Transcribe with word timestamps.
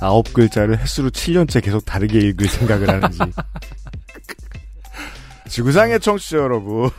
아홉 0.00 0.32
글자를 0.32 0.78
횟수로 0.78 1.10
7년째 1.10 1.62
계속 1.62 1.84
다르게 1.84 2.18
읽을 2.20 2.48
생각을 2.48 2.88
하는지. 2.90 3.18
지구상의 5.48 6.00
청취자 6.00 6.38
여러분, 6.38 6.90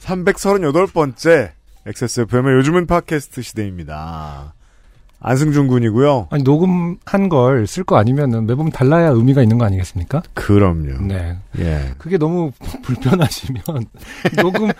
338번째 0.00 1.52
XSFM의 1.86 2.54
요즘은 2.56 2.86
팟캐스트 2.86 3.42
시대입니다. 3.42 4.52
안승준 5.20 5.66
군이고요. 5.68 6.28
아니 6.30 6.42
녹음한 6.42 7.28
걸 7.30 7.66
쓸 7.66 7.84
거 7.84 7.96
아니면은 7.96 8.46
매번 8.46 8.70
달라야 8.70 9.08
의미가 9.08 9.42
있는 9.42 9.56
거 9.56 9.64
아니겠습니까? 9.64 10.22
그럼요. 10.34 11.00
네. 11.06 11.38
예. 11.58 11.94
그게 11.96 12.18
너무 12.18 12.52
불편하시면 12.82 13.62
녹음 14.42 14.70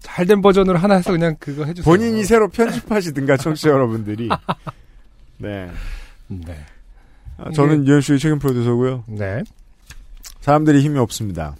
잘 0.00 0.26
된 0.26 0.42
버전으로 0.42 0.78
하나 0.78 0.96
해서 0.96 1.12
그냥 1.12 1.36
그거 1.40 1.64
해주세요. 1.64 1.90
본인이 1.90 2.24
새로 2.24 2.48
편집하시든가 2.48 3.38
청취자 3.38 3.70
여러분들이. 3.70 4.28
네. 5.38 5.70
네. 6.28 6.56
아, 7.38 7.50
저는 7.50 7.86
유현수의 7.86 8.18
최근 8.18 8.38
프로듀서고요. 8.38 9.04
네. 9.08 9.42
사람들이 10.40 10.80
힘이 10.80 10.98
없습니다. 10.98 11.56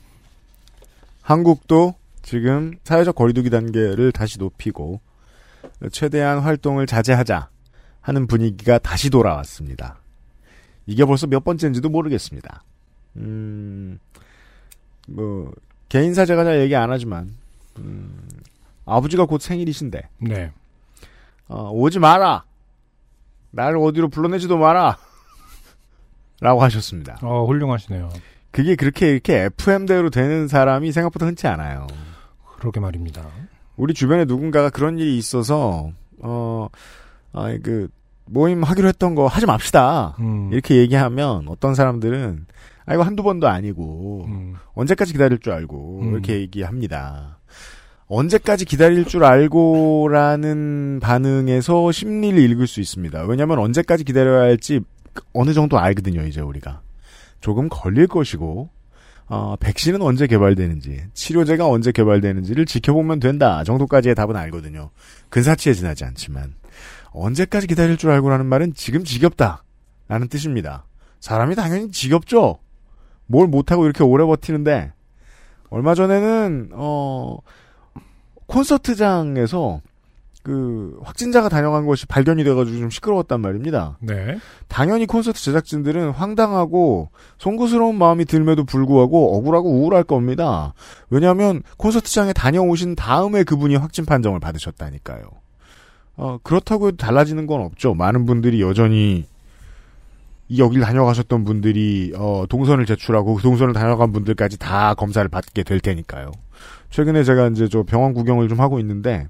한국도 1.23 1.95
지금 2.23 2.75
사회적 2.85 3.15
거리두기 3.15 3.51
단계를 3.51 4.13
다시 4.13 4.39
높이고 4.39 5.01
최대한 5.93 6.39
활동을 6.39 6.87
자제하자 6.87 7.49
하는 8.01 8.27
분위기가 8.27 8.79
다시 8.79 9.11
돌아왔습니다. 9.11 9.99
이게 10.87 11.05
벌써 11.05 11.27
몇 11.27 11.43
번째인지도 11.43 11.89
모르겠습니다. 11.89 12.63
음, 13.17 13.99
뭐 15.09 15.53
개인 15.89 16.15
사제가 16.15 16.45
잘 16.45 16.61
얘기 16.61 16.77
안 16.77 16.91
하지만 16.91 17.35
음, 17.79 18.29
아버지가 18.85 19.27
곧 19.27 19.41
생일이신데 19.41 20.09
네. 20.19 20.53
어, 21.49 21.71
오지 21.71 21.99
마라. 21.99 22.45
나를 23.51 23.79
어디로 23.79 24.09
불러내지도 24.09 24.59
마라. 24.59 24.99
라고 26.41 26.63
하셨습니다. 26.63 27.19
어 27.23 27.45
훌륭하시네요. 27.47 28.11
그게 28.51 28.75
그렇게 28.75 29.11
이렇게 29.11 29.49
FM대로 29.59 30.11
되는 30.11 30.49
사람이 30.49 30.93
생각보다 30.93 31.27
흔치 31.27 31.47
않아요. 31.47 31.87
그러게 32.59 32.81
말입니다. 32.81 33.23
우리 33.77 33.95
주변에 33.95 34.25
누군가가 34.25 34.71
그런 34.71 34.99
일이 34.99 35.19
있어서, 35.19 35.91
어, 36.21 36.69
아, 37.33 37.57
그, 37.63 37.89
모임 38.25 38.65
하기로 38.65 38.89
했던 38.89 39.15
거 39.15 39.27
하지 39.27 39.47
맙시다. 39.47 40.17
음. 40.19 40.51
이렇게 40.53 40.77
얘기하면 40.77 41.47
어떤 41.49 41.75
사람들은, 41.75 42.47
아, 42.87 42.95
이거 42.95 43.03
한두 43.03 43.23
번도 43.23 43.47
아니고, 43.47 44.25
음. 44.27 44.55
언제까지 44.75 45.13
기다릴 45.13 45.39
줄 45.39 45.53
알고, 45.53 46.01
음. 46.03 46.13
이렇게 46.13 46.41
얘기합니다. 46.41 47.36
언제까지 48.09 48.65
기다릴 48.65 49.05
줄 49.05 49.25
알고라는 49.25 51.01
반응에서 51.01 51.91
심리를 51.91 52.39
읽을 52.39 52.67
수 52.67 52.81
있습니다. 52.81 53.25
왜냐하면 53.25 53.59
언제까지 53.59 54.05
기다려야 54.05 54.43
할지 54.43 54.81
어느 55.33 55.53
정도 55.53 55.79
알거든요, 55.79 56.23
이제 56.23 56.41
우리가. 56.41 56.83
조금 57.41 57.69
걸릴 57.69 58.07
것이고, 58.07 58.69
어, 59.29 59.57
백신은 59.59 60.03
언제 60.03 60.27
개발되는지, 60.27 61.07
치료제가 61.15 61.69
언제 61.69 61.91
개발되는지를 61.91 62.65
지켜보면 62.65 63.19
된다 63.19 63.65
정도까지의 63.65 64.15
답은 64.15 64.37
알거든요. 64.37 64.91
근사치에 65.31 65.73
지나지 65.73 66.05
않지만 66.05 66.55
언제까지 67.11 67.67
기다릴 67.67 67.97
줄 67.97 68.11
알고라는 68.11 68.47
말은 68.47 68.75
지금 68.75 69.03
지겹다 69.03 69.65
라는 70.07 70.29
뜻입니다. 70.29 70.85
사람이 71.19 71.57
당연히 71.57 71.91
지겹죠. 71.91 72.59
뭘 73.27 73.49
못하고 73.49 73.85
이렇게 73.85 74.05
오래 74.05 74.25
버티는데 74.25 74.93
얼마 75.71 75.95
전에는 75.95 76.71
어 76.75 77.39
콘서트장에서 78.47 79.81
그 80.47 80.97
확진자가 81.03 81.49
다녀간 81.49 81.87
것이 81.87 82.07
발견이 82.07 82.45
돼가지고 82.45 82.79
좀 82.79 82.89
시끄러웠단 82.89 83.41
말입니다. 83.41 83.99
네. 84.01 84.39
당연히 84.69 85.05
콘서트 85.05 85.43
제작진들은 85.43 86.11
황당하고 86.11 87.09
송구스러운 87.39 87.99
마음이 87.99 88.27
들매도 88.27 88.63
불구하고 88.65 89.37
억울하고 89.37 89.69
우울할 89.69 90.05
겁니다. 90.05 90.73
왜냐하면 91.11 91.65
콘서트장에 91.79 92.33
다녀오신 92.33 92.95
다음에 92.95 93.43
그분이 93.43 93.75
확진 93.75 94.05
판정을 94.05 94.39
받으셨다니까요. 94.39 95.25
어, 96.17 96.39
그렇다고 96.45 96.93
달라지는 96.93 97.49
건 97.49 97.63
없죠. 97.63 97.95
많은 97.95 98.25
분들이 98.25 98.63
여전히 98.63 99.27
이 100.49 100.61
여길 100.61 100.81
다녀가셨던 100.81 101.45
분들이 101.45 102.13
어, 102.17 102.45
동선을 102.49 102.87
제출하고 102.87 103.35
그 103.35 103.43
동선을 103.43 103.75
다녀간 103.75 104.13
분들까지 104.13 104.61
다 104.61 104.95
검사를 104.95 105.29
받게 105.29 105.65
될 105.65 105.81
테니까요. 105.81 106.31
최근에 106.91 107.25
제가 107.25 107.49
이제 107.49 107.69
저 107.69 107.83
병원 107.83 108.15
구경을 108.15 108.49
좀 108.49 108.61
하고 108.61 108.79
있는데 108.81 109.29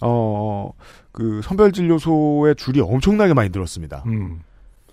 어, 0.00 0.72
그 1.12 1.40
선별진료소에 1.42 2.54
줄이 2.54 2.80
엄청나게 2.80 3.34
많이 3.34 3.50
늘었습니다. 3.50 4.04
음. 4.06 4.40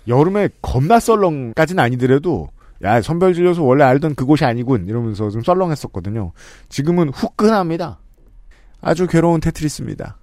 여름에 0.07 0.49
겁나 0.61 0.99
썰렁까지는 0.99 1.83
아니더라도 1.83 2.49
야 2.83 3.01
선별진료소 3.01 3.65
원래 3.65 3.83
알던 3.83 4.15
그곳이 4.15 4.45
아니군 4.45 4.87
이러면서 4.87 5.29
좀 5.29 5.41
썰렁했었거든요. 5.41 6.31
지금은 6.69 7.09
후끈합니다. 7.09 7.99
아주 8.81 9.07
괴로운 9.07 9.41
테트리스입니다. 9.41 10.17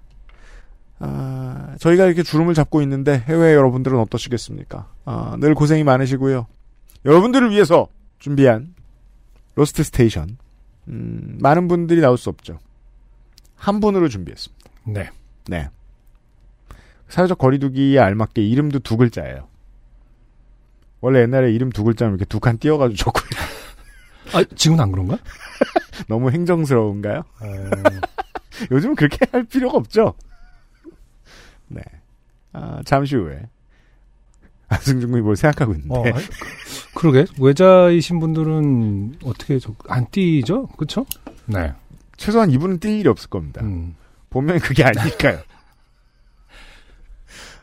아, 0.99 1.75
저희가 1.79 2.05
이렇게 2.05 2.23
주름을 2.23 2.55
잡고 2.55 2.81
있는데 2.81 3.23
해외 3.27 3.53
여러분들은 3.53 3.99
어떠시겠습니까? 3.99 4.87
아, 5.05 5.37
늘 5.39 5.53
고생이 5.53 5.83
많으시고요. 5.83 6.47
여러분들을 7.05 7.51
위해서 7.51 7.87
준비한 8.19 8.73
로스트 9.55 9.83
스테이션 9.83 10.37
음, 10.87 11.37
많은 11.41 11.67
분들이 11.67 12.01
나올 12.01 12.17
수 12.17 12.29
없죠. 12.29 12.59
한 13.55 13.79
분으로 13.79 14.07
준비했습니다. 14.09 14.69
네. 14.85 15.09
네. 15.47 15.69
사회적 17.09 17.37
거리두기에 17.37 17.99
알맞게 17.99 18.41
이름도 18.45 18.79
두 18.79 18.97
글자예요. 18.97 19.47
원래 21.01 21.21
옛날에 21.21 21.51
이름 21.51 21.69
두 21.69 21.83
글자면 21.83 22.13
이렇게 22.15 22.25
두 22.25 22.39
칸 22.39 22.57
띄어가지고 22.57 22.95
적고요. 22.97 23.29
아 24.33 24.43
지금은 24.55 24.81
안 24.81 24.91
그런가? 24.91 25.17
너무 26.09 26.31
행정스러운가요? 26.31 27.19
어, 27.19 27.45
요즘은 28.71 28.95
그렇게 28.95 29.25
할 29.31 29.43
필요가 29.43 29.77
없죠. 29.77 30.13
네. 31.67 31.81
아, 32.53 32.81
잠시 32.85 33.15
후에 33.15 33.47
안승준 34.69 35.11
군이 35.11 35.21
뭘 35.21 35.35
생각하고 35.35 35.73
있는데 35.73 36.11
어, 36.11 36.15
그러게 36.93 37.25
외자이신 37.39 38.19
분들은 38.19 39.19
어떻게 39.23 39.59
저, 39.59 39.73
안 39.87 40.07
띄죠? 40.11 40.67
그렇죠? 40.77 41.05
네. 41.45 41.73
최소한 42.17 42.51
이분은 42.51 42.79
뛸 42.79 42.99
일이 42.99 43.07
없을 43.07 43.29
겁니다. 43.29 43.61
음. 43.63 43.95
보면 44.29 44.59
그게 44.59 44.83
아닐까요? 44.83 45.39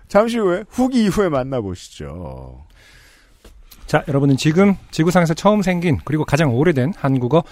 잠시 0.09 0.39
후에 0.39 0.65
후기 0.69 1.05
이후에 1.05 1.29
만나보시죠. 1.29 2.65
자, 3.87 4.03
여러분은 4.09 4.37
지금 4.37 4.77
지구상에서 4.91 5.35
처음 5.35 5.63
생긴 5.63 5.99
그리고 6.05 6.25
가장 6.25 6.55
오래된 6.55 6.95
한국어 6.97 7.43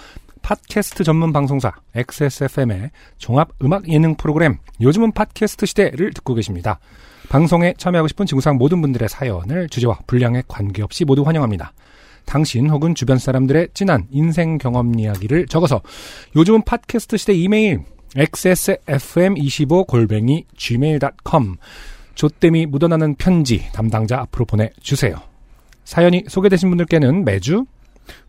팟캐스트 0.41 1.03
전문 1.03 1.31
방송사 1.31 1.73
XSFM의 1.95 2.91
종합 3.17 3.49
음악 3.61 3.87
예능 3.89 4.15
프로그램 4.15 4.57
요즘은 4.81 5.13
팟캐스트 5.13 5.65
시대를 5.65 6.11
듣고 6.13 6.33
계십니다. 6.33 6.79
방송에 7.29 7.73
참여하고 7.77 8.07
싶은 8.09 8.25
지구상 8.25 8.57
모든 8.57 8.81
분들의 8.81 9.09
사연을 9.09 9.69
주제와 9.69 9.99
분량에 10.07 10.43
관계없이 10.47 11.05
모두 11.05 11.23
환영합니다. 11.23 11.73
당신 12.25 12.69
혹은 12.69 12.95
주변 12.95 13.17
사람들의 13.17 13.69
진한 13.73 14.07
인생 14.11 14.57
경험 14.57 14.97
이야기를 14.97 15.47
적어서 15.47 15.81
요즘은 16.35 16.63
팟캐스트 16.63 17.17
시대 17.17 17.33
이메일 17.33 17.83
xsfm25 18.15 19.87
골뱅이 19.87 20.45
gmail.com 20.55 21.55
조땜이 22.15 22.67
묻어나는 22.67 23.15
편지 23.15 23.65
담당자 23.73 24.19
앞으로 24.19 24.45
보내주세요. 24.45 25.15
사연이 25.83 26.23
소개되신 26.27 26.69
분들께는 26.69 27.25
매주 27.25 27.65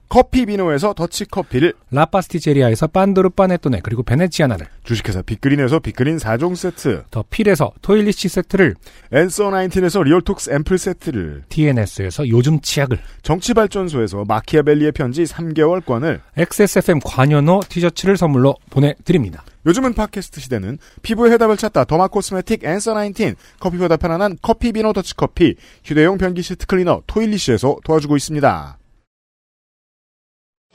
커피 0.09 0.47
비노에서 0.47 0.95
더치 0.95 1.25
커피를 1.27 1.75
라파스티제리아에서 1.91 2.87
빤도르 2.89 3.31
파네토네 3.31 3.81
그리고 3.83 4.03
베네치아나를 4.03 4.67
주식회사 4.85 5.23
빅그린에서 5.23 5.81
빅그린 5.81 6.19
4종 6.19 6.55
세트 6.57 7.05
더 7.11 7.25
필에서 7.29 7.73
토일리시 7.83 8.29
세트를 8.29 8.75
앤서 9.13 9.51
19에서 9.51 10.05
리얼톡스 10.05 10.51
앰플 10.51 10.79
세트를 10.79 11.43
TNS에서 11.49 12.29
요즘 12.29 12.61
치약을 12.61 12.99
정치발전소에서 13.23 14.25
마키아벨리의 14.27 14.93
편지 14.93 15.25
3개월권을 15.25 16.21
XSFM 16.37 17.01
관여노 17.05 17.63
티셔츠를 17.69 18.17
선물로 18.17 18.55
보내드립니다. 18.71 19.45
요즘은 19.67 19.95
팟캐스트 19.95 20.41
시대는 20.41 20.79
피부의 21.03 21.33
해답을 21.33 21.57
찾다 21.57 21.85
derma 21.85 22.09
cosmetic 22.09 22.65
앤서 22.65 22.95
19 22.95 23.35
커피보다 23.59 23.97
편안한 23.97 24.37
커피 24.43 24.73
비노 24.73 24.93
더치 24.93 25.17
커피 25.17 25.57
휴대용 25.85 26.19
변기 26.19 26.43
시트 26.43 26.67
클리너 26.67 27.03
토일리시에서 27.07 27.79
도와주고 27.85 28.17
있습니다. 28.17 28.79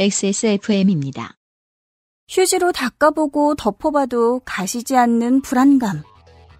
XSFM입니다. 0.01 1.35
휴지로 2.29 2.71
닦아보고 2.71 3.55
덮어봐도 3.55 4.39
가시지 4.45 4.95
않는 4.95 5.41
불안감. 5.41 6.03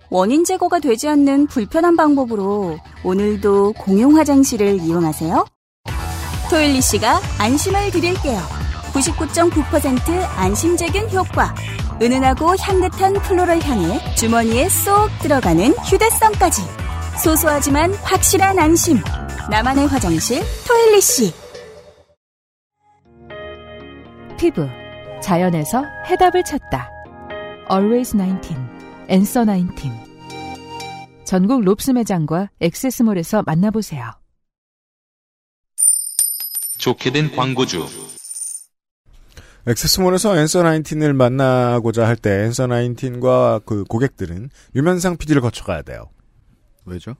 원인 0.09 0.43
제거가 0.43 0.79
되지 0.79 1.07
않는 1.07 1.47
불편한 1.47 1.95
방법으로 1.95 2.77
오늘도 3.05 3.75
공용 3.77 4.17
화장실을 4.17 4.81
이용하세요. 4.81 5.45
토일리시가 6.49 7.21
안심을 7.37 7.91
드릴게요. 7.91 8.41
99.9% 8.91 10.09
안심제균 10.35 11.09
효과. 11.11 11.55
은은하고 12.01 12.57
향긋한 12.57 13.13
플로럴 13.21 13.61
향에 13.61 14.15
주머니에 14.15 14.67
쏙 14.67 15.07
들어가는 15.21 15.71
휴대성까지. 15.85 16.61
소소하지만 17.23 17.93
확실한 17.93 18.59
안심. 18.59 18.97
나만의 19.49 19.87
화장실 19.87 20.43
토일리 20.67 20.99
씨. 20.99 21.33
피부 24.39 24.67
자연에서 25.21 25.83
해답을 26.09 26.43
찾다. 26.43 26.89
Always 27.71 28.15
19, 28.17 28.55
Answer 29.09 29.45
19. 29.45 29.89
전국 31.25 31.61
롭스 31.63 31.91
매장과 31.91 32.49
액세스몰에서 32.59 33.43
만나보세요. 33.45 34.11
좋게 36.77 37.11
된 37.11 37.35
광고주. 37.35 37.85
액세스몰에서 39.67 40.37
앤서 40.37 40.63
19을 40.63 41.13
만나고자 41.13 42.07
할때 42.07 42.45
앤서 42.45 42.67
19과 42.67 43.63
그 43.65 43.83
고객들은 43.83 44.49
유면상 44.75 45.17
PD를 45.17 45.41
거쳐가야 45.41 45.81
돼요. 45.81 46.09
왜죠? 46.85 47.15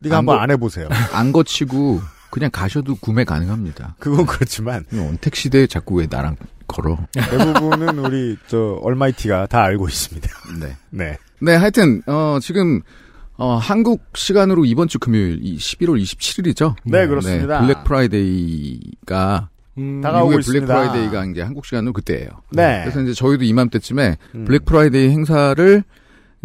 네가 0.00 0.16
안 0.16 0.18
한번 0.18 0.36
거- 0.36 0.42
안 0.42 0.50
해보세요. 0.50 0.88
안 1.12 1.32
거치고 1.32 2.00
그냥 2.30 2.50
가셔도 2.52 2.94
구매 2.96 3.24
가능합니다. 3.24 3.96
그건 3.98 4.26
그렇지만 4.26 4.84
언택 4.92 5.34
시대에 5.34 5.66
자꾸 5.66 5.96
왜 5.96 6.06
나랑 6.08 6.36
걸어? 6.66 6.98
대부분은 7.12 7.98
우리 7.98 8.36
저 8.46 8.78
얼마이티가 8.82 9.46
다 9.46 9.62
알고 9.64 9.88
있습니다. 9.88 10.28
네. 10.60 10.76
네. 10.90 11.18
네, 11.40 11.54
하여튼 11.56 12.02
어 12.06 12.38
지금 12.40 12.82
어 13.36 13.56
한국 13.56 14.04
시간으로 14.14 14.64
이번 14.64 14.86
주 14.88 14.98
금요일 14.98 15.40
이 15.42 15.56
11월 15.56 16.00
27일이죠. 16.00 16.74
네, 16.84 17.06
그렇습니다. 17.06 17.60
블랙 17.60 17.84
프라이데이가 17.84 19.48
음, 19.78 20.00
다가오고 20.00 20.30
미국의 20.30 20.40
있습니다. 20.40 20.66
블랙 20.66 20.90
프라이데이가 20.90 21.24
이제 21.26 21.42
한국 21.42 21.64
시간으로 21.66 21.92
그때예요. 21.92 22.28
네. 22.50 22.82
그래서 22.82 23.00
이제 23.00 23.14
저희도 23.14 23.44
이맘때쯤에 23.44 24.16
음. 24.34 24.44
블랙 24.44 24.64
프라이데이 24.64 25.08
행사를 25.10 25.82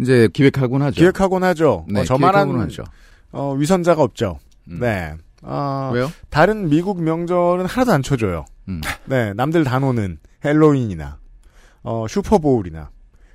이제 0.00 0.28
기획하곤 0.32 0.82
하죠. 0.82 0.96
기획하곤 0.96 1.44
하죠. 1.44 1.86
네, 1.88 2.00
어, 2.00 2.04
저만한 2.04 2.46
기획하곤 2.46 2.64
하죠. 2.66 2.84
어, 3.32 3.54
위선자가 3.54 4.02
없죠. 4.02 4.38
음. 4.70 4.78
네. 4.80 5.14
어, 5.46 5.90
왜요? 5.94 6.10
다른 6.30 6.68
미국 6.68 7.00
명절은 7.02 7.66
하나도 7.66 7.92
안 7.92 8.02
쳐줘요. 8.02 8.44
음. 8.68 8.80
네, 9.06 9.32
남들 9.34 9.64
다 9.64 9.78
노는 9.78 10.18
헬로윈이나 10.44 11.18
어, 11.82 12.06
슈퍼보울이나 12.08 12.90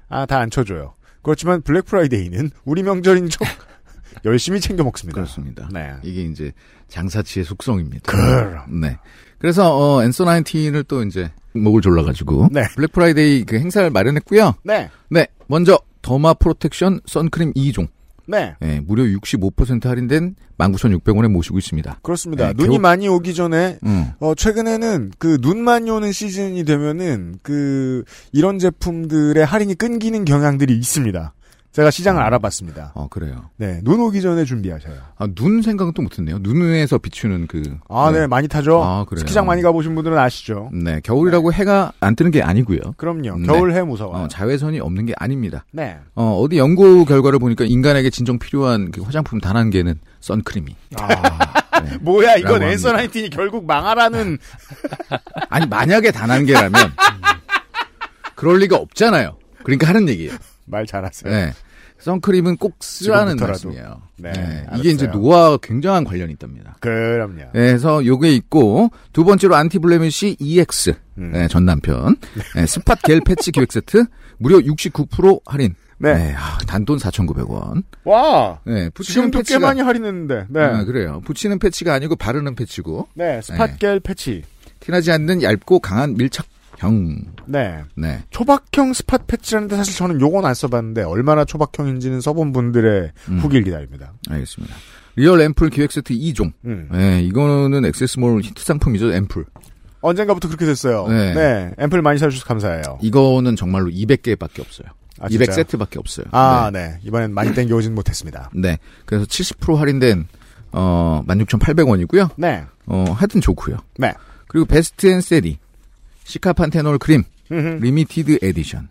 아, 0.09 0.25
다 0.25 0.39
안 0.39 0.49
쳐줘요. 0.49 0.93
그렇지만 1.23 1.61
블랙 1.61 1.85
프라이데이는 1.85 2.49
우리 2.65 2.83
명절인 2.83 3.29
척 3.29 3.39
열심히 4.25 4.59
챙겨 4.59 4.83
먹습니다. 4.83 5.15
그렇습니다. 5.15 5.69
네. 5.71 5.93
이게 6.03 6.23
이제 6.23 6.51
장사치의 6.89 7.45
속성입니다. 7.45 8.11
그럼. 8.11 8.81
네. 8.81 8.97
그래서 9.37 9.75
어 9.77 10.03
앤서 10.03 10.25
19을 10.25 10.85
또 10.87 11.03
이제 11.03 11.31
목을 11.53 11.81
졸라 11.81 12.03
가지고 12.03 12.49
네. 12.51 12.63
블랙 12.75 12.91
프라이데이 12.91 13.45
그 13.45 13.57
행사를 13.57 13.89
마련했고요. 13.89 14.55
네. 14.63 14.89
네. 15.09 15.27
먼저 15.47 15.79
derma 16.01 16.33
protection 16.33 17.01
선크림 17.05 17.53
2종. 17.53 17.87
네. 18.27 18.55
네, 18.61 18.79
무려 18.85 19.03
65% 19.03 19.85
할인된 19.85 20.35
19,600원에 20.57 21.27
모시고 21.27 21.57
있습니다. 21.57 21.99
그렇습니다. 22.03 22.47
네, 22.47 22.53
눈이 22.55 22.69
겨우- 22.75 22.79
많이 22.79 23.07
오기 23.07 23.33
전에 23.33 23.77
음. 23.85 24.07
어, 24.19 24.35
최근에는 24.35 25.11
그 25.17 25.37
눈 25.41 25.59
많이 25.63 25.89
오는 25.89 26.11
시즌이 26.11 26.63
되면은 26.65 27.39
그 27.41 28.03
이런 28.31 28.59
제품들의 28.59 29.43
할인이 29.45 29.75
끊기는 29.75 30.23
경향들이 30.23 30.75
있습니다. 30.77 31.33
제가 31.71 31.89
시장을 31.89 32.21
음. 32.21 32.25
알아봤습니다. 32.25 32.91
어, 32.95 33.07
그래요. 33.09 33.49
네, 33.55 33.79
눈 33.83 34.01
오기 34.01 34.21
전에 34.21 34.43
준비하셔요. 34.43 34.93
아, 35.17 35.27
눈 35.33 35.61
생각은 35.61 35.93
또 35.93 36.01
못했네요. 36.01 36.39
눈에서 36.39 36.97
비추는 36.97 37.47
그. 37.47 37.77
아, 37.87 38.11
네, 38.11 38.27
많이 38.27 38.49
타죠. 38.49 38.83
아, 38.83 39.05
그래요. 39.05 39.19
스키장 39.21 39.45
많이 39.45 39.61
가보신 39.61 39.95
분들은 39.95 40.17
아시죠. 40.17 40.69
네, 40.73 40.99
겨울이라고 41.01 41.53
해가 41.53 41.93
안 42.01 42.15
뜨는 42.17 42.31
게 42.31 42.41
아니고요. 42.41 42.79
그럼요. 42.97 43.37
네. 43.37 43.47
겨울 43.47 43.73
해 43.73 43.81
무서워요. 43.83 44.23
어, 44.23 44.27
자외선이 44.27 44.81
없는 44.81 45.05
게 45.05 45.13
아닙니다. 45.17 45.63
네. 45.71 45.97
어, 46.15 46.37
어디 46.41 46.57
연구 46.57 47.05
결과를 47.05 47.39
보니까 47.39 47.63
인간에게 47.65 48.09
진정 48.09 48.37
필요한 48.37 48.91
그 48.91 49.01
화장품 49.01 49.39
단 49.39 49.55
한 49.55 49.69
개는 49.69 49.99
선크림이. 50.19 50.75
아, 50.99 51.81
네. 51.83 51.97
뭐야, 52.01 52.35
이건 52.35 52.63
앤서. 52.63 52.91
나인틴이 52.91 53.29
결국 53.29 53.65
망하라는. 53.65 54.37
아니, 55.49 55.65
만약에 55.67 56.11
단 56.11 56.29
한 56.29 56.45
개라면. 56.45 56.73
그럴 58.35 58.57
리가 58.59 58.75
없잖아요. 58.75 59.37
그러니까 59.63 59.87
하는 59.87 60.09
얘기예요. 60.09 60.33
말 60.71 60.85
잘하세요. 60.87 61.31
네. 61.31 61.53
선크림은 61.99 62.57
꼭 62.57 62.77
쓰라는 62.79 63.37
지금부터라도. 63.37 63.67
말씀이에요. 63.69 64.01
네, 64.17 64.31
네. 64.31 64.65
이게 64.77 64.89
이제 64.89 65.05
노화와 65.05 65.57
굉장한 65.57 66.03
관련이 66.03 66.33
있답니다. 66.33 66.75
그럼요. 66.79 67.35
네, 67.35 67.49
그래서 67.53 68.03
요게 68.03 68.31
있고 68.37 68.89
두 69.13 69.23
번째로 69.23 69.55
anti-blemish 69.55 70.37
EX 70.39 70.95
음. 71.19 71.31
네, 71.33 71.47
전 71.47 71.65
남편 71.65 72.15
네, 72.55 72.65
spot 72.65 72.95
gel 73.03 73.21
패치 73.23 73.51
기획 73.53 73.71
세트 73.71 74.05
무려 74.39 74.57
69% 74.57 75.41
할인. 75.45 75.75
네. 75.99 76.33
아, 76.35 76.57
단돈 76.65 76.97
4,900원. 76.97 77.83
와! 78.05 78.59
네, 78.65 78.89
붙이는 78.89 79.27
지금도 79.29 79.37
꽤 79.37 79.41
패치가 79.43 79.59
많이 79.59 79.81
할인했는데. 79.81 80.45
네. 80.49 80.59
아, 80.59 80.83
그래요. 80.83 81.21
붙이는 81.25 81.59
패치가 81.59 81.93
아니고 81.93 82.15
바르는 82.15 82.55
패치고 82.55 83.09
네, 83.13 83.39
스팟 83.43 83.75
gel 83.77 83.99
패치. 83.99 84.41
티나지 84.79 85.11
않는 85.11 85.43
얇고 85.43 85.79
강한 85.79 86.15
밀착형. 86.15 87.33
네. 87.51 87.83
네. 87.95 88.23
초박형 88.29 88.93
spot 88.93 89.19
패치라는데 89.27 89.75
사실 89.75 89.95
저는 89.95 90.21
요건 90.21 90.45
안 90.45 90.53
써봤는데 90.53 91.03
얼마나 91.03 91.45
초박형인지는 91.45 92.21
써본 92.21 92.53
분들의 92.53 93.11
음. 93.29 93.39
후기를 93.39 93.63
기다립니다. 93.63 94.13
알겠습니다. 94.29 94.75
real 95.15 95.41
앰플 95.41 95.69
기획 95.69 95.91
세트 95.91 96.13
2종. 96.13 96.53
음. 96.65 96.87
네, 96.91 97.21
이거는 97.23 97.83
액세스몰 97.85 98.41
히트 98.41 98.63
상품이죠, 98.63 99.13
앰플. 99.13 99.45
언젠가부터 100.01 100.47
그렇게 100.47 100.65
됐어요. 100.65 101.07
네. 101.07 101.33
네. 101.33 101.71
앰플 101.77 102.01
많이 102.01 102.17
사주셔서 102.17 102.47
감사해요. 102.47 102.99
이거는 103.01 103.55
정말로 103.55 103.89
200개밖에 103.91 104.61
없어요. 104.61 104.87
아, 105.19 105.27
200 105.29 105.47
진짜요? 105.47 105.55
세트밖에 105.55 105.99
없어요. 105.99 106.25
아, 106.31 106.71
네. 106.73 106.97
이번엔 107.03 107.33
많이 107.33 107.53
땡겨오진 107.53 107.93
못했습니다. 107.93 108.49
네. 108.55 108.79
그래서 109.05 109.25
70% 109.25 109.75
할인된 109.75 110.27
어 110.71 111.21
16,800원이고요. 111.27 112.31
네. 112.37 112.63
어 112.87 113.03
하여튼 113.15 113.41
좋고요. 113.41 113.77
네. 113.97 114.13
그리고 114.47 114.65
베스트 114.65 115.07
앤 115.07 115.21
세리 115.21 115.59
시카판테놀 116.23 116.97
크림. 116.97 117.23
limited 117.51 118.39
edition. 118.41 118.89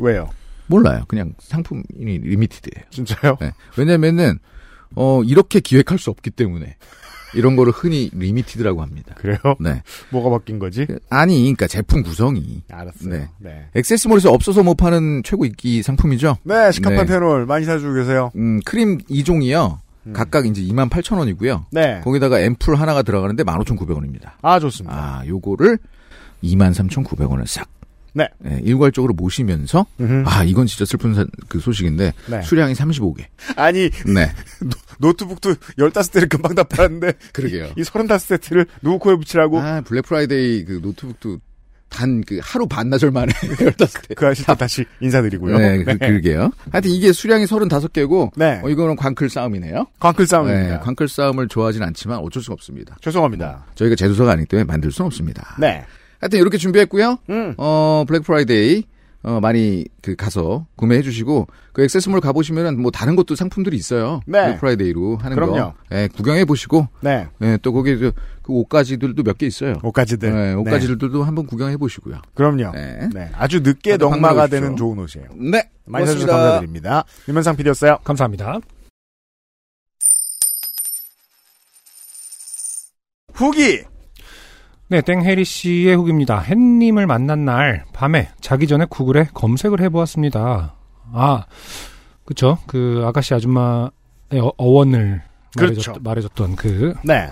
왜요? 0.00 0.28
몰라요. 0.66 1.04
그냥 1.08 1.34
상품이 1.38 1.84
limited예요. 1.98 2.84
진짜요? 2.90 3.36
네. 3.40 3.52
왜냐면은 3.76 4.38
어 4.94 5.22
이렇게 5.24 5.60
기획할 5.60 5.98
수 5.98 6.10
없기 6.10 6.30
때문에 6.30 6.76
이런 7.34 7.56
거를 7.56 7.72
흔히 7.72 8.10
limited라고 8.12 8.82
합니다. 8.82 9.14
그래요? 9.16 9.38
네. 9.60 9.82
뭐가 10.10 10.30
바뀐 10.30 10.58
거지? 10.58 10.86
아니, 11.10 11.38
그러니까 11.40 11.66
제품 11.66 12.02
구성이 12.02 12.62
알았어요. 12.70 13.10
네. 13.10 13.28
네. 13.38 13.68
액세스몰에서 13.74 14.32
없어서 14.32 14.62
못 14.62 14.74
파는 14.74 15.22
최고 15.24 15.44
인기 15.44 15.82
상품이죠. 15.82 16.38
네, 16.42 16.72
시카판테놀 16.72 17.46
많이 17.46 17.64
사주고 17.64 17.94
계세요. 17.94 18.30
음, 18.36 18.60
크림 18.64 18.98
2종이요. 18.98 19.78
각각 20.12 20.46
이제 20.46 20.62
28,000원이고요. 20.62 21.66
네. 21.70 22.00
거기다가 22.02 22.40
앰플 22.40 22.74
하나가 22.74 23.02
들어가는데 23.02 23.44
15,900원입니다. 23.44 24.32
아, 24.42 24.58
좋습니다. 24.58 24.96
아, 24.96 25.26
요거를 25.26 25.78
23,900원을 26.42 27.46
싹. 27.46 27.68
네. 28.12 28.28
예, 28.46 28.60
일괄적으로 28.62 29.14
모시면서 29.14 29.86
음흠. 30.00 30.24
아, 30.26 30.44
이건 30.44 30.66
진짜 30.66 30.84
슬픈 30.84 31.14
사- 31.14 31.26
그 31.48 31.60
소식인데 31.60 32.12
네. 32.28 32.42
수량이 32.42 32.74
35개. 32.74 33.24
아니, 33.56 33.90
네. 34.06 34.30
노트북도 34.98 35.54
15대를 35.78 36.28
금방 36.28 36.54
다 36.54 36.62
팔았는데 36.64 37.12
그러게요. 37.32 37.72
이 37.76 37.82
35세트를 37.82 38.66
누구 38.82 38.98
코에 38.98 39.16
붙이라고? 39.16 39.60
아, 39.60 39.80
블랙 39.82 40.02
프라이데이 40.06 40.64
그 40.64 40.80
노트북도 40.82 41.38
단 41.88 42.22
그 42.24 42.38
하루 42.40 42.68
반나절 42.68 43.10
만에 43.10 43.32
15대. 43.34 44.08
그때 44.08 44.54
다시 44.56 44.84
인사드리고요. 45.00 45.58
네, 45.58 45.82
그, 45.82 45.98
그러게요. 45.98 46.52
하여튼 46.70 46.88
이게 46.92 47.12
수량이 47.12 47.46
35개고, 47.46 48.30
네. 48.36 48.60
어, 48.62 48.68
이거는 48.68 48.94
광클 48.94 49.28
싸움이네요. 49.28 49.86
광클 49.98 50.24
싸움입니다. 50.28 50.74
네, 50.76 50.80
광클 50.84 51.08
싸움을 51.08 51.48
좋아하진 51.48 51.82
않지만 51.82 52.18
어쩔 52.18 52.42
수가 52.44 52.54
없습니다. 52.54 52.96
죄송합니다. 53.00 53.66
저희가 53.74 53.96
제조사가 53.96 54.30
아니기 54.32 54.46
때문에 54.48 54.64
만들 54.66 54.92
수는 54.92 55.06
없습니다. 55.06 55.56
네. 55.58 55.84
하여튼 56.20 56.38
이렇게 56.38 56.58
준비했고요. 56.58 57.18
음. 57.30 57.54
어, 57.56 58.04
블랙 58.06 58.22
프라이데이 58.24 58.84
어, 59.22 59.38
많이 59.40 59.84
그 60.00 60.16
가서 60.16 60.66
구매해 60.76 61.02
주시고 61.02 61.46
그 61.74 61.82
액세스몰 61.82 62.20
가 62.20 62.32
보시면은 62.32 62.80
뭐 62.80 62.90
다른 62.90 63.16
것도 63.16 63.34
상품들이 63.34 63.76
있어요. 63.76 64.20
네. 64.26 64.44
블랙 64.46 64.60
프라이데이로 64.60 65.16
하는 65.18 65.34
그럼요. 65.34 65.52
거. 65.54 65.74
예, 65.92 66.08
구경해 66.08 66.44
보시고 66.46 66.88
네. 67.02 67.26
예, 67.42 67.58
또 67.60 67.72
거기 67.72 67.96
그, 67.96 68.12
그 68.42 68.52
옷가지들도 68.52 69.22
몇 69.22 69.36
개 69.36 69.46
있어요. 69.46 69.74
옷가지들. 69.82 70.32
네, 70.32 70.46
네. 70.48 70.54
옷가지들도 70.54 71.22
한번 71.22 71.46
구경해 71.46 71.76
보시고요. 71.76 72.20
그럼요. 72.34 72.72
네. 72.72 73.08
네. 73.12 73.30
아주 73.34 73.60
늦게 73.60 73.96
넝마가 73.98 74.46
되는. 74.46 74.74
좋은 74.76 74.98
옷이에요. 74.98 75.28
네. 75.36 75.68
많이 75.84 76.06
사 76.06 76.12
주셔서 76.12 76.26
고맙습니다. 76.32 76.36
감사드립니다. 76.52 77.04
유면상 77.28 77.56
PD였어요. 77.56 77.98
감사합니다. 78.04 78.58
후기! 83.34 83.82
네, 84.90 85.00
땡해리 85.02 85.44
씨의 85.44 85.94
후기입니다. 85.94 86.40
햇님을 86.40 87.06
만난 87.06 87.44
날 87.44 87.84
밤에 87.92 88.28
자기 88.40 88.66
전에 88.66 88.86
구글에 88.86 89.28
검색을 89.34 89.80
해보았습니다. 89.82 90.74
아, 91.12 91.44
그쵸. 92.24 92.58
그 92.66 93.04
아가씨 93.06 93.32
아줌마의 93.34 93.90
어, 94.40 94.52
어원을 94.56 95.22
그렇죠. 95.56 95.92
말해줬, 95.92 96.02
말해줬 96.02 96.34
던 96.34 96.56
그 96.56 96.94
네. 97.04 97.28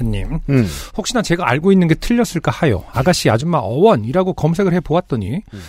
햇님. 0.00 0.38
음. 0.48 0.66
혹시나 0.96 1.22
제가 1.22 1.48
알고 1.48 1.72
있는 1.72 1.88
게 1.88 1.96
틀렸을까 1.96 2.52
하여 2.52 2.84
아가씨 2.92 3.28
아줌마 3.28 3.58
어원이라고 3.58 4.34
검색을 4.34 4.72
해보았더니 4.74 5.42
음. 5.52 5.60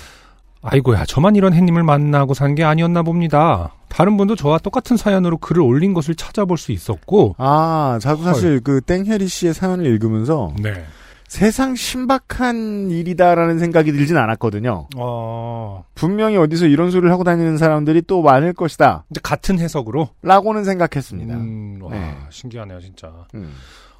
아이고야 0.63 1.05
저만 1.05 1.35
이런 1.35 1.53
햇님을 1.53 1.83
만나고 1.83 2.33
산 2.33 2.55
게 2.55 2.63
아니었나 2.63 3.01
봅니다. 3.03 3.73
다른 3.87 4.15
분도 4.17 4.35
저와 4.35 4.57
똑같은 4.59 4.95
사연으로 4.97 5.37
글을 5.37 5.61
올린 5.61 5.93
것을 5.93 6.15
찾아볼 6.15 6.57
수 6.57 6.71
있었고 6.71 7.35
아, 7.37 7.97
저도 8.01 8.23
사실 8.23 8.59
그 8.61 8.81
땡혜리 8.81 9.27
씨의 9.27 9.53
사연을 9.53 9.85
읽으면서 9.85 10.53
네. 10.61 10.85
세상 11.27 11.75
신박한 11.75 12.91
일이다라는 12.91 13.57
생각이 13.57 13.93
들진 13.93 14.17
않았거든요. 14.17 14.87
어, 14.97 15.85
분명히 15.95 16.35
어디서 16.35 16.65
이런 16.65 16.91
소리를 16.91 17.09
하고 17.09 17.23
다니는 17.23 17.57
사람들이 17.57 18.01
또 18.01 18.21
많을 18.21 18.51
것이다. 18.51 19.05
같은 19.23 19.57
해석으로 19.57 20.09
라고는 20.23 20.65
생각했습니다. 20.65 21.33
음, 21.35 21.79
와, 21.83 21.91
네. 21.91 22.17
신기하네요, 22.29 22.81
진짜. 22.81 23.09
음. 23.35 23.53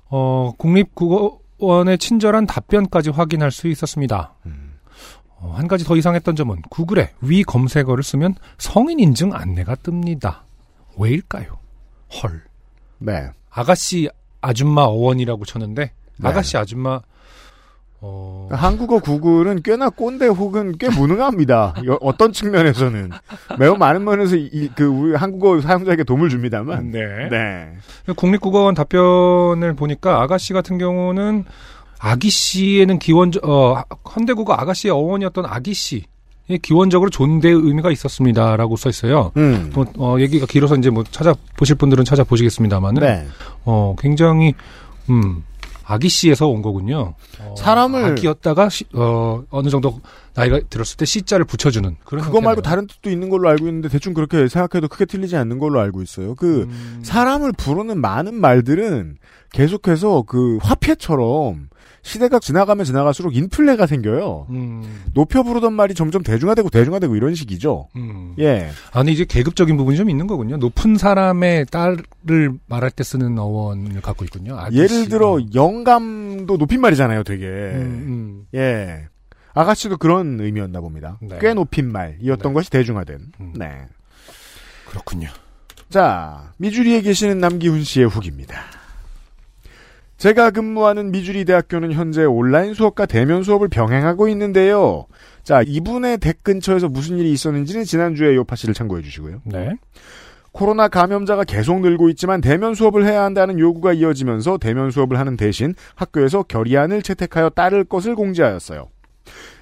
어, 0.10 0.52
국립국어원의 0.58 1.98
친절한 2.00 2.46
답변까지 2.48 3.12
확인할 3.12 3.52
수 3.52 3.70
있었습니다. 3.70 4.34
음. 4.46 4.71
어, 5.44 5.54
한 5.58 5.68
가지 5.68 5.84
더 5.84 5.96
이상했던 5.96 6.36
점은 6.36 6.62
구글에 6.70 7.12
위 7.22 7.44
검색어를 7.44 8.04
쓰면 8.04 8.36
성인 8.58 9.00
인증 9.00 9.34
안내가 9.34 9.76
뜹니다. 9.76 10.40
왜일까요? 10.98 11.58
헐. 12.22 12.44
네. 13.00 13.30
아가씨 13.50 14.08
아줌마 14.40 14.84
어원이라고 14.84 15.46
쳤는데 15.46 15.92
네. 16.18 16.28
아가씨 16.28 16.58
아줌마 16.58 17.02
어 18.04 18.50
한국어 18.52 19.00
구글은 19.00 19.62
꽤나 19.62 19.90
꼰대 19.90 20.26
혹은 20.28 20.76
꽤 20.80 20.90
무능합니다. 20.90 21.76
여- 21.86 22.00
어떤 22.02 22.34
측면에서는 22.34 23.12
매우 23.60 23.76
많은 23.76 24.04
면에서 24.04 24.36
이, 24.36 24.70
그 24.76 24.86
우리 24.86 25.16
한국어 25.16 25.62
사용자에게 25.62 26.04
도움을 26.04 26.30
줍니다만. 26.30 26.90
네. 26.92 27.30
네. 27.30 27.74
국립국어원 28.16 28.74
답변을 28.74 29.76
보니까 29.76 30.22
아가씨 30.22 30.54
같은 30.54 30.80
경우는 30.80 31.46
아기 32.04 32.30
씨에는 32.32 32.98
기원적 33.00 33.48
어 33.48 33.84
현대국어 34.12 34.54
아가씨의 34.54 34.92
어원이었던 34.92 35.46
아기 35.46 35.74
씨. 35.74 36.04
의 36.50 36.58
기원적으로 36.60 37.10
존대의 37.12 37.54
의미가 37.54 37.92
있었습니다라고 37.92 38.76
써 38.76 38.90
있어요. 38.90 39.32
음. 39.38 39.72
뭐, 39.74 39.86
어, 40.00 40.20
얘기가 40.20 40.46
길어서 40.48 40.76
이제 40.76 40.90
뭐 40.90 41.04
찾아보실 41.04 41.76
분들은 41.76 42.04
찾아보시겠습니다만은, 42.04 43.00
네. 43.02 43.26
어, 43.64 43.96
굉장히, 43.98 44.54
음, 45.10 45.44
아기 45.86 46.10
씨에서 46.10 46.48
온 46.48 46.62
거군요. 46.62 47.14
어, 47.40 47.56
사람을- 47.58 48.04
아기였다가, 48.04 48.68
시- 48.70 48.86
어, 48.94 49.44
어느 49.50 49.70
정도 49.70 50.02
나이가 50.34 50.60
들었을 50.70 50.98
때 50.98 51.06
씨자를 51.06 51.46
붙여주는 51.46 51.96
그런 52.04 52.26
그거 52.26 52.42
말고. 52.42 52.64
다른 52.64 52.86
뜻도 52.88 53.10
있는 53.12 53.30
걸로 53.30 53.48
알고 53.48 53.68
있는데 53.68 53.88
대충 53.88 54.14
그렇게 54.14 54.48
생각해도 54.50 54.90
크게 54.90 55.06
틀리지 55.06 55.38
않는 55.38 55.58
걸로 55.60 55.80
알고 55.80 56.02
있어요. 56.02 56.36
그 56.36 56.64
음, 56.64 57.00
사람을 57.04 57.54
부르는 57.54 58.02
많은 58.02 58.34
말들은 58.36 59.18
계속해서 59.54 60.24
그 60.28 60.58
화폐처럼 60.62 61.70
시대가 62.02 62.40
지나가면 62.40 62.86
지나갈수록 62.86 63.36
인플레가 63.36 63.86
생겨요. 63.86 64.48
음, 64.50 65.04
높여 65.14 65.44
부르던 65.44 65.74
말이 65.74 65.94
점점 65.94 66.24
대중화되고 66.24 66.70
대중화되고 66.70 67.16
이런 67.16 67.36
식이죠. 67.36 67.90
음. 67.96 68.36
예. 68.40 68.70
아, 68.92 69.00
근데 69.00 69.12
이제 69.12 69.26
계급적인 69.26 69.78
부분이 69.78 69.98
좀 69.98 70.10
있는 70.10 70.26
거군요. 70.28 70.58
높은 70.58 70.98
사람의 70.98 71.68
딸을 71.68 72.54
말할 72.68 72.92
때 72.92 73.04
쓰는 73.04 73.38
어원을 73.38 74.02
갖고 74.02 74.26
있군요. 74.26 74.58
아기 74.58 74.78
예를 74.78 74.90
씨. 74.90 75.10
들어 75.10 75.40
영감도 75.54 76.58
높임말이잖아요, 76.58 77.24
되게. 77.24 77.46
음, 77.46 78.46
음. 78.54 78.58
예. 78.58 79.08
아가씨도 79.54 79.98
그런 79.98 80.40
의미였나 80.40 80.80
봅니다. 80.80 81.18
네. 81.22 81.38
꽤 81.42 81.54
높임말이었던 81.54 82.52
네. 82.52 82.54
것이 82.54 82.70
대중화된. 82.70 83.20
음. 83.42 83.54
네. 83.56 83.70
그렇군요. 84.90 85.30
자, 85.90 86.54
미주리에 86.58 87.02
계시는 87.02 87.40
남기훈 87.40 87.84
씨의 87.84 88.08
후기입니다. 88.08 88.56
제가 90.22 90.52
근무하는 90.52 91.12
미주리 91.12 91.46
대학교는 91.46 91.94
현재 91.94 92.26
온라인 92.26 92.76
수업과 92.76 93.08
대면 93.08 93.42
수업을 93.42 93.70
병행하고 93.70 94.28
있는데요. 94.28 95.08
자, 95.42 95.64
이분의 95.66 96.20
댁 96.20 96.44
근처에서 96.44 96.90
무슨 96.90 97.18
일이 97.18 97.32
있었는지는 97.32 97.86
지난주에 97.86 98.36
요파 98.36 98.56
씨를 98.56 98.76
참고해 98.76 99.02
주시고요. 99.02 99.42
네. 99.46 99.74
코로나 100.52 100.90
감염자가 100.90 101.44
계속 101.46 101.82
늘고 101.82 102.10
있지만 102.10 102.40
대면 102.40 102.76
수업을 102.76 103.04
해야 103.04 103.24
한다는 103.24 103.58
요구가 103.58 103.94
이어지면서 103.94 104.60
대면 104.60 104.92
수업을 104.92 105.18
하는 105.18 105.38
대신 105.38 105.74
학교에서 105.96 106.44
결의안을 106.44 107.02
채택하여 107.02 107.50
따를 107.50 107.84
것을 107.84 108.14
공지하였어요. 108.14 108.90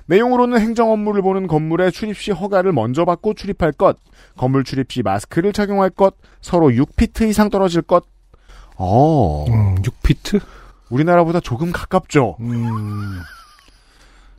내용으로는 0.08 0.60
행정 0.60 0.92
업무를 0.92 1.22
보는 1.22 1.48
건물에 1.48 1.90
출입 1.90 2.18
시 2.18 2.32
허가를 2.32 2.74
먼저 2.74 3.06
받고 3.06 3.36
출입할 3.36 3.72
것, 3.72 3.96
건물 4.36 4.66
출입 4.66 4.92
시 4.92 5.04
마스크를 5.04 5.54
착용할 5.54 5.90
것, 5.90 6.16
서로 6.42 6.68
6피트 6.68 7.30
이상 7.30 7.50
떨어질 7.50 7.82
것. 7.82 8.04
어, 8.80 9.46
음, 9.50 9.76
6피트? 9.82 10.42
우리나라보다 10.90 11.40
조금 11.42 11.72
가깝죠. 11.72 12.38
음. 12.40 13.20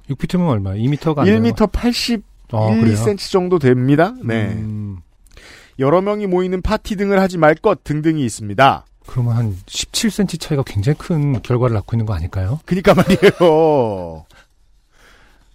6피트면 0.09 0.49
얼마? 0.49 0.71
2m가 0.73 1.19
안 1.21 1.25
돼요? 1.27 1.39
1m 1.41 1.71
81, 1.71 2.23
어, 2.53 2.75
그래요? 2.75 2.95
2cm 2.97 3.31
정도 3.31 3.59
됩니다. 3.59 4.15
네. 4.25 4.47
음, 4.55 4.99
여러 5.79 6.01
명이 6.01 6.27
모이는 6.27 6.63
파티 6.63 6.97
등을 6.97 7.21
하지 7.21 7.39
말 7.39 7.55
것 7.55 7.85
등등이 7.85 8.25
있습니다. 8.25 8.85
그러면 9.07 9.37
한 9.37 9.57
17cm 9.67 10.41
차이가 10.41 10.63
굉장히 10.65 10.97
큰 10.99 11.41
결과를 11.43 11.75
낳고 11.75 11.95
있는 11.97 12.07
거 12.07 12.15
아닐까요? 12.15 12.61
그니까 12.65 12.95
말이에요. 12.95 14.25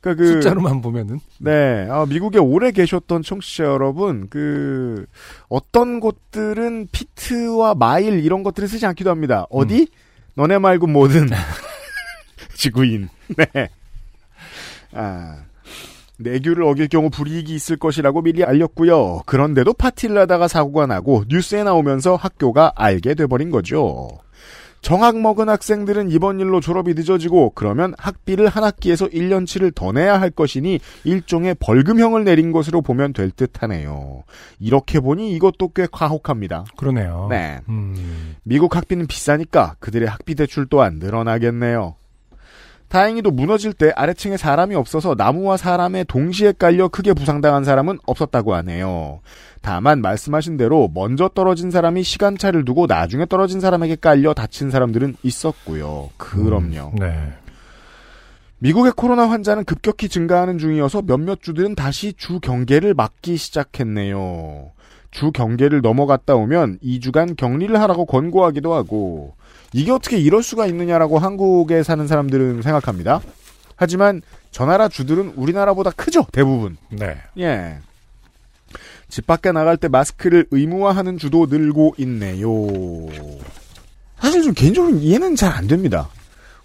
그러니까 0.06 0.24
그 0.24 0.28
숫자로만 0.34 0.82
보면은. 0.82 1.20
네, 1.40 1.88
아, 1.90 2.06
미국에 2.06 2.38
오래 2.38 2.72
계셨던 2.72 3.24
청취자 3.24 3.64
여러분, 3.64 4.28
그 4.30 5.08
어떤 5.50 6.00
곳들은 6.00 6.90
피트와 6.92 7.74
마일 7.74 8.24
이런 8.24 8.44
것들을 8.44 8.68
쓰지 8.68 8.86
않기도 8.86 9.10
합니다. 9.10 9.48
어디? 9.50 9.88
너네 10.36 10.60
말고 10.60 10.86
뭐든 10.86 11.30
지구인. 12.54 13.10
네. 13.36 13.70
아. 14.94 15.38
내규를 16.18 16.64
어길 16.64 16.88
경우 16.88 17.10
불이익이 17.10 17.54
있을 17.54 17.76
것이라고 17.76 18.22
미리 18.22 18.46
알렸고요. 18.46 19.24
그런데도 19.26 19.74
파티를 19.74 20.18
하다가 20.20 20.48
사고가 20.48 20.86
나고 20.86 21.26
뉴스에 21.28 21.64
나오면서 21.64 22.16
학교가 22.16 22.72
알게 22.76 23.16
돼버린 23.16 23.50
거죠. 23.50 24.08
정학 24.86 25.18
먹은 25.20 25.50
학생들은 25.50 26.12
이번 26.12 26.40
일로 26.40 26.60
졸업이 26.60 26.94
늦어지고 26.94 27.54
그러면 27.56 27.96
학비를 27.98 28.48
한 28.48 28.64
학기에서 28.64 29.08
1년치를 29.08 29.74
더 29.74 29.92
내야 29.92 30.22
할 30.22 30.30
것이니 30.30 30.80
일종의 31.06 31.56
벌금형을 31.56 32.24
내린 32.24 32.52
것으로 32.52 32.84
보면 32.84 33.12
될 33.14 33.32
듯하네요. 33.32 34.26
이렇게 34.60 35.00
보니 35.00 35.34
이것도 35.34 35.70
꽤 35.70 35.88
과혹합니다. 35.92 36.66
그러네요. 36.78 37.26
네. 37.32 37.62
음, 37.68 38.36
미국 38.44 38.76
학비는 38.76 39.08
비싸니까 39.08 39.76
그들의 39.80 40.08
학비 40.08 40.36
대출 40.36 40.68
또한 40.68 41.00
늘어나겠네요. 41.00 41.96
다행히도 42.88 43.32
무너질 43.32 43.74
때 43.74 43.92
아래층에 43.96 44.38
사람이 44.38 44.76
없어서 44.76 45.16
나무와 45.18 45.58
사람에 45.58 46.04
동시에 46.04 46.52
깔려 46.52 46.90
크게 46.90 47.14
부상당한 47.14 47.64
사람은 47.64 47.98
없었다고 48.06 48.54
하네요. 48.54 49.22
다만 49.66 50.00
말씀하신 50.00 50.58
대로 50.58 50.92
먼저 50.94 51.28
떨어진 51.28 51.72
사람이 51.72 52.04
시간차를 52.04 52.66
두고 52.66 52.86
나중에 52.86 53.26
떨어진 53.26 53.60
사람에게 53.60 53.96
깔려 53.96 54.36
다친 54.36 54.70
사람들은 54.70 55.16
있었고요. 55.24 56.12
그럼요. 56.18 56.92
네. 57.00 57.34
미국의 58.60 58.94
코로나 58.96 59.28
환자는 59.28 59.64
급격히 59.66 60.08
증가하는 60.08 60.60
중이어서 60.60 61.02
몇몇 61.02 61.42
주들은 61.42 61.74
다시 61.74 62.14
주 62.14 62.40
경계를 62.40 62.94
막기 62.94 63.38
시작했네요. 63.38 64.70
주 65.10 65.32
경계를 65.32 65.82
넘어갔다 65.82 66.36
오면 66.36 66.78
2주간 66.84 67.36
격리를 67.36 67.82
하라고 67.82 68.06
권고하기도 68.06 68.72
하고 68.72 69.34
이게 69.74 69.92
어떻게 69.92 70.20
이럴 70.20 70.44
수가 70.44 70.68
있느냐라고 70.68 71.18
한국에 71.18 71.82
사는 71.82 72.06
사람들은 72.06 72.62
생각합니다. 72.62 73.20
하지만 73.76 74.22
저 74.52 74.68
나라 74.68 74.90
주들은 74.90 75.34
우리나라보다 75.36 75.90
크죠, 75.90 76.28
대부분. 76.32 76.78
네. 76.90 77.18
예. 77.40 77.80
집 79.10 79.28
밖에 79.28 79.52
나갈 79.52 79.78
때 79.78 79.88
마스크를 79.88 80.48
의무화하는 80.52 81.18
주도 81.18 81.46
늘고 81.46 81.96
있네요. 82.00 82.48
사실 84.20 84.42
좀 84.44 84.54
개인적으로 84.54 84.96
이해는 84.96 85.36
잘 85.36 85.52
안 85.54 85.68
됩니다. 85.68 86.10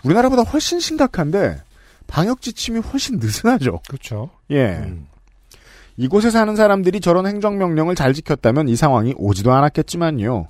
우리나라보다 0.05 0.43
훨씬 0.43 0.81
심각한데 0.81 1.61
방역 2.07 2.41
지침이 2.41 2.81
훨씬 2.81 3.19
느슨하죠. 3.19 3.81
그렇죠. 3.89 4.31
예. 4.51 4.79
음. 4.79 5.07
이곳에 5.97 6.31
사는 6.31 6.57
사람들이 6.57 7.01
저런 7.01 7.27
행정명령을 7.27 7.95
잘 7.95 8.15
지켰다면 8.15 8.69
이 8.69 8.77
상황이 8.77 9.15
오지도 9.19 9.53
않았겠지만요. 9.53 10.49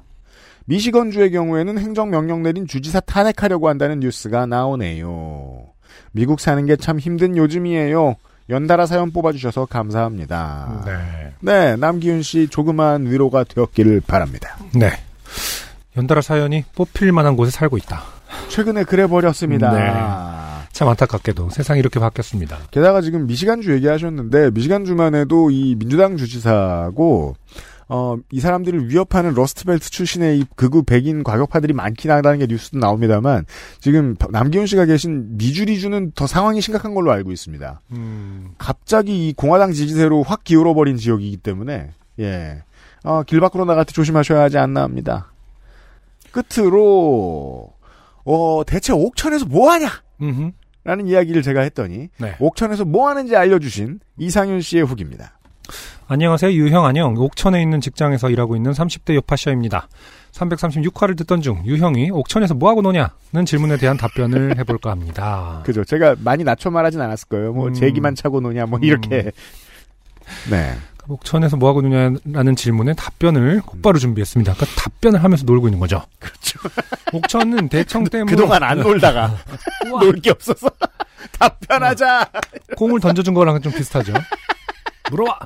미시건주의 0.66 1.32
경우에는 1.32 1.78
행정명령 1.78 2.42
내린 2.44 2.66
주지사 2.68 3.00
탄핵하려고 3.00 3.68
한다는 3.68 3.98
뉴스가 4.00 4.46
나오네요. 4.46 5.64
미국 6.12 6.38
사는 6.40 6.64
게 6.66 6.76
참 6.76 7.00
힘든 7.00 7.36
요즘이에요. 7.36 8.14
연달아 8.50 8.86
사연 8.86 9.12
뽑아주셔서 9.12 9.66
감사합니다. 9.66 10.82
네. 10.84 11.32
네, 11.40 11.76
남기훈 11.76 12.22
씨 12.22 12.48
조그만 12.48 13.06
위로가 13.06 13.44
되었기를 13.44 14.02
바랍니다. 14.06 14.58
네. 14.74 14.90
연달아 15.96 16.20
사연이 16.20 16.64
뽑힐 16.74 17.12
만한 17.12 17.36
곳에 17.36 17.50
살고 17.52 17.76
있다. 17.78 18.02
최근에 18.48 18.84
그래 18.84 19.06
버렸습니다. 19.06 19.72
네. 19.72 20.66
참 20.72 20.88
안타깝게도 20.88 21.50
세상이 21.50 21.78
이렇게 21.78 22.00
바뀌었습니다. 22.00 22.58
게다가 22.70 23.00
지금 23.00 23.26
미시간주 23.26 23.72
얘기하셨는데 23.74 24.50
미시간주만 24.52 25.14
해도 25.14 25.50
이 25.50 25.76
민주당 25.76 26.16
주지사고 26.16 27.36
어, 27.92 28.16
이 28.30 28.38
사람들을 28.38 28.88
위협하는 28.88 29.34
러스트벨트 29.34 29.90
출신의 29.90 30.38
이 30.38 30.44
극우 30.54 30.84
백인 30.84 31.24
과격파들이 31.24 31.72
많긴 31.72 32.12
하다는 32.12 32.38
게 32.38 32.46
뉴스도 32.46 32.78
나옵니다만 32.78 33.46
지금 33.80 34.14
남기훈 34.30 34.66
씨가 34.66 34.84
계신 34.84 35.36
미주리주는 35.36 36.12
더 36.14 36.28
상황이 36.28 36.60
심각한 36.60 36.94
걸로 36.94 37.10
알고 37.10 37.32
있습니다. 37.32 37.80
음, 37.90 38.52
갑자기 38.58 39.28
이 39.28 39.32
공화당 39.32 39.72
지지세로 39.72 40.22
확 40.22 40.44
기울어버린 40.44 40.98
지역이기 40.98 41.38
때문에 41.38 41.90
예, 42.20 42.62
어, 43.02 43.24
길 43.24 43.40
밖으로 43.40 43.64
나갈 43.64 43.84
때 43.84 43.92
조심하셔야 43.92 44.40
하지 44.40 44.56
않나 44.56 44.82
합니다. 44.82 45.32
끝으로 46.30 47.72
어, 48.24 48.62
대체 48.68 48.92
옥천에서 48.92 49.46
뭐 49.46 49.68
하냐? 49.72 49.88
음흠. 50.22 50.52
라는 50.84 51.08
이야기를 51.08 51.42
제가 51.42 51.62
했더니 51.62 52.08
네. 52.18 52.36
옥천에서 52.38 52.84
뭐 52.84 53.08
하는지 53.08 53.34
알려주신 53.34 53.98
이상윤 54.16 54.60
씨의 54.60 54.84
후기입니다. 54.84 55.39
안녕하세요. 56.14 56.50
유형 56.54 56.86
안녕. 56.86 57.14
옥천에 57.16 57.62
있는 57.62 57.80
직장에서 57.80 58.30
일하고 58.30 58.56
있는 58.56 58.72
30대 58.72 59.14
요파셔입니다. 59.14 59.86
336화를 60.32 61.16
듣던 61.18 61.40
중 61.40 61.62
유형이 61.64 62.10
옥천에서 62.10 62.54
뭐하고 62.54 62.82
노냐는 62.82 63.46
질문에 63.46 63.76
대한 63.76 63.96
답변을 63.96 64.58
해볼까 64.58 64.90
합니다. 64.90 65.62
그죠? 65.64 65.84
제가 65.84 66.16
많이 66.18 66.42
낮춰 66.42 66.68
말하진 66.68 67.00
않았을 67.00 67.28
거예요. 67.28 67.52
뭐 67.52 67.68
음. 67.68 67.74
제기만 67.74 68.16
차고 68.16 68.40
노냐 68.40 68.66
뭐 68.66 68.80
이렇게. 68.82 69.30
네. 70.50 70.74
옥천에서 71.06 71.56
뭐하고 71.56 71.80
노냐라는 71.82 72.56
질문에 72.56 72.94
답변을 72.94 73.62
곧바로 73.64 74.00
준비했습니다. 74.00 74.54
그러니까 74.54 74.82
답변을 74.82 75.22
하면서 75.22 75.44
놀고 75.44 75.68
있는 75.68 75.78
거죠. 75.78 76.02
그렇죠. 76.18 76.58
옥천은 77.14 77.68
대청 77.68 78.02
때문에 78.02 78.34
그동안 78.34 78.64
안 78.64 78.80
놀다가 78.80 79.32
놀 79.88 80.20
게 80.20 80.30
없어서 80.32 80.68
답변하자. 81.38 82.28
공을 82.76 82.98
던져준 82.98 83.32
거랑 83.32 83.60
좀 83.62 83.72
비슷하죠. 83.72 84.12
물어봐. 85.12 85.38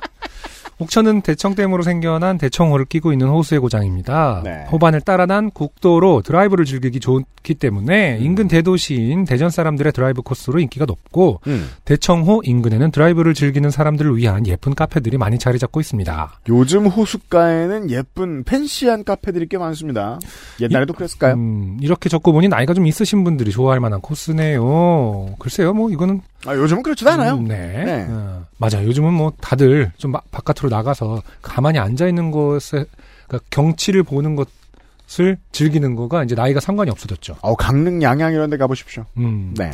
옥천은 0.77 1.21
대청댐으로 1.21 1.83
생겨난 1.83 2.37
대청호를 2.37 2.85
끼고 2.85 3.13
있는 3.13 3.27
호수의 3.27 3.61
고장입니다. 3.61 4.41
네. 4.43 4.65
호반을 4.71 5.01
따라 5.01 5.25
난 5.25 5.49
국도로 5.49 6.21
드라이브를 6.21 6.65
즐기기 6.65 6.99
좋기 6.99 7.53
때문에 7.55 8.17
인근 8.19 8.49
대도시인 8.49 9.23
대전 9.23 9.49
사람들의 9.49 9.93
드라이브 9.93 10.21
코스로 10.21 10.59
인기가 10.59 10.85
높고 10.85 11.39
음. 11.47 11.69
대청호 11.85 12.41
인근에는 12.43 12.91
드라이브를 12.91 13.33
즐기는 13.33 13.69
사람들을 13.69 14.17
위한 14.17 14.45
예쁜 14.47 14.75
카페들이 14.75 15.17
많이 15.17 15.39
자리 15.39 15.59
잡고 15.59 15.79
있습니다. 15.79 16.39
요즘 16.49 16.87
호숫가에는 16.87 17.89
예쁜 17.89 18.43
fancy한 18.43 19.05
카페들이 19.05 19.47
꽤 19.47 19.57
많습니다. 19.57 20.19
옛날에도 20.59 20.93
그랬을까요? 20.93 21.35
음, 21.35 21.77
이렇게 21.81 22.09
적고 22.09 22.33
보니 22.33 22.49
나이가 22.49 22.73
좀 22.73 22.85
있으신 22.85 23.23
분들이 23.23 23.51
좋아할 23.51 23.79
만한 23.79 24.01
코스네요. 24.01 25.35
글쎄요, 25.39 25.73
뭐 25.73 25.89
이거는 25.89 26.21
아, 26.45 26.55
요즘은 26.55 26.83
그렇지도 26.83 27.09
않아요. 27.11 27.35
음, 27.35 27.47
네. 27.47 27.83
네. 27.85 28.05
어, 28.07 28.45
맞아. 28.57 28.83
요즘은 28.83 29.13
뭐 29.13 29.33
다들 29.41 29.91
좀 29.97 30.11
마- 30.11 30.21
바깥으로 30.31 30.69
나가서 30.69 31.21
가만히 31.41 31.77
앉아 31.79 32.07
있는 32.07 32.31
곳에 32.31 32.85
그러니까 33.27 33.47
경치를 33.49 34.03
보는 34.03 34.35
것을 34.37 35.37
즐기는 35.51 35.95
거가 35.95 36.23
이제 36.23 36.35
나이가 36.35 36.59
상관이 36.59 36.89
없어졌죠. 36.91 37.35
어, 37.41 37.55
강릉 37.55 38.01
양양 38.01 38.33
이런 38.33 38.49
데 38.49 38.57
가보십시오. 38.57 39.05
음. 39.17 39.53
네. 39.57 39.71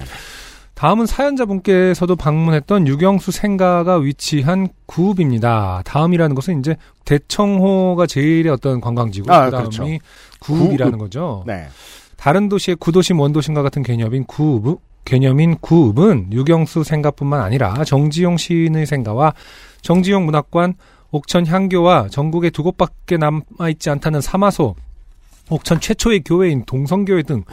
다음은 0.74 1.06
사연자분께서도 1.06 2.16
방문했던 2.16 2.88
유경수 2.88 3.30
생가가 3.32 3.98
위치한 3.98 4.68
구읍입니다. 4.88 5.84
다음이라는 5.86 6.34
것은 6.36 6.60
이제 6.60 6.76
대청호가 7.06 8.08
제일의 8.08 8.52
어떤 8.52 8.82
관광지고 8.82 9.32
아, 9.32 9.46
그다음이 9.46 9.70
그렇죠. 9.70 9.86
구읍이라는 10.40 10.94
구읍. 10.94 11.00
거죠. 11.02 11.44
네. 11.46 11.68
다른 12.18 12.50
도시의 12.50 12.78
구도심, 12.80 13.20
원도심과 13.20 13.62
같은 13.62 13.84
개념인 13.84 14.24
구읍, 14.26 14.80
개념인 15.06 15.58
구읍은 15.60 16.34
유경수 16.34 16.84
생가뿐만 16.84 17.42
아니라 17.42 17.84
정지용 17.84 18.38
시인의 18.38 18.86
생가와 18.86 19.34
정지용 19.82 20.26
문학관, 20.26 20.76
옥천 21.12 21.48
향교와 21.48 22.08
전국에 22.10 22.50
두 22.50 22.64
곳밖에 22.64 23.18
남아있지 23.18 23.90
않다는 23.90 24.22
사마소, 24.22 24.76
옥천 25.50 25.82
최초의 25.82 26.22
교회인 26.24 26.64
동성교회 26.66 27.24
등 27.24 27.44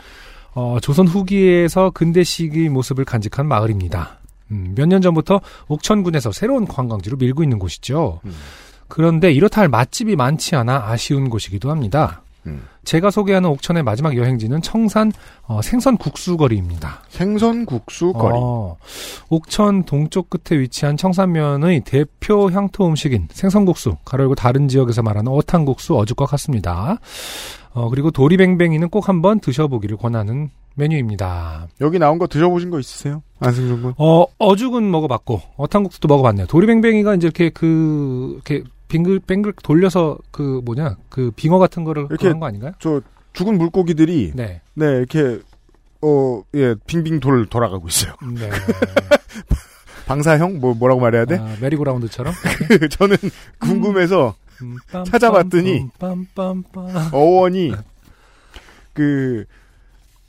어, 0.55 0.79
조선 0.81 1.07
후기에서 1.07 1.91
근대 1.91 2.23
시기의 2.23 2.69
모습을 2.69 3.05
간직한 3.05 3.47
마을입니다. 3.47 4.19
음, 4.51 4.75
몇년 4.77 5.03
전부터 5.03 5.41
옥천군에서 5.69 6.33
새로운 6.33 6.67
관광지로 6.67 7.17
밀고 7.17 7.43
있는 7.43 7.59
곳이죠. 7.59 8.21
음. 8.25 8.35
그런데 8.89 9.31
이렇다 9.31 9.61
할 9.61 9.69
맛집이 9.69 10.17
많지 10.17 10.57
않아 10.57 10.89
아쉬운 10.89 11.29
곳이기도 11.29 11.71
합니다. 11.71 12.23
음. 12.47 12.63
제가 12.89 13.11
소개하는 13.11 13.51
옥천의 13.51 13.83
마지막 13.83 14.17
여행지는 14.17 14.63
청산 14.63 15.13
어, 15.43 15.61
생선 15.61 15.99
국수거리입니다. 15.99 17.03
생선 17.11 17.67
국수 17.67 18.15
거리. 18.15 18.33
어, 18.35 18.79
옥천 19.29 19.85
동쪽 19.85 20.31
끝에 20.31 20.59
위치한 20.59 20.97
청산면의 20.97 21.83
대표 21.85 22.51
향토 22.51 22.87
음식인 22.87 23.29
생선국수, 23.31 23.97
가로열고 24.07 24.37
다른 24.37 24.69
지역에서 24.69 25.03
말하는 25.03 25.31
어탕국수 25.31 25.99
어죽과 25.99 26.25
같습니다. 26.25 26.97
어, 27.75 27.91
그리고 27.91 28.11
도리뱅뱅이는 28.11 28.89
꼭 28.89 29.11
한번 29.11 29.39
드셔보기를 29.41 29.99
권하는 29.99 30.49
메뉴입니다. 30.75 31.69
여기 31.83 31.99
나온 31.99 32.17
거 32.17 32.27
드셔보신 32.27 32.71
거 32.71 32.81
있으세요? 32.81 33.23
안승준 33.41 33.83
군? 33.83 33.95
어, 33.99 34.25
어죽은 34.39 34.91
먹어봤고, 34.91 35.43
어탕국수도 35.59 36.09
먹어봤네요. 36.09 36.47
도리뱅뱅이가 36.47 37.17
이제 37.17 37.27
이렇게 37.27 37.51
그, 37.51 38.41
이렇게 38.47 38.65
빙글 38.89 39.21
뱅글 39.21 39.53
돌려서 39.63 40.19
그 40.31 40.61
뭐냐, 40.65 40.97
그 41.09 41.31
빙어 41.37 41.59
같은 41.59 41.85
거를 41.85 42.07
이렇게 42.11 42.25
그런 42.25 42.41
거 42.41 42.47
아닌가요? 42.47 42.73
저 42.79 43.01
죽은 43.33 43.59
물고기들이 43.59 44.33
네. 44.35 44.61
네, 44.75 44.87
이렇게 44.87 45.41
어, 46.03 46.43
예, 46.55 46.75
빙빙 46.87 47.21
돌 47.21 47.47
돌아가고 47.47 47.89
있어요. 47.89 48.15
네. 48.35 48.49
방사형 50.07 50.59
뭐 50.61 50.75
뭐라고 50.75 51.01
말해야 51.01 51.27
돼? 51.27 51.37
아, 51.37 51.57
메리고라운드처럼? 51.61 52.33
저는 52.91 53.17
궁금해서 53.59 54.35
음, 54.63 54.77
빰, 54.91 55.05
찾아봤더니 55.05 55.91
빰, 55.99 56.27
빰, 56.35 56.65
빰. 56.73 57.13
어원이 57.13 57.73
그 58.95 59.45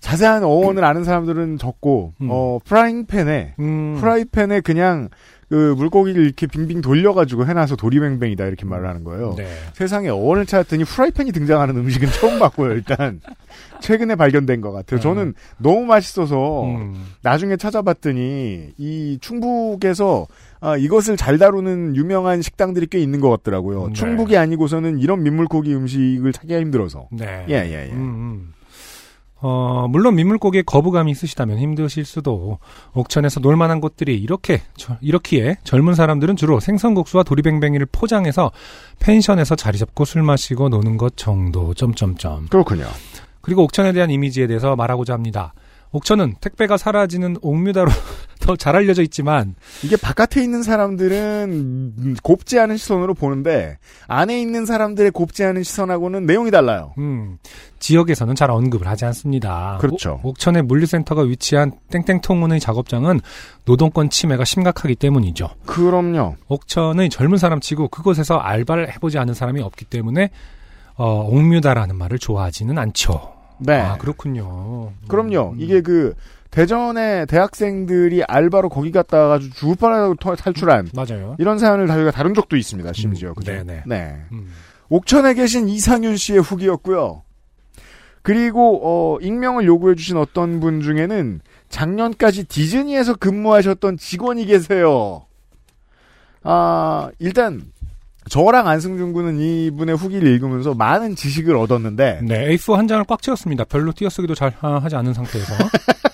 자세한 0.01 0.43
어원을 0.43 0.83
아는 0.83 1.03
사람들은 1.03 1.57
적고 1.57 2.13
음. 2.21 2.27
어 2.29 2.59
프라잉팬에 2.65 3.55
음. 3.59 3.97
프라이팬에 3.99 4.61
그냥 4.61 5.09
그 5.49 5.73
물고기를 5.75 6.23
이렇게 6.23 6.45
빙빙 6.45 6.81
돌려가지고 6.81 7.47
해놔서 7.47 7.75
도리뱅뱅이다 7.75 8.45
이렇게 8.45 8.65
말을 8.65 8.87
하는 8.87 9.03
거예요. 9.03 9.33
네. 9.35 9.47
세상에 9.73 10.07
어원을 10.09 10.45
찾았더니 10.45 10.83
프라이팬이 10.83 11.31
등장하는 11.31 11.75
음식은 11.75 12.09
처음 12.11 12.37
봤고요. 12.37 12.73
일단 12.73 13.19
최근에 13.81 14.15
발견된 14.15 14.61
것 14.61 14.71
같아요. 14.71 14.99
저는 14.99 15.33
너무 15.57 15.85
맛있어서 15.85 16.65
음. 16.65 17.03
나중에 17.23 17.57
찾아봤더니 17.57 18.73
이 18.77 19.17
충북에서 19.21 20.27
아, 20.61 20.77
이것을 20.77 21.17
잘 21.17 21.39
다루는 21.39 21.95
유명한 21.95 22.41
식당들이 22.43 22.85
꽤 22.87 22.99
있는 22.99 23.19
것 23.19 23.29
같더라고요. 23.29 23.87
네. 23.87 23.93
충북이 23.93 24.37
아니고서는 24.37 24.99
이런 24.99 25.23
민물고기 25.23 25.73
음식을 25.73 26.31
찾기가 26.31 26.59
힘들어서. 26.59 27.07
네. 27.11 27.45
예, 27.49 27.53
예, 27.53 27.87
예. 27.87 27.91
음, 27.91 27.97
음. 27.97 28.53
어, 29.41 29.87
물론 29.89 30.15
민물고기에 30.15 30.63
거부감이 30.63 31.11
있으시다면 31.11 31.59
힘드실 31.59 32.03
수도 32.05 32.59
옥천에서 32.93 33.39
놀만한 33.39 33.79
곳들이 33.79 34.17
이렇게 34.17 34.61
저- 34.75 34.97
이렇기에 35.01 35.57
젊은 35.63 35.93
사람들은 35.95 36.35
주로 36.35 36.59
생선국수와 36.59 37.23
도리뱅뱅이를 37.23 37.87
포장해서 37.91 38.51
펜션에서 38.99 39.55
자리 39.55 39.77
잡고 39.77 40.03
술 40.05 40.23
마시고 40.23 40.69
노는 40.69 40.97
것 40.97 41.15
정도 41.15 41.73
점점점. 41.73 42.47
그렇군요. 42.49 42.85
그리고 43.41 43.63
옥천에 43.63 43.93
대한 43.93 44.11
이미지에 44.11 44.47
대해서 44.47 44.75
말하고자 44.75 45.13
합니다. 45.13 45.53
옥천은 45.91 46.35
택배가 46.41 46.77
사라지는 46.77 47.37
옥뮤다로 47.41 47.89
더 48.39 48.55
잘 48.55 48.75
알려져 48.75 49.01
있지만 49.03 49.55
이게 49.83 49.95
바깥에 49.95 50.41
있는 50.43 50.63
사람들은 50.63 51.95
음, 51.97 52.15
곱지 52.23 52.59
않은 52.59 52.77
시선으로 52.77 53.13
보는데 53.13 53.77
안에 54.07 54.39
있는 54.41 54.65
사람들의 54.65 55.11
곱지 55.11 55.43
않은 55.43 55.63
시선하고는 55.63 56.25
내용이 56.25 56.51
달라요. 56.51 56.93
음, 56.97 57.37
지역에서는 57.79 58.35
잘 58.35 58.49
언급을 58.51 58.87
하지 58.87 59.05
않습니다. 59.05 59.77
그렇죠. 59.79 60.19
옥, 60.23 60.39
천의 60.39 60.63
물류센터가 60.63 61.21
위치한 61.23 61.73
땡땡통운의 61.91 62.59
작업장은 62.59 63.21
노동권 63.65 64.09
침해가 64.09 64.43
심각하기 64.43 64.95
때문이죠. 64.95 65.49
그럼요. 65.65 66.35
옥천의 66.47 67.09
젊은 67.09 67.37
사람치고 67.37 67.89
그곳에서 67.89 68.37
알바를 68.37 68.91
해보지 68.93 69.17
않은 69.19 69.33
사람이 69.33 69.61
없기 69.61 69.85
때문에 69.85 70.31
어, 70.95 71.27
옥뮤다라는 71.29 71.95
말을 71.95 72.19
좋아하지는 72.19 72.77
않죠. 72.77 73.38
네. 73.59 73.79
아 73.79 73.97
그렇군요. 73.97 74.91
그럼요. 75.07 75.51
음. 75.53 75.55
이게 75.59 75.81
그 75.81 76.13
대전의 76.51 77.27
대학생들이 77.27 78.23
알바로 78.23 78.69
거기 78.69 78.91
갔다가 78.91 79.33
아주 79.35 79.49
죽을 79.51 79.75
뻔하고 79.75 80.15
터- 80.15 80.35
탈출한 80.35 80.89
맞아요. 80.95 81.35
이런 81.37 81.59
사연을 81.59 81.87
저희가 81.87 82.11
다룬 82.11 82.33
적도 82.33 82.57
있습니다. 82.57 82.91
심지어. 82.93 83.29
음, 83.29 83.35
그죠? 83.35 83.51
네네. 83.51 83.83
네. 83.85 84.17
음. 84.31 84.49
옥천에 84.89 85.35
계신 85.35 85.69
이상윤 85.69 86.17
씨의 86.17 86.39
후기였고요. 86.41 87.21
그리고 88.23 88.81
어, 88.83 89.19
익명을 89.21 89.65
요구해 89.65 89.95
주신 89.95 90.17
어떤 90.17 90.59
분 90.59 90.81
중에는 90.81 91.41
작년까지 91.69 92.45
디즈니에서 92.45 93.15
근무하셨던 93.15 93.97
직원이 93.97 94.45
계세요. 94.45 95.25
아, 96.43 97.09
일단 97.19 97.61
저랑 98.29 98.67
안승준 98.67 99.13
군은 99.13 99.39
이분의 99.39 99.95
후기를 99.97 100.27
읽으면서 100.29 100.73
많은 100.73 101.15
지식을 101.15 101.55
얻었는데 101.55 102.21
네, 102.23 102.55
A4 102.55 102.75
한 102.75 102.87
장을 102.87 103.03
꽉 103.05 103.21
채웠습니다. 103.21 103.63
별로 103.65 103.91
띄어쓰기도 103.91 104.35
잘 104.35 104.53
하- 104.59 104.77
하지 104.79 104.95
않은 104.95 105.13
상태에서. 105.13 105.53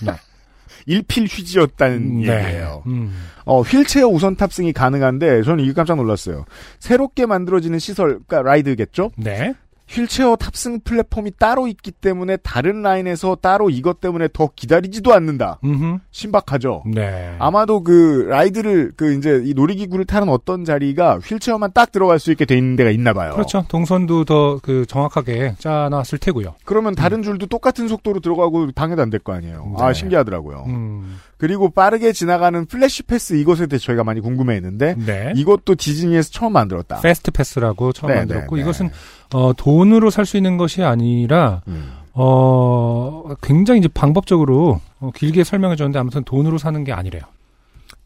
네. 0.02 0.12
일필휘지였다는 0.88 2.20
네. 2.20 2.28
얘기예요. 2.44 2.82
음. 2.86 3.12
어, 3.44 3.60
휠체어 3.62 4.06
우선 4.06 4.36
탑승이 4.36 4.72
가능한데 4.72 5.42
저는 5.42 5.64
이게 5.64 5.72
깜짝 5.72 5.96
놀랐어요. 5.96 6.44
새롭게 6.78 7.26
만들어지는 7.26 7.78
시설, 7.80 8.20
그러니까 8.26 8.42
ride겠죠? 8.42 9.10
네. 9.16 9.54
휠체어 9.88 10.34
탑승 10.36 10.80
플랫폼이 10.80 11.32
따로 11.38 11.68
있기 11.68 11.92
때문에 11.92 12.36
다른 12.38 12.82
라인에서 12.82 13.36
따로 13.40 13.70
이것 13.70 14.00
때문에 14.00 14.28
더 14.32 14.50
기다리지도 14.54 15.14
않는다. 15.14 15.58
음흠. 15.64 15.98
신박하죠. 16.10 16.82
네. 16.92 17.36
아마도 17.38 17.82
그 17.82 18.26
ride를 18.28 18.92
그 18.96 19.14
이제 19.14 19.40
이 19.44 19.54
놀이기구를 19.54 20.04
타는 20.04 20.28
어떤 20.28 20.64
자리가 20.64 21.18
휠체어만 21.18 21.70
딱 21.72 21.92
들어갈 21.92 22.18
수 22.18 22.32
있게 22.32 22.44
돼 22.46 22.56
있는 22.58 22.74
데가 22.76 22.90
있나 22.90 23.12
봐요. 23.12 23.32
그렇죠. 23.34 23.64
동선도 23.68 24.24
더 24.24 24.58
그 24.62 24.86
정확하게 24.86 25.54
짜놨을 25.58 26.18
테고요. 26.20 26.54
그러면 26.64 26.94
다른 26.94 27.22
줄도 27.22 27.46
똑같은 27.46 27.86
속도로 27.88 28.20
들어가고 28.20 28.68
방해도 28.74 29.02
안 29.02 29.10
될 29.10 29.20
거 29.22 29.32
아니에요. 29.34 29.74
아 29.78 29.88
네. 29.88 29.94
신기하더라고요. 29.94 30.64
음. 30.66 31.18
그리고 31.38 31.68
빠르게 31.70 32.12
지나가는 32.12 32.64
flash 32.64 33.02
pass 33.02 33.34
이것에 33.34 33.66
대해 33.66 33.78
저희가 33.78 34.04
많이 34.04 34.20
궁금해했는데 34.20 34.94
네. 35.04 35.32
이것도 35.36 35.74
디즈니에서 35.74 36.30
처음 36.30 36.52
만들었다. 36.54 37.00
fast 37.00 37.30
pass라고 37.30 37.92
처음 37.92 38.10
네, 38.12 38.18
만들었고 38.20 38.56
네, 38.56 38.62
네. 38.62 38.64
이것은 38.64 38.90
어, 39.34 39.52
돈으로 39.54 40.10
살 40.10 40.24
수 40.24 40.36
있는 40.38 40.56
것이 40.56 40.82
아니라 40.82 41.62
음. 41.68 41.92
어, 42.12 43.34
굉장히 43.42 43.80
이제 43.80 43.88
방법적으로 43.92 44.80
어, 44.98 45.10
길게 45.14 45.44
설명해 45.44 45.76
줬는데 45.76 45.98
아무튼 45.98 46.24
돈으로 46.24 46.56
사는 46.58 46.82
게 46.84 46.92
아니래요. 46.92 47.22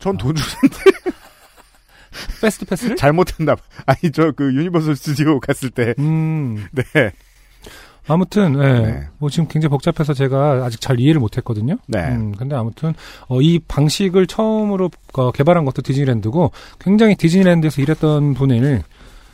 전돈 0.00 0.34
주 0.34 0.42
fast 2.40 2.64
pass를? 2.66 2.96
잘못했나 2.96 3.54
봐. 3.54 3.62
아니 3.86 4.10
저 4.12 4.32
그 4.32 4.52
유니버설 4.54 4.96
스튜디오 4.96 5.38
갔을 5.40 5.70
때 5.70 5.94
음. 5.98 6.66
네. 6.72 7.12
아무튼 8.12 8.54
예. 8.62 8.66
네. 8.90 9.08
뭐 9.18 9.30
지금 9.30 9.46
굉장히 9.48 9.70
복잡해서 9.70 10.12
제가 10.14 10.64
아직 10.64 10.80
잘 10.80 10.98
이해를 11.00 11.20
못 11.20 11.36
했거든요. 11.36 11.76
네. 11.86 12.00
음, 12.08 12.32
근데 12.36 12.54
아무튼 12.56 12.94
어, 13.28 13.40
이 13.40 13.58
방식을 13.60 14.26
처음으로 14.26 14.90
어, 15.14 15.30
개발한 15.32 15.64
것도 15.64 15.82
디즈니랜드고 15.82 16.50
굉장히 16.78 17.14
디즈니랜드에서 17.16 17.80
일했던 17.82 18.34
분을 18.34 18.82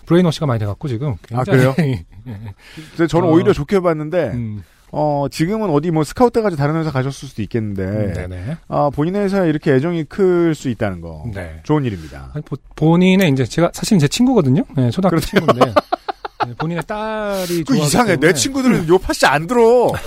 brainwash가 0.07 0.47
많이 0.47 0.61
돼갖고 0.61 0.89
지금 0.89 1.17
아, 1.33 1.43
굉장히 1.45 2.05
근데 2.97 3.07
저는 3.09 3.29
어. 3.29 3.33
오히려 3.33 3.53
좋게 3.53 3.81
봤는데 3.81 4.31
음, 4.35 4.63
어 4.93 5.27
지금은 5.31 5.69
어디 5.71 5.91
뭐 5.91 6.05
스카우트 6.05 6.43
가지고 6.43 6.59
다른 6.61 6.77
회사 6.77 6.91
가셨을 6.93 7.29
수도 7.29 7.43
있겠는데 7.43 7.83
음, 7.83 8.13
네네. 8.13 8.57
아 8.69 8.89
본인의 8.95 9.23
회사에 9.25 9.49
이렇게 9.49 9.73
애정이 9.75 10.05
클 10.05 10.55
수 10.55 10.69
있다는 10.69 11.01
거 11.01 11.25
네. 11.35 11.61
좋은 11.65 11.85
일입니다. 11.85 12.31
아니, 12.35 12.45
보- 12.45 12.57
본인의 12.77 13.31
이제 13.31 13.45
제가 13.45 13.71
사실 13.75 13.99
제 13.99 14.07
친구거든요. 14.07 14.63
네, 14.77 14.91
초등학교 14.91 15.17
그렇죠. 15.17 15.27
친구인데 15.39 15.67
네, 15.67 15.73
본인의 16.55 16.83
딸이 16.87 17.65
그 17.65 17.77
이상해 17.77 18.13
때문에 18.17 18.29
내 18.29 18.33
친구들은 18.35 18.89
요 18.89 18.99
팟이 18.99 19.29
안 19.31 19.47
들어. 19.47 19.91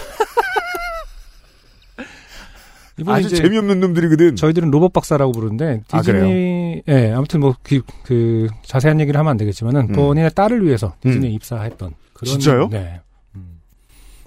아주 3.08 3.30
재미없는 3.30 3.80
놈들이거든. 3.80 4.36
저희들은 4.36 4.72
로봇 4.72 4.92
박사라고 4.92 5.32
부르는데 5.32 5.84
아, 5.92 6.02
디즈니 6.02 6.82
예 6.88 7.12
아무튼 7.14 7.40
뭐그 7.40 8.48
자세한 8.66 9.00
얘기를 9.00 9.18
하면 9.18 9.32
안 9.32 9.38
되겠지만은 9.38 9.82
음. 9.90 9.94
본인의 9.94 10.32
딸을 10.36 10.66
위해서 10.66 10.96
디즈니에 11.02 11.30
입사했던 11.30 11.94
그런 12.14 12.30
진짜요? 12.30 12.68
네 12.70 13.00
음. 13.36 13.60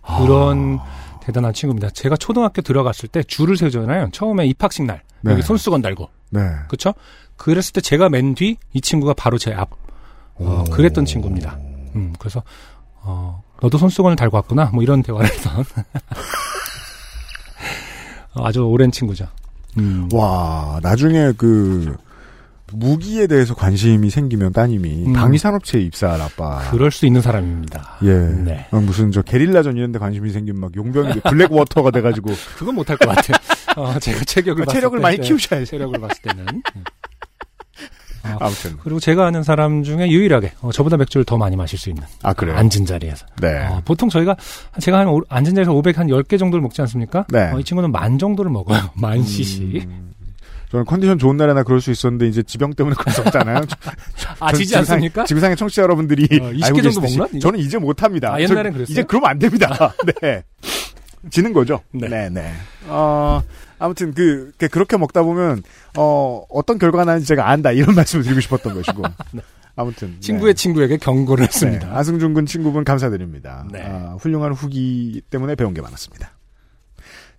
그런 0.03 0.79
아. 0.81 1.19
대단한 1.23 1.53
친구입니다. 1.53 1.91
제가 1.91 2.17
초등학교 2.17 2.63
들어갔을 2.63 3.09
때 3.11 3.23
줄을 3.23 3.59
세우잖아요. 3.59 4.09
처음에 4.13 4.47
입학식 4.47 4.85
날 4.87 5.03
네. 5.21 5.33
여기 5.33 5.43
손수건 5.43 5.83
달고 5.83 6.09
네. 6.31 6.41
그렇죠? 6.69 6.95
그랬을 7.37 7.75
때 7.75 7.81
제가 7.83 8.09
맨 8.09 8.35
뒤 8.35 8.57
이 8.73 8.81
친구가 8.81 9.13
바로 9.15 9.37
제 9.37 9.53
앞. 9.53 9.69
어, 10.37 10.65
그랬던 10.73 11.05
친구입니다. 11.05 11.59
음, 11.97 12.13
그래서 12.19 12.43
어, 13.03 13.43
너도 13.61 13.79
손수건을 13.79 14.17
달고 14.17 14.37
왔구나. 14.37 14.67
뭐 14.73 14.83
이런 14.83 15.03
대화를 15.03 15.29
했던 15.29 15.65
어, 18.35 18.47
아주 18.47 18.63
오랜 18.65 18.91
친구죠. 18.91 19.27
음. 19.79 20.09
와 20.13 20.79
나중에 20.83 21.33
그 21.37 21.97
무기에 22.75 23.27
대해서 23.27 23.55
관심이 23.55 24.09
생기면 24.11 24.53
따님이 24.53 25.07
음. 25.09 25.13
방위산업체에 25.13 25.81
입사할 25.83 26.21
아빠. 26.21 26.71
그럴 26.71 26.91
수 26.91 27.05
있는 27.07 27.21
사람입니다. 27.21 27.99
예. 28.05 28.13
네. 28.19 28.67
어, 28.71 28.81
무슨 28.81 29.13
저 29.13 29.21
게릴라전 29.23 29.77
이런 29.77 29.93
데 29.93 29.99
관심이 29.99 30.31
생기면 30.31 30.61
막 30.61 30.75
용병이 30.75 31.21
블랙워터가 31.21 31.91
돼가지고 31.91 32.31
그건 32.57 32.75
못할 32.77 32.97
것 32.97 33.09
같아요. 33.09 33.37
어, 33.77 33.99
제가 33.99 34.25
체격을 34.25 34.65
아, 34.69 34.73
체력을 34.73 34.99
때, 34.99 35.03
많이 35.03 35.17
네, 35.19 35.23
키우셔야지. 35.23 35.67
체력을 35.67 35.99
봤을 36.01 36.23
때는. 36.23 36.47
음. 38.25 38.31
어, 38.33 38.37
아무튼 38.41 38.77
그리고 38.83 39.01
제가 39.01 39.27
아는 39.27 39.43
사람 39.43 39.83
중에 39.83 40.09
유일하게 40.11 40.53
어, 40.61 40.71
저보다 40.73 40.97
맥주를 40.97 41.25
더 41.25 41.37
많이 41.37 41.57
마실 41.57 41.79
수 41.79 41.89
있는 41.91 42.03
아 42.23 42.33
그래요. 42.33 42.57
앉은 42.57 42.87
자리에서. 42.87 43.27
네. 43.41 43.67
어, 43.67 43.83
보통 43.85 44.09
저희가 44.09 44.37
제가 44.81 45.01
한 45.01 45.09
오- 45.09 45.23
앉은 45.29 45.55
자리에서 45.55 45.73
500 45.73 45.99
한 45.99 46.07
10개 46.09 46.39
정도를 46.39 46.63
먹지 46.63 46.81
않습니까? 46.83 47.25
네. 47.29 47.51
어, 47.53 47.59
이 47.59 47.65
친구는 47.65 47.91
만 47.93 48.19
정도를 48.19 48.51
먹어요. 48.51 48.91
만 48.95 49.23
cc. 49.23 49.83
음, 49.87 50.13
저는 50.71 50.87
컨디션 50.87 51.19
좋은 51.19 51.37
날에나 51.37 51.65
그럴 51.65 51.81
수 51.81 51.91
있었는데 51.91 52.29
이제 52.29 52.43
지병 52.43 52.73
때문에 52.75 52.95
그럴 52.99 53.13
수 53.13 53.21
없잖아요. 53.23 53.61
아, 54.41 54.51
전 54.53 54.59
지지 54.61 54.77
않습니까? 54.79 55.25
지구상의 55.25 55.57
청취자 55.57 55.83
여러분들이 55.83 56.25
어, 56.41 56.51
20개 56.51 56.65
알고 56.65 56.83
정도 56.83 57.01
먹나? 57.03 57.27
이거? 57.31 57.39
저는 57.41 57.59
이제 57.59 57.77
못합니다. 57.79 58.33
아, 58.35 58.41
옛날엔 58.41 58.65
저- 58.65 58.73
그랬어요? 58.73 58.93
이제 58.93 59.03
그러면 59.03 59.31
안 59.31 59.39
됩니다. 59.39 59.93
네. 60.23 60.43
지는 61.31 61.53
거죠. 61.53 61.81
네. 61.93 62.09
네, 62.09 62.29
네. 62.31 62.53
어, 62.87 63.41
아무튼 63.83 64.15
그, 64.15 64.53
그- 64.59 64.69
그렇게 64.69 64.97
먹다 64.97 65.23
보면 65.23 65.63
어, 65.99 66.45
어떤 66.49 66.79
결과가 66.79 67.05
나는지 67.05 67.27
제가 67.27 67.49
안다 67.51 67.73
이런 67.73 67.95
말씀을 67.97 68.23
드리고 68.25 68.41
싶었던 68.41 68.75
것이고. 68.75 69.03
아무튼 69.75 70.19
친구의 70.21 70.53
네. 70.53 70.63
친구에게 70.63 70.97
경고를 70.99 71.45
네. 71.45 71.49
했습니다. 71.49 71.97
아승준 71.97 72.35
군 72.35 72.45
친구분 72.47 72.85
감사드립니다. 72.85 73.67
네. 73.73 73.83
아, 73.83 74.17
훌륭한 74.21 74.53
후기 74.53 75.23
때문에 75.31 75.55
배운 75.55 75.73
게 75.75 75.81
많았습니다. 75.81 76.31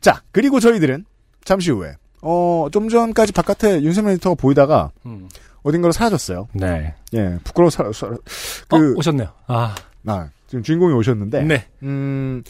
자, 0.01 0.21
그리고 0.31 0.59
저희들은 0.59 1.05
잠시 1.45 1.69
후에 1.71 1.95
어, 2.21 2.67
좀 2.71 2.89
전까지 2.89 3.33
바깥에 3.33 3.81
윤세민 3.83 4.11
에디터가 4.13 4.35
보이다가 4.35 4.91
음. 5.05 5.29
어딘가로 5.61 5.91
사라졌어요. 5.91 6.47
네. 6.53 6.95
예, 7.13 7.37
부끄러워 7.43 7.69
사, 7.69 7.83
사, 7.93 8.07
어, 8.07 8.17
그, 8.67 8.95
오셨네요. 8.95 9.29
아, 9.47 9.75
아, 10.07 10.29
지금 10.47 10.63
주인공이 10.63 10.93
오셨는데, 10.93 11.43
네. 11.43 11.67
음, 11.83 12.43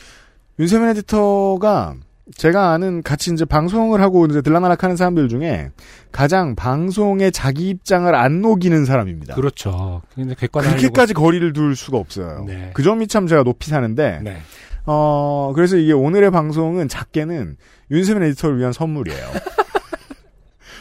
윤세민 0.60 0.90
에디터가 0.90 1.96
제가 2.36 2.72
아는 2.72 3.04
같이 3.04 3.32
이제 3.34 3.44
방송을 3.44 4.02
하고 4.02 4.26
이제 4.26 4.42
들락날락 4.42 4.84
하는 4.84 4.96
사람들 4.96 5.28
중에 5.28 5.72
가장 6.12 6.56
방송에 6.56 7.32
자기 7.32 7.70
입장을 7.70 8.14
안 8.16 8.42
녹이는 8.42 8.86
사람입니다. 8.86 9.36
그렇죠. 9.36 10.02
그렇게까지 10.16 11.14
거리를 11.14 11.52
둘 11.54 11.76
수가 11.76 11.98
없어요. 11.98 12.46
네. 12.48 12.72
그 12.74 12.82
점이 12.82 13.08
참 13.08 13.28
제가 13.28 13.44
높이 13.44 13.70
사는데, 13.70 14.22
네. 14.24 14.38
어, 14.86 15.52
그래서 15.54 15.76
이게 15.76 15.92
오늘의 15.92 16.32
방송은 16.32 16.88
작게는 16.88 17.58
윤세민 17.92 18.24
에디터를 18.24 18.58
위한 18.58 18.72
선물이에요. 18.72 19.20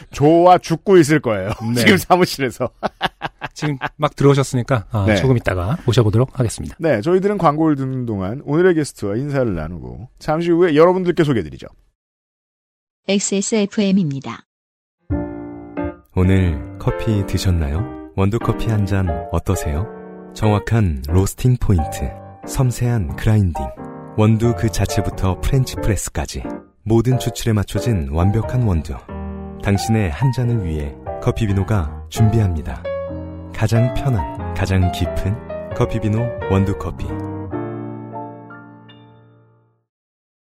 좋아 0.11 0.57
죽고 0.57 0.97
있을 0.97 1.19
거예요. 1.19 1.51
네. 1.73 1.81
지금 1.81 1.97
사무실에서. 1.97 2.69
지금 3.63 3.77
막 3.97 4.15
들어오셨으니까 4.15 4.85
아, 4.91 5.05
네. 5.07 5.15
조금 5.15 5.37
있다가 5.37 5.77
모셔보도록 5.85 6.39
하겠습니다. 6.39 6.75
네, 6.79 7.01
저희들은 7.01 7.37
광고를 7.37 7.75
듣는 7.75 8.05
동안 8.05 8.41
오늘의 8.45 8.75
게스트와 8.75 9.15
인사를 9.15 9.53
나누고 9.55 10.09
잠시 10.19 10.51
후에 10.51 10.75
여러분들께 10.75 11.23
소개해드리죠. 11.23 11.67
XSFM입니다. 13.07 14.43
오늘 16.15 16.77
커피 16.79 17.25
드셨나요? 17.25 18.11
원두커피 18.15 18.69
한 18.69 18.85
잔 18.85 19.07
어떠세요? 19.31 19.87
정확한 20.35 21.03
로스팅 21.07 21.57
포인트, 21.59 22.09
섬세한 22.47 23.15
grinding, 23.15 23.65
원두 24.17 24.53
그 24.57 24.69
자체부터 24.69 25.39
French 25.41 25.75
press까지 25.75 26.43
모든 26.83 27.17
추출에 27.17 27.53
맞춰진 27.53 28.09
완벽한 28.11 28.63
원두. 28.63 28.93
당신의 29.63 30.11
한 30.11 30.31
잔을 30.31 30.63
위해 30.65 30.93
커피비노가 31.21 32.05
준비합니다. 32.09 32.83
가장 33.63 33.93
편한, 33.93 34.53
가장 34.55 34.91
깊은 34.91 35.73
커피비노 35.77 36.19
원두커피. 36.51 37.05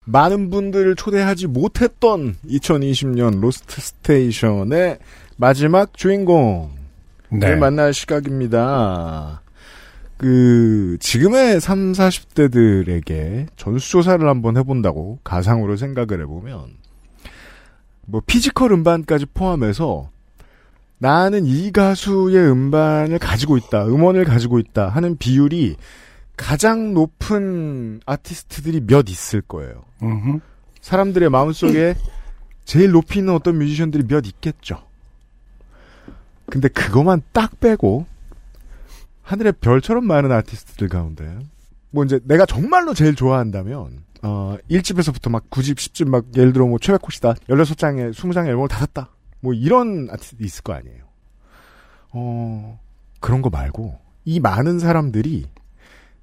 많은 0.07 0.50
분들을 0.50 0.94
초대하지 0.94 1.48
못했던 1.48 2.37
2020년 2.46 3.40
로스트 3.40 3.81
스테이션의 3.81 5.00
마지막 5.37 5.94
주인공을 5.94 6.68
네. 7.31 7.57
만날 7.57 7.92
시각입니다. 7.92 9.42
그 10.16 10.96
지금의 11.00 11.61
3, 11.61 11.90
40대들에게 11.90 13.48
전수조사를 13.57 14.28
한번 14.28 14.57
해본다고 14.57 15.18
가상으로 15.24 15.74
생각을 15.74 16.20
해보면 16.22 16.68
뭐 18.07 18.22
physical 18.24 18.70
음반까지 18.70 19.26
포함해서 19.35 20.09
나는 20.98 21.46
이 21.46 21.70
가수의 21.70 22.50
음반을 22.50 23.18
가지고 23.18 23.56
있다, 23.56 23.87
음원을 23.87 24.24
가지고 24.24 24.58
있다 24.58 24.88
하는 24.88 25.16
비율이 25.16 25.76
가장 26.37 26.94
높은 26.94 28.00
아티스트들이 28.06 28.82
몇 28.87 29.08
있을 29.08 29.40
거예요. 29.40 29.84
음흠. 30.02 30.40
사람들의 30.80 31.30
마음속에 31.30 31.94
제일 32.64 32.90
높이 32.90 33.20
있는 33.20 33.34
어떤 33.34 33.58
뮤지션들이 33.58 34.04
몇 34.06 34.26
있겠죠. 34.26 34.82
근데 36.46 36.68
그것만 36.68 37.22
딱 37.32 37.61
빼고 37.61 38.06
하늘의 39.22 39.54
별처럼 39.61 40.06
많은 40.06 40.32
아티스트들 40.32 40.88
가운데 40.88 41.38
뭐 41.90 42.04
이제 42.04 42.20
내가 42.24 42.46
정말로 42.46 42.94
제일 42.94 43.14
좋아한다면 43.14 44.04
어 44.22 44.56
1집에서부터 44.70 45.30
막 45.30 45.48
9집, 45.50 45.76
10집 45.76 46.08
막 46.08 46.24
예를 46.37 46.52
들어 46.52 46.66
뭐 46.66 46.78
최백호시다 46.78 47.34
16장에 47.48 48.12
20장의 48.12 48.48
앨범을 48.48 48.68
다 48.68 48.78
샀다. 48.78 49.11
뭐 49.40 49.53
이런 49.55 50.09
아티스트 50.11 50.42
있을 50.42 50.62
거 50.62 50.72
아니에요. 50.72 51.05
어 52.12 52.81
그런 53.20 53.42
거 53.42 53.51
말고 53.51 53.98
이 54.24 54.40
많은 54.40 54.79
사람들이 54.79 55.46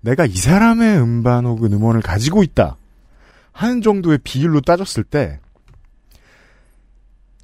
내가 0.01 0.25
이 0.25 0.35
사람의 0.35 0.99
음반 0.99 1.45
혹은 1.45 1.73
음원을 1.73 2.01
가지고 2.01 2.43
있다 2.43 2.77
하는 3.51 3.81
정도의 3.81 4.19
비율로 4.19 4.61
따졌을 4.61 5.03
때 5.03 5.39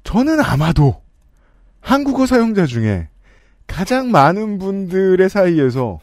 저는 0.04 0.40
아마도 0.40 1.02
한국어 1.80 2.26
사용자 2.26 2.66
중에 2.66 3.08
가장 3.66 4.10
많은 4.10 4.58
분들의 4.58 5.28
사이에서 5.28 6.00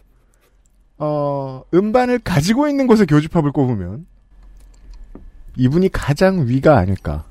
어, 0.97 1.63
음반을 1.73 2.19
가지고 2.19 2.67
있는 2.67 2.88
것의 2.88 3.05
교집합을 3.05 3.51
꼽으면 3.51 4.05
이분이 5.55 5.89
가장 5.89 6.47
위가 6.47 6.77
아닐까. 6.77 7.25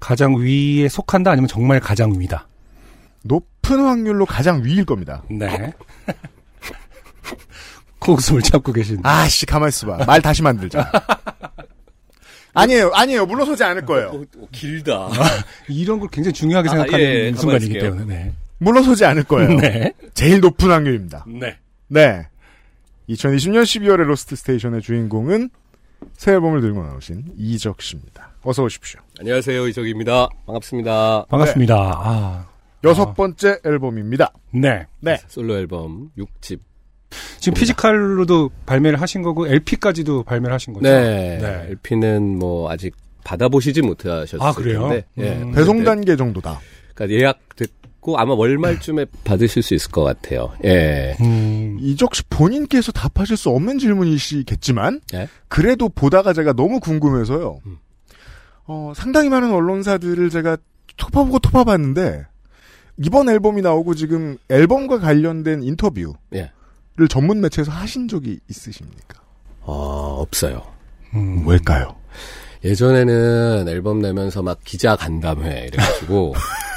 가장 0.00 0.34
위에 0.36 0.88
속한다 0.88 1.30
아니면 1.30 1.48
정말 1.48 1.80
가장 1.80 2.18
위다. 2.18 2.48
높은 3.24 3.80
확률로 3.80 4.26
가장 4.26 4.62
위일 4.64 4.84
겁니다. 4.84 5.22
네. 5.30 5.72
코웃음을 7.98 8.42
참고 8.42 8.72
계신. 8.72 9.00
아씨 9.02 9.46
가만 9.46 9.68
있어봐. 9.68 10.04
말 10.04 10.22
다시 10.22 10.42
만들자. 10.42 10.90
아니에요, 12.54 12.90
아니에요. 12.94 13.26
물러서지 13.26 13.62
않을 13.64 13.84
거예요. 13.84 14.24
길다. 14.52 15.08
이런 15.68 15.98
걸 16.00 16.08
굉장히 16.10 16.32
중요하게 16.32 16.68
아, 16.68 16.72
생각하는 16.72 17.00
예, 17.04 17.14
가만히 17.32 17.36
순간이기. 17.36 17.78
때문에. 17.78 18.04
네. 18.06 18.32
물러서지 18.58 19.04
않을 19.04 19.24
거예요. 19.24 19.50
네. 19.60 19.92
제일 20.14 20.40
높은 20.40 20.70
확률입니다. 20.70 21.26
네. 21.28 21.58
네. 21.88 22.26
2020년 23.10 23.62
12월의 23.64 24.04
로스트 24.04 24.36
스테이션의 24.36 24.80
주인공은 24.80 25.50
새 26.16 26.32
앨범을 26.32 26.60
들고 26.62 26.82
나오신 26.82 27.24
이적 27.36 27.82
씨입니다. 27.82 28.30
어서 28.42 28.62
오십시오. 28.62 29.00
안녕하세요, 29.18 29.66
이적입니다. 29.68 30.28
반갑습니다. 30.44 31.24
반갑습니다. 31.30 31.74
아, 31.74 32.46
여섯 32.84 33.08
아. 33.08 33.14
번째 33.14 33.58
앨범입니다. 33.64 34.30
네. 34.52 34.84
네. 35.00 35.16
솔로 35.26 35.56
앨범 35.56 36.10
6집. 36.18 36.60
지금 37.40 37.54
physical로도 37.54 38.50
발매를 38.66 39.00
하신 39.00 39.22
거고 39.22 39.46
LP까지도 39.46 40.24
발매를 40.24 40.52
하신 40.52 40.74
거죠. 40.74 40.86
네. 40.86 41.38
네. 41.38 41.66
LP는 41.70 42.38
뭐 42.38 42.70
아직 42.70 42.94
받아보시지 43.24 43.80
못하셨을 43.80 44.42
아, 44.42 44.52
그래요? 44.52 44.88
텐데. 44.88 45.06
예. 45.18 45.42
음. 45.42 45.52
배송 45.52 45.82
단계 45.82 46.14
정도다. 46.14 46.60
그러니까 46.94 47.18
예약됐고 47.18 48.18
아마 48.18 48.34
월말쯤에 48.34 49.06
받으실 49.24 49.62
수 49.62 49.74
있을 49.74 49.90
것 49.90 50.04
같아요. 50.04 50.52
예. 50.64 51.16
음, 51.20 51.78
이적 51.80 52.14
씨 52.14 52.22
본인께서 52.28 52.92
답하실 52.92 53.38
수 53.38 53.48
없는 53.48 53.78
질문이시겠지만 53.78 55.00
네? 55.12 55.26
그래도 55.48 55.88
보다가 55.88 56.34
제가 56.34 56.52
너무 56.52 56.80
궁금해서요. 56.80 57.60
음. 57.64 57.78
어, 58.66 58.92
상당히 58.94 59.28
많은 59.28 59.52
언론사들을 59.52 60.30
제가 60.30 60.56
토파보고 60.96 61.38
토파봤는데 61.38 62.26
이번 62.98 63.28
앨범이 63.28 63.62
나오고 63.62 63.94
지금 63.94 64.38
앨범과 64.48 64.98
관련된 65.00 65.62
인터뷰를 65.62 66.14
예. 66.34 66.50
전문 67.10 67.40
매체에서 67.40 67.70
하신 67.70 68.08
적이 68.08 68.40
있으십니까? 68.48 69.20
어, 69.60 70.16
없어요. 70.20 70.62
음. 71.14 71.46
왜일까요? 71.46 71.94
예전에는 72.64 73.66
앨범 73.68 74.00
내면서 74.00 74.42
막 74.42 74.58
기자 74.64 74.96
간담회 74.96 75.66
이래가지고. 75.68 76.34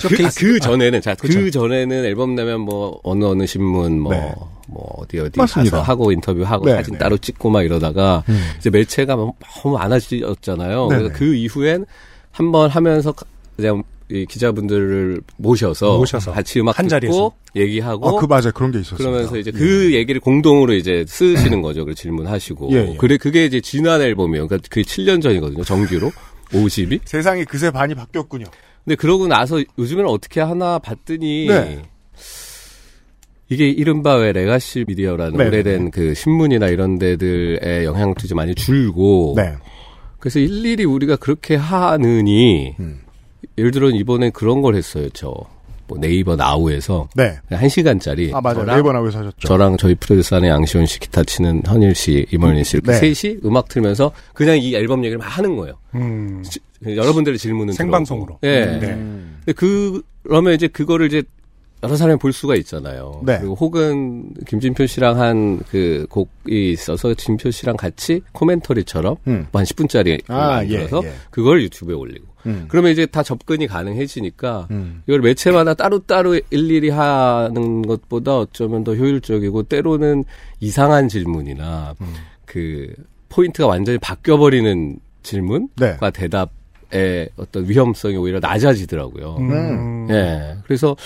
저 0.00 0.08
그, 0.08 0.26
아, 0.26 0.30
그 0.36 0.60
전에는 0.60 1.00
자, 1.00 1.14
그 1.14 1.28
그쵸. 1.28 1.50
전에는 1.50 2.04
앨범 2.04 2.34
내면 2.34 2.60
뭐 2.60 3.00
어느 3.02 3.24
어느 3.24 3.46
신문 3.46 3.98
뭐 4.00 4.12
네. 4.12 4.32
뭐 4.68 4.84
어디 4.98 5.18
어디 5.20 5.38
맞습니다. 5.38 5.78
가서 5.78 5.90
하고 5.92 6.12
인터뷰 6.12 6.42
하고 6.42 6.64
네, 6.66 6.74
사진 6.76 6.94
네. 6.94 6.98
따로 6.98 7.16
찍고 7.16 7.50
막 7.50 7.62
이러다가 7.62 8.24
음. 8.28 8.40
이제 8.58 8.68
매체가 8.70 9.16
뭐 9.16 9.34
너무 9.62 9.76
많아졌잖아요. 9.78 10.88
네네. 10.88 11.02
그래서 11.02 11.14
그 11.18 11.34
이후엔 11.34 11.86
한 12.32 12.52
번 12.52 12.68
하면서 12.70 13.14
그냥 13.56 13.82
이 14.08 14.24
기자분들을 14.24 15.20
모셔서, 15.38 15.96
모셔서 15.98 16.30
같이 16.30 16.60
음악 16.60 16.78
한 16.78 16.84
듣고 16.86 16.90
자리에서. 16.90 17.32
얘기하고 17.56 18.08
아, 18.18 18.20
그 18.20 18.26
맞아요. 18.26 18.52
그런 18.54 18.70
게 18.70 18.78
있었어요. 18.78 18.98
그러면서 18.98 19.36
이제 19.36 19.50
그 19.50 19.94
얘기를 19.94 20.20
공동으로 20.20 20.74
이제 20.74 21.04
쓰시는 21.08 21.60
거죠. 21.62 21.84
그 21.84 21.92
질문하시고. 21.94 22.68
예, 22.72 22.90
예. 22.92 22.96
그래 22.98 23.16
그게 23.16 23.46
이제 23.46 23.60
지난 23.60 24.00
앨범이에요. 24.02 24.46
그러니까 24.46 24.68
그게 24.70 24.82
7년 24.82 25.20
전이거든요. 25.22 25.64
정규로 25.64 26.12
50이. 26.52 27.00
세상이 27.04 27.46
그새 27.46 27.70
많이 27.72 27.96
바뀌었군요. 27.96 28.44
근데 28.86 28.94
그러고 28.94 29.26
나서 29.26 29.60
요즘에는 29.78 30.08
어떻게 30.08 30.40
하나 30.40 30.78
봤더니 30.78 31.48
네. 31.48 31.82
이게 33.48 33.68
이른바 33.68 34.14
왜 34.14 34.30
레가시 34.30 34.84
미디어라는 34.86 35.36
네, 35.36 35.46
오래된 35.48 35.84
네. 35.86 35.90
그 35.90 36.14
신문이나 36.14 36.68
이런 36.68 36.96
데들의 36.96 37.84
영향도 37.84 38.28
좀 38.28 38.36
많이 38.36 38.54
줄고 38.54 39.34
네. 39.36 39.54
그래서 40.20 40.38
일일이 40.38 40.84
우리가 40.84 41.16
그렇게 41.16 41.56
하느니 41.56 42.76
음. 42.78 43.00
예를 43.58 43.72
들어 43.72 43.90
이번에 43.90 44.30
그런 44.30 44.62
걸 44.62 44.76
했어요. 44.76 45.08
저 45.12 45.34
뭐 45.88 45.98
네이버 45.98 46.36
나우에서 46.36 47.08
네. 47.14 47.36
한 47.50 47.68
시간짜리 47.68 48.32
아, 48.34 48.40
맞아요. 48.40 48.60
저랑, 48.60 48.76
네이버 48.76 48.92
나오에서 48.92 49.18
하셨죠. 49.20 49.46
저랑 49.48 49.76
저희 49.76 49.94
프로듀서 49.94 50.36
안에 50.36 50.48
양시원 50.48 50.86
씨 50.86 50.98
기타 51.00 51.22
치는 51.24 51.62
헌일 51.66 51.94
씨, 51.94 52.26
이모연 52.32 52.62
씨 52.64 52.76
이렇게 52.78 52.92
네. 52.98 53.14
셋이 53.14 53.38
음악 53.44 53.68
틀면서 53.68 54.12
그냥 54.34 54.58
이 54.58 54.74
앨범 54.74 55.00
얘기를 55.04 55.18
막 55.18 55.24
하는 55.26 55.56
거예요. 55.56 55.74
음. 55.94 56.42
지- 56.44 56.60
여러분들의 56.84 57.38
질문은 57.38 57.72
생방송으로. 57.74 58.38
예. 58.42 58.66
네. 58.66 58.86
음. 58.92 59.36
근데 59.44 59.52
그, 59.52 60.02
그러면 60.24 60.54
이제 60.54 60.68
그거를 60.68 61.06
이제 61.06 61.22
여러 61.82 61.94
사람이 61.96 62.18
볼 62.18 62.32
수가 62.32 62.56
있잖아요. 62.56 63.20
네. 63.24 63.38
그리고 63.38 63.54
혹은 63.54 64.30
김진표 64.46 64.86
씨랑 64.86 65.20
한 65.20 65.60
그 65.70 66.06
곡이 66.10 66.72
있어서 66.72 67.14
진표 67.14 67.50
씨랑 67.50 67.76
같이 67.76 68.20
코멘터리처럼 68.32 69.16
음. 69.26 69.46
뭐한 69.52 69.64
10분짜리 69.66 70.20
아, 70.28 70.56
만들어서 70.62 71.00
예, 71.04 71.08
예. 71.08 71.12
그걸 71.30 71.62
유튜브에 71.62 71.94
올리고. 71.94 72.26
음. 72.46 72.64
그러면 72.68 72.92
이제 72.92 73.06
다 73.06 73.22
접근이 73.22 73.66
가능해지니까 73.66 74.68
음. 74.70 75.02
이걸 75.06 75.20
매체마다 75.20 75.74
따로따로 75.74 76.40
일일이 76.50 76.90
하는 76.90 77.82
것보다 77.82 78.38
어쩌면 78.38 78.84
더 78.84 78.94
효율적이고 78.94 79.64
때로는 79.64 80.24
이상한 80.60 81.08
질문이나 81.08 81.94
음. 82.00 82.14
그 82.44 82.94
포인트가 83.28 83.68
완전히 83.68 83.98
바뀌어버리는 83.98 84.98
질문과 85.22 86.10
네. 86.10 86.10
대답의 86.12 87.30
어떤 87.36 87.68
위험성이 87.68 88.16
오히려 88.16 88.38
낮아지더라고요. 88.40 89.36
음. 89.40 90.06
예. 90.10 90.56
그래서 90.64 90.96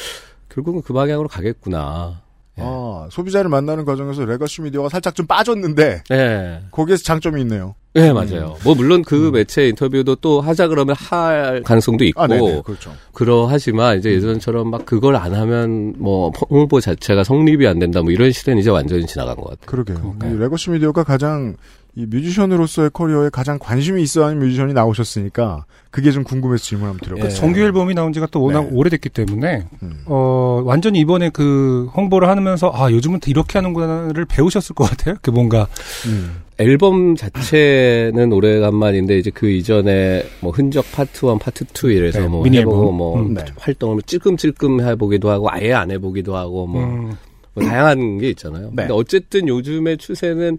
결국은 0.48 0.82
그 0.82 0.92
방향으로 0.92 1.28
가겠구나. 1.28 2.22
예. 2.60 2.64
아, 2.64 3.08
소비자를 3.10 3.50
만나는 3.50 3.84
과정에서 3.84 4.24
legacy 4.24 4.62
미디어가 4.62 4.88
살짝 4.88 5.14
좀 5.14 5.26
빠졌는데 5.26 6.02
예. 6.10 6.60
거기에서 6.70 7.02
장점이 7.02 7.40
있네요. 7.42 7.74
예, 7.96 8.12
맞아요. 8.12 8.56
뭐 8.62 8.74
물론 8.76 9.02
그 9.02 9.30
매체 9.32 9.66
인터뷰도 9.68 10.16
또 10.16 10.40
하자 10.40 10.68
그러면 10.68 10.94
할 10.96 11.62
가능성도 11.64 12.04
있고 12.04 12.22
아. 12.22 12.28
그렇죠. 12.28 12.92
그러하지만 13.12 13.98
이제 13.98 14.12
예전처럼 14.12 14.70
막 14.70 14.86
그걸 14.86 15.16
안 15.16 15.34
하면 15.34 15.94
뭐 15.98 16.30
홍보 16.50 16.80
자체가 16.80 17.24
성립이 17.24 17.66
안 17.66 17.80
된다 17.80 18.02
뭐 18.02 18.12
이런 18.12 18.30
시대는 18.30 18.60
이제 18.60 18.70
완전히 18.70 19.06
지나간 19.06 19.34
것 19.34 19.44
같아요. 19.50 19.66
그러게요. 19.66 20.14
이 20.22 20.38
legacy 20.38 20.70
미디어가 20.70 21.02
가장 21.02 21.56
이 21.96 22.06
뮤지션으로서의 22.06 22.90
커리어에 22.92 23.30
가장 23.30 23.58
관심이 23.58 24.00
있어 24.02 24.24
하는 24.24 24.38
뮤지션이 24.38 24.72
나오셨으니까 24.72 25.64
그게 25.90 26.12
좀 26.12 26.22
궁금해서 26.22 26.62
질문 26.62 26.88
한번 26.88 27.00
드려볼게요. 27.00 27.30
예. 27.30 27.34
정규 27.34 27.60
앨범이 27.60 27.94
나온 27.94 28.12
지가 28.12 28.28
또 28.30 28.42
워낙 28.42 28.62
네. 28.62 28.68
오래됐기 28.72 29.08
때문에 29.08 29.66
음. 29.82 30.02
어 30.06 30.62
완전히 30.64 31.00
이번에 31.00 31.30
그 31.30 31.90
홍보를 31.96 32.28
하면서 32.28 32.70
아 32.72 32.92
요즘은 32.92 33.18
또 33.20 33.30
이렇게 33.30 33.58
하는구나를 33.58 34.24
배우셨을 34.26 34.74
것 34.76 34.88
같아요. 34.88 35.16
그 35.20 35.30
뭔가 35.30 35.66
음. 36.06 36.42
앨범 36.58 37.16
자체는 37.16 38.32
오래간만인데 38.32 39.18
이제 39.18 39.30
그 39.30 39.48
이전에 39.50 40.24
뭐 40.40 40.52
흔적 40.52 40.84
파트 40.92 41.26
1, 41.26 41.38
파트 41.40 41.64
2 41.64 41.92
이래서 41.92 42.20
네, 42.20 42.28
뭐 42.28 42.44
미니 42.44 42.58
해보고. 42.58 42.92
뭐 42.92 43.18
음, 43.18 43.34
네. 43.34 43.44
활동을 43.58 44.02
찔끔찔끔 44.02 44.80
해보기도 44.80 45.30
하고 45.30 45.50
아예 45.50 45.72
안 45.72 45.90
해보기도 45.90 46.36
하고 46.36 46.66
뭐, 46.66 46.84
음, 46.84 47.16
뭐 47.54 47.64
다양한 47.64 48.18
게 48.18 48.28
있잖아요. 48.30 48.68
네. 48.68 48.82
근데 48.82 48.92
어쨌든 48.92 49.48
요즘의 49.48 49.96
추세는 49.96 50.58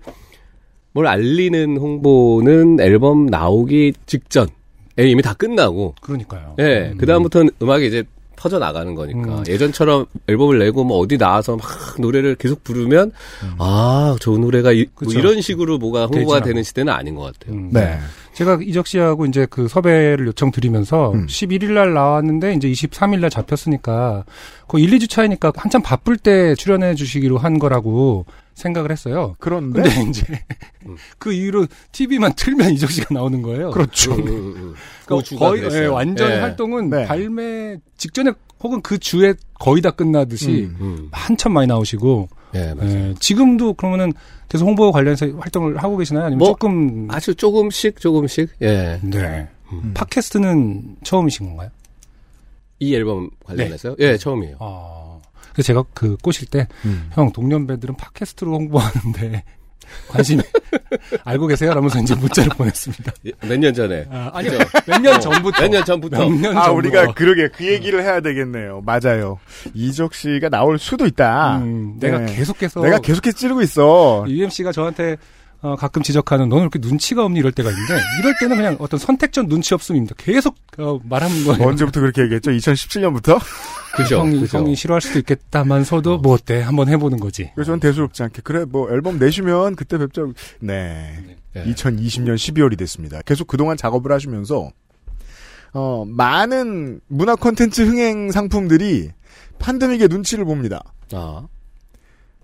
뭘 0.94 1.08
알리는 1.08 1.78
홍보는 1.78 2.80
앨범 2.80 3.26
나오기 3.28 3.94
직전에 4.06 4.48
이미 4.98 5.22
다 5.22 5.34
끝나고 5.34 5.96
그러니까요. 6.02 6.56
예, 6.60 6.92
음. 6.94 6.98
그다음부터는 6.98 7.52
음악이 7.62 7.88
이제 7.88 8.04
퍼져 8.36 8.58
나가는 8.58 8.96
거니까. 8.96 9.38
음. 9.40 9.44
예전처럼 9.48 10.06
앨범을 10.28 10.58
내고 10.60 10.84
뭐 10.84 10.98
어디 10.98 11.18
나와서 11.18 11.56
막 11.58 11.68
노래를 12.00 12.36
계속 12.36 12.64
부르면 12.64 13.12
아, 13.60 14.16
저 14.20 14.32
노래가 14.32 14.72
이, 14.72 14.88
뭐 15.00 15.14
음. 15.14 15.18
이런 15.20 15.42
식으로 15.42 15.78
뭐가 15.78 16.08
홍보가. 16.08 16.42
되는 16.42 16.64
시대는 16.64 16.92
아닌 16.92 17.14
것 17.16 17.32
같아요. 17.38 17.56
음. 17.56 17.70
네. 17.72 17.98
제가 18.34 18.60
이적 18.62 18.88
씨하고 18.88 19.26
이제 19.26 19.46
그 19.50 19.68
섭외를 19.68 20.28
요청드리면서 20.28 21.12
음. 21.14 21.28
11일 21.28 21.72
날 21.74 21.94
나왔는데 21.94 22.54
이제 22.54 22.70
23일 22.70 23.20
날 23.20 23.30
잡혔으니까 23.30 24.24
그 24.68 24.80
1, 24.80 24.90
2주 24.92 25.10
차이니까 25.10 25.52
한참 25.56 25.82
바쁠 25.82 26.18
때 26.18 26.56
출연해 26.56 26.96
주시기로 26.96 27.38
한 27.38 27.60
거라고 27.60 28.26
생각을 28.54 28.92
했어요. 28.92 29.36
그런데 29.40 29.82
근데 29.82 30.10
이제 30.10 30.26
음. 30.86 30.96
그 31.18 31.34
이후로 31.34 31.68
TV만 31.92 32.34
틀면 32.36 32.72
이적 32.72 32.92
씨가 32.92 33.14
나오는 33.14 33.42
거예요. 33.42 33.72
그렇죠. 33.72 34.14
음, 34.14 34.28
음, 34.28 34.28
음. 34.28 34.74
그 35.06 35.16
그러니까 35.16 35.36
거의 35.38 35.62
그랬어요. 35.62 35.84
예, 35.84 35.88
완전 35.88 36.32
예. 36.32 36.36
활동은 36.36 36.90
네. 36.90 37.06
발매 37.06 37.78
직전에 37.98 38.32
혹은 38.62 38.82
그 38.82 38.98
주에 38.98 39.34
거의 39.56 39.82
다 39.82 39.92
끝나듯이 39.92 40.70
음. 40.70 40.78
음. 40.80 41.10
한참 41.12 41.54
많이 41.54 41.68
나오시고 41.68 42.30
예, 42.56 42.74
맞아요. 42.74 42.92
예, 42.92 43.14
지금도 43.20 43.74
그러면은 43.74 44.14
계속 44.50 44.66
홍보 44.66 44.92
관련해서 44.92 45.28
활동을 45.38 45.78
하고 45.78 45.98
계시나요? 45.98 46.26
아니면 46.26 46.40
뭐, 46.40 46.48
조금 46.50 47.08
아주 47.10 47.36
조금씩 47.36 48.00
조금씩 48.00 48.50
예. 48.62 49.00
네. 49.02 49.48
음. 49.72 49.92
팟캐스트는 49.94 50.98
처음이신 51.04 51.48
건가요? 51.48 51.70
이 52.80 52.96
앨범 52.96 53.30
관련해서요? 53.46 53.96
예, 54.00 54.18
처음이에요. 54.18 54.58
아. 54.60 55.20
그래서 55.54 55.68
제가 55.68 55.84
그 55.94 56.18
꼬실 56.18 56.48
때, 56.48 56.68
음. 56.86 57.10
형, 57.14 57.32
동년배들은 57.32 57.96
팟캐스트로 57.96 58.54
홍보하는데, 58.54 59.44
관심이, 60.08 60.42
알고 61.26 61.48
계세요? 61.48 61.74
라면서 61.74 62.00
이제 62.00 62.16
문자를 62.16 62.50
보냈습니다. 62.58 63.12
예, 63.28 63.32
몇년 63.48 63.74
전에. 63.74 64.06
아, 64.12 64.32
아니요. 64.34 64.58
그죠? 64.58 64.66
몇년 64.88 65.16
어, 65.16 65.20
전부터. 65.20 65.62
몇 65.62 65.70
년 65.72 65.86
전부터. 65.86 66.18
몇 66.18 66.30
년 66.42 66.58
아, 66.58 66.66
전부터. 66.66 66.74
우리가 66.74 67.14
그러게 67.14 67.48
그 67.50 67.66
얘기를 67.66 68.02
해야 68.04 68.22
되겠네요. 68.22 68.82
맞아요. 68.86 69.40
이적 69.74 70.14
씨가 70.14 70.50
나올 70.50 70.80
수도 70.80 71.06
있다. 71.06 71.58
음, 71.58 71.98
내가 72.00 72.20
네. 72.20 72.36
계속해서. 72.36 72.82
내가 72.82 73.00
계속해서 73.00 73.38
찌르고 73.38 73.62
있어. 73.62 74.26
UMC가 74.28 74.72
저한테 74.72 75.18
어, 75.64 75.76
가끔 75.76 76.02
지적하는 76.02 76.50
너는 76.50 76.64
이렇게 76.64 76.80
눈치가 76.80 77.24
없니 77.24 77.40
이럴 77.40 77.52
때가 77.52 77.70
있는데 77.70 77.94
이럴 78.20 78.34
때는 78.40 78.56
그냥 78.56 78.78
어떤 78.80 79.00
선택적 79.00 79.48
눈치 79.48 79.76
없음입니다. 79.76 80.16
계속 80.18 80.56
어, 80.80 81.00
말하는 81.04 81.44
거예요. 81.44 81.68
언제부터 81.68 82.00
그렇게 82.00 82.24
얘기했죠? 82.24 82.50
2017년부터? 82.52 83.40
그죠? 83.96 84.20
형이, 84.20 84.40
그죠? 84.40 84.58
형이 84.58 84.76
싫어할 84.76 85.02
수도 85.02 85.20
있겠다만서도 85.20 86.18
뭐 86.18 86.34
어때 86.34 86.62
한번 86.62 86.90
해보는 86.90 87.20
거지. 87.20 87.52
그래서 87.54 87.68
저는 87.68 87.80
대수롭지 87.80 88.24
않게 88.24 88.42
그래 88.44 88.66
뭐 88.66 88.90
앨범 88.92 89.20
내시면 89.20 89.76
그때 89.76 90.00
뵙자. 90.00 90.24
네. 90.60 91.38
예. 91.56 91.64
2020년 91.66 92.36
12월이 92.36 92.78
됐습니다. 92.80 93.22
계속 93.22 93.48
그동안 93.48 93.78
작업을 93.78 94.12
하시면서 94.12 94.72
어 95.74 96.06
많은 96.08 97.02
문화 97.08 97.36
콘텐츠 97.36 97.84
흥행 97.84 98.32
상품들이 98.32 99.12
팬데믹의 99.60 100.08
눈치를 100.08 100.44
봅니다. 100.44 100.82
아. 101.14 101.48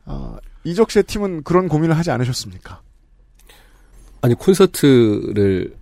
어, 0.06 0.38
이적 0.64 0.92
씨의 0.92 1.04
팀은 1.04 1.44
그런 1.44 1.68
고민을 1.68 1.98
하지 1.98 2.12
않으셨습니까? 2.12 2.82
아니, 4.28 4.36
콘서트를 4.36 5.74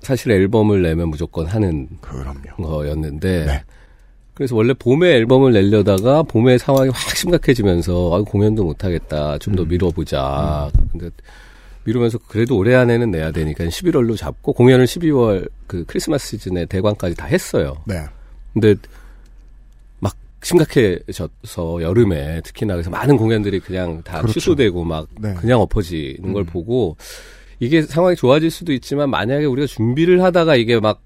사실 0.00 0.32
앨범을 0.32 0.82
내면 0.82 1.10
무조건 1.10 1.46
하는 1.46 1.88
그럼요. 2.00 2.56
거였는데 2.56 3.46
네. 3.46 3.62
그래서 4.34 4.56
원래 4.56 4.74
봄에 4.74 5.12
앨범을 5.14 5.52
내려다가 5.52 6.24
봄에 6.24 6.58
상황이 6.58 6.90
확 6.92 7.16
심각해지면서 7.16 8.12
아 8.12 8.22
공연도 8.22 8.64
못 8.64 8.82
하겠다 8.82 9.38
좀더 9.38 9.62
음. 9.62 9.68
미뤄보자 9.68 10.70
근데 10.90 11.08
미루면서 11.84 12.18
그래도 12.26 12.56
올해 12.56 12.74
안에는 12.74 13.12
내야 13.12 13.30
되니까 13.30 13.64
11월로 13.64 14.16
잡고 14.16 14.54
공연을 14.54 14.86
12월 14.86 15.48
그 15.68 15.84
크리스마스 15.86 16.30
시즌에 16.30 16.66
대관까지 16.66 17.14
다 17.14 17.26
했어요 17.26 17.76
네. 17.86 18.04
근데 18.52 18.74
막 20.00 20.16
심각해져서 20.42 21.82
여름에 21.82 22.40
특히나 22.40 22.74
그래서 22.74 22.90
많은 22.90 23.16
공연들이 23.16 23.60
그냥 23.60 24.02
다 24.02 24.18
그렇죠. 24.18 24.40
취소되고 24.40 24.82
막 24.82 25.06
네. 25.20 25.32
그냥 25.34 25.60
엎어지는 25.60 26.32
걸 26.32 26.42
음. 26.42 26.46
보고 26.46 26.96
이게 27.64 27.82
상황이 27.82 28.16
좋아질 28.16 28.50
수도 28.50 28.72
있지만 28.72 29.10
만약에 29.10 29.44
우리가 29.44 29.66
준비를 29.66 30.22
하다가 30.22 30.56
이게 30.56 30.78
막 30.80 31.00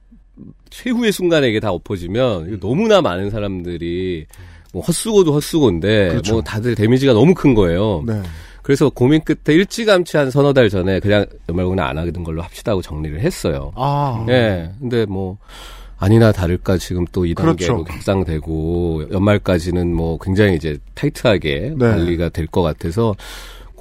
최후의 0.70 1.12
순간에 1.12 1.48
이게 1.48 1.60
다 1.60 1.72
엎어지면 1.72 2.48
이거 2.48 2.58
너무나 2.68 3.00
많은 3.00 3.30
사람들이 3.30 4.26
뭐 4.72 4.82
헛수고도 4.82 5.32
헛수고인데 5.32 6.08
그렇죠. 6.10 6.34
뭐 6.34 6.42
다들 6.42 6.74
데미지가 6.74 7.12
너무 7.12 7.34
큰 7.34 7.54
거예요. 7.54 8.04
네. 8.06 8.20
그래서 8.62 8.90
고민 8.90 9.22
끝에 9.22 9.56
일찌감치 9.56 10.16
한 10.18 10.30
서너 10.30 10.52
달 10.52 10.68
전에 10.68 11.00
그냥 11.00 11.24
연말 11.48 11.64
공연 11.64 11.86
안 11.86 11.96
하게 11.96 12.10
된 12.10 12.22
걸로 12.22 12.42
합시다 12.42 12.72
하고 12.72 12.82
정리를 12.82 13.18
했어요. 13.20 13.72
아. 13.76 14.26
예. 14.28 14.70
근데 14.78 15.06
뭐 15.06 15.38
아니나 15.96 16.32
다를까 16.32 16.76
지금 16.76 17.06
또 17.10 17.22
2단계로 17.24 17.36
그렇죠. 17.56 17.84
격상되고 17.84 19.04
연말까지는 19.10 19.94
뭐 19.94 20.18
굉장히 20.18 20.54
이제 20.56 20.78
타이트하게 20.94 21.72
네. 21.76 21.88
관리가 21.88 22.28
될 22.28 22.46
것 22.46 22.62
같아서 22.62 23.14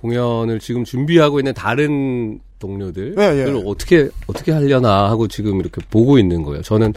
공연을 0.08 0.60
지금 0.60 0.84
준비하고 0.84 1.39
있는 1.39 1.54
다른 1.54 2.39
동료들 2.60 3.15
예, 3.20 3.24
예. 3.24 3.43
을 3.43 3.62
어떻게 3.65 4.10
어떻게 4.26 4.52
하려나 4.52 5.10
하고 5.10 5.28
지금 5.28 5.60
이렇게 5.60 5.82
보고 5.89 6.17
있는 6.17 6.43
거예요. 6.43 6.62
저는 6.62 6.93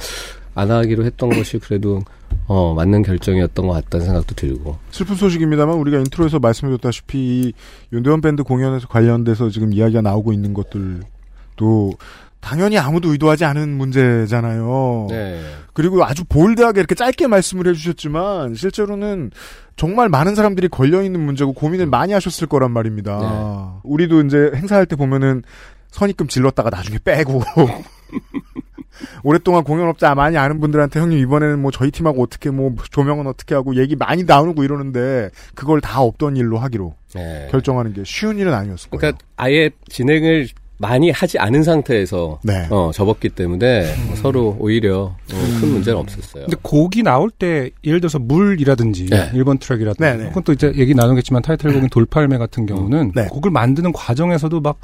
안 0.54 0.70
하기로 0.70 1.04
했던 1.04 1.30
것이 1.30 1.58
그래도 1.58 2.00
어 2.46 2.74
맞는 2.74 3.02
결정이었던 3.02 3.66
것 3.66 3.72
같다는 3.72 4.06
생각도 4.06 4.34
들고. 4.34 4.76
슬픈 4.90 5.16
소식입니다만 5.16 5.76
우리가 5.76 5.98
intro에서 5.98 6.38
말씀해줬다시피 6.38 7.18
이 7.18 7.52
윤대원 7.92 8.20
밴드 8.20 8.42
공연에서 8.42 8.88
관련돼서 8.88 9.50
지금 9.50 9.72
이야기가 9.72 10.00
나오고 10.02 10.32
있는 10.32 10.54
것들도 10.54 11.92
당연히 12.40 12.78
아무도 12.78 13.12
의도하지 13.12 13.44
않은 13.44 13.68
문제잖아요. 13.76 15.06
네. 15.10 15.40
그리고 15.72 16.04
아주 16.04 16.24
볼드하게 16.24 16.80
이렇게 16.80 16.94
짧게 16.94 17.26
말씀을 17.26 17.66
해주셨지만 17.68 18.54
실제로는 18.54 19.30
정말 19.76 20.08
많은 20.08 20.34
사람들이 20.34 20.68
걸려 20.68 21.02
있는 21.02 21.20
문제고 21.20 21.52
고민을 21.52 21.86
많이 21.86 22.12
하셨을 22.12 22.46
거란 22.48 22.70
말입니다. 22.72 23.18
네. 23.18 23.80
우리도 23.84 24.22
이제 24.22 24.50
행사할 24.54 24.86
때 24.86 24.96
보면은 24.96 25.42
선입금 25.90 26.28
질렀다가 26.28 26.70
나중에 26.70 26.98
빼고 27.02 27.42
오랫동안 29.22 29.64
공연업자 29.64 30.14
많이 30.14 30.36
아는 30.36 30.60
분들한테 30.60 31.00
형님 31.00 31.18
이번에는 31.18 31.60
뭐 31.60 31.70
저희 31.70 31.90
팀하고 31.90 32.22
어떻게 32.22 32.50
뭐 32.50 32.74
조명은 32.90 33.26
어떻게 33.26 33.54
하고 33.54 33.76
얘기 33.76 33.96
많이 33.96 34.24
나누고 34.24 34.64
이러는데 34.64 35.30
그걸 35.54 35.80
다 35.80 36.00
없던 36.00 36.36
일로 36.36 36.58
하기로 36.58 36.94
네. 37.14 37.48
결정하는 37.50 37.92
게 37.92 38.02
쉬운 38.04 38.38
일은 38.38 38.52
아니었을 38.52 38.90
거예요. 38.90 39.00
그러니까 39.00 39.18
아예 39.36 39.70
진행을 39.88 40.48
많이 40.80 41.10
하지 41.10 41.38
않은 41.38 41.62
상태에서 41.62 42.40
네. 42.42 42.66
어, 42.70 42.90
접었기 42.92 43.28
때문에 43.28 43.94
뭐 44.06 44.16
서로 44.16 44.56
오히려 44.58 45.02
어, 45.02 45.58
큰 45.60 45.72
문제는 45.72 45.98
없었어요. 46.00 46.46
근데 46.46 46.56
곡이 46.62 47.02
나올 47.02 47.30
때 47.30 47.70
예를 47.84 48.00
들어서 48.00 48.18
물이라든지 48.18 49.06
네. 49.10 49.30
1번 49.32 49.60
트랙이라든지 49.60 50.00
네, 50.00 50.16
네. 50.16 50.28
혹은 50.30 50.42
또 50.42 50.52
이제 50.54 50.72
얘기 50.76 50.94
나누겠지만 50.94 51.42
타이틀곡인 51.42 51.90
돌팔매 51.90 52.38
같은 52.38 52.64
경우는 52.64 53.12
네. 53.14 53.26
곡을 53.26 53.50
만드는 53.50 53.92
과정에서도 53.92 54.58
막 54.62 54.80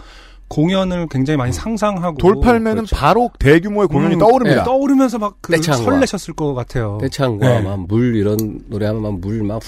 공연을 0.49 1.09
굉장히 1.11 1.37
많이 1.37 1.53
상상하고 1.53 2.19
돌팔매는 2.19 2.85
그렇죠. 2.85 2.97
바로 2.97 3.31
대규모의 3.39 3.89
공연이 3.89 4.15
음, 4.15 4.19
떠오릅니다. 4.21 4.63
네, 4.63 4.65
떠오르면서 4.65 5.19
막그 5.19 5.53
떼창과. 5.53 5.83
설레셨을 5.83 6.35
것 6.35 6.55
같아요. 6.55 6.99
떼창과 7.01 7.49
네. 7.49 7.61
막물 7.63 8.15
이런 8.17 8.61
노래하면 8.69 9.03
막 9.03 9.19
물막 9.19 9.61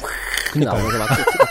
나오면서 0.57 0.99
막 0.99 1.09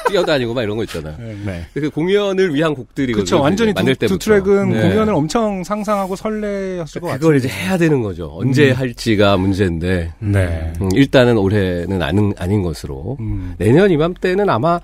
뛰어다니고 0.09 0.53
막 0.53 0.63
이런 0.63 0.77
거 0.77 0.83
있잖아요. 0.85 1.15
네. 1.45 1.65
그 1.73 1.89
공연을 1.89 2.53
위한 2.55 2.73
곡들이거든요. 2.73 3.25
그렇죠. 3.25 3.41
완전히 3.41 3.73
두, 3.73 3.79
만들 3.79 3.95
두 3.95 3.99
때부터. 3.99 4.17
트랙은 4.17 4.69
네. 4.71 4.81
공연을 4.89 5.13
엄청 5.13 5.63
상상하고 5.63 6.15
설레였을 6.15 7.01
것 7.01 7.07
같아요. 7.07 7.19
그걸 7.19 7.35
이제 7.35 7.49
해야 7.49 7.77
되는 7.77 8.01
거죠. 8.01 8.31
언제 8.33 8.71
할지가 8.71 9.37
문제인데 9.37 10.13
네. 10.19 10.73
음, 10.81 10.89
일단은 10.93 11.37
올해는 11.37 12.01
아닌, 12.01 12.33
아닌 12.39 12.63
것으로 12.63 13.17
음. 13.19 13.55
내년 13.57 13.91
이맘때는 13.91 14.49
아마 14.49 14.79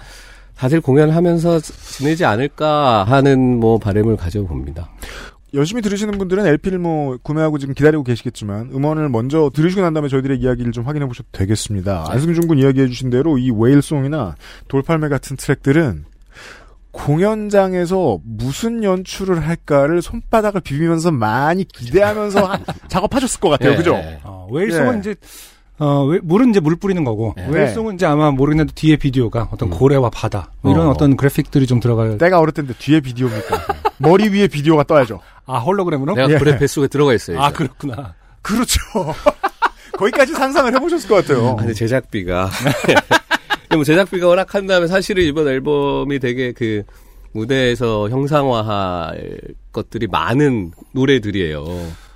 다들 0.58 0.82
공연하면서 0.82 1.60
지내지 1.62 2.26
않을까 2.26 3.04
하는 3.04 3.60
뭐 3.60 3.78
바람을 3.80 4.18
가져봅니다. 4.18 4.90
열심히 5.56 5.82
들으시는 5.84 6.18
분들은 6.18 6.46
LP를 6.48 6.80
뭐 6.80 7.18
구매하고 7.22 7.60
지금 7.60 7.74
기다리고 7.76 8.04
계시겠지만 8.04 8.72
음원을 8.74 9.10
먼저 9.10 9.52
들으시고 9.54 9.82
난 9.82 9.94
다음에 9.94 10.08
저희들의 10.10 10.40
이야기를 10.40 10.72
좀 10.72 10.86
확인해 10.86 11.06
보셔도 11.06 11.28
되겠습니다. 11.32 12.06
안승준 12.10 12.48
군 12.48 12.58
이야기해 12.58 12.88
주신 12.88 13.10
대로 13.12 13.38
이 13.38 13.52
웨일송이나 13.52 14.36
돌팔매 14.68 15.10
같은 15.10 15.38
트랙들은 15.38 16.06
공연장에서 16.92 18.20
무슨 18.24 18.84
연출을 18.84 19.46
할까를 19.48 20.02
손바닥을 20.02 20.62
비비면서 20.62 21.12
많이 21.12 21.64
기대하면서 21.66 22.40
하- 22.46 22.60
작업하셨을 22.88 23.40
것 23.40 23.50
같아요. 23.50 23.72
예, 23.72 23.76
그죠? 23.76 23.94
예. 23.96 24.20
어, 24.24 24.48
웨일송은 24.52 24.96
예. 24.96 25.00
이제 25.00 25.16
어, 25.80 26.06
왜- 26.06 26.20
물은 26.22 26.52
이제 26.52 26.60
물 26.60 26.76
뿌리는 26.76 27.04
거고, 27.04 27.34
네. 27.36 27.48
웰송은 27.50 27.96
이제 27.96 28.06
아마 28.06 28.30
모르겠는데 28.32 28.74
뒤에 28.76 28.96
비디오가 28.96 29.50
어떤 29.52 29.70
고래와 29.70 30.10
바다, 30.12 30.52
뭐 30.62 30.72
이런 30.72 30.88
어. 30.88 30.90
어. 30.92 30.98
떤 30.98 31.18
그래픽들이 31.18 31.66
좀 31.68 31.80
들어갈, 31.80 32.18
때가 32.18 32.40
어릴 32.40 32.54
텐데 32.54 32.74
뒤에 32.78 33.00
비디오입니까? 33.00 33.58
머리 33.98 34.30
위에 34.30 34.48
비디오가 34.48 34.84
떠야죠. 34.84 35.20
아, 35.46 35.58
홀로그램으로? 35.60 36.16
내가 36.16 36.30
예. 36.32 36.38
그래 36.38 36.58
뱃속에 36.58 36.88
들어가 36.88 37.14
있어요. 37.14 37.42
아, 37.42 37.48
이제. 37.50 37.58
그렇구나. 37.58 38.14
그렇죠. 38.42 38.80
거기까지 39.98 40.34
상상을 40.34 40.74
해보셨을 40.74 41.10
것 41.10 41.16
같아요. 41.26 41.50
아, 41.50 41.56
근데 41.56 41.74
제작비가. 41.74 42.50
근데 43.68 43.76
뭐 43.76 43.84
제작비가 43.84 44.28
워낙 44.28 44.54
한 44.54 44.68
다음에 44.68 44.88
사실은 44.88 45.24
이번 45.24 45.48
앨범이 45.48 46.20
되게 46.20 46.52
그 46.52 46.84
무대에서 47.34 48.10
형상화할 48.10 49.40
것들이 49.72 50.08
많은 50.08 50.72
노래들이에요. 50.94 51.64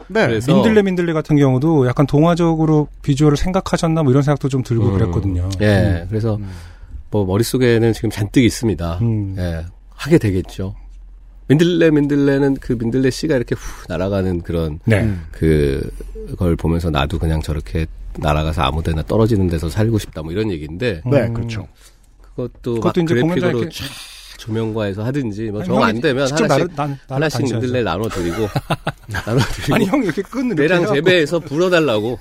네. 0.10 0.28
그래서 0.28 0.54
민들레 0.54 0.82
민들레 0.84 1.14
같은 1.14 1.36
경우도 1.36 1.88
약간 1.88 2.08
동화적으로 2.08 2.88
비주얼을 3.02 3.38
생각하셨나 3.38 4.04
뭐 4.04 4.12
이런 4.12 4.24
생각도 4.24 4.50
좀 4.50 4.64
들고 4.64 4.86
음, 4.86 4.94
그랬거든요. 4.94 5.50
예, 5.62 6.06
그래서 6.10 6.40
뭐 7.12 7.26
머릿속에는 7.26 7.94
지금 7.94 8.10
잔뜩 8.10 8.44
있습니다. 8.44 9.00
음. 9.02 9.36
예, 9.38 9.66
하게 9.90 10.18
되겠죠. 10.18 10.76
민들레 11.48 11.92
민들레는 11.92 12.56
그 12.56 12.74
민들레 12.74 13.10
씨가 13.10 13.36
이렇게 13.36 13.56
후 13.56 13.86
날아가는 13.88 14.42
그런 14.42 14.80
네. 14.86 15.02
음. 15.04 15.26
그걸 15.32 16.56
보면서 16.56 16.90
나도 16.90 17.20
그냥 17.20 17.42
저렇게 17.42 17.86
날아가서 18.18 18.62
아무데나 18.64 19.04
떨어지는 19.04 19.48
데서 19.48 19.70
살고 19.70 19.98
싶다 20.00 20.24
뭐 20.24 20.32
이런 20.32 20.52
얘기인데 20.52 21.02
네, 21.06 21.22
음. 21.28 21.34
그렇죠. 21.34 21.68
그것도, 22.22 22.76
그것도 22.76 22.82
막 22.82 22.98
이제 22.98 23.22
공연장에 23.22 23.70
쫙 23.70 23.86
조명과해서 24.38 25.04
하든지 25.04 25.52
뭐 25.52 25.64
정 25.64 25.82
안 25.84 26.00
되면 26.00 26.24
하나씩 26.28 26.48
나를- 26.48 26.76
난- 26.76 27.00
하나씩. 27.10 27.42
민들레 27.44 27.84
나눠 27.84 28.08
드리고 28.08 28.48
나눠 29.08 29.40
드리고 29.42 29.76
아니, 29.76 29.86
형 29.86 30.04
이렇게 30.04 30.22
끈 30.22 30.50
내랑. 30.50 30.86
재배해서 30.94 31.40
불어 31.40 31.70
달라고 31.70 32.20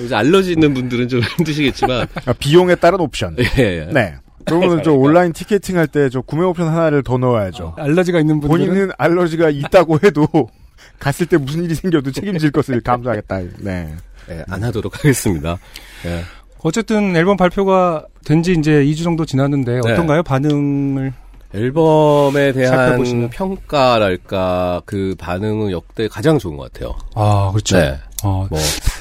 이제 0.00 0.14
알러지 0.14 0.52
있는 0.52 0.74
분들은 0.74 1.08
좀 1.08 1.20
힘드시겠지만 1.38 2.06
아, 2.26 2.32
비용에 2.34 2.74
따른 2.76 3.00
옵션. 3.00 3.36
예, 3.38 3.44
예. 3.62 3.88
네. 3.92 4.14
그러면 4.44 4.82
저 4.82 4.92
온라인 4.92 5.32
티켓팅 5.32 5.76
할 5.76 5.86
때 5.88 6.08
저 6.08 6.20
구매 6.22 6.44
옵션 6.44 6.68
하나를 6.68 7.02
더 7.02 7.18
넣어야죠. 7.18 7.74
알러지가 7.76 8.18
있는 8.20 8.40
분들은 8.40 8.66
본인은 8.66 8.90
알러지가 8.96 9.50
있다고 9.50 9.98
해도 10.02 10.26
갔을 10.98 11.26
때 11.26 11.36
무슨 11.36 11.64
일이 11.64 11.74
생겨도 11.74 12.12
책임질 12.12 12.50
것을 12.50 12.80
감수하겠다. 12.80 13.40
네. 13.58 13.94
예, 14.30 14.44
안 14.48 14.62
하도록 14.64 14.94
하겠습니다. 14.96 15.58
예. 16.06 16.22
어쨌든 16.60 17.14
앨범 17.16 17.36
발표가 17.36 18.04
된 18.24 18.42
지 18.42 18.52
이제 18.52 18.84
2주 18.84 19.04
정도 19.04 19.24
지났는데 19.24 19.80
네. 19.84 19.92
어떤가요? 19.92 20.22
반응을 20.22 21.12
앨범에 21.54 22.52
대한 22.52 22.76
살펴보시면. 22.76 23.30
평가랄까 23.30 24.82
그 24.84 25.14
반응은 25.18 25.70
역대 25.70 26.08
가장 26.08 26.38
좋은 26.38 26.56
것 26.56 26.72
같아요. 26.72 26.94
아, 27.14 27.50
그렇죠. 27.52 27.78
네. 27.78 27.98
어, 28.24 28.46
뭐 28.50 28.58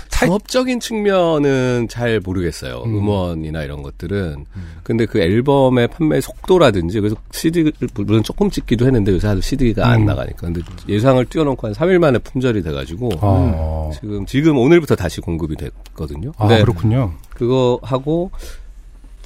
사업적인 0.10 0.80
측면은 0.80 1.88
잘 1.90 2.20
모르겠어요. 2.20 2.84
음. 2.86 2.98
음. 2.98 3.08
원이나 3.08 3.62
이런 3.64 3.84
것들은. 3.84 4.46
근데 4.82 5.06
그 5.06 5.20
앨범의 5.20 5.90
판매 5.90 6.22
속도라든지 6.22 7.00
그래서 7.00 7.16
CD를 7.32 7.72
물론 7.94 8.24
조금 8.24 8.50
찍기도 8.50 8.86
했는데 8.86 9.12
요새 9.12 9.28
하도 9.28 9.42
CD가 9.42 9.88
안 9.88 10.02
음. 10.02 10.06
나가니까. 10.06 10.38
근데 10.42 10.62
예상을 10.88 11.24
뛰어넘고 11.26 11.68
한 11.68 11.74
3일 11.74 12.00
만에 12.00 12.18
품절이 12.20 12.64
돼가지고 12.64 13.10
아, 13.22 13.92
지금 13.94 14.26
지금 14.26 14.58
오늘부터 14.58 14.96
다시 14.96 15.22
공급이 15.22 15.56
됐거든요. 15.56 16.32
아, 16.38 16.48
근데 16.48 16.62
그렇군요. 16.62 17.14
그거 17.36 17.80
하고 17.84 18.32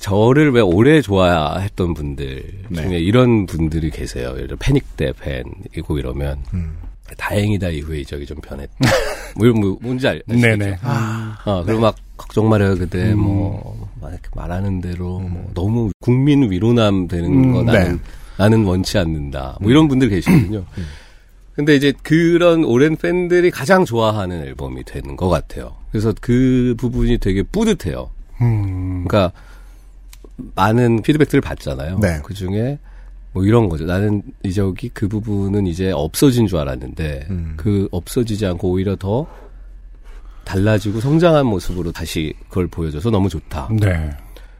저를 0.01 0.51
왜 0.51 0.61
오래 0.61 0.99
좋아했던 0.99 1.93
분들 1.93 2.43
네. 2.69 2.81
중에 2.81 2.99
이런 2.99 3.45
분들이 3.45 3.91
계세요. 3.91 4.31
예를 4.35 4.47
들어 4.47 4.57
패닉 4.59 4.97
대 4.97 5.13
팬이고 5.13 5.99
이러면 5.99 6.39
음. 6.55 6.75
다행이다 7.17 7.69
이후에 7.69 7.99
이적이 7.99 8.25
좀 8.25 8.37
변했다. 8.41 8.73
뭐 9.37 9.45
이런 9.45 9.61
뭐 9.61 9.77
뭔지 9.79 10.07
알, 10.07 10.21
아시겠죠? 10.27 10.57
네네. 10.57 10.77
어, 11.45 11.63
그리고 11.63 11.81
막 11.81 11.95
걱정 12.17 12.49
말아요 12.49 12.75
그대 12.75 13.13
음. 13.13 13.19
뭐 13.19 13.89
말하는 14.35 14.81
대로 14.81 15.19
뭐 15.19 15.51
너무 15.53 15.91
국민 15.99 16.49
위로남 16.49 17.07
되는 17.07 17.25
음, 17.25 17.53
거 17.53 17.63
나는 17.63 17.91
네. 17.93 17.99
나는 18.37 18.65
원치 18.65 18.97
않는다. 18.97 19.57
뭐 19.61 19.69
이런 19.69 19.87
분들 19.87 20.09
계시거든요. 20.09 20.65
음. 20.77 20.85
근데 21.53 21.75
이제 21.75 21.93
그런 22.01 22.63
오랜 22.63 22.95
팬들이 22.95 23.51
가장 23.51 23.85
좋아하는 23.85 24.41
앨범이 24.41 24.83
되는 24.83 25.15
것 25.15 25.29
같아요. 25.29 25.75
그래서 25.91 26.11
그 26.19 26.73
부분이 26.77 27.19
되게 27.19 27.43
뿌듯해요. 27.43 28.09
음, 28.41 29.05
그러니까 29.07 29.31
많은 30.55 31.01
피드백들을 31.01 31.41
받잖아요. 31.41 31.99
네. 31.99 32.19
그 32.23 32.33
중에 32.33 32.79
뭐 33.33 33.45
이런 33.45 33.69
거죠. 33.69 33.85
나는 33.85 34.21
이적이 34.43 34.89
그 34.93 35.07
부분은 35.07 35.65
이제 35.67 35.91
없어진 35.91 36.47
줄 36.47 36.57
알았는데 36.59 37.27
음. 37.29 37.53
그 37.57 37.87
없어지지 37.91 38.45
않고 38.45 38.69
오히려 38.69 38.95
더 38.95 39.25
달라지고 40.43 40.99
성장한 40.99 41.45
모습으로 41.45 41.91
다시 41.91 42.33
그걸 42.49 42.67
보여줘서 42.67 43.09
너무 43.09 43.29
좋다. 43.29 43.69
네. 43.79 44.09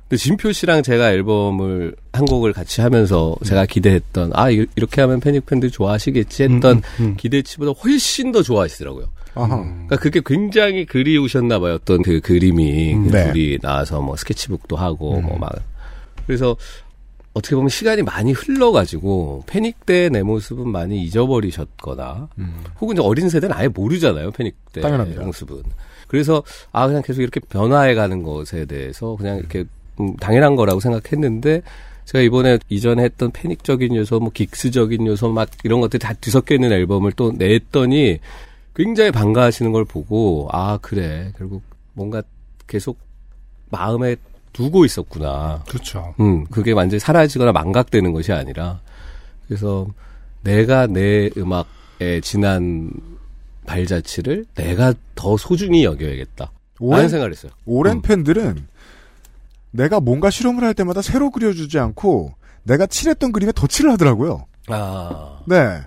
근데 0.07 0.17
진표 0.17 0.51
씨랑 0.51 0.83
제가 0.83 1.11
앨범을 1.11 1.95
한 2.13 2.25
곡을 2.25 2.53
같이 2.53 2.81
하면서 2.81 3.35
제가 3.45 3.65
기대했던 3.65 4.31
아 4.33 4.49
이- 4.51 4.65
이렇게 4.75 5.01
하면 5.01 5.19
패닉 5.19 5.45
팬들이 5.45 5.71
좋아하시겠지 5.71 6.43
했던 6.43 6.77
음, 6.77 6.81
음, 6.99 7.05
음. 7.05 7.15
기대치보다 7.17 7.71
훨씬 7.71 8.31
더 8.31 8.41
좋아하시더라고요. 8.43 9.05
아하. 9.33 9.57
그러니까 9.63 9.95
그게 9.95 10.21
굉장히 10.25 10.85
그리우셨나 10.85 11.59
봐요. 11.59 11.75
어떤 11.75 12.01
그 12.01 12.19
그림이 12.19 12.93
음, 12.93 13.07
그 13.07 13.11
네. 13.15 13.31
둘이 13.31 13.57
나와서 13.59 14.01
뭐 14.01 14.17
스케치북도 14.17 14.75
하고 14.75 15.19
뭐 15.21 15.37
막 15.39 15.51
그래서 16.31 16.55
어떻게 17.33 17.55
보면 17.55 17.67
시간이 17.67 18.03
많이 18.03 18.31
흘러가지고 18.31 19.43
패닉 19.47 19.85
때 19.85 20.09
내 20.09 20.23
모습은 20.23 20.69
많이 20.69 21.01
잊어버리셨거나 21.03 22.29
혹은 22.79 22.95
이제 22.95 23.01
어린 23.03 23.27
세대는 23.27 23.53
아예 23.53 23.67
모르잖아요. 23.67 24.31
패닉 24.31 24.55
때 24.71 24.79
당연합니다. 24.79 25.23
모습은. 25.23 25.61
그래서 26.07 26.41
아 26.71 26.87
그냥 26.87 27.01
계속 27.01 27.21
이렇게 27.21 27.41
변화해가는 27.41 28.23
것에 28.23 28.63
대해서 28.65 29.17
그냥 29.17 29.37
이렇게 29.39 29.65
음, 29.99 30.15
당연한 30.17 30.55
거라고 30.55 30.79
생각했는데 30.79 31.63
제가 32.05 32.21
이번에 32.21 32.59
이전에 32.69 33.03
했던 33.03 33.31
패닉적인 33.31 33.93
요소, 33.95 34.19
뭐 34.19 34.31
긱스적인 34.33 35.05
요소 35.07 35.31
막 35.33 35.49
이런 35.63 35.81
것들이 35.81 35.99
다 35.99 36.13
뒤섞여 36.13 36.55
있는 36.55 36.71
앨범을 36.71 37.11
또 37.13 37.31
냈더니 37.33 38.19
굉장히 38.73 39.11
반가워하시는 39.11 39.71
걸 39.73 39.83
보고 39.83 40.47
아 40.51 40.79
그래 40.81 41.33
결국 41.37 41.61
뭔가 41.93 42.23
계속 42.67 42.97
마음에 43.69 44.15
두고 44.53 44.85
있었구나. 44.85 45.63
그렇죠. 45.67 46.13
음 46.19 46.45
그게 46.45 46.71
완전히 46.71 46.99
사라지거나 46.99 47.51
망각되는 47.51 48.11
것이 48.11 48.31
아니라 48.31 48.81
그래서 49.47 49.87
내가 50.43 50.87
내 50.87 51.29
음악의 51.37 52.21
지난 52.21 52.91
발자취를 53.65 54.45
내가 54.55 54.93
더 55.15 55.37
소중히 55.37 55.83
여겨야겠다. 55.83 56.51
오랜, 56.79 56.97
라는 56.97 57.09
생각을 57.09 57.31
했어요. 57.31 57.51
오랜 57.65 57.97
음. 57.97 58.01
팬들은 58.01 58.67
내가 59.71 59.99
뭔가 59.99 60.29
실험을 60.29 60.63
할 60.63 60.73
때마다 60.73 61.01
새로 61.01 61.29
그려주지 61.31 61.79
않고 61.79 62.33
내가 62.63 62.85
칠했던 62.85 63.31
그림에 63.31 63.51
덧칠을 63.53 63.91
하더라고요. 63.91 64.45
아, 64.67 65.39
네. 65.47 65.81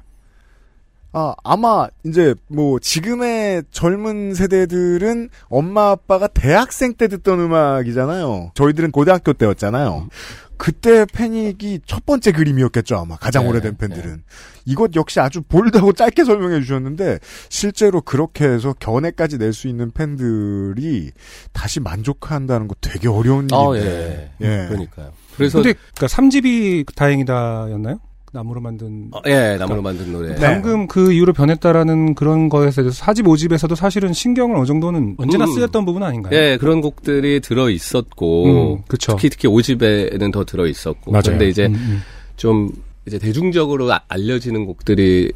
아, 1.14 1.34
아마, 1.44 1.86
이제, 2.04 2.34
뭐, 2.48 2.78
지금의 2.80 3.62
젊은 3.70 4.34
세대들은 4.34 5.30
엄마 5.48 5.90
아빠가 5.90 6.26
대학생 6.26 6.94
때 6.94 7.06
듣던 7.08 7.38
음악이잖아요. 7.40 8.50
저희들은 8.54 8.90
고등학교 8.90 9.32
때였잖아요. 9.32 10.08
그때 10.56 11.04
패닉이 11.12 11.80
첫 11.86 12.04
번째 12.06 12.32
그림이었겠죠, 12.32 12.96
아마. 12.96 13.16
가장 13.16 13.44
네, 13.44 13.50
오래된 13.50 13.76
팬들은. 13.76 14.22
이것 14.64 14.94
역시 14.96 15.20
아주 15.20 15.40
볼드하고 15.42 15.92
짧게 15.92 16.24
설명해 16.24 16.60
주셨는데, 16.60 17.18
실제로 17.48 18.00
그렇게 18.00 18.44
해서 18.46 18.74
견해까지 18.78 19.38
낼 19.38 19.52
수 19.52 19.68
있는 19.68 19.90
팬들이 19.92 21.12
다시 21.52 21.78
만족한다는 21.78 22.66
거 22.66 22.74
되게 22.80 23.08
어려운 23.08 23.46
아, 23.52 23.68
일인데. 23.76 24.32
예. 24.42 24.46
예. 24.46 24.66
그러니까요. 24.68 25.12
그래서 25.36 25.60
근데 25.62 25.74
그러니까 25.94 26.06
3집이 26.16 26.94
다행이다였나요? 26.96 27.98
나무로 28.34 28.60
만든 28.60 29.08
어, 29.12 29.20
예, 29.26 29.56
나무로 29.58 29.80
만든 29.80 30.12
노래. 30.12 30.34
네. 30.34 30.40
방금 30.40 30.88
그 30.88 31.12
이후로 31.12 31.32
변했다라는 31.32 32.16
그런 32.16 32.48
거에 32.48 32.70
대해서 32.70 32.90
4집, 32.90 33.22
5집에서도 33.26 33.76
사실은 33.76 34.12
신경을 34.12 34.56
어느 34.56 34.66
정도는 34.66 35.14
언제나 35.18 35.44
음. 35.44 35.52
쓰였던 35.52 35.84
부분 35.84 36.02
아닌가요? 36.02 36.36
예, 36.36 36.56
그런 36.58 36.80
곡들이 36.80 37.38
들어 37.40 37.70
있었고 37.70 38.44
음, 38.78 38.82
그쵸. 38.88 39.12
특히 39.12 39.30
특히 39.30 39.48
5집에는 39.48 40.32
더 40.32 40.44
들어 40.44 40.66
있었고 40.66 41.12
맞아요. 41.12 41.22
그런데 41.24 41.48
이제 41.48 41.66
음, 41.66 41.74
음. 41.74 42.02
좀 42.36 42.70
이제 43.06 43.20
대중적으로 43.20 43.92
아- 43.92 44.02
알려지는 44.08 44.66
곡들이 44.66 45.30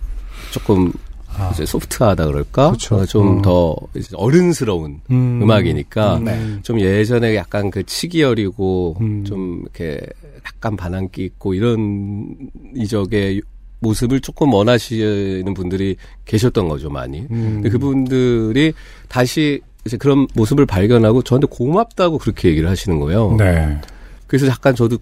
조금 0.50 0.92
아. 1.38 1.50
이제 1.52 1.64
소프트하다 1.64 2.26
그럴까? 2.26 2.68
어, 2.68 3.04
좀 3.06 3.38
음. 3.38 3.42
더 3.42 3.76
어른스러운 4.14 5.00
음. 5.10 5.40
음. 5.42 5.50
악이니까 5.50 6.18
음. 6.18 6.60
좀 6.62 6.80
예전에 6.80 7.36
약간 7.36 7.70
그 7.70 7.84
치기 7.84 8.22
어리고 8.22 8.96
음. 9.00 9.24
좀 9.24 9.62
이렇게 9.62 10.00
약간 10.44 10.76
반항기 10.76 11.24
있고 11.24 11.54
이런 11.54 12.36
이적의 12.74 13.42
모습을 13.80 14.20
조금 14.20 14.52
원하시는 14.52 15.54
분들이 15.54 15.96
계셨던 16.24 16.68
거죠 16.68 16.90
많이. 16.90 17.20
음. 17.30 17.54
근데 17.54 17.68
그분들이 17.68 18.72
다시 19.08 19.60
이제 19.86 19.96
그런 19.96 20.26
모습을 20.34 20.66
발견하고 20.66 21.22
저한테 21.22 21.46
고맙다고 21.48 22.18
그렇게 22.18 22.48
얘기를 22.48 22.68
하시는 22.68 22.98
거예요. 22.98 23.36
네. 23.38 23.80
그래서 24.26 24.46
약간 24.48 24.74
저도 24.74 24.98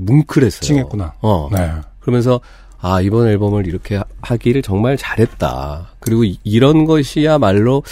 뭉클했어요. 0.00 0.60
찡했구나. 0.60 1.14
어. 1.20 1.48
네. 1.52 1.72
그러면서 2.00 2.40
아, 2.78 3.00
이번 3.00 3.26
앨범을 3.28 3.66
이렇게 3.66 3.96
하- 3.96 4.04
하기를 4.22 4.62
정말 4.62 4.96
잘했다. 4.96 5.94
그리고 6.00 6.24
이- 6.24 6.38
이런 6.44 6.84
것이야말로 6.84 7.82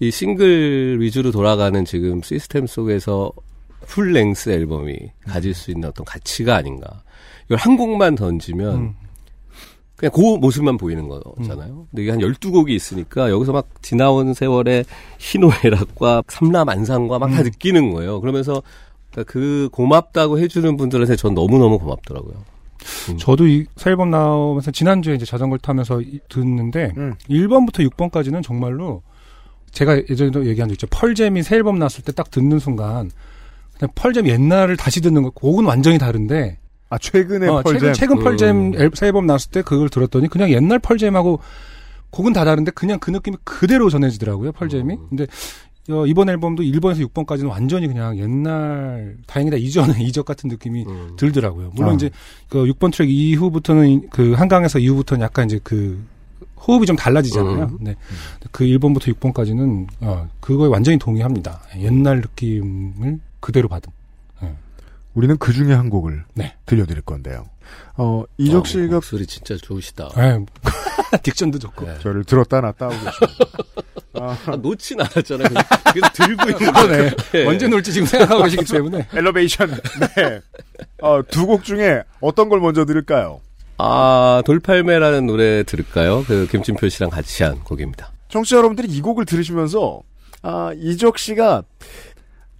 이 0.00 0.10
싱글 0.10 0.98
위주로 1.00 1.30
돌아가는 1.30 1.84
지금 1.84 2.22
시스템 2.22 2.66
속에서 2.66 3.32
풀랭스 3.86 4.50
앨범이 4.50 4.96
가질 5.26 5.54
수 5.54 5.70
있는 5.70 5.88
어떤 5.88 6.04
가치가 6.04 6.56
아닌가. 6.56 7.02
이걸 7.46 7.58
한 7.58 7.76
곡만 7.76 8.14
던지면 8.16 8.74
음. 8.74 8.94
그냥 9.96 10.12
그 10.14 10.20
모습만 10.20 10.76
보이는 10.78 11.08
거잖아요. 11.08 11.86
근데 11.90 12.02
이게 12.02 12.10
한 12.10 12.20
12곡이 12.20 12.70
있으니까 12.70 13.30
여기서 13.30 13.52
막 13.52 13.68
지나온 13.82 14.34
세월의 14.34 14.84
희노애락과 15.18 16.24
삼라만상과 16.28 17.18
막다 17.20 17.38
음. 17.38 17.44
느끼는 17.44 17.92
거예요. 17.92 18.20
그러면서 18.20 18.62
그러니까 19.12 19.32
그 19.32 19.68
고맙다고 19.72 20.38
해주는 20.40 20.76
분들한테 20.76 21.14
전 21.16 21.34
너무너무 21.34 21.78
고맙더라고요. 21.78 22.34
저도 23.18 23.46
이 23.46 23.66
새 23.76 23.90
앨범 23.90 24.10
나오면서 24.10 24.70
지난주에 24.70 25.14
이제 25.14 25.24
자전거를 25.24 25.60
타면서 25.60 26.00
이- 26.00 26.20
듣는데 26.28 26.92
음. 26.96 27.14
1번부터 27.28 27.88
6번까지는 27.90 28.42
정말로 28.42 29.02
제가 29.70 29.96
예전에도 30.10 30.46
얘기한 30.46 30.68
적 30.68 30.74
있죠. 30.74 30.86
펄잼이 30.88 31.42
새 31.42 31.56
앨범 31.56 31.78
나왔을 31.78 32.04
때 32.04 32.12
딱 32.12 32.30
듣는 32.30 32.58
순간 32.58 33.10
그냥 33.78 33.90
펄잼 33.94 34.26
옛날을 34.28 34.76
다시 34.76 35.00
듣는 35.00 35.22
거 35.22 35.30
곡은 35.30 35.64
완전히 35.64 35.98
다른데 35.98 36.58
아 36.90 36.98
최근에 36.98 37.48
어, 37.48 37.62
펄잼. 37.62 37.78
최근, 37.80 37.92
최근 37.94 38.18
펄잼 38.18 38.56
음. 38.56 38.74
앨- 38.76 38.90
새 38.94 39.06
앨범 39.06 39.26
나왔을 39.26 39.50
때 39.50 39.62
그걸 39.62 39.88
들었더니 39.88 40.28
그냥 40.28 40.50
옛날 40.50 40.78
펄잼하고 40.78 41.40
곡은 42.10 42.34
다 42.34 42.44
다른데 42.44 42.72
그냥 42.72 42.98
그 42.98 43.10
느낌이 43.10 43.38
그대로 43.44 43.88
전해지더라고요. 43.88 44.52
펄잼이. 44.52 44.94
음. 44.94 45.06
근데 45.08 45.24
어, 45.24 45.26
이번 46.06 46.28
앨범도 46.28 46.62
1번에서 46.62 47.06
6번까지는 47.08 47.48
완전히 47.48 47.88
그냥 47.88 48.16
옛날 48.18 49.16
다행이다 49.26 49.56
이전의 49.56 50.02
이적 50.06 50.24
같은 50.24 50.48
느낌이 50.48 50.84
음. 50.86 51.16
들더라고요. 51.16 51.72
물론 51.74 51.92
아. 51.92 51.94
이제 51.94 52.10
그 52.48 52.64
6번 52.66 52.92
트랙 52.92 53.10
이후부터는 53.10 53.88
이- 53.88 54.00
그 54.10 54.32
한강에서 54.34 54.78
이후부터는 54.78 55.22
약간 55.24 55.46
이제 55.46 55.58
그 55.64 56.04
호흡이 56.56 56.86
좀 56.86 56.94
달라지잖아요. 56.94 57.64
음. 57.64 57.78
네. 57.80 57.96
그 58.52 58.64
1번부터 58.64 59.12
6번까지는 59.14 59.88
어, 60.00 60.28
그거에 60.40 60.68
완전히 60.68 60.98
동의합니다. 60.98 61.60
옛날 61.78 62.20
느낌을 62.20 63.18
그대로 63.40 63.68
받은. 63.68 63.90
우리는 65.14 65.36
그 65.36 65.52
중에 65.52 65.74
한 65.74 65.90
곡을 65.90 66.24
네. 66.32 66.54
들려드릴 66.64 67.02
건데요. 67.02 67.44
어 67.98 68.24
이적 68.38 68.64
아, 68.64 68.66
씨가 68.66 68.94
목소리 68.94 69.26
진짜 69.26 69.56
좋으시다. 69.58 70.08
에, 70.16 70.38
딕션도 71.20 71.60
좋고. 71.60 71.84
네. 71.84 71.98
저를 72.00 72.24
들었다 72.24 72.62
놨다 72.62 72.86
하고 72.86 72.94
계십니다. 72.94 73.44
아, 74.14 74.36
아, 74.46 74.56
놓진 74.56 75.00
않았잖아요. 75.00 75.48
그냥 75.48 75.64
계속 75.94 76.12
들고 76.12 76.50
있는 76.50 76.72
그러네. 76.72 77.10
네. 77.32 77.46
언제 77.46 77.66
놀지 77.68 77.92
지금 77.92 78.06
생각하고 78.06 78.42
계시기 78.44 78.64
때문에. 78.70 79.06
엘러베이션. 79.12 79.70
네. 80.16 80.40
어, 81.00 81.20
두 81.30 81.46
곡 81.46 81.64
중에 81.64 82.02
어떤 82.20 82.48
걸 82.48 82.60
먼저 82.60 82.84
들을까요? 82.84 83.40
아, 83.78 84.42
돌팔매라는 84.44 85.26
노래 85.26 85.62
들을까요? 85.64 86.24
그 86.26 86.46
김진표 86.50 86.88
씨랑 86.88 87.10
같이 87.10 87.42
한 87.42 87.60
곡입니다. 87.60 88.12
청취자 88.28 88.56
여러분들이 88.58 88.88
이 88.88 89.00
곡을 89.00 89.24
들으시면서 89.24 90.02
아, 90.42 90.72
이적 90.76 91.18
씨가 91.18 91.62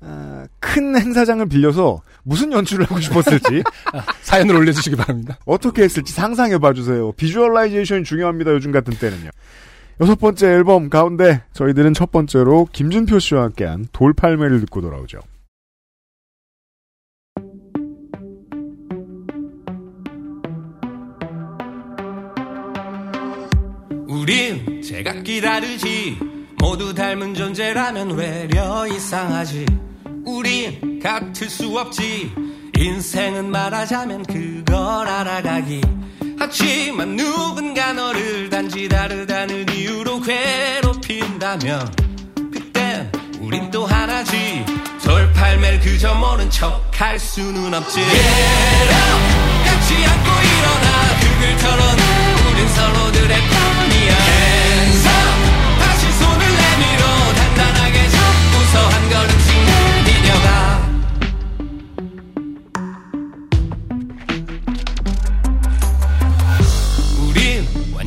아, 0.01 0.47
큰 0.59 0.97
행사장을 0.99 1.47
빌려서 1.49 2.03
무슨 2.25 2.53
연출을 2.53 2.87
하고 2.87 3.01
싶었을지 3.01 3.63
사연을 4.23 4.57
올려주시기 4.57 4.97
바랍니다. 4.97 5.39
어떻게 5.45 5.83
했을지 5.83 6.13
상상해 6.13 6.59
봐주세요. 6.59 7.13
비주얼라이제이션이 7.13 8.05
중요합니다. 8.05 8.53
요즘 8.53 8.73
같은 8.73 8.95
때는요. 8.95 9.31
여섯 10.01 10.17
번째 10.19 10.49
앨범 10.49 10.89
가운데 10.91 11.43
저희들은 11.53 11.95
첫 11.95 12.11
번째로 12.11 12.67
김준표 12.73 13.19
씨와 13.19 13.45
함께한 13.45 13.87
돌팔매를 13.93 14.61
듣고 14.61 14.81
돌아오죠. 14.81 15.21
우린 24.09 24.83
제각기 24.83 25.41
다르지. 25.41 26.19
모두 26.61 26.95
닮은 26.95 27.35
존재라면 27.35 28.17
외려 28.17 28.87
이상하지. 28.87 29.67
우린 30.25 31.01
같을 31.01 31.49
수 31.49 31.77
없지 31.77 32.31
인생은 32.83 33.49
말하자면 33.49 34.25
그걸 34.25 35.07
알아가기. 35.07 35.81
하지만 36.37 37.15
누군가 37.15 37.93
너를 37.93 38.51
단지 38.51 38.89
다르다는 38.89 39.69
이유로 39.73 40.21
괴롭힌다면 40.21 41.95
그땐 42.53 43.13
우린 43.41 43.71
또 43.71 43.87
하나지. 43.87 44.65
돌팔매를 45.05 45.79
그저 45.81 46.13
모른 46.15 46.51
척 46.51 46.83
할 47.01 47.19
수는 47.21 47.73
없지. 47.73 48.01
Get 48.01 48.09
up 48.09 49.23
같이 49.65 49.95
안고 50.05 50.29
일어나 50.51 50.87
그걸 51.21 51.57
털어내 51.59 52.03
우린 52.51 52.69
서로들의 52.69 53.29
편이야. 53.29 54.13
Hands 54.13 55.07
up 55.07 55.79
다시 55.79 56.13
손을 56.19 56.41
내밀어 56.41 57.03
단단하게 57.35 58.09
잡고서 58.09 58.89
한 58.89 59.09
걸음 59.11 59.42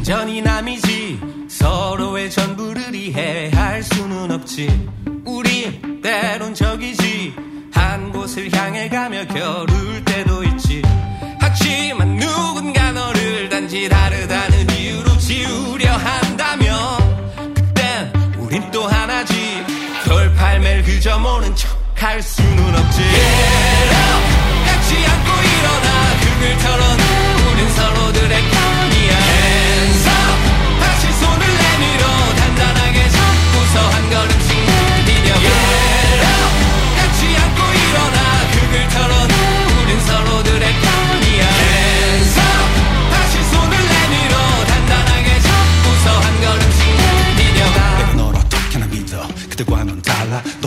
전히 0.05 0.39
남이지. 0.39 1.19
서로의 1.49 2.29
전부를 2.29 2.93
이해할 2.93 3.81
수는 3.81 4.29
없지. 4.29 4.87
우린 5.25 5.99
때론 6.03 6.53
적이지. 6.53 7.33
한 7.73 8.11
곳을 8.11 8.53
향해 8.53 8.87
가며 8.87 9.25
겨룰 9.25 10.05
때도 10.05 10.43
있지. 10.43 10.83
하지만 11.41 12.17
누군가 12.17 12.91
너를 12.91 13.49
단지 13.49 13.89
다르다는 13.89 14.69
이유로 14.69 15.17
지우려 15.17 15.91
한다면 15.93 16.75
그땐 17.55 18.13
우린 18.37 18.69
또 18.69 18.83
하나지. 18.83 19.33
돌팔매를 20.05 20.83
그저 20.83 21.17
모른 21.17 21.55
척 21.55 21.83
할 21.97 22.21
수는 22.21 22.75
없지. 22.75 23.01
Get 23.01 23.95
up 23.95 24.23
같이 24.65 24.95
안고 25.07 25.31
일어나 25.41 25.87
그걸 26.21 26.57
털어내 26.59 27.03
우린 27.49 27.69
서로들의 27.69 28.54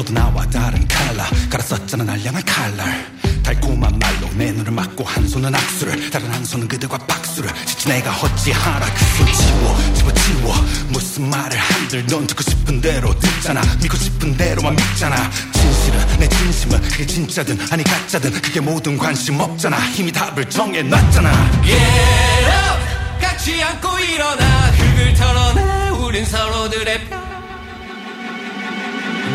너도 0.09 0.13
나와 0.13 0.45
다른 0.47 0.87
칼라 0.89 1.25
갈았었잖아 1.51 2.05
날 2.05 2.21
향한 2.25 2.43
칼날 2.45 3.07
달콤한 3.43 3.99
말로 3.99 4.29
내 4.35 4.53
눈을 4.53 4.73
막고 4.73 5.05
한 5.05 5.27
손은 5.27 5.55
악수를. 5.55 6.11
다른 6.11 6.31
한 6.31 6.45
손은 6.45 6.69
그들과 6.69 6.99
박수를. 6.99 7.51
지치 7.65 7.89
내가 7.89 8.15
어찌하라 8.15 8.87
그손 8.93 9.27
치워 9.33 9.95
집어치워. 9.95 10.55
무슨 10.89 11.31
말을 11.31 11.57
한들 11.57 12.07
넌 12.09 12.27
듣고 12.27 12.43
싶은 12.43 12.81
대로 12.83 13.19
듣잖아. 13.19 13.63
믿고 13.81 13.97
싶은 13.97 14.37
대로만 14.37 14.77
믿잖아. 14.77 15.31
진실은 15.53 16.19
내 16.19 16.29
진심은 16.29 16.83
그게 16.83 17.07
진짜든 17.07 17.59
아니 17.71 17.83
가짜든 17.85 18.33
그게 18.33 18.61
모든 18.61 18.99
관심 18.99 19.41
없잖아. 19.41 19.79
힘이 19.93 20.13
답을 20.13 20.51
정해놨잖아. 20.51 21.63
Get 21.63 21.75
up! 21.75 23.19
같이 23.19 23.63
안고 23.63 23.99
일어나. 24.01 24.45
흙을 24.73 25.15
털어내. 25.15 25.89
우린 26.01 26.27
서로들의 26.27 27.09
편 27.09 27.28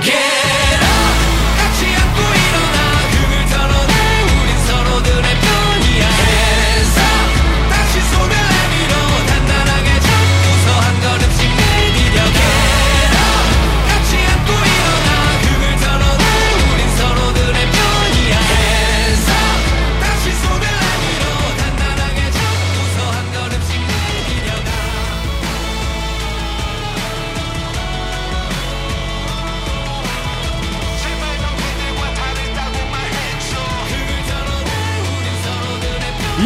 Get 0.02 0.83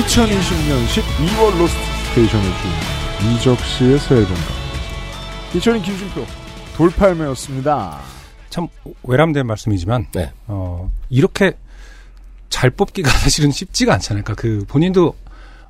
2020년 0.08 0.86
12월 0.88 1.58
로스트 1.60 1.80
스테이션을 2.10 2.46
준 2.46 3.32
이적 3.32 3.60
씨의 3.60 4.00
새 4.00 4.16
앨범 4.16 4.36
피처링 5.54 5.82
김진표 5.82 6.26
돌팔매였습니다. 6.76 8.00
참 8.50 8.68
외람된 9.04 9.46
말씀이지만 9.46 10.08
네. 10.14 10.32
어, 10.48 10.90
이렇게 11.10 11.58
잘 12.50 12.70
뽑기가 12.70 13.10
사실은 13.20 13.52
쉽지가 13.52 13.94
않잖아요. 13.96 14.24
그러니까 14.24 14.42
그 14.42 14.64
본인도 14.68 15.14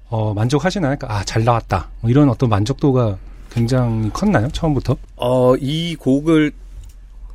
어, 0.09 0.33
만족하시나요? 0.35 0.97
그러니까 0.97 1.19
아, 1.19 1.23
잘 1.23 1.43
나왔다. 1.43 1.89
뭐 2.01 2.11
이런 2.11 2.29
어떤 2.29 2.49
만족도가 2.49 3.17
굉장히 3.51 4.09
컸나요? 4.11 4.49
처음부터? 4.49 4.97
어, 5.15 5.55
이 5.55 5.95
곡을 5.95 6.51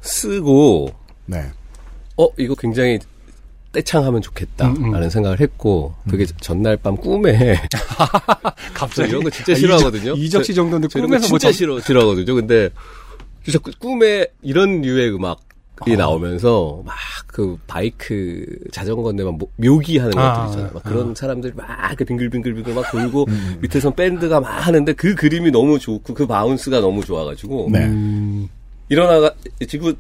쓰고 0.02 0.90
네. 1.26 1.50
어, 2.16 2.28
이거 2.38 2.54
굉장히 2.54 3.00
떼창하면 3.72 4.20
좋겠다라는 4.22 4.82
음, 4.84 4.94
음. 4.94 5.10
생각을 5.10 5.40
했고 5.40 5.94
그게 6.08 6.26
전날 6.40 6.76
밤 6.76 6.96
꿈에 6.96 7.56
갑자기 8.74 9.10
이런 9.10 9.24
거 9.24 9.30
진짜 9.30 9.52
아, 9.52 9.54
싫어하거든요. 9.56 10.12
이적- 10.14 10.18
이적 10.18 10.44
씨 10.44 10.54
정도인데 10.54 10.88
저 10.88 11.00
꿈에서 11.00 11.28
뭐 11.28 11.38
진짜 11.38 11.48
전- 11.48 11.52
싫어 11.52 11.80
싫어하거든요. 11.80 12.34
근데 12.34 12.68
자꾸 13.50 13.70
꿈에 13.78 14.26
이런 14.42 14.82
류의 14.82 15.14
음악이 15.14 15.96
나오면서 15.96 16.82
막 16.84 16.94
그 17.32 17.56
바이크 17.66 18.44
자전거인데 18.72 19.24
막 19.24 19.38
모- 19.38 19.48
묘기하는 19.56 20.18
아, 20.18 20.34
것들 20.34 20.48
있잖아요. 20.50 20.70
막 20.74 20.86
아. 20.86 20.88
그런 20.90 21.14
사람들이 21.14 21.54
막 21.56 21.66
이렇게 21.88 22.04
빙글빙글빙글 22.04 22.74
막 22.74 22.90
돌고 22.92 23.26
밑에서 23.62 23.90
밴드가 23.94 24.38
막 24.38 24.48
하는데 24.66 24.92
그 24.92 25.14
그림이 25.14 25.50
너무 25.50 25.78
좋고 25.78 26.12
그 26.12 26.26
바운스가 26.26 26.80
너무 26.80 27.02
좋아가지고 27.02 27.70
네. 27.72 27.86
음, 27.86 28.48
일어나가 28.90 29.32
지금 29.66 29.94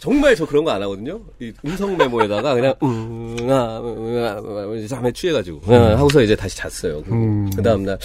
정말 0.00 0.34
저 0.34 0.46
그런 0.46 0.64
거 0.64 0.70
안 0.70 0.80
하거든요. 0.82 1.20
이 1.40 1.52
음성 1.64 1.94
메모에다가 1.96 2.54
그냥 2.54 2.74
음아 2.82 3.80
음아 3.80 4.86
잠에 4.88 5.12
취해가지고 5.12 5.60
그냥 5.60 5.98
하고서 5.98 6.22
이제 6.22 6.34
다시 6.34 6.56
잤어요. 6.56 7.02
그리고 7.02 7.16
음. 7.16 7.50
그 7.54 7.62
다음 7.62 7.84
날 7.84 7.98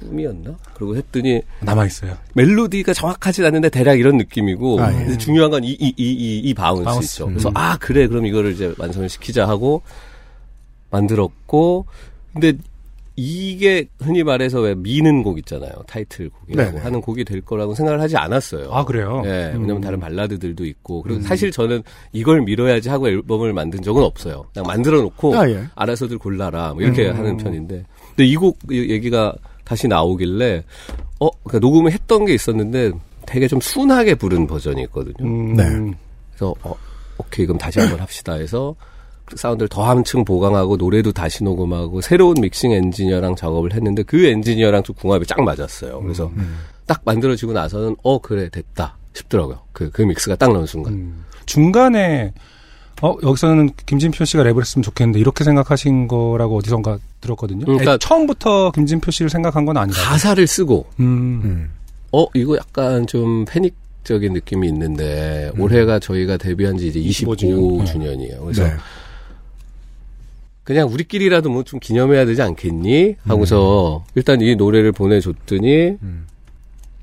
꿈이었나? 0.00 0.56
그리고 0.74 0.96
했더니 0.96 1.40
남아 1.60 1.86
있어요. 1.86 2.16
멜로디가 2.34 2.92
정확하진 2.92 3.44
않는데 3.44 3.68
대략 3.70 4.00
이런 4.00 4.16
느낌이고 4.18 4.80
아, 4.80 4.92
예. 5.10 5.16
중요한 5.16 5.50
건 5.52 5.62
이 5.62 5.76
이 5.78 5.94
이이이 5.96 6.54
bounce, 6.54 6.84
bounce. 6.84 7.06
있죠. 7.14 7.26
그래서 7.26 7.50
아 7.54 7.78
그래 7.78 8.08
그럼 8.08 8.26
이거를 8.26 8.52
이제 8.52 8.74
완성을 8.76 9.08
시키자 9.08 9.46
하고 9.48 9.82
만들었고 10.90 11.86
근데 12.32 12.54
이게 13.20 13.88
흔히 13.98 14.22
말해서 14.22 14.60
왜 14.60 14.76
미는 14.76 15.24
곡 15.24 15.38
있잖아요 15.38 15.72
타이틀곡이라고 15.88 16.70
네네. 16.70 16.82
하는 16.82 17.00
곡이 17.00 17.24
될 17.24 17.40
거라고 17.40 17.74
생각을 17.74 18.00
하지 18.00 18.16
않았어요. 18.16 18.70
아, 18.70 18.84
그래요? 18.84 19.22
네, 19.24 19.52
음. 19.54 19.62
왜냐면 19.62 19.80
다른 19.80 19.98
발라드들도 19.98 20.64
있고 20.64 21.02
그리고 21.02 21.20
사실 21.22 21.50
저는 21.50 21.82
이걸 22.12 22.42
밀어야지 22.42 22.88
하고 22.88 23.08
앨범을 23.08 23.52
만든 23.52 23.82
적은 23.82 24.04
없어요. 24.04 24.44
그냥 24.54 24.66
만들어 24.68 25.00
놓고 25.02 25.36
아, 25.36 25.50
예. 25.50 25.64
알아서들 25.74 26.18
골라라 26.18 26.74
뭐 26.74 26.82
이렇게 26.82 27.08
음. 27.10 27.16
하는 27.16 27.36
편인데 27.36 27.84
근데 28.10 28.24
이 28.24 28.36
곡 28.36 28.56
얘기가 28.70 29.34
다시 29.64 29.88
나오길래 29.88 30.62
어 31.18 31.28
그러니까 31.42 31.58
녹음을 31.58 31.90
했던 31.90 32.24
게 32.24 32.34
있었는데 32.34 32.92
되게 33.26 33.48
좀 33.48 33.60
순하게 33.60 34.14
부른 34.14 34.46
버전이 34.46 34.80
있거든요. 34.84 35.16
음, 35.28 35.54
네. 35.56 35.64
그래서 36.30 36.54
어 36.62 36.72
오케이 37.18 37.46
그럼 37.46 37.58
다시 37.58 37.80
한번 37.80 37.98
합시다 38.00 38.34
해서 38.34 38.76
그 38.78 38.97
사운드를 39.36 39.68
더 39.68 39.84
한층 39.88 40.24
보강하고 40.24 40.76
노래도 40.76 41.12
다시 41.12 41.44
녹음하고 41.44 42.00
새로운 42.00 42.34
믹싱 42.40 42.72
엔지니어랑 42.72 43.36
작업을 43.36 43.72
했는데 43.74 44.02
그 44.02 44.24
엔지니어랑 44.26 44.82
좀 44.82 44.94
궁합이 44.96 45.26
딱 45.26 45.40
맞았어요. 45.42 46.00
그래서 46.02 46.30
딱 46.86 47.00
만들어지고 47.04 47.52
나서는 47.52 47.96
어 48.02 48.18
그래 48.20 48.48
됐다 48.48 48.96
싶더라고요. 49.14 49.60
그그 49.72 50.02
믹스가 50.02 50.36
딱 50.36 50.52
나온 50.52 50.66
순간. 50.66 50.92
음. 50.94 51.24
중간에 51.46 52.32
어 53.02 53.16
여기서는 53.22 53.70
김진표 53.86 54.24
씨가 54.24 54.42
랩을 54.44 54.60
했으면 54.60 54.82
좋겠는데 54.82 55.18
이렇게 55.20 55.44
생각하신 55.44 56.08
거라고 56.08 56.56
어디선가 56.58 56.98
들었거든요. 57.20 57.64
그러니까- 57.64 57.94
애- 57.94 57.98
처음부터 57.98 58.70
김진표 58.72 59.10
씨를 59.10 59.30
생각한 59.30 59.64
건 59.64 59.76
아니라. 59.76 59.96
가사를 60.00 60.44
쓰고 60.46 60.86
음. 61.00 61.40
음. 61.44 61.70
어 62.12 62.26
이거 62.34 62.56
약간 62.56 63.06
좀 63.06 63.44
패닉 63.44 63.74
적인 64.04 64.32
느낌이 64.32 64.66
있는데 64.68 65.50
올해가 65.58 65.98
저희가 65.98 66.38
데뷔한 66.38 66.78
지 66.78 66.88
이제 66.88 66.98
25 66.98 67.34
25주년. 67.34 67.86
주년. 67.86 68.20
이에요 68.20 68.40
그래서 68.42 68.64
네. 68.64 68.72
그냥 70.68 70.86
우리끼리라도 70.92 71.48
뭐 71.48 71.62
좀 71.64 71.80
기념해야 71.80 72.26
되지 72.26 72.42
않겠니? 72.42 73.16
하고서 73.24 74.04
일단 74.14 74.40
이 74.42 74.54
노래를 74.54 74.92
보내줬더니 74.92 75.96
음. 76.02 76.26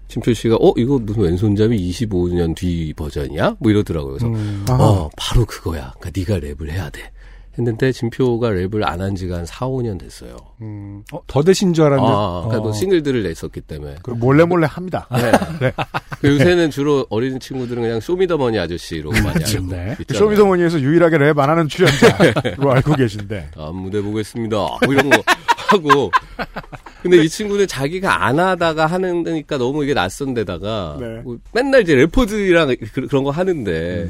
진표 0.07 0.33
씨가 0.33 0.57
어 0.61 0.71
이거 0.77 0.99
무슨 0.99 1.23
왼손잡이 1.23 1.75
25년 1.89 2.55
뒤 2.55 2.93
버전이야? 2.95 3.55
뭐 3.59 3.71
이러더라고요. 3.71 4.17
그래서 4.17 4.27
음. 4.27 4.65
어 4.69 5.09
바로 5.17 5.45
그거야. 5.45 5.93
그러니까 5.99 6.11
네가 6.15 6.39
랩을 6.45 6.69
해야 6.69 6.91
돼. 6.91 7.11
했는데 7.57 7.91
진표가 7.91 8.49
랩을 8.49 8.83
안 8.85 9.01
한 9.01 9.15
지가 9.15 9.37
한 9.37 9.45
4, 9.45 9.67
5년 9.67 9.99
됐어요. 9.99 10.35
음. 10.61 11.03
어, 11.11 11.21
더 11.27 11.43
되신 11.43 11.73
줄 11.73 11.83
아, 11.83 11.87
알았는데. 11.87 12.11
그러니까 12.13 12.59
뭐 12.59 12.69
어. 12.69 12.73
싱글들을 12.73 13.23
냈었기 13.23 13.61
때문에. 13.61 13.95
그 14.03 14.11
몰래 14.11 14.43
몰래 14.45 14.67
합니다. 14.69 15.07
네. 15.59 15.71
그 16.21 16.27
요새는 16.33 16.71
주로 16.71 17.05
어린 17.09 17.39
친구들은 17.39 17.81
그냥 17.81 17.99
쇼미더머니 17.99 18.57
아저씨로 18.59 19.11
많이 19.11 19.27
알고 19.43 19.67
네. 19.69 19.95
있잖아요. 19.99 20.17
쇼미더머니에서 20.19 20.79
유일하게 20.81 21.17
랩 21.17 21.37
안 21.39 21.49
하는 21.49 21.67
출연자로 21.67 22.71
알고 22.71 22.95
계신데. 22.95 23.51
다음 23.55 23.75
무대 23.83 24.01
보겠습니다. 24.01 24.55
뭐 24.57 24.79
이런 24.91 25.09
거 25.09 25.21
하고. 25.69 26.11
근데 27.01 27.17
이 27.23 27.29
친구는 27.29 27.67
자기가 27.67 28.25
안 28.25 28.39
하다가 28.39 28.87
하는 28.87 29.23
데니까 29.23 29.57
너무 29.57 29.83
이게 29.83 29.93
낯선 29.93 30.33
데다가 30.33 30.97
네. 30.99 31.21
뭐 31.23 31.37
맨날 31.53 31.81
이제 31.83 31.93
래퍼들이랑 31.95 32.75
그, 32.93 33.01
런 33.11 33.23
거 33.23 33.29
하는데 33.31 34.09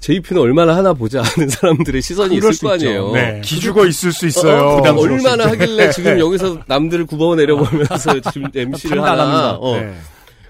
JP는 0.00 0.40
얼마나 0.40 0.76
하나 0.76 0.92
보자 0.92 1.22
하는 1.22 1.48
사람들의 1.48 2.00
시선이 2.00 2.36
있을 2.36 2.52
수 2.52 2.66
거. 2.66 2.72
아니에요. 2.72 3.12
네. 3.12 3.40
기죽어 3.44 3.86
있을 3.86 4.12
수 4.12 4.26
있어요. 4.26 4.56
어, 4.56 4.76
부담스러울 4.76 5.12
얼마나 5.12 5.48
수 5.48 5.54
있죠. 5.54 5.62
하길래 5.62 5.90
지금 5.90 6.18
여기서 6.18 6.58
남들을 6.66 7.06
굽어 7.06 7.34
내려보면서 7.34 8.20
지금 8.32 8.48
MC를 8.54 9.02
하나. 9.02 9.52
어. 9.54 9.76
네. 9.76 9.94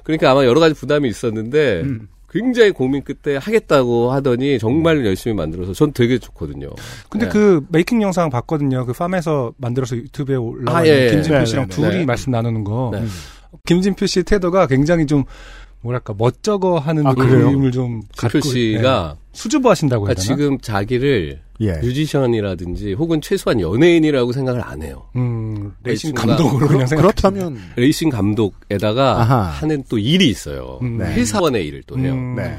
그러니까 0.04 0.30
아마 0.30 0.44
여러 0.44 0.60
가지 0.60 0.74
부담이 0.74 1.08
있었는데 1.08 1.82
음. 1.82 2.08
굉장히 2.30 2.72
고민 2.72 3.02
끝에 3.02 3.36
하겠다고 3.38 4.12
하더니 4.12 4.58
정말 4.58 5.04
열심히 5.04 5.34
만들어서 5.34 5.72
전 5.72 5.92
되게 5.92 6.18
좋거든요. 6.18 6.68
근데 7.08 7.26
네. 7.26 7.32
그 7.32 7.62
메이킹 7.70 8.02
영상 8.02 8.28
봤거든요. 8.28 8.84
그 8.84 8.92
팜에서 8.92 9.52
만들어서 9.56 9.96
유튜브에 9.96 10.36
올라가 10.36 10.78
아, 10.78 10.84
있는 10.84 10.98
예. 10.98 11.10
김진표 11.10 11.38
네, 11.38 11.44
씨랑 11.46 11.68
네, 11.68 11.74
둘이 11.74 11.98
네. 11.98 12.04
말씀 12.04 12.30
나누는 12.30 12.64
거. 12.64 12.90
네. 12.92 13.02
김진표 13.64 14.06
씨의 14.06 14.24
태도가 14.24 14.66
굉장히 14.66 15.06
좀 15.06 15.24
뭐랄까 15.80 16.14
멋쩍어 16.16 16.78
하는 16.78 17.06
아? 17.06 17.14
느낌을 17.16 17.70
좀 17.72 18.02
갖고, 18.16 18.40
씨가 18.40 19.16
네. 19.16 19.20
수줍어 19.32 19.70
하신다고 19.70 20.08
해야 20.08 20.14
그러니까 20.14 20.22
되나? 20.22 20.36
지금 20.36 20.58
자기를 20.58 21.40
예. 21.60 21.72
뮤지션이라든지 21.78 22.92
혹은 22.94 23.20
최소한 23.20 23.60
연예인이라고 23.60 24.32
생각을 24.32 24.62
안 24.62 24.82
해요. 24.82 25.04
음, 25.16 25.72
레이싱 25.84 26.12
친구가- 26.12 26.26
감독으로 26.26 26.68
그냥 26.68 26.86
생각. 26.86 27.02
그렇다면 27.02 27.58
레이싱 27.76 28.10
감독에다가 28.10 29.20
아하. 29.20 29.42
하는 29.44 29.82
또 29.88 29.98
일이 29.98 30.28
있어요. 30.28 30.78
음. 30.82 30.98
네. 30.98 31.06
회사원의 31.14 31.66
일을 31.66 31.82
또 31.86 31.98
해요. 31.98 32.12
음. 32.12 32.34
네. 32.36 32.56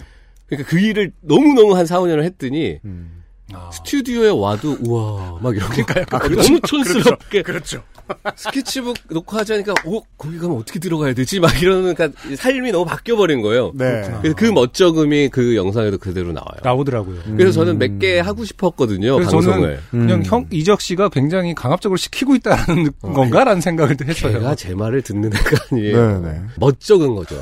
그러니까 0.47 0.69
그 0.69 0.79
일을 0.79 1.11
너무 1.21 1.53
너무 1.53 1.75
한 1.75 1.85
4, 1.85 1.99
5년을 1.99 2.23
했더니 2.23 2.79
음. 2.85 3.18
아. 3.53 3.69
스튜디오에 3.73 4.29
와도 4.29 4.77
우와 4.81 5.39
막 5.41 5.55
이런 5.55 5.69
거 5.69 5.83
아, 6.17 6.19
너무 6.27 6.59
촌스럽게 6.61 7.41
그렇죠. 7.43 7.83
스케치북 8.35 8.97
놓고 9.07 9.37
하자니까 9.37 9.73
오 9.85 10.01
거기 10.17 10.39
가면 10.39 10.57
어떻게 10.57 10.79
들어가야 10.79 11.13
되지 11.13 11.39
막 11.39 11.61
이러는 11.61 11.93
그러니까 11.93 12.19
삶이 12.37 12.71
너무 12.71 12.85
바뀌어 12.85 13.15
버린 13.15 13.41
거예요. 13.43 13.71
네. 13.75 14.01
그래서 14.21 14.35
그 14.35 14.45
멋쩍음이 14.45 15.29
그 15.29 15.55
영상에도 15.55 15.99
그대로 15.99 16.31
나와요. 16.31 16.57
나오더라고요. 16.63 17.19
그래서 17.37 17.51
저는 17.51 17.77
몇 17.77 17.99
개 17.99 18.19
하고 18.19 18.45
싶었거든요 18.45 19.15
그래서 19.15 19.31
방송을. 19.31 19.79
저는 19.91 20.05
그냥 20.07 20.19
음. 20.21 20.25
형 20.25 20.45
이적 20.51 20.81
씨가 20.81 21.09
굉장히 21.09 21.53
강압적으로 21.53 21.97
시키고 21.97 22.33
있다는 22.35 22.83
느- 22.85 22.89
건가라는 23.13 23.61
생각을 23.61 23.95
했어요. 24.03 24.33
걔가 24.39 24.55
제 24.55 24.73
말을 24.73 25.01
듣는 25.03 25.31
애가 25.35 25.57
아니에요. 25.71 26.19
네, 26.21 26.31
네. 26.31 26.41
멋쩍은 26.57 27.13
거죠. 27.15 27.35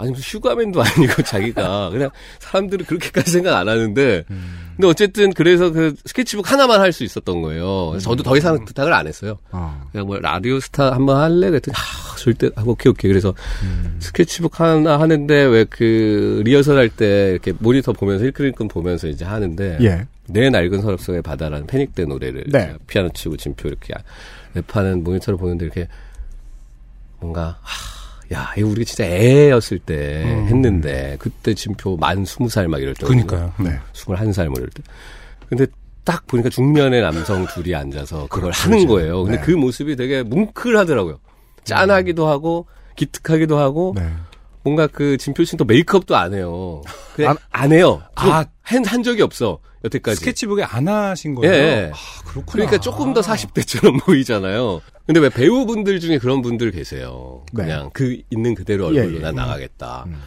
아니 0.00 0.10
무슨 0.10 0.22
슈가맨도 0.38 0.82
아니고 0.82 1.22
자기가 1.22 1.90
그냥 1.90 2.10
사람들은 2.38 2.86
그렇게까지 2.86 3.30
생각 3.30 3.56
안 3.56 3.68
하는데 3.68 4.24
근데 4.28 4.88
어쨌든 4.88 5.32
그래서 5.32 5.70
그 5.70 5.94
스케치북 6.06 6.50
하나만 6.50 6.80
할 6.80 6.90
수 6.92 7.04
있었던 7.04 7.42
거예요. 7.42 7.90
그래서 7.90 8.10
저도 8.10 8.22
더 8.22 8.36
이상 8.36 8.64
부탁을 8.64 8.92
안 8.92 9.06
했어요. 9.06 9.38
어. 9.52 9.86
그냥 9.92 10.06
뭐 10.06 10.18
라디오 10.18 10.58
스타 10.58 10.92
한번 10.92 11.18
할래 11.20 11.50
그랬더니 11.50 11.74
아, 11.76 12.16
절대 12.16 12.48
아, 12.56 12.62
오케이 12.64 12.90
오케이 12.90 13.08
그래서 13.10 13.34
스케치북 14.00 14.58
하나 14.60 14.98
하는데 14.98 15.34
왜 15.44 15.64
그 15.70 16.42
리허설 16.44 16.76
할 16.78 16.88
때 16.90 17.30
이렇게 17.32 17.52
모니터 17.58 17.92
보면서 17.92 18.24
힐끔힐끔 18.24 18.68
보면서 18.68 19.06
이제 19.06 19.24
하는데 19.24 19.78
예. 19.82 20.06
내 20.26 20.48
낡은 20.50 20.80
서랍 20.82 21.00
속의 21.00 21.22
바다라는 21.22 21.66
패닉 21.66 21.89
때 21.89 22.04
노래를 22.06 22.44
네. 22.48 22.74
피아노 22.86 23.08
치고 23.10 23.36
진표 23.36 23.68
이렇게 23.68 23.94
랩하는 24.54 25.02
모니터를 25.02 25.36
보는데 25.38 25.64
이렇게 25.66 25.88
뭔가 27.20 27.58
하, 27.60 27.99
야 28.32 28.52
이거 28.56 28.68
우리가 28.68 28.84
진짜 28.84 29.04
애였을 29.04 29.78
때 29.80 30.22
음. 30.24 30.46
했는데 30.48 31.16
그때 31.18 31.52
진표 31.54 31.96
만 31.96 32.24
스무 32.24 32.48
살 32.48 32.68
막 32.68 32.80
이럴 32.80 32.94
때 32.94 33.06
그러니까요. 33.06 33.52
네. 33.58 33.78
스물한 33.92 34.32
살 34.32 34.46
뭐 34.48 34.54
이럴 34.58 34.70
때 34.70 34.82
근데 35.48 35.66
딱 36.04 36.26
보니까 36.26 36.48
중년의 36.48 37.02
남성 37.02 37.46
둘이 37.48 37.74
앉아서 37.74 38.22
그걸 38.28 38.42
그렇죠, 38.52 38.62
하는 38.64 38.78
그렇죠. 38.78 38.88
거예요. 38.94 39.22
근데 39.24 39.38
네. 39.38 39.42
그 39.44 39.50
모습이 39.52 39.96
되게 39.96 40.22
뭉클하더라고요. 40.22 41.18
짠하기도 41.64 42.26
하고 42.28 42.66
기특하기도 42.96 43.58
하고 43.58 43.94
네. 43.96 44.08
뭔가 44.62 44.86
그 44.86 45.16
진표 45.16 45.44
씨는 45.44 45.58
또 45.58 45.64
메이크업도 45.64 46.16
안 46.16 46.34
해요. 46.34 46.82
그냥 47.14 47.30
안- 47.50 47.62
안, 47.64 47.72
해요. 47.72 48.02
아. 48.14 48.44
한, 48.62 48.84
한 48.84 49.02
적이 49.02 49.22
없어. 49.22 49.58
여태까지. 49.84 50.16
스케치북에 50.18 50.62
안 50.62 50.86
하신 50.88 51.34
거예요. 51.34 51.52
예, 51.54 51.58
예. 51.58 51.90
아, 51.94 52.22
그렇구나. 52.26 52.52
그러니까 52.52 52.78
조금 52.78 53.14
더 53.14 53.20
40대처럼 53.22 54.00
보이잖아요. 54.04 54.80
근데 55.06 55.20
왜 55.20 55.28
배우분들 55.30 55.98
중에 56.00 56.18
그런 56.18 56.42
분들 56.42 56.70
계세요. 56.70 57.44
네. 57.54 57.64
그냥 57.64 57.90
그 57.94 58.20
있는 58.30 58.54
그대로 58.54 58.94
예, 58.94 59.00
얼굴로 59.00 59.18
예. 59.18 59.22
난 59.22 59.34
나가겠다. 59.36 60.04
음. 60.06 60.20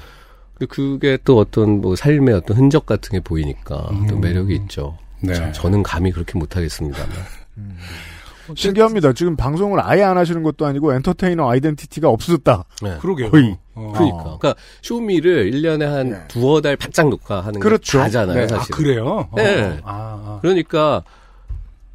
근데 0.55 0.65
그게 0.73 1.17
또 1.23 1.38
어떤 1.38 1.81
뭐 1.81 1.95
삶의 1.95 2.34
어떤 2.36 2.57
흔적 2.57 2.86
같은 2.88 3.11
게 3.11 3.19
보이니까 3.19 3.89
또 4.09 4.17
매력이 4.17 4.55
있죠. 4.55 4.97
네. 5.21 5.34
저, 5.36 5.51
저는 5.51 5.84
감히 5.84 6.11
그렇게 6.11 6.38
못하겠습니다만. 6.38 7.09
신기합니다. 8.55 9.13
지금 9.13 9.35
방송을 9.35 9.79
아예 9.81 10.03
안 10.03 10.17
하시는 10.17 10.43
것도 10.43 10.65
아니고 10.65 10.93
엔터테이너 10.93 11.49
아이덴티티가 11.49 12.09
없어졌다. 12.09 12.65
네. 12.81 12.97
그러게요. 12.99 13.31
거의. 13.31 13.57
어. 13.75 13.91
그러니까. 13.95 14.23
그러니까 14.23 14.55
쇼미를 14.81 15.51
1년에 15.51 15.83
한 15.83 16.09
네. 16.09 16.27
두어 16.27 16.61
달 16.61 16.75
바짝 16.75 17.09
녹화하는 17.09 17.59
그렇죠. 17.59 17.97
게 17.99 18.03
다잖아요, 18.03 18.47
네. 18.47 18.53
아, 18.53 18.57
사실. 18.57 18.75
그래요? 18.75 19.29
네. 19.35 19.61
어. 19.63 19.79
아, 19.83 20.23
아. 20.25 20.39
그러니까 20.41 21.03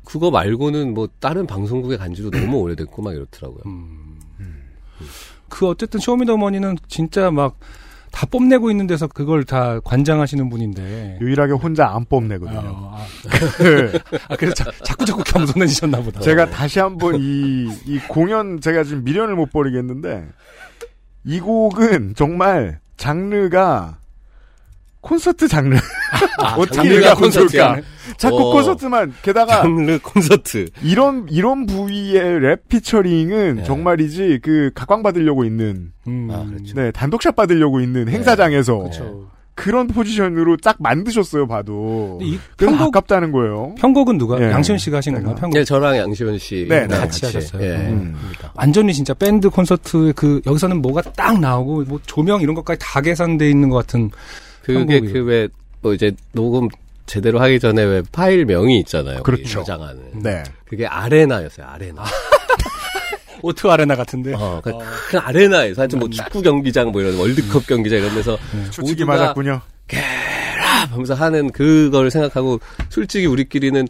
그거 0.04 0.30
말고는 0.30 0.94
뭐 0.94 1.08
다른 1.20 1.46
방송국에 1.46 1.96
간 1.96 2.14
지도 2.14 2.30
너무 2.30 2.58
오래됐고 2.62 3.02
막 3.02 3.14
이렇더라고요. 3.14 3.62
음. 3.66 4.18
그 5.48 5.66
어쨌든 5.66 6.00
쇼미더머니는 6.00 6.76
진짜 6.88 7.30
막 7.30 7.58
다 8.18 8.26
뽐내고 8.26 8.72
있는 8.72 8.88
데서 8.88 9.06
그걸 9.06 9.44
다 9.44 9.78
관장하시는 9.84 10.50
분인데. 10.50 11.18
유일하게 11.20 11.52
혼자 11.52 11.86
안 11.86 12.04
뽐내거든요. 12.04 12.58
어, 12.58 12.96
아, 12.96 13.06
아, 14.28 14.36
그래서 14.36 14.54
자, 14.56 14.72
자꾸 14.82 15.04
자꾸 15.04 15.22
겸손해지셨나 15.22 16.02
보다. 16.02 16.18
제가 16.18 16.50
다시 16.50 16.80
한번 16.80 17.14
이, 17.20 17.68
이 17.86 18.00
공연 18.08 18.60
제가 18.60 18.82
지금 18.82 19.04
미련을 19.04 19.36
못 19.36 19.52
버리겠는데 19.52 20.26
이 21.26 21.38
곡은 21.38 22.14
정말 22.16 22.80
장르가 22.96 23.98
콘서트 25.00 25.48
장르. 25.48 25.76
어떻게 26.56 26.76
장르가 26.76 26.94
얘기하면 26.96 27.22
콘서트야. 27.22 27.76
자꾸 28.16 28.50
어. 28.50 28.52
콘서트만 28.52 29.14
게다가 29.22 29.62
장르 29.62 29.98
콘서트. 29.98 30.66
이런 30.82 31.26
이런 31.30 31.66
부위의 31.66 32.40
랩 32.40 32.68
피처링은 32.68 33.56
네. 33.56 33.64
정말이지 33.64 34.40
그 34.42 34.70
각광 34.74 35.02
받으려고 35.02 35.44
있는 35.44 35.92
음. 36.06 36.28
아, 36.32 36.44
그렇죠. 36.44 36.74
네 36.74 36.90
단독샷 36.90 37.36
받으려고 37.36 37.80
있는 37.80 38.08
행사장에서 38.08 38.78
그렇죠. 38.78 39.28
그런 39.54 39.88
포지션으로 39.88 40.56
딱 40.58 40.76
만드셨어요 40.78 41.48
봐도 41.48 42.18
근데 42.20 42.32
이 42.32 42.38
그래서 42.56 42.76
편곡, 42.76 42.96
아깝다는 42.96 43.32
거예요. 43.32 43.74
편곡은 43.80 44.16
누가? 44.16 44.40
예. 44.40 44.52
양시현 44.52 44.78
씨가 44.78 44.98
하신 44.98 45.14
건가요? 45.14 45.34
내가. 45.34 45.40
편곡? 45.40 45.58
네, 45.58 45.64
저랑 45.64 45.96
양시원 45.96 46.38
씨 46.38 46.66
네, 46.68 46.86
네. 46.86 46.96
같이 46.96 47.26
하셨어요. 47.26 47.62
예. 47.62 47.74
음. 47.88 48.14
완전히 48.54 48.94
진짜 48.94 49.14
밴드 49.14 49.50
콘서트 49.50 50.12
그 50.14 50.40
여기서는 50.46 50.80
뭐가 50.80 51.02
딱 51.02 51.40
나오고 51.40 51.84
뭐 51.88 52.00
조명 52.06 52.40
이런 52.40 52.54
것까지 52.54 52.78
다 52.80 53.00
계산돼 53.00 53.50
있는 53.50 53.68
것 53.68 53.78
같은 53.78 54.12
그게. 54.62 55.00
그 55.00 55.24
왜 55.24 55.48
뭐 55.80 55.94
이제 55.94 56.10
녹음 56.32 56.68
제대로 57.06 57.40
하기 57.40 57.60
전에 57.60 57.82
왜 57.84 58.02
파일 58.10 58.44
명이 58.44 58.80
있잖아요. 58.80 59.22
그렇죠. 59.22 59.44
저장하는. 59.60 60.02
네. 60.22 60.42
그게 60.66 60.86
아레나였어요. 60.86 61.66
아레나. 61.66 62.02
오트 63.42 63.68
아레나 63.68 63.94
같은데. 63.94 64.34
어, 64.34 64.60
그, 64.62 64.72
큰 65.08 65.20
아레나에서 65.20 65.82
하여튼 65.82 66.00
뭐 66.00 66.10
축구 66.10 66.42
경기장 66.42 66.90
뭐 66.90 67.00
이런 67.00 67.16
월드컵 67.16 67.66
경기장 67.68 68.00
이런 68.00 68.12
데서 68.16 68.36
추측이 68.72 69.04
모두가 69.04 69.18
맞았군요. 69.26 69.60
랍 69.92 70.92
하면서 70.92 71.14
하는 71.14 71.50
그걸 71.52 72.10
생각하고 72.10 72.58
솔직히 72.88 73.26
우리끼리는 73.26 73.86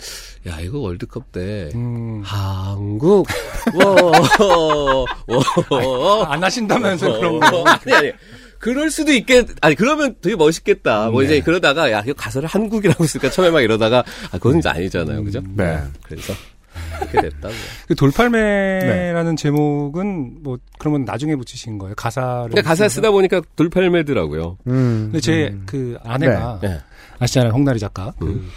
야 0.46 0.60
이거 0.60 0.78
월드컵 0.78 1.32
때 1.32 1.70
음. 1.74 2.20
한국 2.22 3.26
워워 5.70 6.24
안 6.24 6.42
하신다면서 6.44 7.12
그런 7.18 7.40
거. 7.40 7.64
아니 7.64 7.92
아니 7.94 8.12
그럴 8.58 8.90
수도 8.90 9.12
있겠 9.12 9.46
아니 9.60 9.74
그러면 9.74 10.16
되게 10.20 10.36
멋있겠다 10.36 11.10
뭐 11.10 11.22
이제 11.22 11.40
그러다가 11.40 11.90
야 11.92 12.00
이거 12.04 12.12
가사를 12.14 12.48
한국이라고 12.48 13.04
쓸까 13.04 13.30
처음에 13.30 13.50
막 13.50 13.60
이러다가 13.60 14.04
아 14.30 14.38
그건 14.38 14.58
이제 14.58 14.68
아니잖아요 14.68 15.22
그죠 15.24 15.40
네. 15.54 15.78
그래서 16.02 16.32
그렇게 16.98 17.28
됐다고 17.30 17.54
그 17.86 17.94
돌팔매라는 17.94 19.36
제목은 19.36 20.42
뭐 20.42 20.58
그러면 20.78 21.04
나중에 21.04 21.34
붙이신 21.36 21.78
거예요? 21.78 21.94
가사를. 21.96 22.48
근데 22.50 22.62
가사 22.62 22.88
쓰다 22.88 23.10
보니까 23.10 23.42
돌팔매더라고요 23.56 24.58
음. 24.66 25.08
근데 25.12 25.20
제, 25.20 25.59
그 25.59 25.98
아내가 26.04 26.58
네. 26.62 26.78
아시잖아요, 27.18 27.52
홍나리 27.52 27.78
작가. 27.80 28.12
그 28.18 28.26
음. 28.26 28.48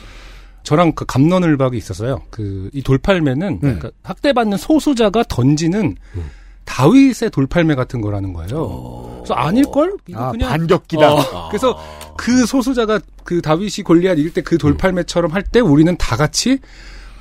저랑 0.63 0.91
그 0.93 1.05
감론을박이 1.05 1.75
있었어요. 1.77 2.21
그 2.29 2.69
이 2.73 2.83
돌팔매는 2.83 3.59
그러니까 3.59 3.89
학대받는 4.03 4.57
소수자가 4.57 5.23
던지는 5.27 5.95
음. 6.15 6.29
다윗의 6.66 7.30
돌팔매 7.32 7.76
같은 7.76 8.01
거라는 8.01 8.34
거예요. 8.34 9.20
그래서 9.24 9.34
아닐걸? 9.34 9.97
아, 10.14 10.32
그냥 10.32 10.49
반격기다. 10.49 11.14
어, 11.14 11.49
그래서 11.49 11.78
그 12.18 12.45
소수자가 12.45 12.99
그 13.24 13.41
다윗이 13.41 13.84
골리앗 13.86 14.18
이길 14.20 14.34
때 14.34 14.41
그 14.41 14.57
돌팔매처럼 14.57 15.32
할 15.32 15.43
때 15.43 15.59
우리는 15.59 15.95
다 15.97 16.16
같이 16.16 16.59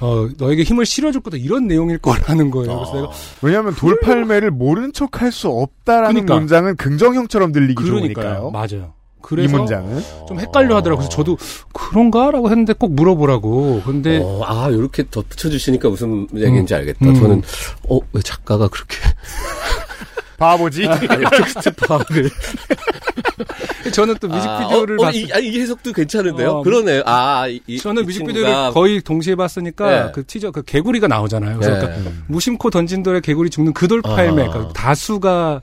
어 0.01 0.28
너에게 0.38 0.62
힘을 0.62 0.86
실어줄 0.86 1.20
거다 1.20 1.36
이런 1.36 1.66
내용일 1.66 1.99
거라는 1.99 2.51
거예요. 2.51 2.74
그래서 2.76 2.95
내가 2.95 3.11
왜냐하면 3.43 3.74
돌팔매를 3.74 4.51
모른 4.51 4.93
척 4.93 5.20
할 5.20 5.30
수 5.32 5.49
없다라는 5.49 6.12
그러니까. 6.26 6.34
문장은 6.36 6.76
긍정형처럼 6.76 7.53
들리기 7.53 7.74
그러니까요. 7.74 8.24
좋으니까요. 8.24 8.51
맞아요. 8.51 8.95
이 9.20 9.22
그래서 9.22 9.56
문장은 9.56 10.02
좀 10.26 10.40
헷갈려 10.40 10.76
하더라고요. 10.76 11.06
그래서 11.06 11.16
저도 11.16 11.36
그런가라고 11.72 12.48
했는데 12.50 12.72
꼭 12.72 12.92
물어보라고. 12.94 13.82
근데 13.84 14.18
어, 14.22 14.42
아, 14.44 14.70
요렇게 14.72 15.04
덧붙여 15.10 15.50
주시니까 15.50 15.88
무슨 15.88 16.26
얘기인지 16.34 16.74
알겠다. 16.74 17.06
음. 17.06 17.14
저는, 17.14 17.42
어, 17.88 17.98
왜 18.12 18.22
작가가 18.22 18.66
그렇게, 18.68 18.96
바보지. 20.38 20.88
텍스트 21.30 21.70
파악을. 21.76 22.30
저는 23.92 24.16
또 24.20 24.28
뮤직비디오를 24.28 24.96
아, 24.96 25.02
어, 25.02 25.02
어, 25.02 25.04
봤을 25.06 25.20
이, 25.20 25.32
아니, 25.32 25.48
이 25.48 25.60
해석도 25.60 25.92
괜찮은데요? 25.92 26.50
어, 26.50 26.62
그러네요. 26.62 27.02
아, 27.06 27.46
이, 27.48 27.60
이- 27.66 27.78
저는 27.78 28.02
이 28.02 28.06
뮤직비디오를 28.06 28.48
친구가 28.48 28.70
거의 28.72 29.00
동시에 29.00 29.34
봤으니까 29.34 29.90
네. 30.06 30.12
그 30.14 30.24
티저 30.24 30.50
그 30.50 30.62
개구리가 30.62 31.08
나오잖아요. 31.08 31.58
그래서 31.58 31.74
네. 31.74 31.80
그러니까 31.80 32.10
무심코 32.28 32.70
던진 32.70 33.02
돌에 33.02 33.20
개구리 33.20 33.50
죽는 33.50 33.72
그 33.72 33.88
돌팔매 33.88 34.46
아. 34.46 34.50
그러니까 34.50 34.72
다수가 34.72 35.62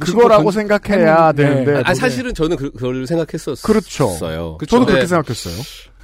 그거라고 0.00 0.44
던- 0.50 0.52
생각해야 0.52 1.26
했는데, 1.28 1.64
되는데. 1.64 1.82
아, 1.84 1.94
사실은 1.94 2.32
저는 2.34 2.56
그, 2.56 2.70
그걸 2.72 3.06
생각했었어요. 3.06 3.62
그렇죠. 3.62 4.16
저도 4.66 4.86
그렇게 4.86 5.06
생각했어요. 5.06 5.54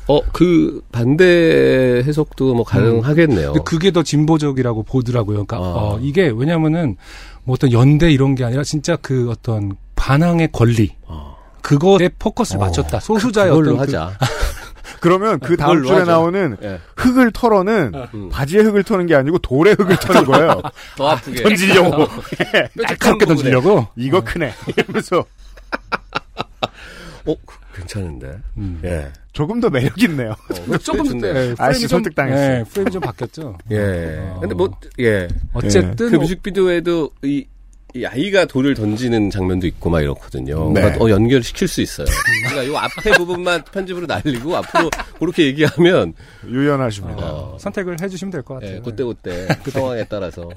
어, 0.08 0.20
그 0.32 0.82
반대 0.92 2.02
해석도 2.04 2.54
뭐 2.54 2.64
가능하겠네요. 2.64 3.52
근데 3.52 3.64
그게 3.64 3.90
더 3.92 4.02
진보적이라고 4.02 4.82
보더라고요. 4.82 5.44
그러니까 5.44 5.56
아. 5.58 5.60
어, 5.60 5.98
이게 6.02 6.32
왜냐면은 6.34 6.96
뭐 7.44 7.54
어떤 7.54 7.70
연대 7.72 8.10
이런 8.10 8.34
게 8.34 8.44
아니라 8.44 8.64
진짜 8.64 8.96
그 8.96 9.30
어떤 9.30 9.76
반항의 9.96 10.50
권리 10.52 10.96
그거에 11.62 12.08
포커스를 12.18 12.58
맞췄다. 12.58 13.00
소수자의 13.00 13.50
아. 13.50 13.54
그걸로 13.54 13.74
어떤 13.76 13.86
그- 13.86 13.96
하자. 13.96 14.18
그러면 15.00 15.38
그 15.40 15.56
다음 15.56 15.70
그걸로 15.76 15.86
줄에 15.88 15.98
하죠. 16.00 16.10
나오는 16.10 16.56
예. 16.62 16.80
흙을 16.96 17.30
털어는 17.32 17.92
음. 18.14 18.28
바지에 18.30 18.60
흙을 18.62 18.82
터는 18.84 19.06
게 19.06 19.14
아니고 19.14 19.38
돌에 19.38 19.72
흙을 19.72 19.96
터는 19.96 20.24
거예요. 20.24 20.60
더 20.96 21.08
아프게. 21.08 21.42
던지려고. 21.42 22.06
날카롭게 22.76 23.24
던지려고. 23.26 23.86
이거 23.96 24.20
크네. 24.22 24.52
이러면서 24.76 25.24
어, 27.26 27.34
그- 27.46 27.56
괜찮은데. 27.74 28.38
음. 28.56 28.80
예. 28.84 29.10
조금 29.32 29.60
더 29.60 29.70
매력 29.70 29.96
있네요. 30.02 30.34
어, 30.68 30.76
조금 30.78 31.04
좋네. 31.04 31.32
네, 31.32 31.54
아저씨 31.56 31.86
설득당했어요. 31.86 32.48
네, 32.58 32.64
프레임이 32.64 32.90
좀 32.90 33.00
바뀌었죠. 33.00 33.56
예. 33.70 34.18
어. 34.34 34.38
근데 34.40 34.54
뭐, 34.54 34.70
예. 34.98 35.28
어쨌든 35.52 35.94
그 36.10 36.14
뭐- 36.16 36.22
뮤직비디오에도 36.22 37.10
이, 37.22 37.46
이 37.94 38.04
아이가 38.04 38.44
돌을 38.44 38.74
던지는 38.74 39.30
장면도 39.30 39.66
있고 39.66 39.90
막 39.90 40.00
이렇거든요. 40.00 40.72
네. 40.72 40.80
그러니까 40.80 41.04
어, 41.04 41.10
연결시킬 41.10 41.66
수 41.68 41.80
있어요. 41.80 42.06
그러니까 42.48 42.66
요 42.72 42.76
앞에 42.78 43.12
부분만 43.16 43.64
편집으로 43.64 44.06
날리고 44.06 44.56
앞으로 44.56 44.90
그렇게 45.18 45.46
얘기하면 45.46 46.14
유연하십니다. 46.46 47.22
어, 47.22 47.56
선택을 47.58 48.00
해주시면 48.00 48.30
될 48.30 48.42
것 48.42 48.54
같아요. 48.54 48.76
예, 48.76 48.80
그때 48.80 49.02
그때 49.04 49.48
상황에 49.70 50.04
따라서 50.08 50.48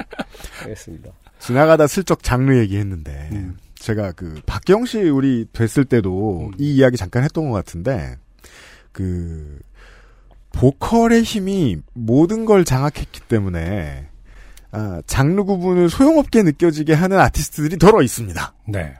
하겠습니다. 0.62 1.12
지나가다 1.40 1.88
슬쩍 1.88 2.22
장르 2.24 2.58
얘기했는데 2.60 3.30
음. 3.32 3.58
제가 3.76 4.14
그 4.14 4.40
박경 4.46 4.86
씨 4.86 5.00
우리 5.02 5.46
뵀을 5.52 5.90
때도 5.90 6.52
이 6.58 6.76
이야기 6.76 6.96
잠깐 6.98 7.24
했던 7.24 7.50
것 7.50 7.56
같은데 7.56 8.16
그 8.92 9.60
보컬의 10.54 11.24
힘이 11.24 11.78
모든 11.94 12.46
걸 12.46 12.64
장악했기 12.64 13.22
때문에 13.28 14.08
아, 14.74 15.02
장르 15.06 15.44
구분을 15.44 15.90
소용없게 15.90 16.42
느껴지게 16.44 16.94
하는 16.94 17.20
아티스트들이 17.20 17.78
덜어 17.78 18.02
있습니다. 18.02 18.54
네. 18.68 18.94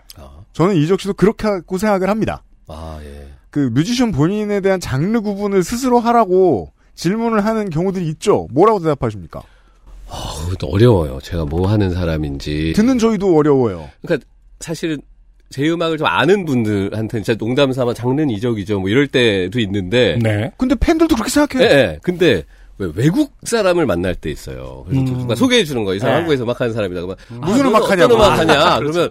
저는 0.54 0.76
이적 0.76 1.02
씨도 1.02 1.16
그렇게 1.16 1.48
하고 1.48 1.80
생각을 1.80 2.10
합니다. 2.10 2.44
아, 2.68 3.00
예. 3.04 3.28
그 3.50 3.72
뮤지션 3.74 4.12
본인에 4.12 4.62
대한 4.62 4.80
장르 4.80 5.20
구분을 5.20 5.64
스스로 5.64 6.00
하라고 6.00 6.72
질문을 6.94 7.44
하는 7.44 7.72
경우들이 7.72 8.08
있죠. 8.10 8.48
뭐라고 8.52 8.80
대답하십니까? 8.80 9.42
아, 10.10 10.34
그것도 10.46 10.68
어려워요. 10.68 11.20
제가 11.24 11.46
뭐 11.46 11.68
하는 11.68 11.92
사람인지. 11.92 12.74
듣는 12.76 13.00
저희도 13.00 13.36
어려워요. 13.36 13.90
그러니까 14.04 14.28
사실은 14.60 15.02
제 15.50 15.68
음악을 15.68 15.98
좀 15.98 16.06
아는 16.06 16.46
분들한테는 16.46 17.24
진짜 17.24 17.36
농담 17.36 17.74
삼아 17.74 17.96
장르는 17.96 18.30
이적이죠. 18.30 18.80
뭐 18.80 18.90
이럴 18.90 19.08
때도 19.08 19.60
있는데. 19.60 20.20
네. 20.22 20.52
근데 20.58 20.76
팬들도 20.76 21.16
그렇게 21.16 21.30
예, 21.30 21.34
생각해요. 21.34 21.70
예. 21.70 22.00
근데 22.04 22.44
왜 22.78 22.90
외국 22.96 23.34
사람을 23.44 23.86
만날 23.86 24.16
때 24.16 24.30
있어요. 24.32 24.84
그래서 24.88 25.02
음. 25.02 25.18
누가 25.20 25.36
소개해 25.36 25.64
주는 25.64 25.84
거예요. 25.84 25.98
이 25.98 26.00
사람 26.00 26.14
네. 26.14 26.18
한국에서 26.20 26.44
음악 26.44 26.60
하는 26.62 26.74
사람이다. 26.74 27.02
그러면 27.02 27.16
아, 27.30 27.46
무슨 27.46 27.64
너는 27.64 27.70
음악 27.70 27.90
하냐고. 27.90 28.16
음악 28.16 28.40
하냐? 28.40 28.54
아, 28.62 28.80
그러면 28.80 29.10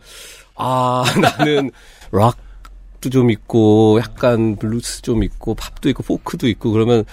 아, 0.57 1.05
나는 1.39 1.71
락도 2.11 3.11
좀 3.11 3.31
있고 3.31 3.99
약간 4.01 4.57
블루스 4.57 5.03
좀 5.03 5.23
있고 5.23 5.55
팝도 5.55 5.89
있고 5.91 6.03
포크도 6.03 6.49
있고 6.49 6.73
그러면 6.73 7.05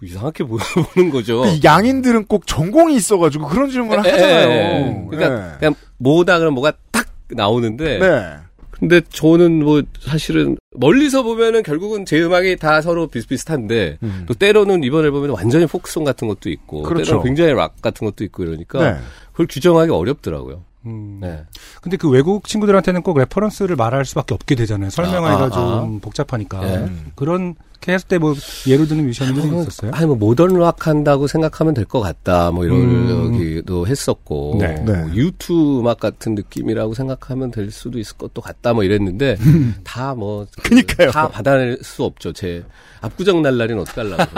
뭐 0.00 0.08
이상하게 0.08 0.44
보는 0.94 1.10
거죠. 1.10 1.42
그 1.42 1.60
양인들은 1.62 2.26
꼭 2.26 2.46
전공이 2.46 2.94
있어가지고 2.96 3.46
그런 3.46 3.70
질문을 3.70 4.04
예, 4.04 4.08
예, 4.08 4.12
하잖아요. 4.12 4.50
예. 4.50 5.06
그러니까 5.10 5.52
예. 5.54 5.58
그냥 5.58 5.74
뭐다 5.98 6.38
그러면 6.38 6.54
뭐가 6.54 6.72
딱 6.90 7.06
나오는데 7.30 7.98
네. 7.98 8.36
근데 8.82 9.00
저는 9.10 9.64
뭐 9.64 9.80
사실은 10.00 10.56
멀리서 10.74 11.22
보면은 11.22 11.62
결국은 11.62 12.04
제 12.04 12.20
음악이 12.20 12.56
다 12.56 12.80
서로 12.80 13.06
비슷비슷한데 13.06 13.98
음. 14.02 14.24
또 14.26 14.34
때로는 14.34 14.82
이번 14.82 15.04
앨범에는 15.04 15.32
완전히 15.36 15.66
포크송 15.66 16.02
같은 16.02 16.26
것도 16.26 16.50
있고 16.50 16.82
그렇죠. 16.82 17.04
때로는 17.04 17.24
굉장히 17.24 17.52
락 17.52 17.80
같은 17.80 18.04
것도 18.04 18.24
있고 18.24 18.42
이러니까 18.42 18.94
네. 18.94 18.98
그걸 19.30 19.46
규정하기 19.48 19.92
어렵더라고요. 19.92 20.64
음. 20.86 21.18
네. 21.20 21.44
근데 21.80 21.96
그 21.96 22.08
외국 22.10 22.48
친구들한테는 22.48 23.02
꼭 23.02 23.18
reference를 23.18 23.76
말할 23.76 24.04
수밖에 24.04 24.34
없게 24.34 24.54
되잖아요. 24.54 24.90
설명하기가 24.90 25.42
아, 25.42 25.46
아, 25.46 25.50
좀 25.50 25.96
아. 25.96 25.98
복잡하니까. 26.02 26.60
네. 26.60 26.92
그렇게 27.14 27.54
했을 27.92 28.08
때 28.08 28.18
뭐 28.18 28.34
예를 28.66 28.86
드는 28.88 29.04
뮤지션들이 29.06 29.46
있었어요? 29.60 29.90
아니 29.94 30.06
뭐 30.06 30.16
모던 30.16 30.58
락 30.58 30.86
한다고 30.86 31.26
생각하면 31.26 31.74
될 31.74 31.84
것 31.84 32.00
같다. 32.00 32.50
뭐 32.50 32.64
음. 32.64 33.06
이러기도 33.38 33.86
했었고 33.86 34.56
네. 34.60 34.74
뭐 34.80 34.94
네. 34.96 35.14
유투 35.14 35.80
음악 35.80 36.00
같은 36.00 36.34
느낌이라고 36.34 36.94
생각하면 36.94 37.50
될 37.52 37.70
수도 37.70 37.98
있을 37.98 38.16
것도 38.16 38.40
같다. 38.40 38.72
뭐 38.72 38.82
이랬는데 38.84 39.36
다 39.84 40.14
뭐 40.14 40.46
그니까요. 40.62 41.10
다 41.10 41.28
받아낼 41.28 41.78
수 41.82 42.04
없죠. 42.04 42.32
제 42.32 42.64
압구정 43.00 43.42
날라리는 43.42 43.80
어떡하려고. 43.82 44.22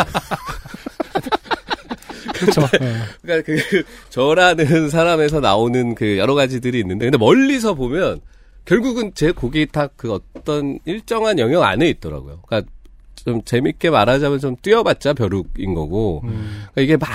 그렇죠. 2.32 2.60
네. 2.80 2.96
그러니까 3.22 3.52
그 3.68 3.82
저라는 4.10 4.88
사람에서 4.88 5.40
나오는 5.40 5.94
그 5.94 6.18
여러 6.18 6.34
가지들이 6.34 6.80
있는데 6.80 7.06
근데 7.06 7.18
멀리서 7.18 7.74
보면 7.74 8.20
결국은 8.64 9.12
제 9.14 9.30
곡이 9.32 9.66
다 9.66 9.88
그 9.96 10.12
어떤 10.12 10.78
일정한 10.84 11.38
영역 11.38 11.62
안에 11.62 11.88
있더라고요. 11.88 12.40
그러니까 12.46 12.70
좀 13.14 13.42
재밌게 13.42 13.90
말하자면 13.90 14.38
좀 14.38 14.56
뛰어봤자 14.60 15.14
벼룩인 15.14 15.74
거고 15.74 16.20
음. 16.24 16.64
그러니까 16.74 16.80
이게 16.82 16.96
막 16.96 17.08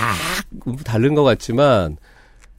다른 0.84 1.14
것 1.14 1.22
같지만 1.22 1.96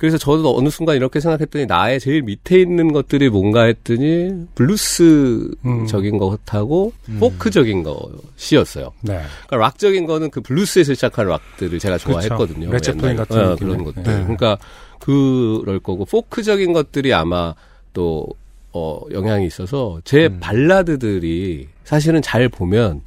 그래서 0.01 0.17
저도 0.17 0.57
어느 0.57 0.69
순간 0.69 0.95
이렇게 0.95 1.19
생각했더니 1.19 1.67
나의 1.67 1.99
제일 1.99 2.23
밑에 2.23 2.59
있는 2.59 2.91
것들이 2.91 3.29
뭔가 3.29 3.65
했더니 3.65 4.47
블루스적인 4.55 6.17
것하고 6.17 6.91
포크적인 7.19 7.83
것이었어요. 7.83 8.93
네. 9.01 9.19
그러니까 9.45 9.57
락적인 9.57 10.07
거는 10.07 10.31
그 10.31 10.41
블루스에서 10.41 10.95
시작한 10.95 11.27
락들을 11.27 11.77
제가 11.77 11.99
좋아했거든요. 11.99 12.69
그렇죠. 12.69 12.93
레드 12.93 13.00
제플린 13.00 13.11
옛날에. 13.11 13.15
같은 13.15 13.37
어, 13.37 13.49
느낌의. 13.51 13.73
그런 13.73 13.83
것들. 13.83 14.03
네. 14.03 14.23
그러니까 14.23 14.57
그럴 14.97 15.79
거고 15.79 16.05
포크적인 16.05 16.73
것들이 16.73 17.13
아마 17.13 17.53
또 17.93 18.25
어, 18.73 19.01
영향이 19.11 19.45
있어서 19.45 20.01
제 20.03 20.25
음. 20.25 20.39
발라드들이 20.39 21.67
사실은 21.83 22.23
잘 22.23 22.49
보면 22.49 23.01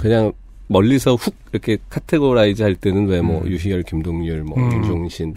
그냥 0.00 0.32
멀리서 0.68 1.16
훅 1.16 1.34
이렇게 1.52 1.76
categorize 1.90 2.62
할 2.62 2.76
때는 2.76 3.08
왜 3.08 3.23
뭐 3.23 3.44
유희열, 3.44 3.82
김동률, 3.82 4.44
뭐 4.44 4.56
음. 4.56 4.72
윤종신, 4.72 5.34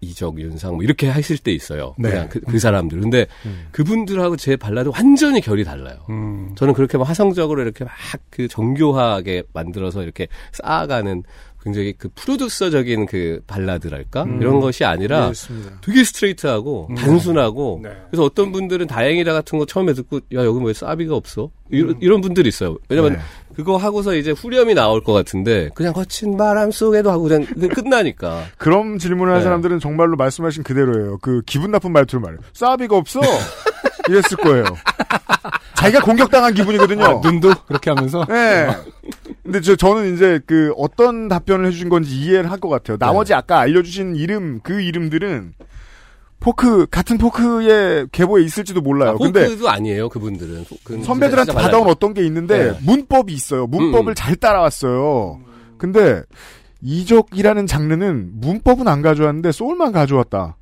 이적, 0.00 0.40
윤상 0.40 0.74
뭐 0.74 0.82
이렇게 0.82 1.08
하실 1.08 1.38
때 1.38 1.52
있어요. 1.52 1.94
네. 1.98 2.10
그냥 2.10 2.28
그, 2.28 2.40
그 2.40 2.58
사람들. 2.58 3.00
근데 3.00 3.26
음. 3.44 3.66
그분들하고 3.72 4.36
제 4.36 4.56
발라드 4.56 4.90
완전히 4.90 5.40
결이 5.40 5.64
달라요. 5.64 6.04
음. 6.10 6.54
저는 6.56 6.74
그렇게 6.74 6.98
막 6.98 7.08
화성적으로 7.08 7.62
이렇게 7.62 7.84
막 7.84 7.92
그 8.36 8.48
정교하게 8.48 9.44
만들어서 9.54 10.02
이렇게 10.02 10.28
쌓아가는 10.52 11.22
굉장히 11.66 11.92
그 11.98 12.08
프로듀서적인 12.14 13.06
그 13.06 13.40
발라드랄까 13.48 14.22
음. 14.22 14.40
이런 14.40 14.60
것이 14.60 14.84
아니라 14.84 15.22
그렇습니다. 15.22 15.72
되게 15.82 16.04
스트레이트하고 16.04 16.86
음. 16.90 16.94
단순하고 16.94 17.80
네. 17.82 17.90
그래서 18.08 18.22
어떤 18.22 18.52
분들은 18.52 18.86
다행이다 18.86 19.32
같은 19.32 19.58
거 19.58 19.66
처음에 19.66 19.92
듣고 19.92 20.18
야 20.34 20.44
여기 20.44 20.64
왜 20.64 20.72
사비가 20.72 21.16
없어 21.16 21.50
이런, 21.68 21.96
이런 22.00 22.20
분들이 22.20 22.48
있어요 22.48 22.76
왜냐면 22.88 23.14
네. 23.14 23.18
그거 23.56 23.76
하고서 23.78 24.14
이제 24.14 24.30
후렴이 24.30 24.74
나올 24.74 25.02
것 25.02 25.12
같은데 25.12 25.70
그냥 25.74 25.92
거친 25.92 26.36
바람 26.36 26.70
속에도 26.70 27.10
하고 27.10 27.24
그냥 27.24 27.44
그- 27.46 27.66
끝나니까 27.66 28.44
그런 28.58 28.98
질문을 28.98 29.32
한 29.32 29.40
네. 29.40 29.44
사람들은 29.44 29.80
정말로 29.80 30.14
말씀하신 30.16 30.62
그대로예요. 30.62 31.18
그 31.18 31.42
기분 31.46 31.72
나쁜 31.72 31.90
말투를 31.90 32.20
말해요. 32.20 32.38
싸비가 32.52 32.96
없어. 32.96 33.18
이랬을 34.08 34.36
거예요. 34.42 34.64
자기가 35.74 36.02
공격당한 36.02 36.54
기분이거든요. 36.54 37.04
아, 37.04 37.20
눈도 37.22 37.52
그렇게 37.66 37.90
하면서 37.90 38.24
네. 38.26 38.68
근데 39.42 39.60
저, 39.60 39.76
저는 39.76 40.14
이제 40.14 40.40
그 40.46 40.72
어떤 40.76 41.28
답변을 41.28 41.66
해주신 41.66 41.88
건지 41.88 42.16
이해를 42.16 42.50
할 42.50 42.56
것 42.58 42.68
같아요. 42.68 42.96
나머지 42.98 43.34
아까 43.34 43.60
알려주신 43.60 44.16
이름, 44.16 44.60
그 44.62 44.80
이름들은 44.80 45.52
포크, 46.40 46.86
같은 46.90 47.18
포크의 47.18 48.08
계보에 48.12 48.42
있을지도 48.42 48.80
몰라요. 48.80 49.10
아, 49.10 49.16
근데 49.16 49.44
포크도 49.44 49.68
아니에요 49.68 50.08
그분들은 50.08 50.64
선배들한테 51.04 51.52
받아온. 51.52 51.88
어떤 51.88 52.14
게 52.14 52.24
있는데 52.26 52.72
네. 52.72 52.78
문법이 52.82 53.32
있어요. 53.32 53.66
문법을 53.66 54.12
음. 54.12 54.14
잘 54.14 54.36
따라왔어요. 54.36 55.40
근데 55.78 56.22
이적이라는 56.82 57.66
장르는 57.66 58.30
문법은 58.34 58.86
안 58.88 59.02
가져왔는데 59.02 59.52
소울만 59.52 59.92
가져왔다. 59.92 60.56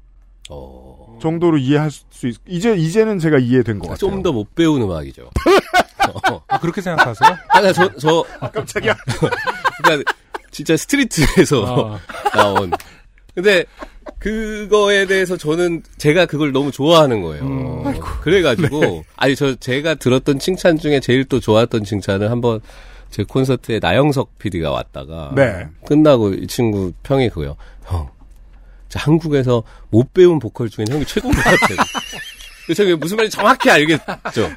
어, 0.51 0.94
정도로 1.25 1.57
이해할 1.59 1.91
수 1.91 2.29
있, 2.29 2.37
이제, 2.47 2.75
이제는 2.77 3.19
제가 3.19 3.39
이해된 3.39 3.79
것 3.79 3.89
같아요. 3.89 3.97
좀 3.97 4.23
더 4.23 4.31
못 4.33 4.55
배운 4.55 4.83
음악이죠 4.83 5.31
어. 6.31 6.43
아, 6.49 6.59
그렇게 6.61 6.81
생각하세요? 6.83 7.37
아, 7.49 7.73
저, 7.73 7.91
저, 7.97 8.25
깜짝이야. 8.53 8.95
그러니까 9.83 10.13
진짜 10.51 10.77
스트리트에서 10.77 11.63
어. 11.65 11.99
나온. 12.37 12.71
근데 13.35 13.65
그거에 14.19 15.07
대해서 15.07 15.37
저는 15.37 15.83
제가 15.99 16.27
그걸 16.27 16.53
너무 16.53 16.71
좋아하는 16.71 17.23
거예요. 17.23 17.43
음. 17.45 18.01
그래가지고 18.21 19.05
아니 19.17 19.35
저 19.35 19.55
제가 19.55 19.95
들었던 19.97 20.39
칭찬 20.39 20.79
중에 20.79 21.01
제일 21.01 21.25
또 21.25 21.41
좋았던 21.41 21.85
칭찬은 21.85 22.31
한번 22.31 22.61
제 23.11 23.25
콘서트에 23.25 23.79
나영석 23.81 24.39
PD가 24.39 24.71
왔다가 24.71 25.33
네. 25.35 25.67
끝나고 25.87 26.35
이 26.35 26.47
친구 26.47 26.93
평이 27.03 27.31
그거요. 27.31 27.57
형, 27.85 28.09
자, 28.09 28.24
한국에서 28.99 29.63
못 29.91 30.13
배운 30.13 30.39
보컬 30.39 30.69
중에 30.71 30.85
형이 30.89 31.05
최고인 31.07 31.35
것 31.35 31.43
같아요. 31.43 31.79
저게 32.75 32.95
무슨 32.95 33.17
말인지 33.19 33.37
정확히 33.37 33.71
알겠죠. 33.71 34.51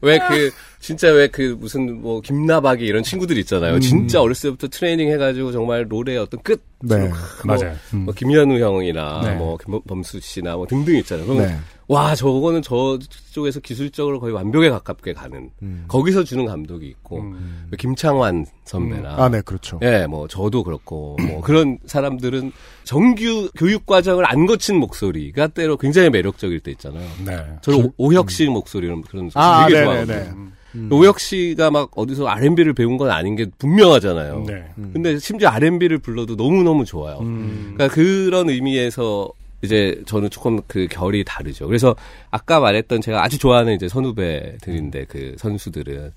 왜 0.00 0.18
그 0.18 0.50
진짜 0.86 1.08
왜 1.08 1.28
그 1.28 1.56
무슨 1.58 2.02
뭐 2.02 2.20
김나박이 2.20 2.84
이런 2.84 3.02
친구들 3.02 3.38
있잖아요. 3.38 3.80
진짜 3.80 4.20
어렸을 4.20 4.50
때부터 4.50 4.68
트레이닝 4.68 5.08
해가지고 5.12 5.50
정말 5.50 5.86
롤의 5.88 6.18
어떤 6.18 6.42
끝. 6.42 6.62
네. 6.82 7.08
뭐, 7.08 7.16
맞아요. 7.44 7.74
음. 7.94 8.00
뭐 8.04 8.12
김현우 8.12 8.58
형이나 8.58 9.22
네. 9.24 9.34
뭐 9.36 9.56
김범수 9.56 10.20
씨나 10.20 10.56
뭐 10.56 10.66
등등 10.66 10.94
있잖아요. 10.96 11.24
그러면 11.26 11.48
네. 11.48 11.56
와 11.88 12.14
저거는 12.14 12.60
저쪽에서 12.60 13.60
기술적으로 13.60 14.20
거의 14.20 14.34
완벽에 14.34 14.68
가깝게 14.68 15.14
가는 15.14 15.48
음. 15.62 15.84
거기서 15.88 16.22
주는 16.24 16.44
감독이 16.44 16.86
있고 16.88 17.20
음. 17.20 17.70
김창완 17.78 18.44
선배나 18.64 19.16
아, 19.16 19.28
네, 19.30 19.40
그렇죠. 19.40 19.80
예, 19.82 20.06
뭐 20.06 20.28
저도 20.28 20.64
그렇고 20.64 21.16
뭐 21.26 21.40
그런 21.40 21.78
사람들은 21.86 22.52
정규 22.84 23.48
교육 23.56 23.86
과정을 23.86 24.24
안 24.30 24.44
거친 24.44 24.76
목소리가 24.76 25.46
때로 25.48 25.78
굉장히 25.78 26.10
매력적일 26.10 26.60
때 26.60 26.70
있잖아요. 26.72 27.08
네. 27.24 27.38
저는 27.62 27.86
오- 27.86 28.08
오혁 28.08 28.30
씨 28.30 28.46
목소리 28.48 28.86
이런 28.86 29.00
그런 29.00 29.30
소리 29.30 29.42
아, 29.42 29.66
되게 29.66 29.80
네네네. 29.80 30.04
좋아하거든요. 30.06 30.53
오혁 30.90 31.20
씨가 31.20 31.70
막 31.70 31.90
어디서 31.94 32.26
R&B를 32.26 32.72
배운 32.72 32.96
건 32.96 33.10
아닌 33.10 33.36
게 33.36 33.46
분명하잖아요. 33.58 34.44
네. 34.46 34.64
근데 34.92 35.18
심지어 35.18 35.48
R&B를 35.50 35.98
불러도 35.98 36.34
너무너무 36.34 36.84
좋아요. 36.84 37.18
음. 37.20 37.74
그러니까 37.74 37.94
그런 37.94 38.48
의미에서 38.50 39.30
이제 39.62 40.02
저는 40.06 40.30
조금 40.30 40.60
그 40.66 40.86
결이 40.90 41.24
다르죠. 41.24 41.66
그래서 41.66 41.94
아까 42.30 42.60
말했던 42.60 43.00
제가 43.00 43.22
아주 43.24 43.38
좋아하는 43.38 43.74
이제 43.74 43.88
선후배들인데 43.88 45.06
그 45.06 45.34
선수들은 45.38 46.12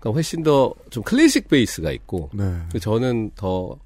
그러니까 0.00 0.10
훨씬 0.14 0.42
더 0.42 0.74
좀 0.90 1.02
클래식 1.02 1.48
베이스가 1.48 1.92
있고 1.92 2.30
네. 2.32 2.44
저는 2.80 3.30
더 3.36 3.76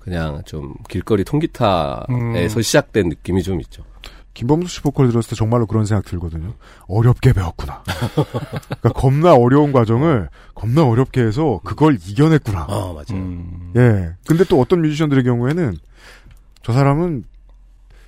그냥 0.00 0.42
좀 0.46 0.74
길거리 0.88 1.24
통기타에서 1.24 2.06
음. 2.10 2.62
시작된 2.62 3.08
느낌이 3.08 3.42
좀 3.42 3.60
있죠. 3.60 3.84
김범수 4.36 4.68
씨 4.68 4.80
보컬 4.82 5.08
들었을 5.08 5.30
때 5.30 5.34
정말로 5.34 5.66
그런 5.66 5.86
생각 5.86 6.04
들거든요. 6.04 6.52
어렵게 6.88 7.32
배웠구나. 7.32 7.82
그러니까 8.68 8.92
겁나 8.94 9.34
어려운 9.34 9.72
과정을 9.72 10.28
겁나 10.54 10.84
어렵게 10.84 11.22
해서 11.22 11.58
그걸 11.64 11.94
이겨냈구나. 11.94 12.66
아 12.68 12.92
맞아요. 12.92 13.22
음. 13.22 13.72
예. 13.76 14.12
근데 14.26 14.44
또 14.44 14.60
어떤 14.60 14.82
뮤지션들의 14.82 15.24
경우에는 15.24 15.78
저 16.62 16.72
사람은 16.74 17.24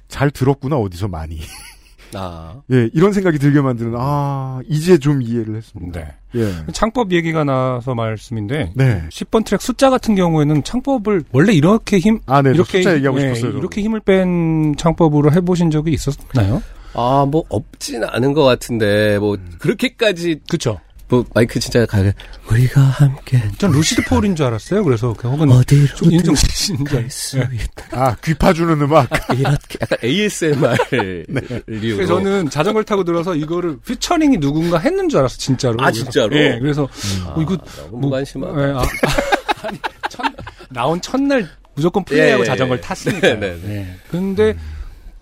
잘 0.09 0.31
들었구나 0.31 0.76
어디서 0.76 1.09
많이. 1.09 1.41
아 2.15 2.61
예, 2.73 2.89
이런 2.93 3.13
생각이 3.13 3.39
들게 3.39 3.61
만드는 3.61 3.95
아 3.97 4.61
이제 4.69 4.99
좀 4.99 5.23
이해를 5.23 5.57
했습니다. 5.57 6.01
네. 6.01 6.15
예. 6.35 6.53
창법 6.73 7.13
얘기가 7.13 7.45
나서 7.45 7.95
말씀인데 7.95 8.73
네. 8.75 9.03
10번 9.11 9.45
트랙 9.45 9.61
숫자 9.63 9.91
같은 9.91 10.15
경우에는 10.15 10.63
창법을 10.63 11.25
원래 11.33 11.53
이렇게 11.53 11.99
힘 11.99 12.21
아, 12.27 12.43
네. 12.43 12.51
저 12.51 12.55
이렇게 12.55 12.83
숫자 12.83 12.95
얘기하고 12.97 13.21
예, 13.21 13.35
싶었어요. 13.35 13.59
이렇게 13.59 13.83
힘을 13.83 14.01
뺀 14.01 14.75
창법으로 14.77 15.33
해보신 15.33 15.71
적이 15.71 15.93
있었나요? 15.93 16.63
아, 16.95 17.27
뭐, 17.31 17.45
없진 17.49 18.03
않은 18.03 18.33
것 18.33 18.43
같은데, 18.43 19.19
뭐, 19.19 19.37
그렇게까지, 19.59 20.41
그쵸. 20.51 20.81
뭐, 21.11 21.25
마이크 21.35 21.59
진짜 21.59 21.87
가게, 21.87 22.13
우리가 22.51 22.81
함께, 22.83 23.43
전 23.57 23.73
루시드 23.73 24.03
폴인 24.05 24.37
줄 24.37 24.45
알았어요. 24.47 24.85
그래서 24.85 25.15
그 25.17 25.27
혹은 25.29 25.51
어디로 25.51 25.87
좀 25.95 26.13
윤정신 26.13 26.49
씨인 26.51 26.85
줄 26.85 27.01
갈수 27.01 27.39
알았어요. 27.39 27.55
있다. 27.55 27.85
아, 27.93 28.17
귀 28.23 28.35
파주는 28.35 28.81
음악. 28.83 29.09
이렇게, 29.35 29.79
약간 29.81 29.99
ASMR 30.05 30.77
네. 31.29 31.63
그래서 31.67 32.07
저는 32.15 32.51
자전거를 32.51 32.85
타고 32.85 33.05
들어서 33.05 33.35
이거를 33.35 33.79
피처링이 33.87 34.39
누군가 34.39 34.79
했는 34.79 35.09
줄 35.09 35.21
알았어, 35.21 35.39
진짜로. 35.39 35.77
아, 35.81 35.87
그래서- 35.91 36.03
진짜로? 36.05 36.37
예, 36.37 36.59
그래서, 36.61 36.87
아, 37.25 37.29
어, 37.31 37.41
이거, 37.41 37.57
너무 37.57 37.91
뭐, 37.91 38.01
무관심하다. 38.01 38.61
예, 38.69 38.73
아, 38.75 38.83
아니, 39.67 39.79
첫, 40.11 40.23
나온 40.69 41.01
첫날 41.01 41.49
무조건 41.75 42.05
플레이하고 42.05 42.41
예, 42.41 42.43
예, 42.43 42.47
자전거를 42.47 42.83
예. 42.83 42.87
탔으니까. 42.87 43.21
네, 43.29 43.35
네, 43.41 43.59
네. 43.65 43.75
예. 43.77 43.97
근데, 44.11 44.55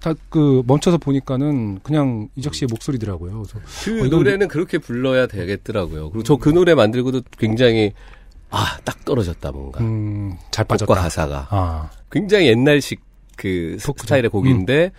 다 0.01 0.14
그 0.28 0.62
멈춰서 0.66 0.99
보니까는 0.99 1.80
그냥 1.82 2.28
이적 2.36 2.55
씨의 2.55 2.68
목소리더라고요. 2.70 3.42
그래서 3.42 3.59
그 3.84 4.05
어, 4.05 4.09
노래는 4.09 4.49
그렇게 4.49 4.78
불러야 4.78 5.26
되겠더라고요. 5.26 6.11
그리고 6.11 6.22
저 6.22 6.36
그 6.36 6.51
노래 6.51 6.74
만들고도 6.74 7.22
굉장히 7.38 7.92
아 8.51 8.78
딱 8.84 9.05
떨어졌다 9.05 9.51
뭔가. 9.53 9.80
음, 9.82 10.36
잘 10.51 10.64
빠졌다. 10.64 10.86
곡과 10.86 11.03
가사가 11.03 11.49
아, 11.51 11.90
굉장히 12.11 12.47
옛날식 12.49 13.01
그 13.36 13.76
스타일의 13.80 14.30
곡인데 14.30 14.92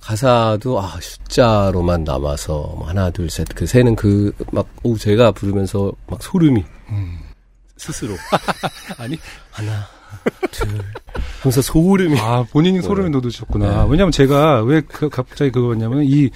가사도 0.00 0.80
아 0.80 0.98
숫자로만 1.00 2.04
남아서 2.04 2.74
뭐 2.78 2.86
하나 2.88 3.10
둘 3.10 3.26
셋 3.30 3.46
그 3.54 3.66
세는 3.66 3.96
그 3.96 4.32
막 4.52 4.66
오 4.82 4.96
제가 4.96 5.32
부르면서 5.32 5.92
막 6.06 6.22
소름이 6.22 6.64
스스로 7.76 8.14
아니 8.98 9.16
하나 9.50 9.86
둘 10.50 10.68
하면서 11.40 11.62
소름이 11.62 12.18
아 12.20 12.44
본인이 12.50 12.80
소름이 12.82 13.10
돋으셨구나. 13.12 13.84
왜냐면 13.86 14.12
제가 14.12 14.62
왜 14.62 14.80
그, 14.80 15.08
갑자기 15.08 15.50
그거냐면 15.50 16.02
이 16.04 16.30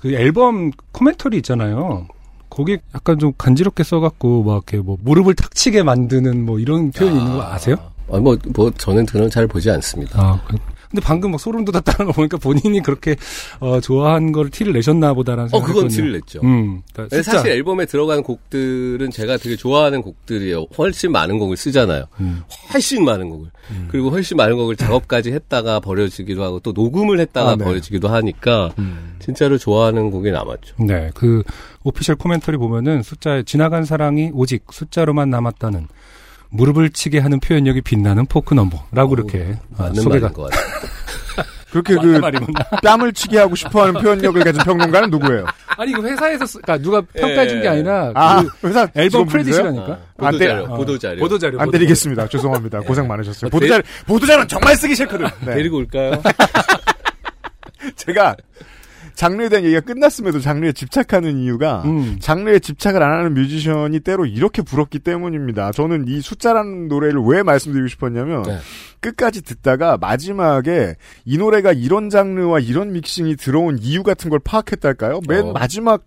그 0.00 0.12
앨범 0.12 0.70
코멘터리 0.92 1.38
있잖아요. 1.38 2.06
거기 2.50 2.76
약간 2.94 3.18
좀 3.18 3.32
간지럽게 3.38 3.84
써갖고 3.84 4.42
막 4.42 4.52
이렇게 4.68 4.76
뭐 4.76 4.98
무릎을 5.00 5.34
탁 5.34 5.54
치게 5.54 5.82
만드는 5.82 6.44
뭐 6.44 6.58
이런 6.58 6.90
표현이 6.90 7.18
있는 7.18 7.32
거 7.32 7.42
아세요? 7.42 7.76
아, 8.12 8.18
뭐, 8.18 8.36
뭐, 8.54 8.70
저는 8.72 9.06
그런 9.06 9.30
잘 9.30 9.46
보지 9.46 9.70
않습니다. 9.70 10.20
아, 10.20 10.40
그- 10.46 10.58
근데 10.94 11.04
방금 11.04 11.32
막 11.32 11.40
소름 11.40 11.64
돋았다는 11.64 12.06
거 12.06 12.12
보니까 12.12 12.36
본인이 12.36 12.80
그렇게 12.80 13.16
어, 13.58 13.80
좋아한 13.80 14.30
걸 14.30 14.48
티를 14.48 14.72
내셨나 14.74 15.12
보다라는 15.14 15.46
어, 15.46 15.48
생각이 15.48 15.66
그건 15.66 15.84
했거든요. 15.86 15.96
티를 15.96 16.12
냈죠. 16.12 16.40
음, 16.44 16.82
그러니까. 16.92 17.20
사실 17.20 17.50
앨범에 17.50 17.86
들어간 17.86 18.22
곡들은 18.22 19.10
제가 19.10 19.38
되게 19.38 19.56
좋아하는 19.56 20.02
곡들이에요. 20.02 20.66
훨씬 20.78 21.10
많은 21.10 21.40
곡을 21.40 21.56
쓰잖아요. 21.56 22.04
음. 22.20 22.42
훨씬 22.72 23.04
많은 23.04 23.28
곡을. 23.28 23.50
그리고 23.88 24.10
훨씬 24.10 24.36
많은 24.36 24.56
곡을 24.56 24.76
작업까지 24.76 25.32
했다가 25.32 25.80
버려지기도 25.80 26.44
하고 26.44 26.60
또 26.60 26.70
녹음을 26.70 27.18
했다가 27.18 27.50
아, 27.50 27.56
네. 27.56 27.64
버려지기도 27.64 28.06
하니까 28.06 28.72
진짜로 29.18 29.58
좋아하는 29.58 30.12
곡이 30.12 30.30
남았죠. 30.30 30.76
네, 30.84 31.10
그 31.14 31.42
오피셜 31.82 32.14
코멘터리 32.14 32.56
보면은 32.56 33.02
숫자에 33.02 33.42
지나간 33.42 33.84
사랑이 33.84 34.30
오직 34.32 34.64
숫자로만 34.70 35.30
남았다는 35.30 35.88
무릎을 36.54 36.90
치게 36.90 37.18
하는 37.18 37.40
표현력이 37.40 37.80
빛나는 37.82 38.26
포크 38.26 38.54
넘버라고 38.54 39.14
이렇게 39.14 39.56
아, 39.76 39.84
맞는 39.84 40.02
소개가 40.02 40.28
말인 40.28 40.32
것 40.32 40.50
같아요. 40.50 40.64
그렇게 41.70 41.96
그. 41.96 42.20
뺨을 42.82 43.12
치게 43.12 43.38
하고 43.38 43.56
싶어하는 43.56 44.00
표현력을 44.00 44.40
가진 44.44 44.62
평론가는 44.62 45.10
누구예요? 45.10 45.44
아니 45.76 45.92
그 45.92 46.02
회사에서 46.04 46.46
쓰- 46.46 46.60
그러니까 46.60 46.84
누가 46.84 47.00
평가해 47.00 47.48
준게 47.48 47.64
예. 47.64 47.68
아니라 47.70 48.12
아, 48.14 48.44
그 48.60 48.68
회사 48.68 48.86
앨범? 48.94 49.26
크레딧이라니까. 49.26 49.98
아, 50.18 50.26
안 50.28 50.38
돼. 50.38 50.46
보도 50.46 50.48
자료, 50.54 50.64
어, 50.64 50.76
보도 50.76 50.98
자료. 50.98 51.18
보도 51.20 51.38
자료. 51.38 51.52
안 51.58 51.64
보도자료. 51.66 51.70
드리겠습니다. 51.72 52.28
죄송합니다. 52.28 52.80
고생 52.82 53.08
많으셨어요. 53.08 53.48
어, 53.48 53.50
보도 53.50 53.66
자료, 53.66 53.82
보도 54.06 54.24
자료는 54.24 54.46
정말 54.46 54.76
쓰기 54.76 54.94
싫거든. 54.94 55.26
네. 55.44 55.54
데리고 55.56 55.78
올까요? 55.78 56.22
제가 57.96 58.36
장르에 59.14 59.48
대한 59.48 59.64
얘기가 59.64 59.80
끝났음에도 59.80 60.40
장르에 60.40 60.72
집착하는 60.72 61.38
이유가 61.38 61.82
음. 61.84 62.16
장르에 62.20 62.58
집착을 62.58 63.02
안 63.02 63.12
하는 63.12 63.34
뮤지션이 63.34 64.00
때로 64.00 64.26
이렇게 64.26 64.62
부럽기 64.62 64.98
때문입니다. 64.98 65.72
저는 65.72 66.08
이 66.08 66.20
숫자라는 66.20 66.88
노래를 66.88 67.20
왜 67.24 67.42
말씀드리고 67.42 67.88
싶었냐면 67.88 68.42
네. 68.42 68.58
끝까지 69.00 69.42
듣다가 69.42 69.96
마지막에 69.98 70.96
이 71.24 71.38
노래가 71.38 71.72
이런 71.72 72.10
장르와 72.10 72.58
이런 72.58 72.92
믹싱이 72.92 73.36
들어온 73.36 73.78
이유 73.80 74.02
같은 74.02 74.30
걸 74.30 74.40
파악했달까요? 74.40 75.20
맨 75.28 75.48
어. 75.48 75.52
마지막 75.52 76.02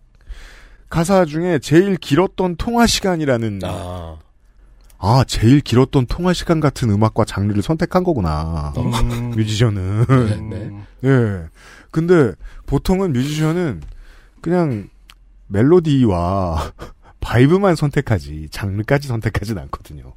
가사 0.90 1.26
중에 1.26 1.60
제일 1.60 1.96
길었던 1.98 2.56
통화 2.58 2.88
시간이라는 2.88 3.60
아, 3.64 4.18
아 4.98 5.24
제일 5.28 5.62
길었던 5.62 6.08
통화 6.08 6.34
시간 6.34 6.60
같은 6.60 6.90
음악과 6.90 7.26
장르를 7.26 7.62
선택한 7.62 8.04
거구나. 8.04 8.74
음. 8.78 9.32
뮤지션은 9.32 10.06
네, 10.08 10.58
네. 10.58 10.72
예. 11.06 11.44
근데 11.92 12.34
보통은 12.68 13.14
뮤지션은 13.14 13.82
그냥 14.42 14.90
멜로디와 15.48 16.74
바이브만 17.20 17.76
선택하지 17.76 18.50
장르까지 18.52 19.08
선택하진 19.08 19.58
않거든요. 19.58 20.14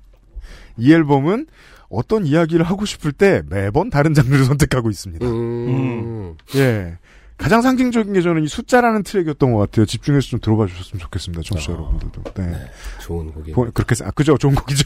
이 0.77 0.93
앨범은 0.93 1.47
어떤 1.89 2.25
이야기를 2.27 2.65
하고 2.65 2.85
싶을 2.85 3.13
때 3.13 3.43
매번 3.49 3.89
다른 3.91 4.13
장르를 4.15 4.45
선택하고 4.45 4.91
있습니다. 4.91 5.27
음. 5.27 6.37
예. 6.57 6.99
가장 7.37 7.63
상징적인 7.63 8.13
게 8.13 8.21
저는 8.21 8.45
이 8.45 8.49
숫자라는 8.49 9.03
트랙이었던 9.03 9.53
것 9.53 9.59
같아요. 9.59 9.87
집중해서 9.87 10.29
좀 10.29 10.41
들어봐 10.41 10.67
주셨으면 10.67 11.01
좋겠습니다. 11.01 11.43
청취자 11.43 11.73
아. 11.73 11.75
여러분들도. 11.77 12.23
네. 12.35 12.47
네, 12.49 12.71
좋은 13.01 13.33
곡이. 13.33 13.53
보- 13.53 13.71
그렇게, 13.73 13.95
생- 13.95 14.07
아, 14.07 14.11
그죠? 14.11 14.37
좋은 14.37 14.55
곡이죠? 14.55 14.85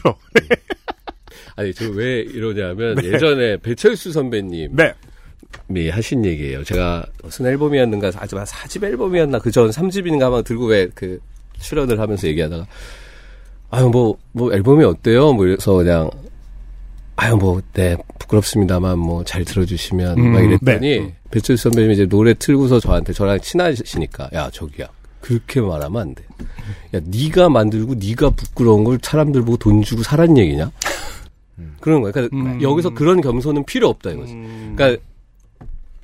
아니, 1.57 1.73
저 1.73 1.85
왜 1.91 2.21
이러냐면 2.21 2.95
예전에 3.03 3.57
배철수 3.57 4.11
선배님. 4.13 4.75
네. 4.75 4.93
이 5.75 5.89
하신 5.89 6.25
얘기예요. 6.25 6.63
제가 6.63 7.05
무슨 7.23 7.45
앨범이었는가, 7.47 8.11
아주 8.17 8.35
사집 8.45 8.83
앨범이었나, 8.83 9.39
그 9.39 9.51
전 9.51 9.69
3집인가 9.69 10.19
한번 10.21 10.43
들고 10.43 10.65
왜 10.67 10.87
그 10.93 11.19
출연을 11.59 11.99
하면서 11.99 12.27
얘기하다가, 12.27 12.65
아유, 13.71 13.89
뭐, 13.89 14.17
뭐 14.33 14.53
앨범이 14.53 14.83
어때요? 14.83 15.33
뭐 15.33 15.45
이래서 15.45 15.73
그냥, 15.73 16.09
아유, 17.15 17.35
뭐, 17.37 17.61
네, 17.73 17.95
부끄럽습니다만 18.19 18.99
뭐 18.99 19.23
잘 19.23 19.45
들어주시면, 19.45 20.17
음, 20.17 20.31
막 20.33 20.41
이랬더니, 20.41 20.99
네. 20.99 21.15
배철수 21.31 21.63
선배님이 21.63 21.93
이제 21.93 22.05
노래 22.05 22.33
틀고서 22.33 22.79
저한테 22.79 23.13
저랑 23.13 23.39
친하시니까, 23.39 24.29
야, 24.33 24.49
저기야. 24.51 24.87
그렇게 25.21 25.59
말하면 25.61 26.01
안 26.01 26.13
돼. 26.15 26.23
야, 26.93 26.99
네가 27.03 27.49
만들고 27.49 27.95
네가 27.95 28.29
부끄러운 28.31 28.83
걸 28.83 28.99
사람들 29.01 29.41
보고 29.41 29.57
돈 29.57 29.81
주고 29.81 30.03
사란 30.03 30.37
얘기냐? 30.37 30.71
그런 31.79 32.01
거예요. 32.01 32.11
그러니까 32.13 32.35
음. 32.37 32.61
여기서 32.61 32.89
그런 32.91 33.21
겸손은 33.21 33.63
필요 33.65 33.87
없다 33.89 34.11
이거지. 34.11 34.33
그러니까 34.75 35.01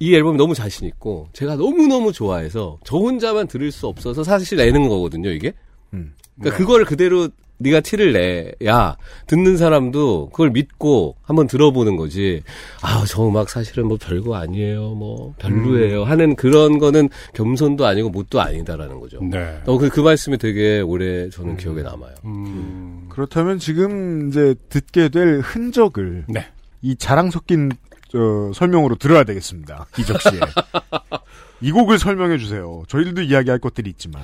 이 0.02 0.16
앨범이 0.16 0.36
너무 0.36 0.56
자신 0.56 0.88
있고 0.88 1.28
제가 1.32 1.56
너무 1.58 1.86
너무 1.86 2.12
좋아해서 2.12 2.80
저 2.84 2.98
혼자만 2.98 3.48
들을 3.48 3.72
수 3.72 3.86
없어서 3.86 4.24
사실 4.24 4.58
내는 4.58 4.90
거거든요 4.90 5.30
이게. 5.30 5.54
음. 5.94 6.16
그러니까 6.40 6.58
그거를 6.58 6.86
그대로 6.86 7.30
네가 7.60 7.82
티를 7.82 8.12
내야 8.12 8.98
듣는 9.28 9.58
사람도 9.58 10.30
그걸 10.32 10.50
믿고 10.50 11.18
한번 11.22 11.46
들어보는 11.46 11.98
거지. 11.98 12.42
아, 12.82 13.06
저 13.08 13.28
음악 13.28 13.52
사실은 13.52 13.88
뭐 13.88 14.00
별거 14.02 14.34
아니에요. 14.34 14.96
뭐 14.96 15.36
별로예요. 15.38 16.04
하는 16.04 16.36
그런 16.36 16.80
거는 16.80 17.10
겸손도 17.36 17.86
아니고 17.86 18.10
뭣도 18.10 18.42
아니다라는 18.42 19.00
거죠. 19.00 19.20
네. 19.22 19.60
어, 19.68 19.78
그, 19.78 19.90
그 19.90 20.00
말씀이 20.00 20.40
되게 20.40 20.80
오래 20.80 21.30
저는 21.30 21.58
기억에 21.58 21.84
남아요. 21.84 22.16
음. 22.26 23.06
그렇다면 23.10 23.60
지금 23.60 24.30
이제 24.30 24.56
듣게 24.70 25.10
될 25.10 25.42
흔적을 25.42 26.26
네. 26.28 26.48
이 26.82 26.96
자랑 26.96 27.30
섞인 27.30 27.72
어, 28.16 28.52
설명으로 28.54 28.96
들어야 28.96 29.24
되겠습니다. 29.24 29.88
이적 30.00 30.22
씨의 30.22 30.42
이 31.62 31.72
곡을 31.72 32.00
설명해 32.00 32.38
주세요. 32.38 32.84
저희들도 32.88 33.22
이야기할 33.22 33.60
것들이 33.60 33.90
있지만 33.92 34.22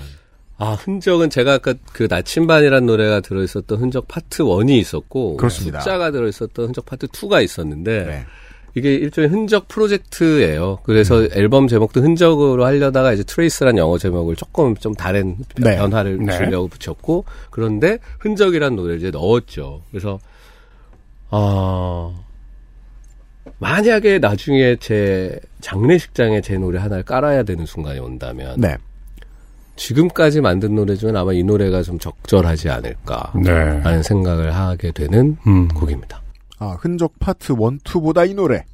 아, 0.59 0.71
흔적은 0.73 1.29
제가 1.29 1.53
아까 1.53 1.75
그 1.93 2.07
나침반이라는 2.09 2.85
노래가 2.87 3.19
들어있었던 3.19 3.77
흔적 3.79 4.07
파트 4.07 4.43
1이 4.43 4.71
있었고. 4.71 5.37
그렇습니다. 5.37 5.81
숫자가 5.81 6.11
들어있었던 6.11 6.65
흔적 6.65 6.85
파트 6.85 7.07
2가 7.07 7.43
있었는데. 7.43 8.05
네. 8.05 8.25
이게 8.73 8.93
일종의 8.93 9.29
흔적 9.29 9.67
프로젝트예요. 9.67 10.79
그래서 10.83 11.23
앨범 11.31 11.67
제목도 11.67 12.01
흔적으로 12.01 12.63
하려다가 12.63 13.11
이제 13.13 13.23
트레이스란 13.23 13.77
영어 13.77 13.97
제목을 13.97 14.35
조금 14.35 14.75
좀 14.75 14.93
다른 14.93 15.37
네. 15.55 15.77
변화를 15.77 16.19
네. 16.19 16.37
주려고 16.37 16.67
붙였고 16.67 17.25
그런데 17.49 17.97
흔적이란 18.19 18.75
노래를 18.75 18.99
이제 18.99 19.09
넣었죠. 19.09 19.81
그래서 19.89 20.19
아 21.31 22.13
만약에 23.59 24.19
나중에 24.19 24.75
제 24.77 25.39
장례식장에 25.61 26.41
제 26.41 26.57
노래 26.57 26.79
하나를 26.79 27.03
깔아야 27.03 27.43
되는 27.43 27.65
순간이 27.65 27.99
온다면 27.99 28.59
네. 28.59 28.77
지금까지 29.75 30.41
만든 30.41 30.75
노래 30.75 30.95
중에 30.95 31.11
아마 31.15 31.33
이 31.33 31.43
노래가 31.43 31.81
좀 31.83 31.99
적절하지 31.99 32.69
않을까 32.69 33.33
네. 33.43 33.51
라는 33.51 34.03
생각을 34.03 34.55
하게 34.55 34.91
되는 34.91 35.37
음. 35.47 35.67
곡입니다. 35.69 36.21
아 36.59 36.77
흔적 36.79 37.13
파트 37.19 37.53
1, 37.53 37.57
2보다 37.57 38.29
이 38.29 38.33
노래 38.33 38.65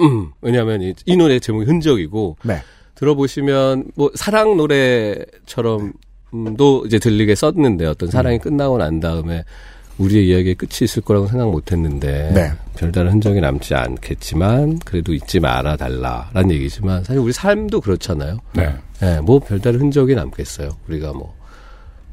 음, 0.00 0.32
왜냐하면 0.40 0.82
이, 0.82 0.94
이 1.04 1.16
노래 1.16 1.38
제목이 1.38 1.66
흔적이고 1.66 2.36
네. 2.42 2.58
들어보시면 2.96 3.92
뭐 3.94 4.10
사랑 4.14 4.56
노래처럼도 4.56 5.92
이제 6.86 6.98
들리게 6.98 7.34
썼는데 7.34 7.86
어떤 7.86 8.10
사랑이 8.10 8.36
음. 8.36 8.40
끝나고 8.40 8.78
난 8.78 9.00
다음에 9.00 9.44
우리의 10.00 10.28
이야기에 10.28 10.54
끝이 10.54 10.78
있을 10.82 11.02
거라고 11.02 11.26
생각 11.26 11.50
못했는데 11.50 12.32
네. 12.34 12.52
별다른 12.76 13.12
흔적이 13.12 13.40
남지 13.40 13.74
않겠지만 13.74 14.78
그래도 14.80 15.12
잊지 15.12 15.40
말아 15.40 15.76
달라라는 15.76 16.50
얘기지만 16.52 17.04
사실 17.04 17.20
우리 17.20 17.32
삶도 17.32 17.80
그렇잖아요. 17.82 18.38
네. 18.54 18.74
예, 19.02 19.20
뭐 19.20 19.38
별다른 19.38 19.80
흔적이 19.80 20.14
남겠어요. 20.14 20.70
우리가 20.88 21.12
뭐, 21.12 21.34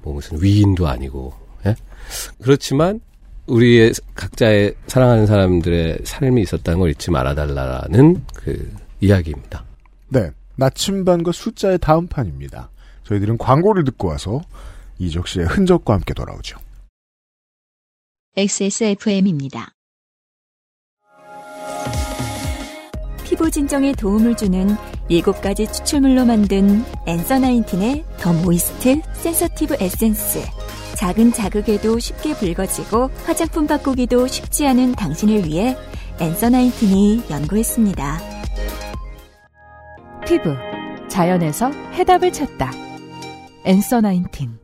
뭐 0.01 0.13
무슨 0.13 0.41
위인도 0.41 0.87
아니고, 0.87 1.33
예? 1.65 1.75
그렇지만 2.41 2.99
우리의 3.47 3.93
각자의 4.15 4.75
사랑하는 4.87 5.25
사람들의 5.25 5.99
삶이 6.03 6.41
있었다는 6.41 6.79
걸 6.79 6.91
잊지 6.91 7.11
말아 7.11 7.35
달라는 7.35 8.21
그 8.35 8.71
이야기입니다. 8.99 9.63
네. 10.09 10.31
나침반과 10.55 11.31
숫자의 11.31 11.77
다음 11.79 12.07
판입니다. 12.07 12.69
저희들은 13.03 13.37
광고를 13.37 13.85
듣고 13.85 14.09
와서 14.09 14.41
이적 14.99 15.27
씨의 15.27 15.45
흔적과 15.45 15.93
함께 15.93 16.13
돌아오죠. 16.13 16.57
XSFM입니다. 18.37 19.71
피부 23.23 23.49
진정에 23.49 23.93
도움을 23.93 24.37
주는 24.37 24.67
7가지 25.09 25.73
추출물로 25.73 26.23
만든 26.23 26.83
앤서 27.07 27.39
나인틴의 27.39 28.05
The 28.19 28.33
Moist 28.33 29.01
Sensitive 29.13 29.77
에센스. 29.79 30.43
작은 30.95 31.33
자극에도 31.33 31.97
쉽게 31.97 32.35
붉어지고 32.35 33.07
화장품 33.25 33.65
바꾸기도 33.65 34.27
쉽지 34.27 34.67
않은 34.67 34.91
당신을 34.91 35.45
위해 35.45 35.75
앤서 36.21 36.51
나인틴이 36.51 37.23
연구했습니다. 37.31 38.19
피부 40.27 40.55
자연에서 41.09 41.71
해답을 41.71 42.31
찾다. 42.31 42.71
앤서 43.65 44.01
나인틴 44.01 44.59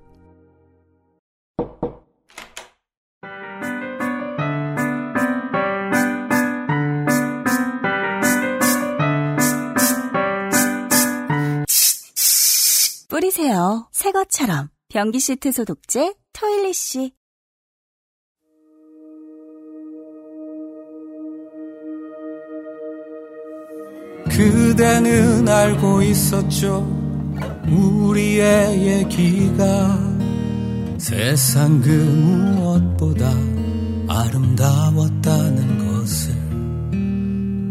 뿌리세요. 13.34 13.88
새 13.92 14.12
것처럼. 14.12 14.70
변기 14.90 15.20
시트 15.20 15.52
소독제 15.52 16.14
토일리쉬. 16.34 17.14
그대는 24.30 25.48
알고 25.48 26.02
있었죠 26.02 26.82
우리의 27.70 28.88
얘기가 28.88 30.00
세상 30.98 31.80
그 31.82 31.90
무엇보다 31.90 33.30
아름다웠다는 34.08 35.86
것을 35.86 36.34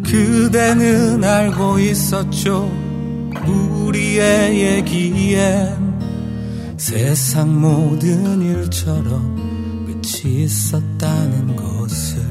그대는 0.04 1.24
알고 1.24 1.80
있었죠 1.80 2.91
우리의 3.46 4.60
얘기엔 4.60 5.92
세상 6.76 7.60
모든 7.60 8.42
일처럼 8.42 9.86
끝이 9.86 10.44
있었다는 10.44 11.56
것을 11.56 12.22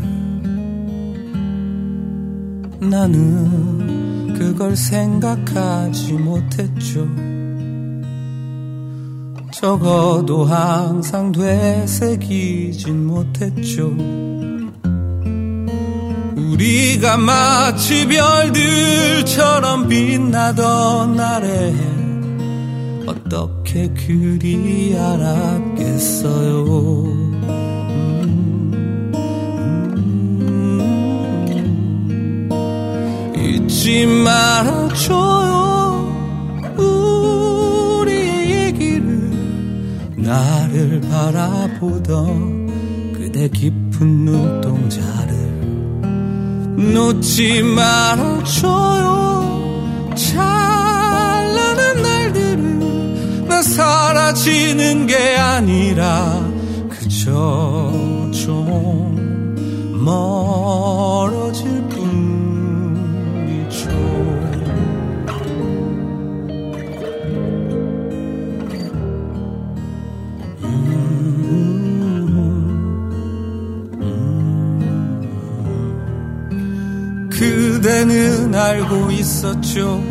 나는 2.79 4.33
그걸 4.33 4.75
생각하지 4.75 6.13
못했죠. 6.13 7.07
적어도 9.51 10.45
항상 10.45 11.31
되새기진 11.31 13.05
못했죠. 13.05 13.95
우리가 16.51 17.17
마치 17.17 18.07
별들처럼 18.07 19.87
빛나던 19.87 21.15
날에 21.15 21.73
어떻게 23.07 23.87
그리 23.89 24.95
알았겠어요. 24.97 26.61
잊지 33.37 34.05
말아줘요 34.05 35.61
우리의 36.77 38.51
얘기를. 38.67 39.31
나를 40.17 41.01
바라보던 41.01 43.13
그대 43.13 43.47
깊은 43.47 44.25
눈동자를 44.25 45.60
놓지 46.77 47.63
말아줘요. 47.63 49.11
찬란한 50.15 52.01
날들은 52.01 53.47
나 53.47 53.61
사라지는 53.61 55.07
게 55.07 55.37
아니라 55.37 56.49
그저 56.89 57.91
좀 58.33 59.11
멀어질 60.03 61.80
그대는 77.81 78.53
알고 78.53 79.09
있었죠. 79.09 80.03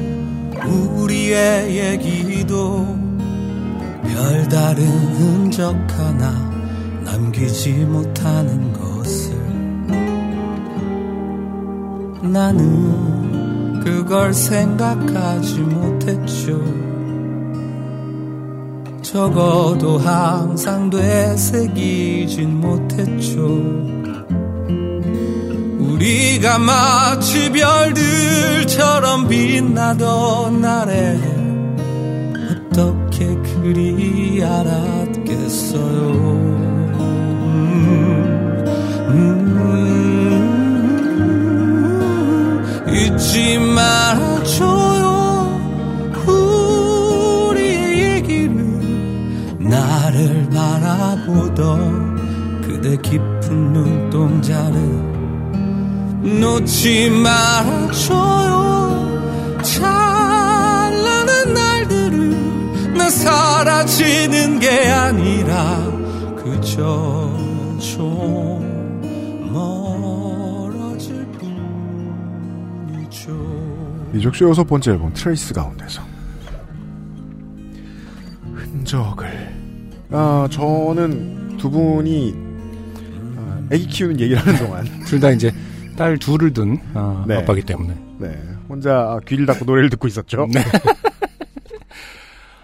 우리의 0.67 1.77
얘기도 1.79 2.99
별다른 4.03 4.85
흔적 4.89 5.77
하나 5.97 6.33
남기지 7.05 7.71
못하는 7.85 8.73
것을. 8.73 9.37
나는 12.23 13.81
그걸 13.85 14.35
생각하지 14.35 15.61
못했죠. 15.61 16.61
적어도 19.01 19.97
항상 19.97 20.91
되새기진 20.91 22.61
못했죠 22.61 24.00
우리가 26.01 26.59
마치 26.59 27.53
별들처럼 27.53 29.29
빛나던 29.29 30.63
날에 30.63 31.21
어떻게 32.73 33.27
그리 33.37 34.43
알았겠어요 34.43 35.83
음, 36.97 38.65
음, 39.11 39.61
잊지 42.89 43.59
말아줘요 43.59 45.11
우리의 47.51 48.15
얘기를 48.15 48.57
나를 49.59 50.49
바라보던 50.49 52.63
그대 52.63 52.97
깊은 52.97 53.73
눈동자를 53.75 55.10
놓지 56.23 57.11
말아줘요. 57.11 58.61
찬란한 59.63 61.55
날들은 61.55 62.95
나 62.95 63.09
사라지는 63.09 64.59
게 64.61 64.69
아니라 64.91 65.77
그저 66.37 67.31
좀 67.81 68.61
멀어질 69.53 71.27
뿐이죠. 72.89 74.11
이적쇼 74.15 74.51
여섯 74.51 74.65
번째 74.65 74.91
앨범 74.93 75.13
트레이스 75.15 75.55
가운데서. 75.55 76.03
흔적을. 78.55 79.51
아 80.13 80.47
저는 80.51 81.57
두 81.57 81.71
분이 81.71 82.35
아, 83.39 83.59
아기 83.73 83.87
키우는 83.87 84.21
얘기를 84.21 84.41
하는 84.45 84.59
동안. 84.59 84.85
둘 85.07 85.19
다 85.21 85.31
이제 85.31 85.53
딸 86.01 86.17
둘을 86.17 86.55
둔 86.55 86.79
어, 86.95 87.27
네. 87.29 87.37
아빠기 87.37 87.61
때문에. 87.61 87.95
네 88.17 88.35
혼자 88.71 89.21
귀를 89.29 89.45
닫고 89.45 89.67
노래를 89.67 89.91
듣고 89.91 90.09
있었죠. 90.09 90.47
네. 90.51 90.61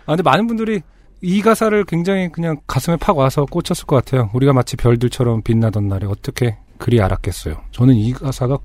아, 0.07 0.16
근데 0.16 0.22
많은 0.22 0.47
분들이 0.47 0.80
이 1.20 1.43
가사를 1.43 1.84
굉장히 1.84 2.32
그냥 2.32 2.57
가슴에 2.66 2.97
팍 2.97 3.18
와서 3.18 3.45
꽂혔을 3.45 3.84
것 3.84 3.97
같아요. 3.97 4.30
우리가 4.32 4.55
마치 4.55 4.76
별들처럼 4.76 5.43
빛나던 5.43 5.87
날에 5.87 6.07
어떻게 6.07 6.57
그리 6.78 6.99
알았겠어요. 7.03 7.61
저는 7.72 7.95
이 7.95 8.14
가사가 8.14 8.57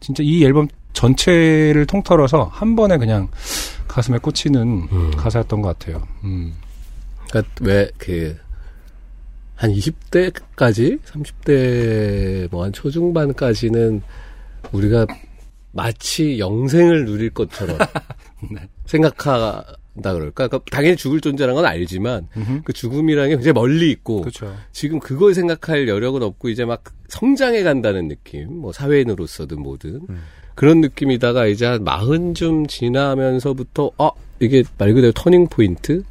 진짜 0.00 0.22
이 0.22 0.42
앨범 0.42 0.68
전체를 0.94 1.84
통틀어서 1.84 2.44
한 2.44 2.76
번에 2.76 2.96
그냥 2.96 3.28
가슴에 3.88 4.16
꽂히는 4.16 5.16
가사였던 5.18 5.60
것 5.60 5.78
같아요. 5.78 6.02
음. 6.24 6.54
그러니까 7.28 7.52
왜 7.60 7.90
그 7.98 8.38
한 9.54 9.72
20대까지 9.72 11.00
30대 11.02 12.50
뭐 12.50 12.64
한 12.64 12.72
초중반까지는 12.72 14.02
우리가 14.72 15.06
마치 15.72 16.38
영생을 16.38 17.04
누릴 17.04 17.30
것처럼 17.30 17.76
생각한다 18.86 20.12
그럴까? 20.12 20.48
그러니까 20.48 20.60
당연히 20.70 20.96
죽을 20.96 21.20
존재라는 21.20 21.54
건 21.54 21.66
알지만 21.66 22.28
그 22.64 22.72
죽음이라는 22.72 23.28
게 23.30 23.34
굉장히 23.36 23.52
멀리 23.54 23.90
있고 23.90 24.20
그렇죠. 24.22 24.54
지금 24.72 24.98
그걸 25.00 25.34
생각할 25.34 25.88
여력은 25.88 26.22
없고 26.22 26.48
이제 26.48 26.64
막 26.64 26.82
성장해 27.08 27.62
간다는 27.62 28.08
느낌, 28.08 28.60
뭐 28.60 28.72
사회인으로서든 28.72 29.60
뭐든. 29.60 30.00
그런 30.54 30.80
느낌이다가 30.80 31.46
이제 31.46 31.66
한 31.66 31.82
마흔쯤 31.84 32.66
지나면서부터 32.68 33.90
아 33.98 34.10
이게 34.40 34.62
말 34.78 34.94
그대로 34.94 35.12
터닝 35.12 35.48
포인트 35.48 36.04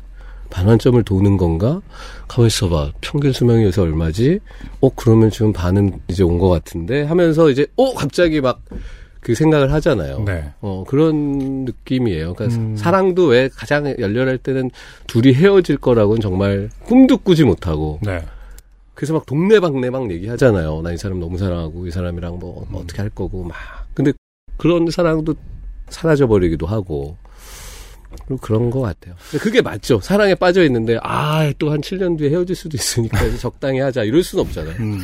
반환점을 0.58 1.02
도는 1.04 1.38
건가? 1.38 1.82
가만 2.28 2.46
있어봐. 2.48 2.92
평균 3.02 3.32
수명이 3.34 3.64
요새 3.64 3.82
얼마지? 3.82 4.40
어, 4.82 4.90
그러면 4.96 5.32
지금 5.32 5.52
반은 5.52 6.00
이제 6.08 6.22
온 6.24 6.38
것 6.38 6.48
같은데? 6.50 7.02
하면서 7.04 7.50
이제, 7.50 7.66
어, 7.76 7.94
갑자기 7.96 8.40
막, 8.40 8.62
그 9.20 9.34
생각을 9.34 9.72
하잖아요. 9.74 10.20
네. 10.26 10.52
어, 10.62 10.84
그런 10.88 11.64
느낌이에요. 11.66 12.34
그러니까 12.36 12.56
음. 12.60 12.76
사랑도 12.76 13.28
왜 13.28 13.50
가장 13.52 13.88
열렬할 13.98 14.38
때는 14.38 14.70
둘이 15.08 15.34
헤어질 15.34 15.78
거라고는 15.78 16.22
정말 16.22 16.70
꿈도 16.86 17.18
꾸지 17.18 17.46
못하고. 17.46 18.00
네. 18.04 18.22
그래서 18.94 19.14
막 19.14 19.26
동네방네 19.26 19.90
막 19.90 20.12
얘기하잖아요. 20.12 20.82
나 20.84 20.92
이 20.92 20.98
사람 20.98 21.20
너무 21.20 21.38
사랑하고 21.40 21.88
이 21.88 21.92
사람이랑 21.92 22.38
뭐 22.38 22.68
음. 22.70 22.76
어떻게 22.76 23.02
할 23.02 23.10
거고 23.10 23.44
막. 23.46 23.56
근데 23.96 24.12
그런 24.58 24.92
사랑도 24.92 25.34
사라져 25.90 26.28
버리기도 26.28 26.68
하고. 26.68 27.18
그런 28.42 28.70
것 28.70 28.82
같아요. 28.82 29.16
그게 29.40 29.62
맞죠. 29.62 30.00
사랑에 30.02 30.36
빠져 30.36 30.64
있는데 30.66 30.98
아 31.02 31.52
또 31.60 31.72
한 31.72 31.82
7년 31.82 32.18
뒤에 32.18 32.30
헤어질 32.30 32.56
수도 32.56 32.76
있으니까 32.78 33.18
적당히 33.38 33.80
하자 33.80 34.04
이럴 34.04 34.24
수는 34.24 34.44
없잖아요. 34.46 34.76
음. 34.80 35.00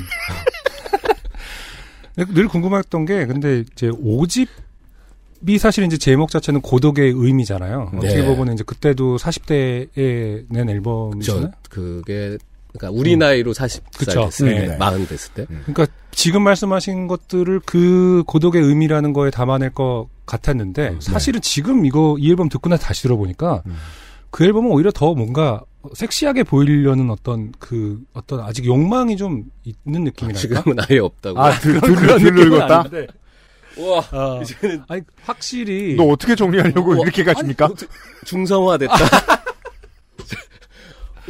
늘 2.34 2.48
궁금했던 2.48 3.06
게 3.06 3.26
근데 3.26 3.64
이제 3.72 3.90
오집이 3.98 5.58
사실 5.58 5.86
이제 5.86 5.98
제목 5.98 6.30
자체는 6.32 6.62
고독의 6.62 7.14
의미잖아요. 7.16 7.92
어떻게 7.96 8.16
네. 8.22 8.26
보면 8.36 8.56
이제 8.56 8.64
그때도 8.66 9.18
40대에 9.18 10.46
낸 10.50 10.70
앨범이잖아요. 10.70 11.52
저 11.52 11.58
그게 11.70 12.38
그러니까 12.74 13.00
우리 13.00 13.18
나이로 13.18 13.54
40살 13.54 13.82
그쵸. 13.98 14.26
됐을 14.26 14.50
때, 14.50 14.68
네. 14.68 14.78
마흔 14.78 15.08
됐을 15.08 15.34
때. 15.34 15.46
그러니까 15.48 15.88
지금 16.12 16.44
말씀하신 16.44 17.08
것들을 17.08 17.62
그 17.66 18.24
고독의 18.28 18.62
의미라는 18.62 19.14
거에 19.14 19.32
담아낼 19.32 19.72
것 19.72 20.08
같았는데 20.26 20.98
사실은 21.00 21.42
지금 21.42 21.86
이거 21.86 22.16
이 22.20 22.30
앨범 22.30 22.50
듣고 22.50 22.70
나서 22.70 22.84
다시 22.84 23.02
들어보니까 23.04 23.64
그 24.30 24.46
앨범은 24.46 24.70
오히려 24.72 24.92
더 24.92 25.16
뭔가 25.16 25.62
섹시하게 25.94 26.44
보이려는 26.44 27.10
어떤 27.10 27.52
그 27.58 28.00
어떤 28.14 28.42
아직 28.42 28.66
욕망이 28.66 29.16
좀 29.18 29.46
있는 29.64 30.04
느낌이랄까? 30.04 30.40
지금은 30.40 30.78
아예 30.80 31.00
없다고. 31.00 31.40
아, 31.40 31.52
들, 31.60 31.80
들, 31.80 31.96
들 31.96 32.08
느낌은 32.08 32.50
늙었다? 32.50 32.80
아닌데. 32.80 33.08
우와, 33.78 34.04
아, 34.12 34.40
이제는 34.42 34.84
아니 34.90 35.02
확실히 35.24 35.96
너 35.96 36.04
어떻게 36.04 36.36
정리하려고 36.36 36.92
우와, 36.92 37.02
이렇게 37.04 37.24
가십니까? 37.24 37.66
아니, 37.66 37.76
중성화됐다. 38.26 38.94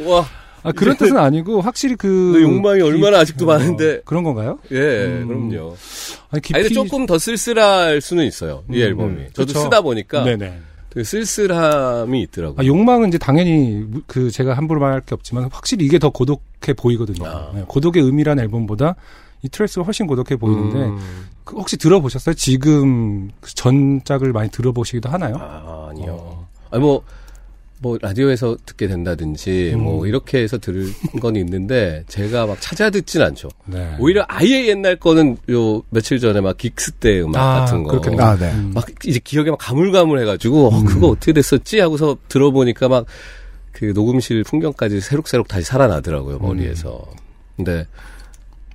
와, 0.00 0.26
아, 0.62 0.72
그런 0.72 0.96
뜻은 0.96 1.16
아니고 1.16 1.60
확실히 1.60 1.96
그너 1.96 2.40
욕망이 2.40 2.80
얼마나 2.82 3.18
아직도 3.20 3.44
어, 3.44 3.48
많은데. 3.48 4.02
그런 4.04 4.22
건가요? 4.24 4.58
예, 4.72 4.76
음. 5.06 5.28
그럼요. 5.50 5.76
아니, 6.30 6.42
깊이 6.42 6.54
아니, 6.54 6.62
근데 6.64 6.74
조금 6.74 7.06
더 7.06 7.18
쓸쓸할 7.18 8.00
수는 8.00 8.26
있어요. 8.26 8.62
이 8.70 8.76
음, 8.76 8.82
앨범이. 8.82 9.10
음. 9.12 9.28
저도 9.32 9.46
그쵸. 9.48 9.60
쓰다 9.60 9.80
보니까 9.80 10.24
네네. 10.24 10.58
되게 10.90 11.04
쓸쓸함이 11.04 12.22
있더라고요. 12.22 12.56
아, 12.60 12.64
욕망은 12.66 13.08
이제 13.08 13.18
당연히 13.18 13.84
무- 13.88 14.00
그 14.06 14.30
제가 14.30 14.54
함부로 14.56 14.80
말할 14.80 15.00
게 15.02 15.14
없지만 15.14 15.48
확실히 15.52 15.86
이게 15.86 15.98
더 15.98 16.10
고독해 16.10 16.74
보이거든요. 16.76 17.26
아. 17.26 17.52
네, 17.54 17.64
고독의 17.66 18.02
의미라는 18.02 18.42
앨범보다 18.44 18.96
이 19.42 19.48
트레스가 19.48 19.84
훨씬 19.84 20.06
고독해 20.06 20.36
보이는데 20.36 20.76
음. 20.78 21.26
그 21.44 21.56
혹시 21.56 21.76
들어보셨어요? 21.76 22.34
지금 22.34 23.30
그 23.40 23.54
전작을 23.54 24.32
많이 24.32 24.50
들어보시기도 24.50 25.08
하나요? 25.08 25.36
아, 25.40 25.88
아니요. 25.90 26.44
아니, 26.70 26.82
뭐, 26.82 27.02
뭐, 27.82 27.96
라디오에서 28.00 28.58
듣게 28.66 28.86
된다든지, 28.86 29.72
음. 29.74 29.84
뭐, 29.84 30.06
이렇게 30.06 30.42
해서 30.42 30.58
들은 30.58 30.92
건 31.20 31.34
있는데, 31.36 32.04
제가 32.08 32.44
막 32.44 32.60
찾아 32.60 32.90
듣진 32.90 33.22
않죠. 33.22 33.48
네. 33.64 33.96
오히려 33.98 34.22
아예 34.28 34.66
옛날 34.68 34.96
거는 34.96 35.38
요, 35.50 35.82
며칠 35.88 36.18
전에 36.18 36.42
막 36.42 36.58
긱스 36.58 36.92
때 36.92 37.22
음악 37.22 37.40
아, 37.40 37.60
같은 37.60 37.82
거. 37.82 37.92
그렇겠네요. 37.92 38.22
아, 38.22 38.36
네. 38.36 38.52
음. 38.52 38.72
막 38.74 38.86
이제 39.06 39.18
기억에 39.24 39.48
막 39.48 39.56
가물가물해가지고, 39.58 40.66
어, 40.66 40.84
그거 40.84 41.08
어떻게 41.08 41.32
됐었지? 41.32 41.80
하고서 41.80 42.18
들어보니까 42.28 42.88
막, 42.88 43.06
그 43.72 43.86
녹음실 43.94 44.44
풍경까지 44.44 45.00
새록새록 45.00 45.48
다시 45.48 45.64
살아나더라고요, 45.64 46.38
머리에서. 46.38 47.02
근데, 47.56 47.86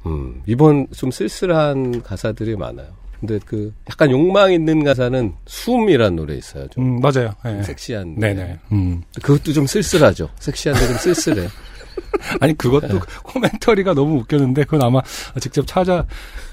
음, 0.08 0.42
이번 0.48 0.88
좀 0.96 1.12
쓸쓸한 1.12 2.02
가사들이 2.02 2.56
많아요. 2.56 2.88
근데 3.26 3.40
그, 3.46 3.74
약간 3.90 4.12
욕망 4.12 4.54
있는 4.54 4.84
가사는 4.84 5.34
숨이란 5.46 6.16
노래 6.16 6.36
있어요. 6.36 6.68
좀 6.68 6.98
음, 6.98 7.02
맞아요. 7.02 7.34
네. 7.44 7.64
섹시한. 7.64 8.16
네네. 8.18 8.60
음. 8.72 9.02
그것도 9.22 9.52
좀 9.52 9.66
쓸쓸하죠. 9.66 10.30
섹시한데 10.40 10.88
좀 10.88 10.98
쓸쓸해. 10.98 11.48
아니 12.40 12.58
그것도 12.58 13.00
코멘터리가 13.24 13.94
너무 13.94 14.20
웃겼는데 14.20 14.66
그건 14.66 14.84
아마 14.84 15.02
직접 15.40 15.66
찾아 15.66 16.06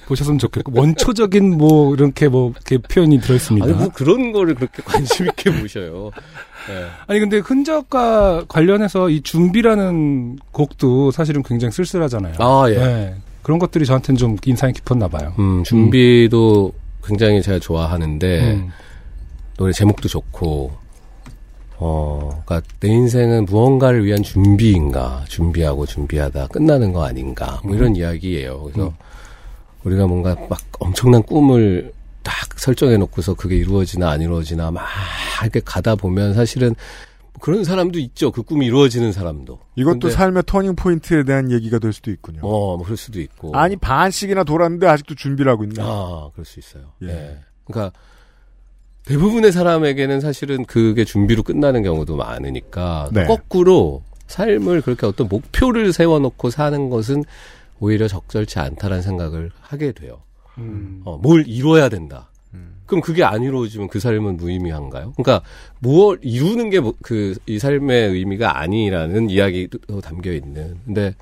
보셨으면 0.06 0.38
좋겠고 0.38 0.72
원초적인 0.74 1.56
뭐 1.56 1.94
이렇게 1.94 2.28
뭐 2.28 2.50
이렇게 2.50 2.78
표현이 2.78 3.20
들어 3.20 3.34
있습니다. 3.34 3.66
아니, 3.66 3.74
뭐 3.74 3.88
그런 3.88 4.32
거를 4.32 4.54
그렇게 4.54 4.82
관심 4.86 5.26
있게 5.26 5.50
보셔요. 5.52 6.10
네. 6.68 6.86
아니 7.06 7.20
근데 7.20 7.38
흔적과 7.38 8.44
관련해서 8.48 9.10
이 9.10 9.20
준비라는 9.22 10.38
곡도 10.52 11.10
사실은 11.10 11.42
굉장히 11.42 11.72
쓸쓸하잖아요. 11.72 12.34
아, 12.38 12.64
예. 12.68 12.74
네. 12.74 13.14
그런 13.42 13.58
것들이 13.58 13.84
저한테는 13.86 14.16
좀 14.18 14.36
인상이 14.44 14.72
깊었나 14.72 15.08
봐요. 15.08 15.34
음, 15.38 15.64
준비도 15.64 16.72
굉장히 17.04 17.42
제가 17.42 17.58
좋아하는데, 17.58 18.54
음. 18.54 18.70
노래 19.56 19.72
제목도 19.72 20.08
좋고, 20.08 20.72
어, 21.76 22.42
그니까 22.46 22.64
내 22.78 22.88
인생은 22.88 23.46
무언가를 23.46 24.04
위한 24.04 24.22
준비인가, 24.22 25.24
준비하고 25.28 25.86
준비하다 25.86 26.48
끝나는 26.48 26.92
거 26.92 27.04
아닌가, 27.04 27.60
뭐 27.64 27.74
이런 27.74 27.96
이야기예요. 27.96 28.62
그래서 28.62 28.94
우리가 29.82 30.06
뭔가 30.06 30.36
막 30.48 30.60
엄청난 30.78 31.22
꿈을 31.24 31.92
딱 32.22 32.34
설정해 32.56 32.96
놓고서 32.98 33.34
그게 33.34 33.56
이루어지나 33.56 34.10
안 34.10 34.20
이루어지나 34.20 34.70
막 34.70 34.86
이렇게 35.42 35.60
가다 35.64 35.96
보면 35.96 36.34
사실은 36.34 36.76
그런 37.42 37.64
사람도 37.64 37.98
있죠. 37.98 38.30
그 38.30 38.44
꿈이 38.44 38.66
이루어지는 38.66 39.10
사람도. 39.10 39.58
이것도 39.74 39.98
근데 39.98 40.10
삶의 40.10 40.44
터닝 40.46 40.76
포인트에 40.76 41.24
대한 41.24 41.50
얘기가 41.50 41.80
될 41.80 41.92
수도 41.92 42.12
있군요. 42.12 42.38
어, 42.42 42.76
뭐 42.76 42.84
그럴 42.84 42.96
수도 42.96 43.20
있고. 43.20 43.50
아니 43.56 43.74
반씩이나 43.74 44.44
돌았는데 44.44 44.86
아직도 44.86 45.16
준비를 45.16 45.50
하고 45.50 45.64
있나? 45.64 45.82
아, 45.82 46.30
그럴 46.34 46.44
수 46.44 46.60
있어요. 46.60 46.92
예. 47.02 47.08
예. 47.08 47.38
그러니까 47.64 47.98
대부분의 49.06 49.50
사람에게는 49.50 50.20
사실은 50.20 50.64
그게 50.64 51.04
준비로 51.04 51.42
끝나는 51.42 51.82
경우도 51.82 52.14
많으니까 52.14 53.10
네. 53.12 53.24
거꾸로 53.24 54.04
삶을 54.28 54.82
그렇게 54.82 55.04
어떤 55.04 55.26
목표를 55.26 55.92
세워놓고 55.92 56.48
사는 56.48 56.90
것은 56.90 57.24
오히려 57.80 58.06
적절치 58.06 58.60
않다라는 58.60 59.02
생각을 59.02 59.50
하게 59.60 59.90
돼요. 59.90 60.22
음. 60.58 61.02
어, 61.04 61.18
뭘 61.18 61.42
이뤄야 61.48 61.88
된다. 61.88 62.30
그럼 62.92 63.00
그게 63.00 63.24
안 63.24 63.42
이루어지면 63.42 63.88
그 63.88 63.98
삶은 64.00 64.36
무의미한가요? 64.36 65.14
그러니까 65.16 65.40
뭘 65.80 66.18
이루는 66.20 66.68
게 66.68 66.78
그 67.02 67.34
이 67.46 67.58
삶의 67.58 68.10
의미가 68.10 68.58
아니라는 68.60 69.30
이야기도 69.30 70.00
담겨 70.02 70.30
있는. 70.32 70.76
근데 70.84 71.14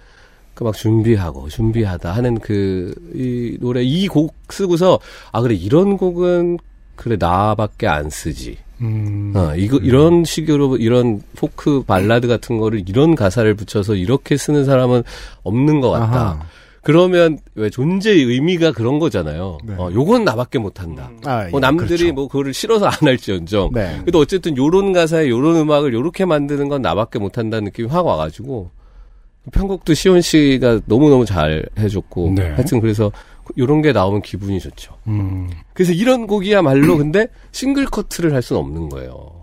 그 0.55 0.65
막 0.65 0.75
준비하고 0.75 1.49
준비하다 1.49 2.13
하는 2.13 2.39
그 2.41 2.93
이 3.15 3.57
노래 3.61 3.83
이 3.85 4.09
곡 4.09 4.35
쓰고서 4.51 4.99
아 5.33 5.41
그래 5.43 5.55
이런 5.55 5.97
곡은 5.97 6.59
그래 6.97 7.17
나밖에 7.19 7.87
안 7.87 8.11
쓰지. 8.11 8.59
음. 8.83 9.33
어, 9.37 9.55
이거, 9.57 9.77
이런 9.77 10.25
식으로, 10.25 10.77
이런 10.79 11.23
포크 11.37 11.83
발라드 11.83 12.27
같은 12.27 12.57
거를 12.59 12.83
이런 12.89 13.15
가사를 13.15 13.53
붙여서 13.55 13.95
이렇게 13.95 14.37
쓰는 14.39 14.65
사람은 14.65 15.03
없는 15.45 15.81
것 15.81 15.91
같다. 15.91 16.21
아하. 16.21 16.47
그러면 16.83 17.39
왜 17.55 17.69
존재의 17.69 18.23
의미가 18.25 18.73
그런 18.73 18.99
거잖아요. 18.99 19.59
네. 19.65 19.75
어, 19.77 19.91
요건 19.93 20.25
나밖에 20.25 20.59
못한다. 20.59 21.11
아, 21.25 21.47
예, 21.47 21.51
뭐 21.51 21.61
남들이 21.61 22.05
그렇죠. 22.05 22.15
뭐 22.15 22.29
그거를 22.29 22.55
싫어서 22.55 22.87
안 22.87 22.95
할지언정. 23.03 23.71
네. 23.75 23.99
그래도 24.01 24.19
어쨌든 24.19 24.57
요런 24.57 24.93
가사에 24.93 25.29
요런 25.29 25.57
음악을 25.57 25.93
요렇게 25.93 26.25
만드는 26.25 26.69
건 26.69 26.83
나밖에 26.83 27.19
못한다는 27.19 27.65
느낌이 27.65 27.89
확 27.89 28.07
와가지고 28.07 28.71
편곡도 29.53 29.95
시온 29.95 30.21
씨가 30.23 30.81
너무너무 30.87 31.25
잘 31.25 31.67
해줬고 31.79 32.35
네. 32.37 32.51
하여튼 32.51 32.81
그래서 32.81 33.11
요런 33.59 33.83
게 33.83 33.93
나오면 33.93 34.23
기분이 34.23 34.61
좋죠. 34.61 34.97
음. 35.07 35.51
그래서 35.75 35.93
이런 35.93 36.27
곡이야말로 36.27 36.97
근데 36.99 37.27
싱글 37.53 37.85
커트를 37.87 38.33
할 38.33 38.43
수는 38.43 38.61
없는 38.63 38.89
거예요. 38.89 39.41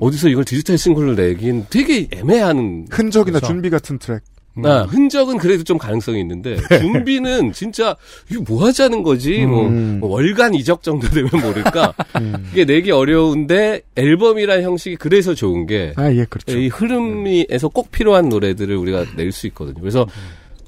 어디서 0.00 0.28
이걸 0.28 0.44
디지털 0.44 0.78
싱글로 0.78 1.14
내긴 1.14 1.66
되게 1.68 2.08
애매한 2.12 2.86
흔적이나 2.90 3.40
그렇죠. 3.40 3.52
준비 3.52 3.68
같은 3.68 3.98
트랙. 3.98 4.22
아, 4.64 4.82
흔적은 4.82 5.38
그래도 5.38 5.62
좀 5.62 5.78
가능성이 5.78 6.20
있는데 6.20 6.56
준비는 6.80 7.52
진짜 7.52 7.96
이거 8.30 8.42
뭐 8.46 8.66
하자는 8.66 9.02
거지 9.02 9.46
뭐, 9.46 9.68
음. 9.68 9.98
뭐 10.00 10.10
월간 10.10 10.54
이적 10.54 10.82
정도 10.82 11.08
되면 11.08 11.30
모를까 11.32 11.94
이게 12.52 12.64
내기 12.64 12.90
어려운데 12.90 13.80
앨범이란 13.96 14.62
형식이 14.62 14.96
그래서 14.96 15.34
좋은 15.34 15.66
게 15.66 15.92
아, 15.96 16.12
예, 16.12 16.24
그렇죠. 16.24 16.58
이 16.58 16.68
흐름에서 16.68 17.68
꼭 17.68 17.90
필요한 17.92 18.28
노래들을 18.28 18.76
우리가 18.76 19.06
낼 19.16 19.30
수 19.32 19.46
있거든요. 19.48 19.78
그래서 19.80 20.06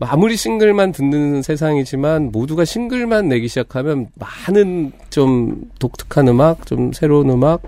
아무리 0.01 0.37
싱글만 0.37 0.93
듣는 0.93 1.43
세상이지만 1.43 2.31
모두가 2.33 2.65
싱글만 2.65 3.29
내기 3.29 3.49
시작하면 3.49 4.07
많은 4.15 4.93
좀 5.11 5.63
독특한 5.79 6.29
음악, 6.29 6.67
좀 6.67 6.93
새로운 6.93 7.29
음악, 7.31 7.63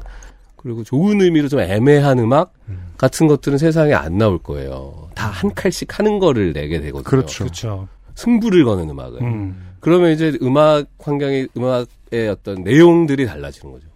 그리고 0.57 0.83
좋은 0.83 1.21
의미로 1.21 1.49
좀 1.49 1.61
애매한 1.61 2.19
음악 2.21 2.53
같은 2.97 3.27
것들은 3.27 3.59
세상에 3.59 3.93
안 3.95 4.19
나올 4.19 4.39
거예요. 4.39 5.09
다 5.15 5.29
한 5.31 5.53
칼씩 5.55 5.99
하는 5.99 6.19
거를 6.19 6.53
내게 6.53 6.81
되거든요. 6.81 7.03
그렇죠. 7.05 7.45
그렇죠. 7.45 7.89
승부를 8.15 8.65
거는 8.65 8.89
음악을. 8.91 9.23
음. 9.23 9.73
그러면 9.81 10.13
이제 10.13 10.39
음악 10.43 10.87
환경이 11.01 11.49
음악의 11.57 12.29
어떤 12.31 12.63
내용들이 12.63 13.27
달라지는 13.27 13.73
거죠. 13.73 13.87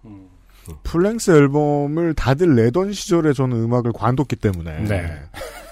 full-length 0.83 1.31
앨범을 1.31 2.13
다들 2.15 2.55
내던 2.55 2.93
시절에 2.93 3.33
저는 3.33 3.57
음악을 3.63 3.93
관뒀기 3.95 4.37
때문에 4.37 4.85
네. 4.85 5.13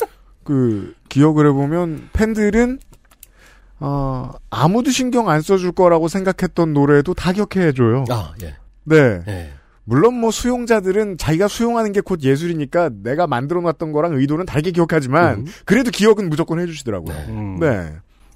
그 0.42 0.94
기억을 1.10 1.48
해보면 1.48 2.08
팬들은 2.14 2.78
어, 3.80 4.30
아무도 4.48 4.90
신경 4.90 5.28
안 5.28 5.42
써줄 5.42 5.72
거라고 5.72 6.08
생각했던 6.08 6.72
노래도 6.72 7.12
다 7.12 7.32
기억해줘요. 7.32 8.04
아, 8.08 8.32
예. 8.42 8.56
네. 8.84 9.20
예. 9.28 9.50
물론 9.88 10.14
뭐 10.20 10.30
수용자들은 10.30 11.16
자기가 11.16 11.48
수용하는 11.48 11.92
게 11.92 12.00
곧 12.00 12.22
예술이니까 12.22 12.90
내가 13.02 13.26
만들어 13.26 13.60
놨던 13.62 13.92
거랑 13.92 14.14
의도는 14.14 14.44
다르게 14.46 14.70
기억하지만 14.72 15.46
그래도 15.64 15.90
기억은 15.90 16.28
무조건 16.28 16.60
해주시더라고요. 16.60 17.16
음. 17.28 17.58
네. 17.60 17.92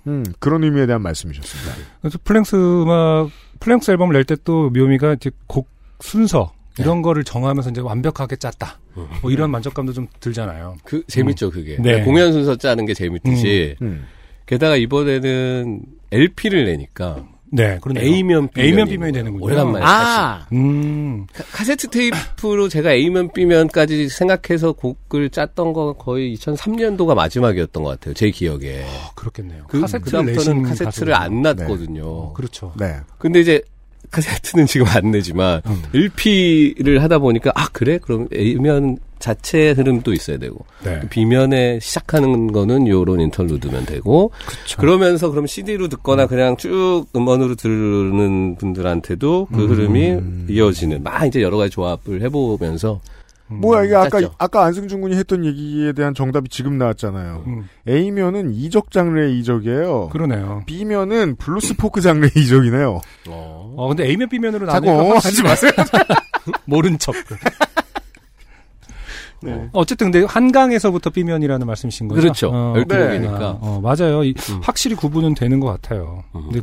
음, 0.07 0.25
그런 0.39 0.65
의미에 0.65 0.87
대한 0.87 1.03
말씀이셨습니다. 1.03 1.73
그래서 2.01 2.19
full-length 2.25 2.57
음악, 2.57 3.31
full-length 3.61 3.91
앨범을 3.91 4.15
낼 4.15 4.25
때 4.25 4.37
또 4.45 4.71
묘미가 4.71 5.15
이제 5.15 5.31
곡 5.47 5.69
순서 6.01 6.53
이런 6.79 7.03
거를 7.03 7.23
정하면서 7.25 7.71
이제 7.71 7.81
완벽하게 7.83 8.37
짰다. 8.37 8.79
뭐 9.23 9.31
이런 9.31 9.51
만족감도 9.51 9.93
좀 9.93 10.07
들잖아요. 10.21 10.77
그 10.85 11.03
재밌죠 11.09 11.51
그게 11.51 11.77
네. 11.83 12.03
공연 12.05 12.33
순서 12.33 12.57
짜는 12.57 12.87
게 12.87 12.95
재밌듯이 12.95 13.77
음. 13.83 14.07
게다가 14.47 14.77
이번에는 14.77 15.83
LP를 16.13 16.65
내니까 16.65 17.27
네, 17.53 17.79
그러네요. 17.81 18.05
A면 18.05 18.49
B면이 18.49 18.69
A면 18.71 18.89
B면이 18.89 19.13
되는군요. 19.13 19.45
오래간만에 19.45 19.85
아! 19.85 20.47
음. 20.53 21.27
카- 21.33 21.43
카세트 21.53 21.89
테이프로 21.89 22.69
제가 22.69 22.93
A면 22.93 23.33
B면까지 23.33 24.09
생각해서 24.09 24.73
곡을 24.73 25.31
짰던 25.31 25.73
건 25.73 25.95
거의 25.99 26.35
2003년도가 26.37 27.15
마지막이었던 27.15 27.83
것 27.83 27.91
같아요. 27.91 28.15
제 28.15 28.31
기억에. 28.31 28.85
그렇겠네요. 29.17 29.65
그, 29.69 29.81
카세트를 29.81 30.05
그다음부터는 30.21 30.63
내신 30.63 30.69
카세트를 30.85 31.13
가수군요. 31.15 31.39
안 31.49 31.57
놨거든요. 31.57 32.33
그렇죠. 32.35 32.73
네. 32.79 32.97
근데 33.19 33.41
이제 33.41 33.61
카세트는 34.11 34.67
지금 34.67 34.87
안 34.89 35.11
내지만 35.11 35.63
음. 35.67 35.83
LP를 35.95 37.03
하다 37.03 37.19
보니까 37.19 37.53
아 37.55 37.69
그래 37.73 37.99
그럼 37.99 38.29
A면 38.35 38.99
자체 39.21 39.73
흐름도 39.73 40.13
있어야 40.15 40.39
되고 40.39 40.65
네. 40.83 41.01
B면에 41.11 41.79
시작하는 41.81 42.51
거는 42.53 42.89
요런 42.89 43.21
interlude면 43.21 43.85
되고 43.85 44.33
그러면서 44.79 45.31
그럼 45.31 45.47
CD로 45.47 45.89
듣거나 45.89 46.27
그냥 46.27 46.57
쭉 46.57 47.05
음원으로 47.15 47.55
들는 47.55 48.57
분들한테도 48.57 49.49
그 49.53 49.67
흐름이 49.67 50.49
이어지는 50.49 51.03
막 51.03 51.27
이제 51.27 51.43
여러 51.43 51.59
가지 51.59 51.71
조합을 51.71 52.23
해보면서 52.23 53.01
뭐야 53.51 53.85
이게 53.85 53.95
아까 53.95 54.09
짰죠. 54.11 54.35
아까 54.39 54.65
안승준 54.65 55.01
군이 55.01 55.17
했던 55.17 55.45
얘기에 55.45 55.93
대한 55.93 56.15
정답이 56.15 56.49
지금 56.49 56.79
나왔잖아요. 56.79 57.45
A면은 57.89 58.53
이적 58.53 58.91
장르의 58.91 59.39
이적이에요. 59.41 60.09
그러네요. 60.13 60.63
B면은 60.67 61.37
블루스 61.37 61.77
포크 61.77 62.01
장르의 62.01 62.31
이적이네요. 62.37 63.01
어, 63.29 63.89
근데 63.89 64.09
A면 64.09 64.29
B면으로 64.29 64.67
나누니까 64.67 65.03
어, 65.03 65.15
하지 65.15 65.43
마세요. 65.43 65.73
모른 66.65 66.99
척. 66.99 67.15
어쨌든 69.73 70.11
근데 70.11 70.27
한강에서부터 70.27 71.11
B면이라는 71.11 71.67
말씀이신 71.67 72.09
거죠? 72.09 72.21
그렇죠. 72.21 72.51
어, 72.53 72.75
네. 72.77 72.85
곡이니까. 72.85 73.39
아, 73.39 73.59
어, 73.61 73.81
맞아요. 73.83 74.23
이- 74.25 74.35
확실히 74.63 74.95
구분은 74.97 75.35
되는 75.35 75.61
것 75.61 75.67
같아요. 75.69 76.25
근데 76.33 76.61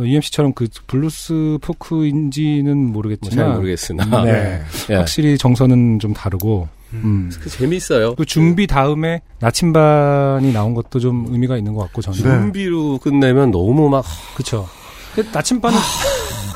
UMC처럼 0.00 0.52
그 0.54 0.68
블루스 0.86 1.58
포크인지는 1.60 2.76
모르겠지만 2.92 3.46
잘 3.46 3.54
모르겠으나. 3.56 4.24
네. 4.24 4.60
예. 4.90 4.94
확실히 4.94 5.36
정서는 5.38 5.98
좀 5.98 6.12
다르고 6.14 6.68
음. 6.92 7.30
그 7.40 7.48
재밌어요. 7.50 8.14
그 8.16 8.24
준비 8.24 8.66
다음에 8.66 9.20
나침반이 9.38 10.52
나온 10.52 10.74
것도 10.74 10.98
좀 10.98 11.26
의미가 11.30 11.56
있는 11.56 11.74
것 11.74 11.82
같고 11.82 12.02
저는. 12.02 12.18
준비로 12.18 12.98
끝내면 12.98 13.50
너무 13.50 13.88
막 13.88 14.04
그쵸. 14.36 14.68
그 15.14 15.26
나침반은 15.32 15.78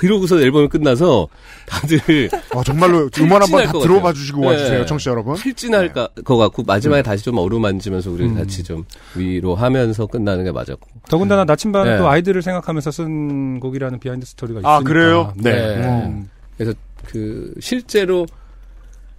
이러고서 0.05 0.41
앨범이 0.41 0.69
끝나서 0.69 1.29
다들 1.67 2.29
어, 2.55 2.63
정말로 2.63 3.09
음원 3.19 3.43
한번 3.43 3.65
다것 3.65 3.83
들어봐 3.83 4.01
같아요. 4.03 4.15
주시고 4.15 4.41
네. 4.43 4.47
와주세요, 4.49 4.87
청취자 4.87 5.11
여러분. 5.13 5.37
할진할 5.37 5.93
까- 5.93 6.09
것 6.25 6.37
같고 6.37 6.63
마지막에 6.63 7.03
다시 7.03 7.25
좀 7.25 7.39
어루만지면서 7.39 8.11
우리 8.11 8.33
같이 8.35 8.63
좀 8.63 8.85
위로하면서 9.17 10.07
끝나는 10.07 10.45
게 10.45 10.53
맞았고. 10.53 10.89
더군다나 11.09 11.45
나침반은 11.45 11.93
네. 11.93 11.99
또 11.99 12.09
아이들을 12.09 12.43
생각하면서 12.43 12.91
쓴 12.91 13.61
곡이라는 13.61 13.99
비하인드 13.99 14.27
스토리가 14.27 14.61
있으니까. 14.61 14.75
아, 14.77 14.81
그래요? 14.81 15.33
네. 15.37 15.53
네. 15.53 15.87
음. 16.07 16.29
그래서 16.57 16.75
그 17.07 17.55
실제로 17.61 18.27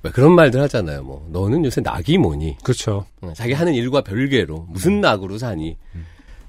왜 0.03 0.11
그런 0.11 0.33
말들 0.33 0.61
하잖아요. 0.61 1.01
뭐 1.03 1.27
너는 1.31 1.65
요새 1.65 1.81
낙이 1.81 2.17
뭐니? 2.19 2.57
그렇죠. 2.63 3.05
어, 3.21 3.33
자기 3.35 3.53
하는 3.53 3.73
일과 3.73 4.01
별개로 4.01 4.67
무슨 4.69 5.01
낙으로 5.01 5.37
사니? 5.39 5.77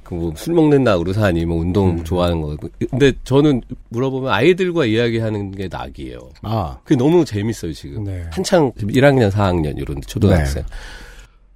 그뭐술 0.07 0.55
먹는 0.55 0.85
낙으로 0.85 1.13
사니? 1.13 1.45
뭐 1.45 1.59
운동 1.59 2.03
좋아하는 2.05 2.41
거. 2.41 2.57
근데 2.91 3.13
저는 3.25 3.63
물어보면 3.89 4.33
아이들과 4.33 4.87
이야기하는 4.87 5.51
게 5.53 5.69
낙이에요. 5.71 6.19
아, 6.43 6.79
그게 6.85 6.97
너무 6.97 7.25
재밌어요 7.25 7.73
지금. 7.73 8.05
네. 8.05 8.25
한창 8.31 8.71
1학년, 8.73 9.31
4학년 9.31 9.77
이런 9.77 10.01
초등학생. 10.07 10.65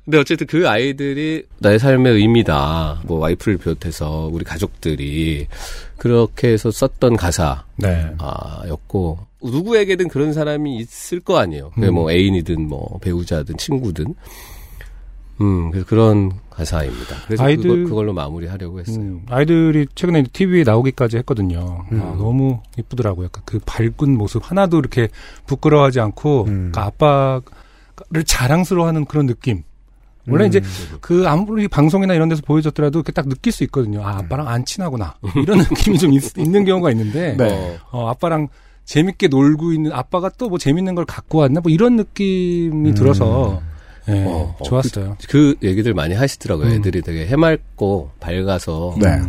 근데 0.05 0.19
어쨌든 0.19 0.47
그 0.49 0.69
아이들이 0.69 1.45
나의 1.59 1.79
삶의 1.79 2.15
의미다. 2.15 3.03
뭐 3.05 3.21
와이프를 3.21 3.59
비롯해서 3.59 4.29
우리 4.33 4.45
가족들이 4.45 5.47
그렇게 5.97 6.49
해서 6.49 6.71
썼던 6.73 7.17
가사. 7.17 7.65
네. 7.77 8.07
아, 8.19 8.63
였고 8.67 9.19
누구에게든 9.43 10.09
그런 10.09 10.33
사람이 10.33 10.79
있을 10.79 11.21
거 11.21 11.39
아니에요. 11.39 11.71
그게 11.75 11.89
음. 11.89 11.95
뭐 11.95 12.11
애인이든 12.11 12.67
뭐 12.67 12.99
배우자든 13.01 13.57
친구든. 13.57 14.15
음, 15.41 15.71
그래서 15.71 15.87
그런 15.87 16.33
가사입니다. 16.51 17.17
그래서 17.27 17.45
아이들- 17.45 17.63
그걸, 17.63 17.85
그걸 17.85 18.09
로 18.09 18.13
마무리하려고 18.13 18.81
했어요. 18.81 18.97
음, 18.99 19.23
아이들이 19.29 19.87
최근에 19.95 20.25
TV에 20.33 20.65
나오기까지 20.65 21.17
했거든요. 21.19 21.85
음. 21.93 22.01
아, 22.03 22.15
너무 22.17 22.61
이쁘더라고요. 22.79 23.27
약간 23.27 23.43
그 23.47 23.59
밝은 23.65 24.17
모습 24.17 24.43
하나도 24.51 24.79
이렇게 24.79 25.09
부끄러워하지 25.47 26.01
않고 26.01 26.43
음. 26.45 26.71
그러니까 26.73 26.85
아빠를 26.85 28.25
자랑스러워하는 28.27 29.05
그런 29.07 29.27
느낌. 29.27 29.63
원래 30.29 30.45
음. 30.45 30.49
이제 30.49 30.61
그 31.01 31.27
아무리 31.27 31.67
방송이나 31.67 32.13
이런 32.15 32.29
데서 32.29 32.43
보여줬더라도 32.45 32.99
이렇게 32.99 33.11
딱 33.11 33.27
느낄 33.29 33.53
수 33.53 33.65
있거든요. 33.65 34.05
아 34.05 34.19
아빠랑 34.19 34.47
안 34.49 34.65
친하구나 34.67 35.15
이런 35.35 35.59
느낌이 35.71 35.99
좀 35.99 36.13
있, 36.13 36.23
는 36.37 36.65
경우가 36.67 36.91
있는데 36.91 37.37
네. 37.39 37.79
어, 37.91 38.09
아빠랑 38.11 38.49
재밌게 38.85 39.29
놀고 39.29 39.73
있는 39.73 39.93
아빠가 39.93 40.29
또 40.29 40.49
뭐 40.49 40.59
재밌는 40.59 40.95
걸 40.95 41.07
갖고 41.07 41.39
왔나 41.39 41.61
뭐 41.61 41.73
이런 41.73 41.97
느낌이 41.97 42.93
들어서 42.95 43.63
예, 44.11 44.25
어, 44.25 44.57
어, 44.59 44.63
좋았어요. 44.65 45.17
그 45.29 45.55
얘기들 45.63 45.95
많이 45.95 46.15
하시더라고요. 46.15 46.69
음. 46.69 46.73
애들이 46.73 47.03
되게 47.03 47.27
해맑고 47.27 48.11
밝아서 48.21 48.97
네. 49.01 49.21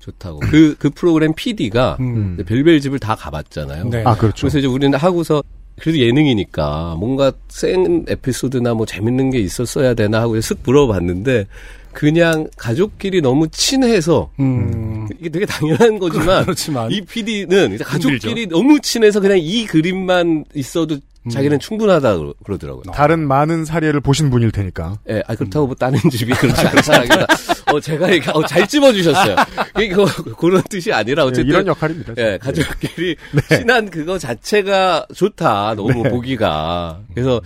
좋다고. 0.00 0.40
그, 0.40 0.76
그 0.78 0.90
프로그램 0.90 1.32
PD가 1.34 1.96
음. 2.00 2.36
별별 2.46 2.80
집을 2.80 2.98
다 2.98 3.14
가봤잖아요. 3.14 3.88
네. 3.90 4.02
아, 4.04 4.16
그렇죠. 4.16 4.42
그래서 4.42 4.58
이제 4.58 4.66
우리는 4.66 4.96
하고서 4.96 5.42
그래도 5.78 5.98
예능이니까 5.98 6.96
뭔가 6.98 7.32
센 7.48 8.04
에피소드나 8.08 8.74
뭐 8.74 8.86
재밌는 8.86 9.30
게 9.30 9.38
있었어야 9.38 9.94
되나 9.94 10.20
하고 10.22 10.34
쓱 10.34 10.58
물어봤는데 10.62 11.46
그냥 11.92 12.48
가족끼리 12.56 13.22
너무 13.22 13.48
친해서 13.48 14.30
음. 14.38 15.08
이게 15.18 15.28
되게 15.28 15.46
당연한 15.46 15.98
거지만 15.98 16.44
그렇지만 16.44 16.90
이 16.90 17.00
PD는 17.00 17.78
가족끼리 17.78 18.46
너무 18.48 18.80
친해서 18.80 19.20
그냥 19.20 19.38
이 19.40 19.66
그림만 19.66 20.44
있어도 20.54 20.98
음. 21.26 21.30
자기는 21.30 21.58
충분하다 21.58 22.16
그러- 22.18 22.34
그러더라고요. 22.44 22.82
다른 22.94 23.26
많은 23.26 23.64
사례를 23.64 24.00
보신 24.00 24.30
분일 24.30 24.50
테니까. 24.52 24.98
예, 25.10 25.22
아, 25.26 25.34
그렇다고 25.34 25.66
뭐 25.66 25.74
다른 25.74 25.98
집이 26.10 26.32
그렇지 26.38 26.66
않다라기보다, 26.66 27.26
어, 27.72 27.80
제가 27.80 28.08
이렇게, 28.08 28.30
어, 28.30 28.44
잘 28.46 28.66
찝어주셨어요. 28.66 29.36
이거, 29.82 30.06
그런 30.38 30.62
뜻이 30.70 30.92
아니라, 30.92 31.24
예, 31.24 31.26
어쨌든. 31.26 31.46
이런 31.48 31.66
역할입니다. 31.66 32.14
예, 32.18 32.38
가족끼리 32.40 33.16
친한 33.50 33.90
그거 33.90 34.18
자체가 34.18 35.06
좋다. 35.14 35.74
너무 35.74 36.02
보기가. 36.04 37.00
그래서 37.14 37.40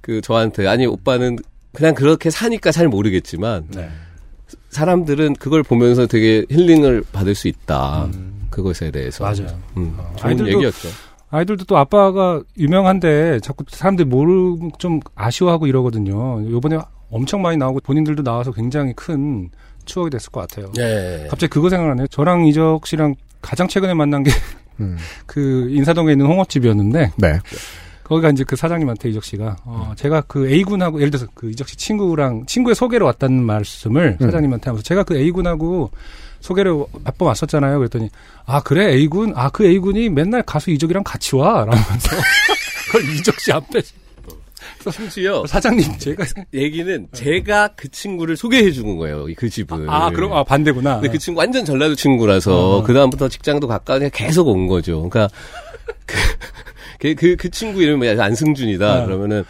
그 0.00 0.20
저한테 0.22 0.66
아니 0.66 0.86
오빠는 0.86 1.38
그냥 1.74 1.94
그렇게 1.94 2.30
사니까 2.30 2.72
잘 2.72 2.88
모르겠지만 2.88 3.68
사람들은 4.70 5.34
그걸 5.34 5.62
보면서 5.62 6.06
되게 6.06 6.44
힐링을 6.50 7.04
받을 7.12 7.34
수 7.34 7.48
있다. 7.48 8.08
그것에 8.50 8.90
대해서. 8.90 9.24
맞아요. 9.24 9.60
음, 9.76 9.96
좋은 10.16 10.36
아이들도- 10.36 10.48
얘기였죠. 10.54 10.88
아이들도 11.30 11.64
또 11.64 11.76
아빠가 11.76 12.40
유명한데 12.56 13.40
자꾸 13.40 13.64
사람들이 13.68 14.08
모르고 14.08 14.70
좀 14.78 15.00
아쉬워하고 15.14 15.66
이러거든요. 15.66 16.48
요번에 16.50 16.78
엄청 17.10 17.42
많이 17.42 17.56
나오고 17.56 17.80
본인들도 17.80 18.22
나와서 18.22 18.52
굉장히 18.52 18.92
큰 18.94 19.50
추억이 19.84 20.10
됐을 20.10 20.30
것 20.30 20.40
같아요. 20.40 20.72
예. 20.78 21.26
갑자기 21.30 21.50
그거 21.50 21.68
생각나네요. 21.68 22.06
저랑 22.08 22.46
이적 22.46 22.86
씨랑 22.86 23.14
가장 23.40 23.68
최근에 23.68 23.94
만난 23.94 24.22
게 24.22 24.30
그 25.26 25.64
음. 25.64 25.70
인사동에 25.70 26.12
있는 26.12 26.26
홍어집이었는데 26.26 27.12
네. 27.16 27.40
거기가 28.04 28.30
이제 28.30 28.44
그 28.44 28.54
사장님한테 28.54 29.08
이적 29.08 29.24
씨가 29.24 29.56
어, 29.64 29.92
제가 29.96 30.22
그 30.22 30.48
A군하고 30.48 31.00
예를 31.00 31.10
들어서 31.10 31.26
그 31.34 31.50
이적 31.50 31.68
씨 31.68 31.76
친구랑 31.76 32.46
친구의 32.46 32.74
소개로 32.76 33.04
왔다는 33.06 33.42
말씀을 33.42 34.18
음. 34.20 34.24
사장님한테 34.24 34.70
하면서 34.70 34.82
제가 34.84 35.02
그 35.02 35.16
A군하고 35.16 35.90
소개를 36.46 36.72
몇 37.04 37.16
번 37.18 37.28
왔었잖아요. 37.28 37.78
그랬더니 37.78 38.08
아 38.46 38.60
그래 38.62 38.92
A군 38.94 39.32
아 39.36 39.50
그 39.50 39.64
A군이 39.66 40.08
맨날 40.10 40.42
가수 40.42 40.70
이적이랑 40.70 41.02
같이 41.04 41.34
와 41.36 41.64
라면서 41.64 42.10
그걸 42.86 43.14
이적 43.14 43.40
씨 43.40 43.52
앞에 43.52 43.80
심지어 44.92 45.44
사장님 45.46 45.98
제가 45.98 46.24
얘기는 46.54 47.08
제가 47.12 47.68
그 47.76 47.88
친구를 47.90 48.36
소개해 48.36 48.70
준 48.70 48.96
거예요. 48.96 49.26
그 49.36 49.48
집을. 49.50 49.88
아 49.90 50.10
그럼 50.10 50.32
아 50.32 50.44
반대구나. 50.44 51.00
근데 51.00 51.08
그 51.08 51.18
친구 51.18 51.40
완전 51.40 51.64
전라도 51.64 51.94
친구라서 51.96 52.76
어. 52.78 52.82
그 52.84 52.94
다음부터 52.94 53.28
직장도 53.28 53.66
가까우니 53.66 54.10
계속 54.10 54.46
온 54.46 54.68
거죠. 54.68 55.08
그러니까 55.08 55.34
그, 56.06 56.16
그, 57.00 57.14
그, 57.16 57.36
그 57.36 57.50
친구 57.50 57.82
이름이 57.82 58.08
안승준이다. 58.08 59.02
어. 59.02 59.06
그러면은 59.06 59.44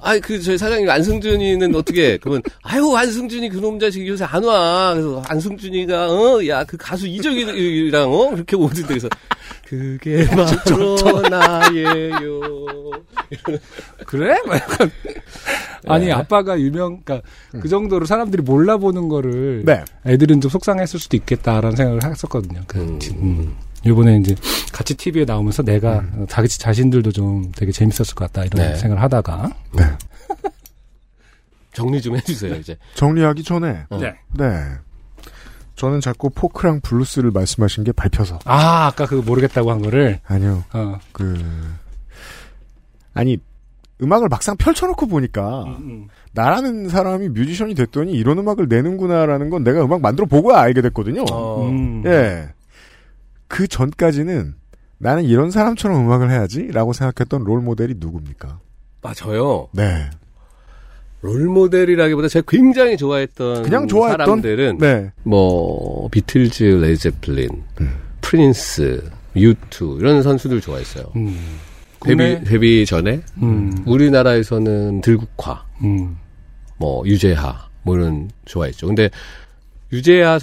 아이 0.00 0.20
그 0.20 0.40
저희 0.40 0.56
사장님 0.58 0.88
안승준이는 0.88 1.74
어떻게 1.74 2.16
그러면 2.18 2.42
아유 2.62 2.94
안승준이 2.94 3.48
그놈 3.48 3.78
자식 3.78 4.06
요새 4.06 4.24
안 4.24 4.44
와. 4.44 4.92
그래서 4.94 5.22
안승준이가 5.26 6.08
어 6.10 6.46
야 6.46 6.64
그 6.64 6.76
가수 6.76 7.06
이적이랑 7.06 8.12
어 8.12 8.30
그렇게 8.30 8.56
오는데 8.56 8.82
그래서 8.86 9.08
그게 9.66 10.26
바로 10.30 11.22
나예요. 11.28 12.40
그래? 14.06 14.36
막 14.46 14.54
약간 14.56 14.90
아니 15.88 16.06
네. 16.06 16.12
아빠가 16.12 16.58
유명 16.60 17.00
그러니까 17.04 17.28
그 17.60 17.68
정도로 17.68 18.06
사람들이 18.06 18.42
몰라보는 18.42 19.08
거를 19.08 19.62
네. 19.64 19.84
애들은 20.06 20.40
좀 20.40 20.50
속상했을 20.50 20.98
수도 21.00 21.16
있겠다라는 21.16 21.76
생각을 21.76 22.04
했었거든요. 22.04 22.60
그, 22.66 22.78
음. 23.16 23.56
이번에 23.86 24.18
이제 24.18 24.34
같이 24.72 24.94
TV에 24.94 25.24
나오면서 25.24 25.62
내가 25.62 26.04
자기 26.28 26.48
자신들도 26.48 27.12
좀 27.12 27.52
되게 27.56 27.72
재밌었을 27.72 28.14
것 28.14 28.30
같다 28.30 28.44
이런 28.44 28.72
네. 28.72 28.76
생각을 28.76 29.02
하다가 29.02 29.50
정리 31.72 32.00
좀 32.00 32.16
해주세요 32.16 32.54
이제. 32.56 32.76
정리하기 32.94 33.42
전에 33.42 33.84
네. 33.90 34.14
네. 34.32 34.46
저는 35.76 36.00
자꾸 36.00 36.30
포크랑 36.30 36.80
블루스를 36.80 37.30
말씀하신 37.30 37.84
게 37.84 37.92
밟혀서 37.92 38.40
아 38.44 38.86
아까 38.86 39.06
그 39.06 39.16
모르겠다고 39.16 39.70
한 39.70 39.82
거를 39.82 40.20
아니요. 40.24 40.64
어. 40.72 40.98
그 41.12 41.38
아니 43.12 43.38
음악을 44.02 44.28
막상 44.28 44.56
펼쳐놓고 44.56 45.06
보니까 45.06 45.64
음, 45.64 46.08
나라는 46.32 46.88
사람이 46.88 47.30
뮤지션이 47.30 47.74
됐더니 47.74 48.12
이런 48.12 48.38
음악을 48.38 48.68
내는구나라는 48.68 49.50
건 49.50 49.64
내가 49.64 49.84
음악 49.84 50.00
만들어 50.00 50.26
보고야 50.26 50.58
알게 50.58 50.82
됐거든요. 50.82 51.24
어. 51.30 51.68
음. 51.68 52.02
예. 52.06 52.48
그 53.48 53.66
전까지는 53.66 54.54
나는 54.98 55.24
이런 55.24 55.50
사람처럼 55.50 56.06
음악을 56.06 56.30
해야지라고 56.30 56.92
생각했던 56.92 57.44
롤 57.44 57.60
모델이 57.60 57.94
누굽니까? 57.98 58.60
아 59.02 59.14
저요. 59.14 59.68
네. 59.72 60.10
롤 61.22 61.46
모델이라기보다 61.46 62.28
제가 62.28 62.44
굉장히 62.48 62.96
좋아했던 62.96 63.62
그냥 63.62 63.86
좋아했던? 63.86 64.26
사람들은 64.26 64.78
네. 64.78 65.12
뭐 65.22 66.08
비틀즈, 66.08 66.62
레드 66.62 66.91
제플린, 66.91 67.48
프린스, 68.20 69.10
유투 69.34 69.98
이런 70.00 70.22
선수들 70.22 70.60
좋아했어요. 70.60 71.04
음. 71.16 71.58
데뷔 72.00 72.42
데뷔 72.44 72.86
전에 72.86 73.22
음. 73.42 73.76
우리나라에서는 73.86 75.00
들국화, 75.00 75.64
음. 75.82 76.16
뭐 76.78 77.06
유재하 77.06 77.68
뭐 77.82 77.96
이런 77.96 78.30
좋아했죠. 78.44 78.86
근데 78.86 79.10
유재하 79.96 80.38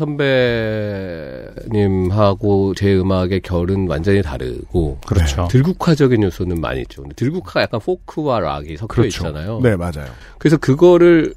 선배님하고 1.55 2.73
제 2.73 2.95
음악의 2.95 3.41
결은 3.41 3.87
완전히 3.87 4.23
다르고 4.23 4.97
그렇죠. 5.05 5.47
들국화적인 5.51 6.23
요소는 6.23 6.59
많이 6.59 6.81
있죠. 6.81 7.03
근데 7.03 7.13
들국화가 7.15 7.61
약간 7.61 7.79
포크와 7.79 8.39
락이 8.39 8.77
섞여 8.77 8.87
그렇죠. 8.87 9.27
있잖아요. 9.27 9.59
네, 9.61 9.75
맞아요. 9.75 10.07
그래서 10.39 10.57
그거를 10.57 11.35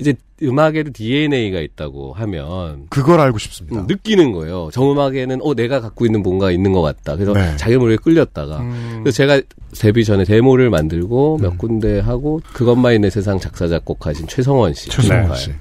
이제 0.00 0.14
음악에도 0.42 0.90
DNA가 0.92 1.60
있다고 1.60 2.14
하면 2.14 2.86
그걸 2.88 3.20
알고 3.20 3.38
싶습니다. 3.38 3.80
음, 3.80 3.86
느끼는 3.86 4.32
거예요. 4.32 4.70
저 4.72 4.88
음악에는 4.88 5.40
어 5.42 5.54
내가 5.54 5.80
갖고 5.80 6.06
있는 6.06 6.22
뭔가 6.22 6.50
있는 6.50 6.72
것 6.72 6.80
같다. 6.80 7.14
그래서 7.16 7.34
네. 7.34 7.54
자기 7.56 7.76
모르게 7.76 7.96
끌렸다가 8.02 8.60
음. 8.60 9.00
그래서 9.02 9.14
제가 9.16 9.40
데뷔 9.78 10.04
전에 10.04 10.24
데모를 10.24 10.70
만들고 10.70 11.36
음. 11.36 11.42
몇 11.42 11.58
군데 11.58 12.00
하고 12.00 12.40
그것만이 12.54 12.94
내 12.94 13.10
세상 13.10 13.38
작사 13.38 13.68
작곡하신 13.68 14.26
최성원 14.26 14.74
씨. 14.74 14.88
최성원 14.90 15.28
네. 15.28 15.36
씨. 15.36 15.48
네. 15.50 15.56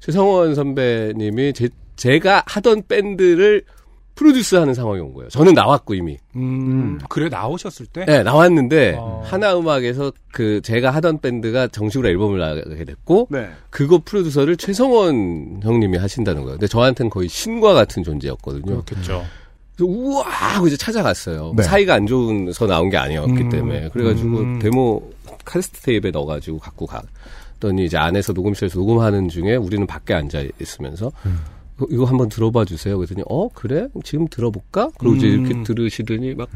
최성원 0.00 0.54
선배님이 0.54 1.52
제, 1.52 1.68
제가 1.96 2.42
하던 2.46 2.84
밴드를 2.88 3.64
프로듀스하는 4.14 4.74
상황이 4.74 5.00
온 5.00 5.14
거예요. 5.14 5.30
저는 5.30 5.54
나왔고 5.54 5.94
이미. 5.94 6.18
음. 6.36 6.98
그래 7.08 7.30
나오셨을 7.30 7.86
때 7.86 8.04
네, 8.04 8.22
나왔는데 8.22 8.96
어. 8.98 9.22
하나 9.24 9.56
음악에서 9.56 10.12
그 10.30 10.60
제가 10.62 10.90
하던 10.90 11.20
밴드가 11.20 11.68
정식으로 11.68 12.08
앨범을 12.08 12.38
나가게 12.38 12.84
됐고 12.84 13.28
네. 13.30 13.48
그거 13.70 14.02
프로듀서를 14.04 14.58
최성원 14.58 15.60
형님이 15.62 15.96
하신다는 15.96 16.42
거예요. 16.42 16.58
근데 16.58 16.66
저한테는 16.66 17.08
거의 17.08 17.28
신과 17.28 17.72
같은 17.72 18.02
존재였거든요. 18.02 18.82
그렇겠죠. 18.82 19.24
그래서 19.74 19.90
우와 19.90 20.28
하고 20.28 20.66
이제 20.66 20.76
찾아갔어요. 20.76 21.54
네. 21.56 21.62
사이가 21.62 21.94
안 21.94 22.06
좋은서 22.06 22.66
나온 22.66 22.90
게 22.90 22.98
아니었기 22.98 23.32
음. 23.32 23.48
때문에 23.48 23.88
그래가지고 23.88 24.38
음. 24.38 24.58
데모 24.58 25.10
카세트 25.46 25.80
테이프에 25.80 26.10
넣어가지고 26.10 26.58
갖고 26.58 26.84
갔더니 27.60 27.84
이제 27.84 27.96
안에서 27.96 28.32
녹음실에서 28.32 28.78
녹음하는 28.78 29.28
중에 29.28 29.56
우리는 29.56 29.86
밖에 29.86 30.14
앉아 30.14 30.42
있으면서 30.60 31.12
음. 31.26 31.38
어, 31.78 31.84
이거 31.90 32.04
한번 32.04 32.28
들어봐 32.28 32.64
주세요. 32.64 32.96
그랬더니 32.96 33.22
어 33.28 33.48
그래 33.50 33.88
지금 34.02 34.26
들어볼까? 34.26 34.90
그리고 34.98 35.14
이제 35.16 35.28
음. 35.28 35.46
이렇게 35.46 35.62
들으시더니 35.62 36.34
막 36.34 36.48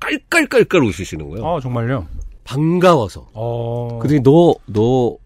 깔깔깔깔 0.00 0.82
웃으시는 0.82 1.28
거예요. 1.30 1.46
아 1.46 1.60
정말요. 1.60 2.06
반가워서. 2.44 3.28
어. 3.34 3.98
그랬더니 4.00 4.20
너 4.22 4.54
너 4.72 5.18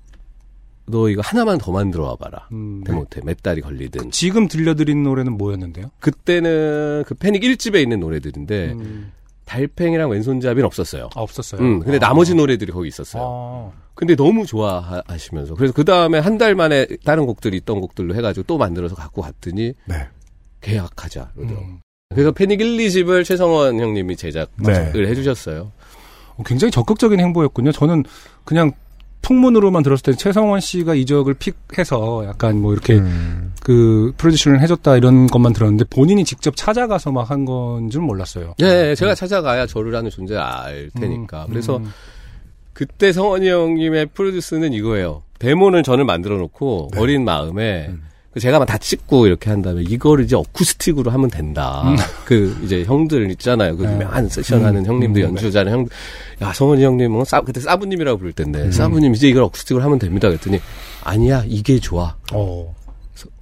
너 0.90 1.08
이거 1.08 1.22
하나만 1.24 1.58
더 1.58 1.70
만들어 1.70 2.04
와봐라. 2.06 2.48
음. 2.50 2.82
데모테 2.84 3.20
몇 3.24 3.40
달이 3.42 3.60
걸리든. 3.60 4.10
지금 4.10 4.48
들려드린 4.48 5.04
노래는 5.04 5.38
뭐였는데요? 5.38 5.90
그때는 6.00 7.04
그 7.06 7.14
패닉 7.14 7.42
1집에 7.42 7.80
있는 7.80 8.00
노래들인데 8.00 8.72
음. 8.72 9.12
달팽이랑 9.44 10.10
왼손잡이는 10.10 10.64
없었어요. 10.64 11.08
아, 11.14 11.20
없었어요. 11.20 11.60
음, 11.60 11.78
근데 11.80 11.96
아. 11.96 12.00
나머지 12.00 12.34
노래들이 12.34 12.72
거기 12.72 12.88
있었어요. 12.88 13.22
아. 13.24 13.80
근데 14.00 14.16
너무 14.16 14.46
좋아하시면서 14.46 15.54
그래서 15.56 15.74
그 15.74 15.84
다음에 15.84 16.18
한 16.18 16.38
달 16.38 16.54
만에 16.54 16.86
다른 17.04 17.26
곡들이 17.26 17.58
있던 17.58 17.82
곡들로 17.82 18.14
해가지고 18.14 18.44
또 18.46 18.56
만들어서 18.56 18.94
갖고 18.94 19.20
갔더니 19.20 19.74
네. 19.84 20.08
계약하자 20.62 21.32
그러더라고. 21.34 21.66
음. 21.66 21.80
그래서 22.08 22.32
패닉 22.32 22.60
1, 22.62 22.78
2집을 22.78 23.24
최성원 23.26 23.78
형님이 23.78 24.16
제작을 24.16 24.48
네. 24.64 24.90
해주셨어요. 24.94 25.70
어, 26.36 26.42
굉장히 26.46 26.70
적극적인 26.70 27.20
행보였군요. 27.20 27.72
저는 27.72 28.04
그냥 28.44 28.72
풍문으로만 29.20 29.82
들었을 29.82 30.02
때 30.02 30.12
최성원 30.14 30.60
씨가 30.60 30.94
이적을 30.94 31.34
픽해서 31.34 32.24
약간 32.26 32.58
뭐 32.58 32.72
이렇게 32.72 32.94
음. 32.94 33.52
그 33.62 34.14
프로듀싱을 34.16 34.62
해줬다 34.62 34.96
이런 34.96 35.26
것만 35.26 35.52
들었는데 35.52 35.84
본인이 35.90 36.24
직접 36.24 36.56
찾아가서 36.56 37.12
막 37.12 37.30
한 37.30 37.44
건 37.44 37.90
줄 37.90 38.00
몰랐어요. 38.00 38.54
네, 38.58 38.94
제가 38.94 39.14
찾아가야 39.14 39.66
저를 39.66 39.94
하는 39.94 40.08
존재를 40.10 40.40
알 40.40 40.90
테니까. 40.98 41.44
음, 41.44 41.50
그래서 41.50 41.76
음. 41.76 41.92
그때 42.80 43.12
성원이 43.12 43.46
형님의 43.46 44.06
프로듀스는 44.14 44.72
이거예요. 44.72 45.22
데모는 45.38 45.82
저는 45.82 46.06
만들어 46.06 46.38
놓고 46.38 46.88
네. 46.94 46.98
어린 46.98 47.24
마음에 47.26 47.88
음. 47.90 48.00
그 48.32 48.40
제가 48.40 48.58
막 48.58 48.64
다 48.64 48.78
찍고 48.78 49.26
이렇게 49.26 49.50
한 49.50 49.60
다음에 49.60 49.82
이거를 49.82 50.24
이제 50.24 50.34
어쿠스틱으로 50.34 51.10
하면 51.10 51.28
된다. 51.28 51.84
그 52.24 52.58
이제 52.64 52.84
형들 52.84 53.30
있잖아요. 53.32 53.76
그 53.76 53.82
네. 53.82 53.92
유명한 53.92 54.30
세션 54.30 54.64
하는 54.64 54.86
형님들 54.86 55.20
연주자는 55.20 55.70
형, 55.70 55.86
야 56.40 56.54
성원이 56.54 56.82
형님, 56.82 57.20
은 57.20 57.24
싸, 57.26 57.42
그때 57.42 57.60
사부님이라고 57.60 58.16
부를 58.16 58.32
텐데 58.32 58.70
사부님 58.70 59.14
이제 59.14 59.28
이걸 59.28 59.42
어쿠스틱으로 59.42 59.84
하면 59.84 59.98
됩니다. 59.98 60.28
그랬더니 60.28 60.58
아니야 61.04 61.44
이게 61.46 61.78
좋아. 61.80 62.16
어. 62.32 62.74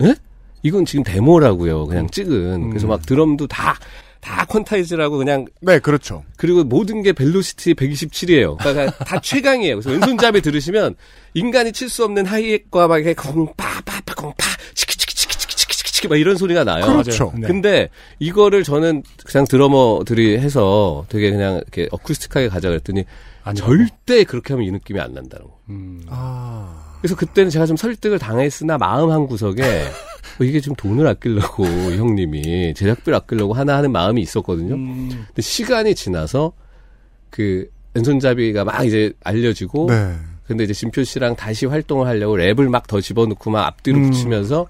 예? 0.02 0.16
이건 0.64 0.84
지금 0.84 1.04
데모라고요. 1.04 1.86
그냥 1.86 2.10
찍은. 2.10 2.70
그래서 2.70 2.88
막 2.88 3.06
드럼도 3.06 3.46
다, 3.46 3.78
다 4.20 4.44
퀀타이즈라고 4.46 5.16
그냥 5.18 5.46
네, 5.60 5.78
그렇죠. 5.78 6.24
그리고 6.36 6.64
모든 6.64 7.02
게 7.02 7.12
벨로시티 7.12 7.74
127이에요. 7.74 8.58
그러니까 8.58 8.90
다 9.04 9.20
최강이에요. 9.20 9.76
그래서 9.76 9.90
왼손잡이 9.90 10.40
들으시면 10.40 10.94
인간이 11.34 11.72
칠 11.72 11.88
수 11.88 12.04
없는 12.04 12.26
하이햇과 12.26 12.88
막 12.88 12.98
이렇게 12.98 13.14
공파파파 13.14 14.14
공파 14.14 14.44
치키치키치키치키치키치키 14.74 16.08
막 16.08 16.16
이런 16.16 16.36
소리가 16.36 16.64
나요. 16.64 16.84
그렇죠. 16.86 17.32
네. 17.36 17.46
근데 17.46 17.88
이거를 18.18 18.62
저는 18.64 19.02
그냥 19.24 19.46
드러머들이 19.46 20.38
해서 20.38 21.04
되게 21.08 21.30
그냥 21.30 21.56
이렇게 21.56 21.88
어쿠스틱하게 21.90 22.48
가자 22.48 22.68
그랬더니 22.68 23.04
아니라고? 23.44 23.72
절대 23.76 24.24
그렇게 24.24 24.52
하면 24.54 24.66
이 24.66 24.70
느낌이 24.70 25.00
안 25.00 25.14
난다는 25.14 25.46
거. 25.46 25.58
음. 25.70 26.02
아. 26.08 26.96
그래서 27.00 27.14
그때는 27.16 27.48
제가 27.50 27.64
좀 27.66 27.76
설득을 27.76 28.18
당했으나 28.18 28.76
마음 28.76 29.10
한 29.10 29.26
구석에 29.26 29.62
어, 29.62 29.90
이게 30.44 30.60
좀 30.60 30.74
돈을 30.74 31.06
아끼려고 31.06 31.66
이 31.66 31.96
형님이 31.98 32.74
제작비를 32.74 33.14
아끼려고 33.16 33.54
하나 33.54 33.76
하는 33.76 33.92
마음이 33.92 34.20
있었거든요. 34.22 34.74
음. 34.74 35.08
근데 35.26 35.42
시간이 35.42 35.94
지나서 35.94 36.52
그 37.30 37.68
왼손잡이가 37.94 38.64
막 38.64 38.84
이제 38.84 39.12
알려지고 39.24 39.86
네. 39.88 40.14
근데 40.46 40.64
이제 40.64 40.72
진표 40.72 41.04
씨랑 41.04 41.36
다시 41.36 41.66
활동을 41.66 42.06
하려고 42.06 42.36
랩을 42.36 42.68
막 42.68 42.86
더 42.86 43.00
집어넣고 43.00 43.50
막 43.50 43.66
앞뒤로 43.66 43.98
음. 43.98 44.10
붙이면서 44.10 44.66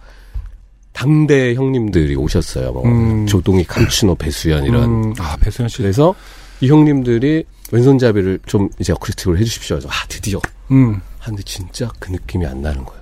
당대 0.92 1.54
형님들이 1.54 2.16
오셨어요. 2.16 2.72
뭐 2.72 2.84
음. 2.84 3.26
조동희, 3.26 3.64
감춘호, 3.64 4.16
배수연 4.16 4.64
이런. 4.64 4.84
음. 4.84 5.14
아 5.18 5.36
배수연 5.36 5.68
씨. 5.68 5.78
그래서 5.78 6.14
이 6.60 6.68
형님들이 6.68 7.44
왼손잡이를 7.70 8.40
좀 8.46 8.68
이제 8.80 8.92
어쿠스틱으로 8.92 9.38
해주십시오. 9.38 9.76
그래서 9.76 9.88
아 9.88 10.06
드디어 10.08 10.40
음. 10.72 11.00
하는데 11.20 11.42
진짜 11.44 11.88
그 12.00 12.10
느낌이 12.10 12.44
안 12.46 12.60
나는 12.62 12.84
거예요. 12.84 12.97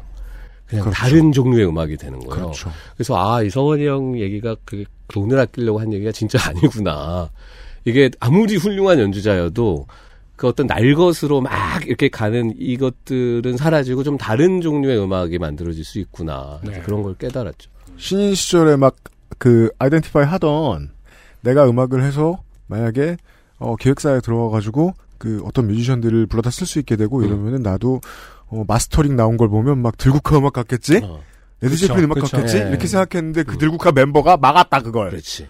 그냥 0.66 0.84
그렇죠. 0.84 0.96
다른 0.96 1.32
종류의 1.32 1.68
음악이 1.68 1.96
되는 1.96 2.18
거예요. 2.20 2.46
그렇죠. 2.46 2.70
그래서 2.96 3.14
아 3.16 3.42
이성원이 3.42 3.86
형 3.86 4.18
얘기가 4.18 4.56
그 4.64 4.84
돈을 5.08 5.38
아끼려고 5.38 5.80
한 5.80 5.92
얘기가 5.92 6.12
진짜 6.12 6.38
아니구나. 6.48 7.30
이게 7.84 8.10
아무리 8.18 8.56
훌륭한 8.56 8.98
연주자여도 8.98 9.86
그 10.34 10.48
어떤 10.48 10.66
날 10.66 10.94
것으로 10.94 11.40
막 11.40 11.86
이렇게 11.86 12.08
가는 12.08 12.52
이것들은 12.58 13.56
사라지고 13.56 14.02
좀 14.02 14.18
다른 14.18 14.60
종류의 14.60 14.98
음악이 14.98 15.38
만들어질 15.38 15.84
수 15.84 15.98
있구나. 16.00 16.60
네. 16.64 16.80
그런 16.80 17.02
걸 17.02 17.14
깨달았죠. 17.14 17.70
신인 17.96 18.34
시절에 18.34 18.76
막 18.76 18.96
그 19.38 19.70
identify 19.78 20.24
하던 20.24 20.90
내가 21.42 21.68
음악을 21.68 22.02
해서 22.02 22.42
만약에 22.66 23.16
어, 23.58 23.76
기획사에 23.76 24.20
들어가가지고 24.20 24.94
그 25.18 25.40
어떤 25.44 25.66
뮤지션들을 25.68 26.26
불러다 26.26 26.50
쓸 26.50 26.66
수 26.66 26.78
있게 26.78 26.96
되고 26.96 27.18
음. 27.18 27.24
이러면은 27.24 27.62
나도 27.62 28.00
어, 28.48 28.64
마스터링 28.66 29.16
나온 29.16 29.36
걸 29.36 29.48
보면 29.48 29.78
막 29.78 29.96
들국화 29.98 30.38
음악 30.38 30.52
같겠지? 30.52 31.00
어. 31.02 31.20
레드 31.60 31.74
그쵸, 31.74 31.86
제플린 31.88 32.04
음악 32.04 32.14
그쵸. 32.20 32.36
같겠지? 32.36 32.58
예. 32.58 32.68
이렇게 32.68 32.86
생각했는데 32.86 33.42
그 33.44 33.58
들국화 33.58 33.92
멤버가 33.92 34.36
막았다 34.36 34.82
그걸. 34.82 35.10
그렇지. 35.10 35.48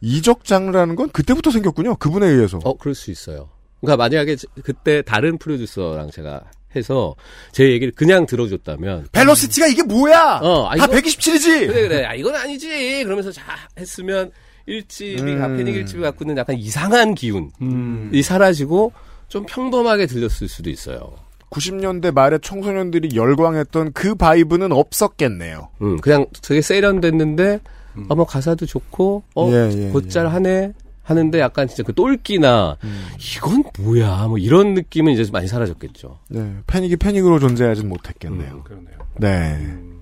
이적 0.00 0.44
장르라는 0.44 0.94
건 0.94 1.08
그때부터 1.10 1.50
생겼군요. 1.50 1.96
그분에 1.96 2.26
의해서. 2.26 2.58
어, 2.64 2.76
그럴 2.76 2.94
수 2.94 3.10
있어요. 3.10 3.48
그러니까 3.80 3.96
만약에 3.96 4.36
저- 4.36 4.46
그때 4.62 5.02
다른 5.02 5.38
프로듀서랑 5.38 6.10
제가 6.10 6.42
해서 6.76 7.14
제 7.50 7.70
얘기를 7.70 7.92
그냥 7.94 8.26
들어줬다면 8.26 9.08
velocity가 9.12 9.66
이게 9.68 9.82
뭐야? 9.82 10.40
어, 10.42 10.66
아, 10.68 10.76
다 10.76 10.84
이거- 10.84 10.94
127이지. 10.96 11.66
그래 11.66 11.88
그래 11.88 12.04
아, 12.04 12.14
이건 12.14 12.34
아니지 12.36 13.02
그러면서 13.04 13.32
자 13.32 13.42
했으면 13.78 14.30
일집이 14.66 15.22
음. 15.22 15.38
가페닉 15.38 15.74
일집이 15.74 16.02
갖고 16.02 16.24
있는 16.24 16.36
약간 16.36 16.56
이상한 16.56 17.14
기운이 17.14 17.48
음. 17.62 18.12
사라지고 18.22 18.92
좀 19.28 19.46
평범하게 19.48 20.06
들렸을 20.06 20.46
수도 20.46 20.68
있어요. 20.70 21.14
90년대 21.50 22.12
말에 22.12 22.38
청소년들이 22.38 23.16
열광했던 23.16 23.92
그 23.92 24.14
바이브는 24.14 24.72
없었겠네요. 24.72 25.68
음, 25.82 25.96
그냥 25.98 26.26
되게 26.42 26.60
세련됐는데 26.60 27.60
아마 28.08 28.24
가사도 28.24 28.66
좋고 28.66 29.24
어 29.34 29.50
예, 29.50 29.70
예, 29.72 29.90
곧잘 29.90 30.28
하네 30.28 30.72
하는데 31.02 31.40
약간 31.40 31.66
진짜 31.66 31.82
그 31.82 31.94
똘끼나 31.94 32.76
이건 33.18 33.64
뭐야 33.80 34.26
뭐 34.28 34.38
이런 34.38 34.74
느낌은 34.74 35.12
이제 35.14 35.28
많이 35.32 35.48
사라졌겠죠. 35.48 36.18
네, 36.28 36.54
패닉이 36.66 36.96
패닉으로 36.96 37.38
존재하진 37.38 37.88
못했겠네요. 37.88 38.54
음, 38.54 38.62
그러네요. 38.62 38.98
네. 39.16 39.56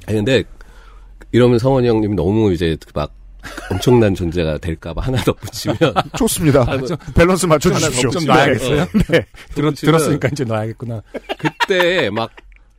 아니 0.06 0.16
근데 0.16 0.44
이러면 1.32 1.58
성원이 1.58 1.88
형님 1.88 2.16
너무 2.16 2.52
이제 2.52 2.76
막 2.94 3.12
엄청난 3.70 4.14
존재가 4.14 4.58
될까봐 4.58 5.02
하나 5.02 5.22
덧붙이면 5.22 5.76
좋습니다. 6.18 6.62
아, 6.66 6.76
뭐- 6.76 6.88
밸런스 7.14 7.46
맞춰 7.46 7.72
주십시오. 7.72 8.10
좀 8.10 8.22
네. 8.22 8.26
놔야겠어요? 8.28 8.86
네. 9.08 9.26
들었, 9.54 9.70
덧붙이면 9.70 9.74
들었으니까 9.74 10.28
이제 10.32 10.44
놔야겠구나. 10.44 11.02
그때 11.38 12.10
막 12.10 12.30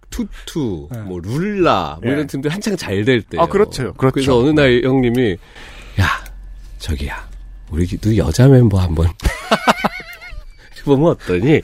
투투, 0.10 0.88
네. 0.91 0.99
뭐 1.02 1.19
룰라, 1.22 1.99
뭐 2.02 2.10
예. 2.10 2.14
이런 2.14 2.27
팀들 2.27 2.49
한창 2.52 2.76
잘 2.77 3.03
될 3.03 3.22
때예요. 3.23 3.44
아, 3.44 3.48
그렇죠. 3.48 3.94
그렇죠. 3.94 4.14
그래서 4.14 4.38
어느 4.39 4.49
날 4.49 4.81
형님이 4.84 5.38
야 5.99 6.07
저기야 6.80 7.27
우리도 7.72 8.15
여자 8.18 8.48
멤버 8.48 8.80
한번 8.80 9.07
해 9.07 9.11
보면 10.88 11.11
어떠니? 11.11 11.61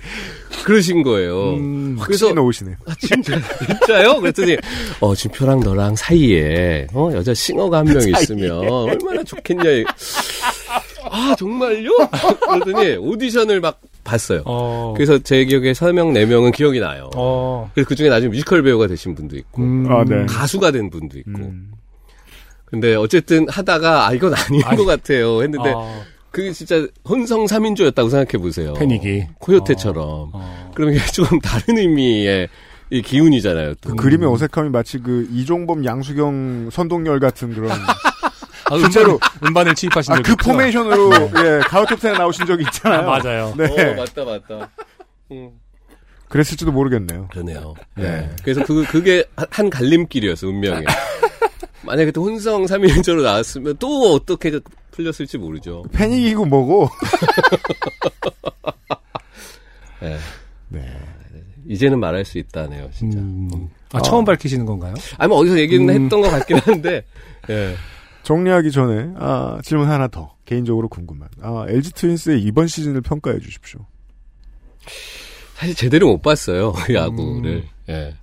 그러신 0.65 1.01
거예요. 1.03 1.55
음, 1.55 1.97
그래서 2.01 2.31
놓으시네요. 2.31 2.75
아, 2.87 2.93
진짜 2.99 3.39
진짜요? 3.65 4.19
그랬더니 4.21 4.55
어 4.99 5.15
진표랑 5.15 5.61
너랑 5.61 5.95
사이에 5.95 6.87
어 6.93 7.09
여자 7.13 7.33
싱어가 7.33 7.79
한 7.79 7.85
명 7.87 7.97
있으면 8.07 8.51
얼마나 8.69 9.23
좋겠냐. 9.23 9.63
아 11.09 11.35
정말요? 11.37 11.89
그러더니 12.49 12.95
오디션을 12.97 13.59
막 13.61 13.79
봤어요. 14.03 14.43
어. 14.45 14.93
그래서 14.95 15.17
제 15.19 15.43
기억에 15.45 15.71
3명, 15.71 16.11
4명은 16.13 16.53
기억이 16.53 16.79
나요. 16.79 17.09
어. 17.15 17.69
그래서 17.73 17.87
그 17.87 17.95
중에 17.95 18.09
나중에 18.09 18.31
뮤지컬 18.31 18.61
배우가 18.61 18.87
되신 18.87 19.15
분도 19.15 19.37
있고, 19.37 19.61
음. 19.61 19.85
아, 19.89 20.03
네. 20.03 20.25
가수가 20.25 20.71
된 20.71 20.89
분도 20.89 21.17
있고. 21.19 21.31
음. 21.31 21.71
근데 22.65 22.95
어쨌든 22.95 23.47
하다가, 23.47 24.07
아, 24.07 24.13
이건 24.13 24.33
아닌 24.33 24.61
아니. 24.65 24.75
것 24.77 24.83
같아요. 24.85 25.41
했는데, 25.41 25.71
아, 25.73 26.01
그게 26.34 26.51
진짜 26.51 26.88
혼성 27.07 27.45
3인조였다고 27.45 28.10
생각해 28.10 28.41
보세요. 28.41 28.73
패닉이. 28.73 29.27
코요테처럼. 29.38 30.31
어. 30.34 30.72
그러면 30.73 30.95
이게 30.95 31.05
조금 31.11 31.39
다른 31.39 31.77
의미의 31.77 32.49
이 32.89 33.01
기운이잖아요. 33.03 33.76
또. 33.76 33.91
그 33.91 33.95
그림의 33.95 34.27
어색함이 34.27 34.69
마치 34.72 34.97
그 34.97 35.27
이종범 35.31 35.85
양수경 35.85 36.69
선동열 36.72 37.19
같은 37.19 37.53
그런 37.53 37.69
아, 38.72 38.77
실제로 38.80 39.19
음반, 39.43 39.47
음반을 39.49 39.76
취입하신 39.76 40.11
아, 40.14 40.15
그 40.23 40.31
있구나. 40.31 40.53
포메이션으로 40.53 41.11
예 41.14 41.60
가요톱텐에 41.68 42.18
나오신 42.18 42.47
적이 42.47 42.64
있잖아요. 42.64 43.01
아, 43.01 43.19
맞아요. 43.19 43.53
네. 43.55 43.65
어, 43.65 43.95
맞다, 43.95 44.26
맞다. 44.26 44.72
음, 45.31 45.51
그랬을지도 46.30 46.72
모르겠네요. 46.72 47.27
그러네요. 47.31 47.76
네. 47.95 48.03
네. 48.03 48.30
그래서 48.43 48.64
그, 48.65 48.84
그게 48.85 49.23
한- 49.35 49.47
한 49.51 49.69
갈림길이었어, 49.69 50.47
운명에. 50.47 50.84
만약에 51.85 52.11
또 52.11 52.23
혼성 52.23 52.65
3인조로 52.65 53.23
나왔으면 53.23 53.76
또 53.77 54.14
어떻게 54.14 54.60
풀렸을지 54.91 55.38
모르죠. 55.38 55.84
패닉이고 55.91 56.45
뭐고. 56.45 56.89
네. 60.01 60.18
네. 60.69 60.85
이제는 61.68 61.99
말할 61.99 62.26
수 62.26 62.38
있다네요, 62.38 62.89
진짜. 62.91 63.19
음. 63.19 63.69
아, 63.93 64.01
처음 64.01 64.26
밝히시는 64.26 64.65
건가요? 64.65 64.93
아니, 65.18 65.30
뭐 65.30 65.38
어디서 65.38 65.60
얘기는 65.60 65.88
음. 65.88 66.03
했던 66.03 66.22
것 66.22 66.30
같긴 66.30 66.57
한데, 66.57 67.05
예. 67.49 67.76
정리하기 68.23 68.72
전에 68.72 69.14
아, 69.18 69.60
질문 69.64 69.89
하나 69.89 70.07
더 70.07 70.35
개인적으로 70.45 70.89
궁금한. 70.89 71.30
아, 71.41 71.65
LG 71.68 71.93
트윈스의 71.93 72.41
이번 72.41 72.68
시즌을 72.68 73.01
평가해 73.01 73.39
주십시오. 73.39 73.85
사실 75.55 75.76
제대로 75.76 76.07
못 76.07 76.22
봤어요, 76.22 76.73
야구를. 76.93 77.64
예. 77.89 78.14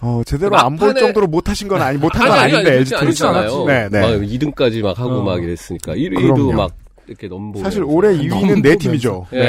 어, 0.00 0.22
제대로 0.26 0.56
안볼 0.58 0.92
막판에- 0.94 0.98
정도로 1.00 1.26
못하신 1.28 1.68
건 1.68 1.80
아니 1.82 1.96
못한 1.98 2.26
건 2.28 2.32
아니, 2.38 2.52
아닌데 2.54 2.70
아니, 2.70 2.78
LG 2.80 2.94
않았잖아요. 2.96 3.64
네, 3.66 3.88
네. 3.88 4.00
막 4.00 4.08
2등까지 4.20 4.82
막 4.82 4.98
하고 4.98 5.20
어. 5.20 5.22
막 5.22 5.42
이랬으니까. 5.42 5.94
1위도 5.94 6.34
그럼요. 6.34 6.52
막 6.52 6.76
이렇게 7.06 7.28
넘보. 7.28 7.60
사실 7.60 7.84
올해 7.84 8.16
2위는 8.16 8.62
내 8.62 8.76
팀이죠. 8.76 9.26
예, 9.34 9.38
예, 9.38 9.42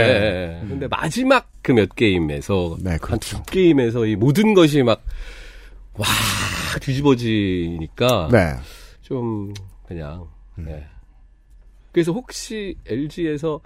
예. 0.62 0.68
근데 0.68 0.88
마지막 0.88 1.50
그 1.64 1.72
몇 1.72 1.96
게임에서 1.96 2.78
네, 2.82 2.92
한 2.92 3.00
그렇죠. 3.00 3.38
두 3.38 3.44
게임에서 3.44 4.06
이 4.06 4.16
모든 4.16 4.54
것이 4.54 4.84
막 4.84 5.02
와 5.98 6.06
뒤집어지니까 6.82 8.28
네. 8.32 8.54
좀 9.02 9.54
그냥 9.88 10.28
음. 10.58 10.66
예. 10.70 10.86
그래서 11.92 12.12
혹시 12.12 12.76
LG에서 12.86 13.62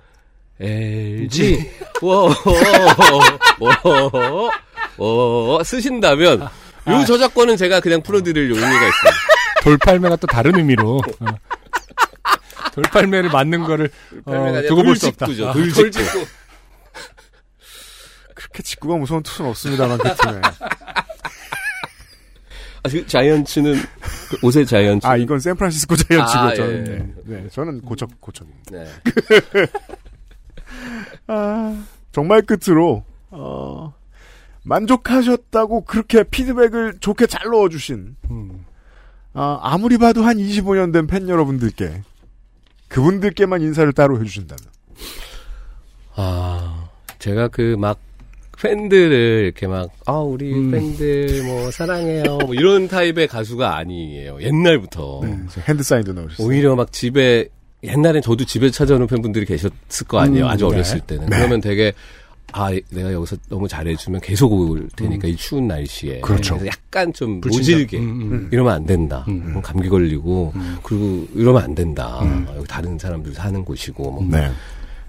LG 0.59 1.57
워 2.03 2.29
워 3.59 4.49
쓰신다면 5.63 6.41
아. 6.43 6.51
요 7.01 7.05
저작권은 7.05 7.57
제가 7.57 7.79
그냥 7.79 8.01
풀어드릴 8.01 8.43
의미가 8.51 8.67
있습니다. 8.67 9.17
돌팔매가 9.63 10.15
또 10.17 10.27
다른 10.27 10.55
의미로. 10.57 11.01
어. 11.19 11.25
돌팔매를 12.73 13.29
맞는 13.29 13.63
거를 13.63 13.89
어, 14.25 14.61
두고 14.67 14.83
볼 14.83 14.95
수 14.95 15.07
없다. 15.07 15.25
아, 15.25 15.53
돌직구. 15.53 16.25
그렇게 18.35 18.63
직구가 18.63 18.95
무서운 18.97 19.21
투수는 19.23 19.49
없습니다만 19.49 19.97
그 19.97 20.15
팀에. 20.15 20.41
아, 22.81 22.89
그 22.89 23.05
자이언츠는 23.05 23.75
그 24.29 24.37
옷의 24.41 24.65
자이언츠. 24.65 25.05
아 25.05 25.17
이건 25.17 25.39
샌프란시스코 25.39 25.95
자이언츠고 25.97 26.39
아, 26.39 26.53
저는 26.53 26.87
예. 26.87 26.91
네. 27.33 27.41
네, 27.41 27.49
저는 27.51 27.81
고척 27.81 28.09
고척입니다. 28.21 28.71
네. 28.71 28.87
아, 31.27 31.83
정말 32.13 32.41
끝으로 32.43 33.03
어, 33.31 33.93
만족하셨다고 34.69 35.81
그렇게 35.85 36.23
피드백을 36.23 36.95
좋게 36.99 37.25
잘 37.27 37.49
넣어주신 37.51 38.15
음. 38.31 38.65
아, 39.33 39.59
아무리 39.61 39.97
봐도 39.97 40.23
한 40.23 40.37
25년 40.37 40.93
된 40.93 41.07
팬 41.07 41.27
여러분들께 41.27 42.01
그분들께만 42.87 43.61
인사를 43.61 43.91
따로 43.93 44.19
해주신다면 44.19 44.59
아, 46.15 46.89
제가 47.19 47.47
그 47.49 47.75
막 47.77 47.97
팬들을 48.61 49.43
이렇게 49.45 49.67
막, 49.67 49.89
아, 50.05 50.17
우리 50.17 50.53
음. 50.53 50.69
팬들 50.71 51.43
뭐 51.43 51.71
사랑해요. 51.71 52.39
뭐 52.39 52.53
이런 52.53 52.89
타입의 52.89 53.29
가수가 53.29 53.77
아니에요. 53.77 54.37
옛날부터. 54.41 55.21
네, 55.23 55.37
핸드 55.65 55.81
사인도 55.81 56.11
넣으셨어요. 56.11 56.45
오히려 56.45 56.75
막 56.75 56.91
집에, 56.91 57.47
옛날엔 57.83 58.21
저도 58.21 58.43
집에 58.43 58.69
찾아오는 58.69 59.07
팬분들이 59.07 59.45
계셨을 59.45 60.07
거 60.09 60.19
아니에요. 60.19 60.43
음, 60.43 60.49
아주 60.49 60.67
네. 60.67 60.75
어렸을 60.75 60.99
때는. 60.99 61.27
네. 61.27 61.37
그러면 61.37 61.61
되게, 61.61 61.93
아, 62.51 62.71
내가 62.89 63.13
여기서 63.13 63.37
너무 63.49 63.67
잘해주면 63.67 64.21
계속 64.21 64.51
올 64.51 64.87
테니까 64.95 65.27
이 65.27 65.35
추운 65.35 65.67
날씨에. 65.67 66.17
음. 66.17 66.21
그렇죠. 66.21 66.59
약간 66.65 67.11
좀. 67.13 67.41
모질게. 67.41 67.97
음, 67.97 68.31
음. 68.31 68.49
이러면 68.51 68.73
안 68.73 68.85
된다. 68.85 69.25
음. 69.27 69.55
음, 69.55 69.61
감기 69.61 69.89
걸리고, 69.89 70.53
그리고 70.83 71.27
이러면 71.35 71.63
안 71.63 71.75
된다. 71.75 72.19
음. 72.21 72.47
여기 72.55 72.67
다른 72.67 72.97
사람들 72.97 73.33
사는 73.33 73.63
곳이고, 73.63 74.11
뭐. 74.11 74.25
네. 74.29 74.51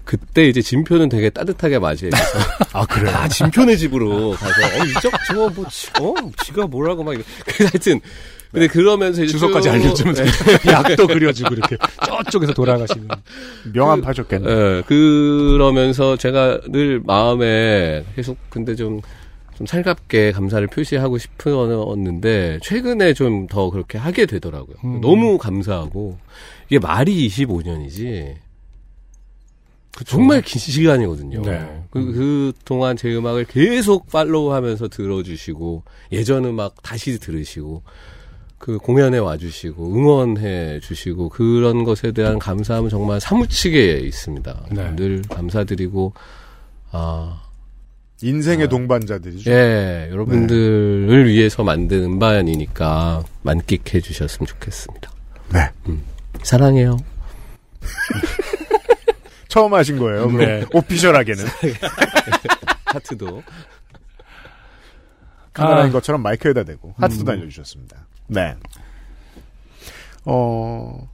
그때 0.03 0.47
이제 0.47 0.61
진표는 0.61 1.09
되게 1.09 1.29
따뜻하게 1.29 1.79
맞이해서 1.79 2.17
아 2.73 2.85
그래요. 2.85 3.15
아 3.15 3.27
진표네 3.27 3.77
집으로 3.77 4.31
가서 4.31 4.61
어 4.61 4.85
이적 4.85 5.11
저거 5.27 5.49
뭐 5.49 5.65
지, 5.69 5.89
어 6.01 6.13
지가 6.43 6.67
뭐라고 6.67 7.03
막 7.03 7.13
이래. 7.13 7.23
그래서 7.45 7.71
하여튼 7.73 8.01
근데 8.51 8.67
그러면서 8.67 9.23
이제 9.23 9.31
주소까지 9.31 9.69
쭉- 9.69 9.73
알려주면서 9.73 10.23
예. 10.25 10.27
약도 10.71 11.07
그려주고 11.07 11.53
이렇게 11.53 11.77
저쪽에서 12.05 12.53
돌아가시는. 12.53 13.07
명함 13.73 14.01
파셨겠네. 14.01 14.49
예, 14.49 14.83
그러면서 14.87 16.17
제가 16.17 16.59
늘 16.69 17.01
마음에 17.05 18.03
계속 18.15 18.37
근데 18.49 18.75
좀 18.75 19.01
좀 19.57 19.67
살갑게 19.67 20.31
감사를 20.31 20.65
표시하고 20.67 21.19
싶었는데 21.19 22.59
최근에 22.63 23.13
좀 23.13 23.45
더 23.47 23.69
그렇게 23.69 23.99
하게 23.99 24.25
되더라고요. 24.25 24.75
음. 24.83 25.01
너무 25.01 25.37
감사하고 25.37 26.17
이게 26.67 26.79
말이 26.79 27.27
25년이지 27.27 28.35
정말 30.05 30.41
긴 30.41 30.59
시간이거든요. 30.59 31.41
네. 31.43 31.83
그, 31.91 32.11
그 32.13 32.53
동안 32.65 32.95
제 32.97 33.13
음악을 33.13 33.45
계속 33.45 34.09
팔로우하면서 34.09 34.87
들어주시고 34.87 35.83
예전 36.13 36.45
음악 36.45 36.81
다시 36.81 37.19
들으시고 37.19 37.83
그 38.61 38.77
공연에 38.77 39.17
와주시고 39.17 39.95
응원해 39.95 40.79
주시고 40.81 41.29
그런 41.29 41.83
것에 41.83 42.11
대한 42.11 42.37
감사함은 42.37 42.91
정말 42.91 43.19
사무치게 43.19 43.93
있습니다. 44.01 44.65
네. 44.71 44.95
늘 44.95 45.23
감사드리고 45.23 46.13
아 46.91 47.41
인생의 48.21 48.69
동반자들이죠. 48.69 49.49
예, 49.49 50.09
여러분들을 50.11 51.27
위해서 51.27 51.63
만든 51.63 52.03
음반이니까 52.03 53.23
만끽해 53.41 53.99
주셨으면 53.99 54.45
좋겠습니다. 54.45 55.11
네. 55.53 55.69
음, 55.87 56.03
사랑해요. 56.43 56.97
처음 59.49 59.73
하신 59.73 59.97
거예요. 59.97 60.31
네. 60.33 60.63
오피셜하게는. 60.71 61.45
하트도. 62.85 63.41
카메라인 65.51 65.89
아. 65.89 65.91
것처럼 65.91 66.21
마이크에다 66.21 66.63
대고 66.63 66.93
하트도 66.97 67.23
음. 67.23 67.25
달려주셨습니다. 67.25 68.05
네. 68.31 68.55
어, 70.25 71.09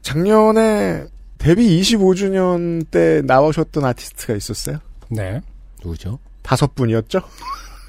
작년에 0.00 1.04
데뷔 1.38 1.80
25주년 1.80 2.88
때 2.90 3.20
나오셨던 3.24 3.84
아티스트가 3.84 4.34
있었어요? 4.34 4.78
네. 5.10 5.42
누구죠? 5.82 6.18
다섯 6.42 6.74
분이었죠? 6.74 7.20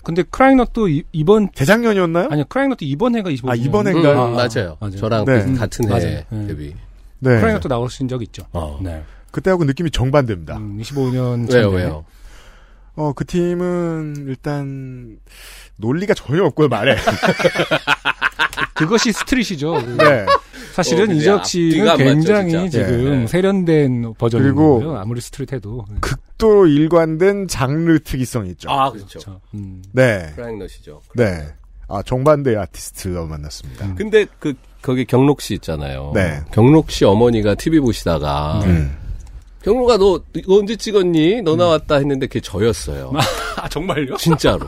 근데 0.03 0.23
크라잉넛도 0.23 0.89
이- 0.89 1.03
이번 1.13 1.49
재작년이었나요? 1.55 2.27
아니요 2.29 2.45
크라잉넛도 2.49 2.83
이번 2.83 3.15
해가 3.15 3.29
25주년. 3.29 3.49
아, 3.49 3.55
이번 3.55 3.87
해인가요? 3.87 4.25
음, 4.25 4.33
맞아요. 4.33 4.77
저랑 4.97 5.23
네. 5.25 5.45
그 5.45 5.55
같은 5.57 5.85
해 5.85 5.89
맞아요. 5.89 6.21
네. 6.29 6.47
데뷔. 6.47 6.75
네. 7.19 7.39
크라잉넛도 7.39 7.69
나오신 7.69 8.09
적 8.09 8.21
있죠. 8.23 8.43
어. 8.51 8.79
네. 8.83 9.01
그때하고 9.31 9.63
느낌이 9.63 9.91
정반대입니다. 9.91 10.55
25년 10.57 11.51
왜요, 11.53 11.69
왜요? 11.69 12.05
어, 12.95 13.13
그 13.13 13.25
팀은 13.25 14.25
일단 14.27 15.17
논리가 15.77 16.13
전혀 16.13 16.43
없고요, 16.43 16.67
말에. 16.67 16.97
그것이 18.73 19.11
street이죠. 19.11 19.81
네. 19.97 20.25
사실은 20.73 21.09
어, 21.09 21.13
이적 21.13 21.45
씨는 21.45 21.81
안 21.81 21.97
맞죠, 21.97 22.03
굉장히 22.03 22.51
진짜. 22.51 22.69
지금 22.87 23.05
네, 23.05 23.17
네. 23.19 23.27
세련된 23.27 24.13
버전인 24.17 24.45
그리고 24.47 24.79
거고요. 24.79 24.97
아무리 24.97 25.21
street해도. 25.21 25.85
극도로 26.01 26.65
일관된 26.67 27.47
장르 27.47 27.99
특이성이 27.99 28.49
있죠. 28.51 28.69
아, 28.71 28.91
그렇죠. 28.91 29.19
그렇죠. 29.19 29.41
음. 29.53 29.83
네. 29.91 30.31
크라잉넛이죠. 30.35 31.01
네. 31.15 31.47
아, 31.87 32.01
정반대의 32.01 32.57
아티스트가 32.57 33.25
만났습니다. 33.25 33.93
근데 33.95 34.25
그 34.39 34.53
거기 34.81 35.05
경록 35.05 35.41
씨 35.41 35.53
있잖아요. 35.55 36.11
네. 36.15 36.41
경록 36.51 36.89
씨 36.89 37.05
어머니가 37.05 37.55
TV 37.55 37.79
보시다가 37.79 38.61
음. 38.65 38.97
경록아 39.63 39.97
너 39.97 40.19
이거 40.33 40.55
언제 40.57 40.75
찍었니? 40.75 41.41
너 41.43 41.55
나왔다 41.55 41.95
했는데 41.95 42.25
그게 42.27 42.39
저였어요. 42.41 43.13
아 43.61 43.69
정말요? 43.69 44.17
진짜로. 44.17 44.67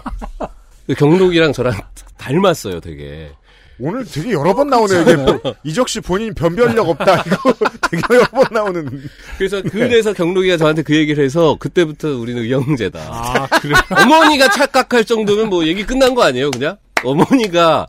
그 0.86 0.94
경록이랑 0.95 1.52
저랑 1.52 1.73
닮았어요, 2.18 2.80
되게. 2.80 3.32
오늘 3.80 4.06
되게 4.06 4.31
여러 4.31 4.53
번 4.53 4.69
나오네요. 4.69 5.02
이게 5.02 5.15
뭐, 5.15 5.39
이적 5.64 5.89
씨 5.89 5.99
본인 5.99 6.34
변별력 6.34 6.88
없다. 6.89 7.23
이거 7.26 7.53
되게 7.91 8.02
여러 8.14 8.26
번 8.27 8.45
나오는. 8.52 9.03
그래서 9.38 9.61
그래서 9.61 10.14
경록이가 10.14 10.57
저한테 10.57 10.81
그 10.81 10.95
얘기를 10.95 11.23
해서 11.23 11.57
그때부터 11.60 12.10
우리는 12.18 12.41
의형제다. 12.41 12.99
아 12.99 13.47
그래. 13.60 13.76
어머니가 13.89 14.49
착각할 14.49 15.03
정도면 15.03 15.49
뭐 15.49 15.65
얘기 15.65 15.85
끝난 15.85 16.15
거 16.15 16.23
아니에요, 16.23 16.52
그냥? 16.52 16.77
어머니가 17.03 17.88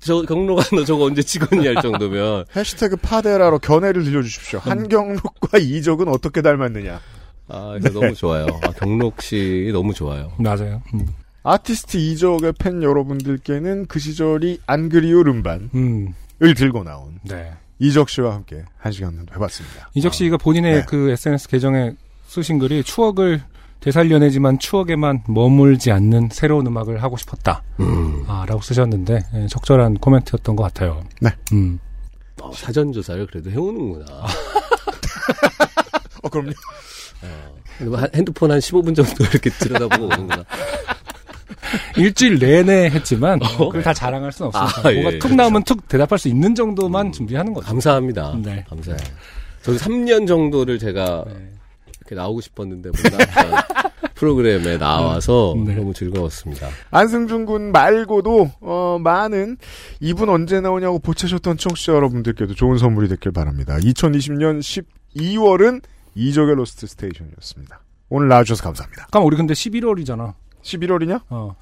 저 0.00 0.22
경록아 0.22 0.62
너 0.74 0.84
저거 0.84 1.04
언제 1.04 1.22
찍었니 1.22 1.66
할 1.66 1.82
정도면 1.82 2.44
해시태그 2.54 2.96
파데라로 2.96 3.58
견해를 3.58 4.04
들려주십시오. 4.04 4.60
한경록과 4.60 5.58
이적은 5.58 6.08
어떻게 6.08 6.42
닮았느냐. 6.42 7.00
아 7.48 7.76
그래서 7.78 8.00
너무 8.00 8.14
좋아요. 8.14 8.46
아, 8.62 8.70
경록 8.70 9.20
씨 9.20 9.70
너무 9.72 9.92
좋아요. 9.92 10.32
맞아요. 10.38 10.80
음. 10.94 11.06
아티스트 11.44 11.98
이적의 11.98 12.54
팬 12.58 12.82
여러분들께는 12.82 13.86
그 13.86 13.98
시절이 13.98 14.60
안 14.66 14.88
그리울 14.88 15.28
음반을 15.28 15.68
음. 15.74 16.14
들고 16.56 16.82
나온 16.84 17.20
네. 17.22 17.52
이적 17.78 18.08
씨와 18.08 18.34
함께 18.34 18.64
한 18.78 18.92
시간 18.92 19.26
해봤습니다. 19.34 19.90
이적 19.94 20.14
씨가 20.14 20.38
본인의 20.38 20.74
네. 20.74 20.84
그 20.88 21.10
SNS 21.10 21.48
계정에 21.48 21.92
쓰신 22.26 22.58
글이 22.58 22.82
추억을 22.84 23.42
되살려내지만 23.80 24.58
추억에만 24.58 25.24
머물지 25.28 25.92
않는 25.92 26.30
새로운 26.32 26.66
음악을 26.66 27.02
하고 27.02 27.18
싶었다. 27.18 27.62
음. 27.80 28.24
아, 28.26 28.46
라고 28.48 28.62
쓰셨는데 28.62 29.20
예, 29.34 29.46
적절한 29.48 29.98
코멘트였던 29.98 30.56
것 30.56 30.62
같아요. 30.62 31.04
네. 31.20 31.30
음. 31.52 31.78
어, 32.40 32.50
사전 32.54 32.90
조사를 32.92 33.26
그래도 33.26 33.50
해오는구나. 33.50 34.06
어, 36.22 36.28
그럼요. 36.30 36.52
뭐 37.86 37.98
한- 37.98 38.08
핸드폰 38.14 38.50
한 38.50 38.58
15분 38.60 38.94
정도 38.96 39.24
이렇게 39.24 39.50
들여다보고 39.50 40.04
오는구나. 40.06 40.44
일주일 41.96 42.38
내내 42.38 42.90
했지만 42.90 43.40
어? 43.42 43.66
그걸 43.66 43.82
다 43.82 43.92
자랑할 43.92 44.32
수는 44.32 44.50
없으니까 44.54 44.88
아, 44.88 44.92
예, 44.92 44.96
뭐가 44.96 45.14
예, 45.14 45.18
툭 45.18 45.28
그렇죠. 45.28 45.36
나오면 45.36 45.64
툭 45.64 45.88
대답할 45.88 46.18
수 46.18 46.28
있는 46.28 46.54
정도만 46.54 47.12
준비하는 47.12 47.52
거죠. 47.52 47.66
감사합니다. 47.66 48.36
네. 48.42 48.64
감사해요. 48.68 48.98
저도 49.62 49.78
3년 49.78 50.26
정도를 50.26 50.78
제가 50.78 51.24
네. 51.26 51.50
이렇게 52.00 52.14
나오고 52.14 52.40
싶었는데 52.40 52.90
프로그램에 54.14 54.78
나와서 54.78 55.54
네. 55.66 55.74
너무 55.74 55.92
즐거웠습니다. 55.92 56.68
안승준 56.90 57.46
군 57.46 57.72
말고도 57.72 58.52
어, 58.60 58.98
많은 59.02 59.56
이분 60.00 60.28
언제 60.28 60.60
나오냐고 60.60 60.98
보채셨던 60.98 61.56
청취자 61.56 61.94
여러분들께도 61.94 62.54
좋은 62.54 62.78
선물이 62.78 63.08
됐길 63.08 63.32
바랍니다. 63.32 63.76
2020년 63.78 64.60
12월은 65.16 65.82
이적의 66.14 66.54
로스트 66.54 66.86
스테이션이었습니다. 66.86 67.80
오늘 68.08 68.28
나와주셔서 68.28 68.62
감사합니다. 68.62 69.02
잠깐 69.04 69.22
우리 69.22 69.36
근데 69.36 69.54
11월이잖아. 69.54 70.34
11월이냐? 70.64 71.20
어. 71.30 71.56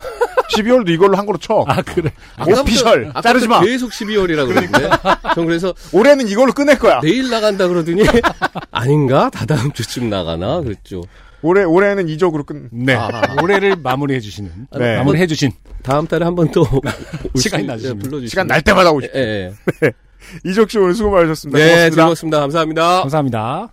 12월도 0.57 0.91
이걸로 0.91 1.17
한 1.17 1.25
거로 1.27 1.39
쳐. 1.39 1.65
아 1.67 1.81
그래. 1.83 2.13
오피셜. 2.41 3.07
아까부터 3.09 3.21
자르지 3.23 3.49
마. 3.49 3.61
계속 3.61 3.91
12월이라 3.91 4.47
그러는데 4.47 4.91
전 5.35 5.47
그래서 5.47 5.75
올해는 5.93 6.29
이걸로 6.29 6.53
끝낼 6.53 6.79
거야. 6.79 7.01
내일 7.01 7.31
나간다 7.31 7.69
그러더니 7.69 8.03
아닌가? 8.71 9.31
다다음 9.31 9.73
주쯤 9.73 10.11
나가나 10.11 10.61
그랬죠. 10.61 11.03
올해 11.43 11.65
올해는 11.65 12.09
이적으로 12.09 12.45
끝. 12.45 12.69
네. 12.71 12.95
아. 12.95 13.11
올해를 13.43 13.77
마무리해 13.77 14.21
주시는. 14.21 14.69
네. 14.79 14.97
마무리해 14.99 15.27
주신. 15.27 15.51
다음 15.83 16.07
달에 16.07 16.25
한 16.25 16.35
번 16.35 16.51
또 16.53 16.65
시간이 17.37 17.65
나주시면. 17.65 17.99
불러주시면 17.99 18.29
시간 18.29 18.47
날 18.47 18.63
때마다 18.63 18.93
오시. 18.93 19.09
예, 19.15 19.53
예. 19.83 19.93
이적 20.45 20.71
씨 20.71 20.79
오늘 20.79 20.95
수고 20.95 21.11
많으셨습니다. 21.11 21.59
네, 21.59 21.65
고맙습니다. 21.65 21.91
즐거웠습니다. 21.91 22.41
감사합니다. 22.41 23.01
감사합니다. 23.01 23.69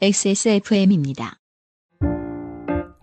XSFM입니다. 0.00 1.38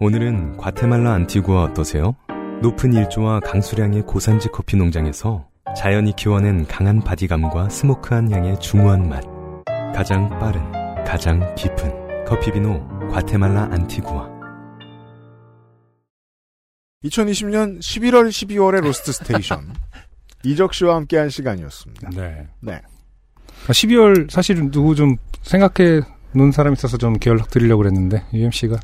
오늘은 0.04 0.58
과테말라 0.58 1.14
안티구아 1.14 1.64
어떠세요? 1.64 2.14
높은 2.62 2.94
일조와 2.94 3.40
강수량의 3.40 4.02
고산지 4.02 4.50
커피 4.50 4.76
농장에서 4.76 5.48
자연이 5.78 6.14
키워낸 6.14 6.68
강한 6.68 7.00
바디감과 7.00 7.70
smoke한 7.70 8.30
향의 8.30 8.60
중후한 8.60 9.08
맛. 9.08 9.24
가장 9.96 10.28
빠른, 10.40 10.62
가장 11.06 11.56
깊은 11.56 12.26
커피비노 12.26 13.12
과테말라 13.14 13.70
안티구아. 13.72 14.30
2020년 17.06 17.80
11월 17.80 18.28
12월의 18.28 18.82
로스트 18.82 19.14
스테이션. 19.14 19.74
이적 20.44 20.74
씨와 20.74 20.98
함께한 20.98 21.30
시간이었습니다. 21.30 22.10
네. 22.10 22.50
네. 22.60 22.82
12월 23.68 24.30
사실 24.30 24.70
누구 24.70 24.96
좀 24.96 25.16
생각해 25.44 26.02
놓은 26.34 26.52
사람 26.52 26.74
있어서 26.74 26.98
좀 26.98 27.16
연락 27.26 27.50
드리려고 27.50 27.84
그랬는데 27.84 28.26
UMC가 28.34 28.76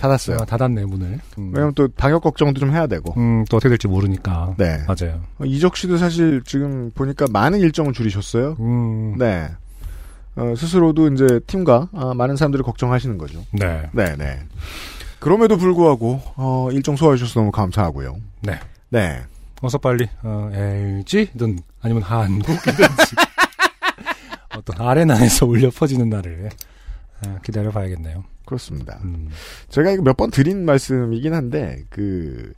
닫았어요. 0.00 0.38
닫았네 0.38 0.84
문을. 0.86 1.20
음. 1.38 1.50
왜냐면 1.52 1.74
또 1.74 1.88
방역 1.96 2.22
걱정도 2.22 2.58
좀 2.58 2.72
해야 2.72 2.86
되고. 2.86 3.12
음, 3.18 3.44
또 3.50 3.58
어떻게 3.58 3.68
될지 3.68 3.86
모르니까. 3.86 4.54
네. 4.56 4.78
맞아요. 4.86 5.20
어, 5.38 5.44
이적 5.44 5.76
씨도 5.76 5.98
사실 5.98 6.42
지금 6.44 6.90
보니까 6.94 7.26
많은 7.30 7.60
일정을 7.60 7.92
줄이셨어요. 7.92 8.56
음. 8.60 9.16
네. 9.18 9.48
어, 10.36 10.54
스스로도 10.56 11.12
이제 11.12 11.40
팀과 11.46 11.88
아, 11.92 12.14
많은 12.14 12.36
사람들이 12.36 12.62
걱정하시는 12.62 13.18
거죠. 13.18 13.44
네. 13.52 13.82
네, 13.92 14.16
네. 14.16 14.40
그럼에도 15.18 15.58
불구하고 15.58 16.20
어, 16.36 16.68
일정 16.72 16.96
소화해 16.96 17.18
주셔서 17.18 17.40
너무 17.40 17.52
감사하고요. 17.52 18.16
네. 18.42 18.58
네. 18.88 19.20
어서 19.60 19.76
빨리 19.76 20.08
어, 20.22 20.50
LG든 20.52 21.58
아니면 21.82 22.02
한국이든지 22.02 23.16
어떤 24.56 24.86
아레나에서 24.86 25.44
울려 25.46 25.70
퍼지는 25.70 26.08
날을 26.08 26.48
어, 26.48 26.48
기다려 27.42 27.70
봐야겠네요. 27.70 28.24
그렇습니다. 28.46 28.98
음. 29.04 29.28
제가 29.68 29.90
이거 29.92 30.02
몇 30.02 30.16
번 30.16 30.30
드린 30.30 30.64
말씀이긴 30.64 31.34
한데 31.34 31.84
그 31.90 32.52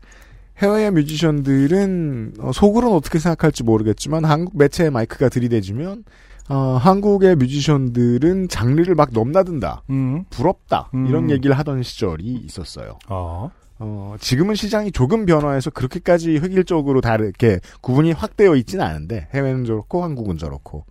해외 0.59 0.91
뮤지션들은 0.91 2.35
어, 2.41 2.53
속으로는 2.53 2.97
어떻게 2.97 3.19
생각할지 3.19 3.63
모르겠지만 3.65 4.25
한국 4.25 4.57
매체의 4.57 4.91
마이크가 4.91 5.29
들이대주면 5.29 6.05
어, 6.49 6.55
한국의 6.81 7.37
뮤지션들은 7.37 8.49
장르를 8.49 8.95
막 8.95 9.11
넘나든다. 9.13 9.83
음. 9.91 10.25
부럽다. 10.31 10.91
음. 10.95 11.07
이런 11.07 11.31
얘기를 11.31 11.57
하던 11.59 11.83
시절이 11.83 12.25
있었어요. 12.45 12.99
어. 13.09 13.51
어, 13.79 14.15
지금은 14.21 14.55
시장이 14.55 14.93
조금 14.93 15.27
변화해서 15.27 15.71
그렇게까지 15.71 16.37
획일적으로 16.39 17.01
다르게 17.01 17.59
구분이 17.81 18.13
확되어 18.13 18.55
있지는 18.57 18.85
않은데 18.85 19.29
해외는 19.35 19.65
저렇고 19.65 20.05
한국은 20.05 20.39
저렇고 20.39 20.85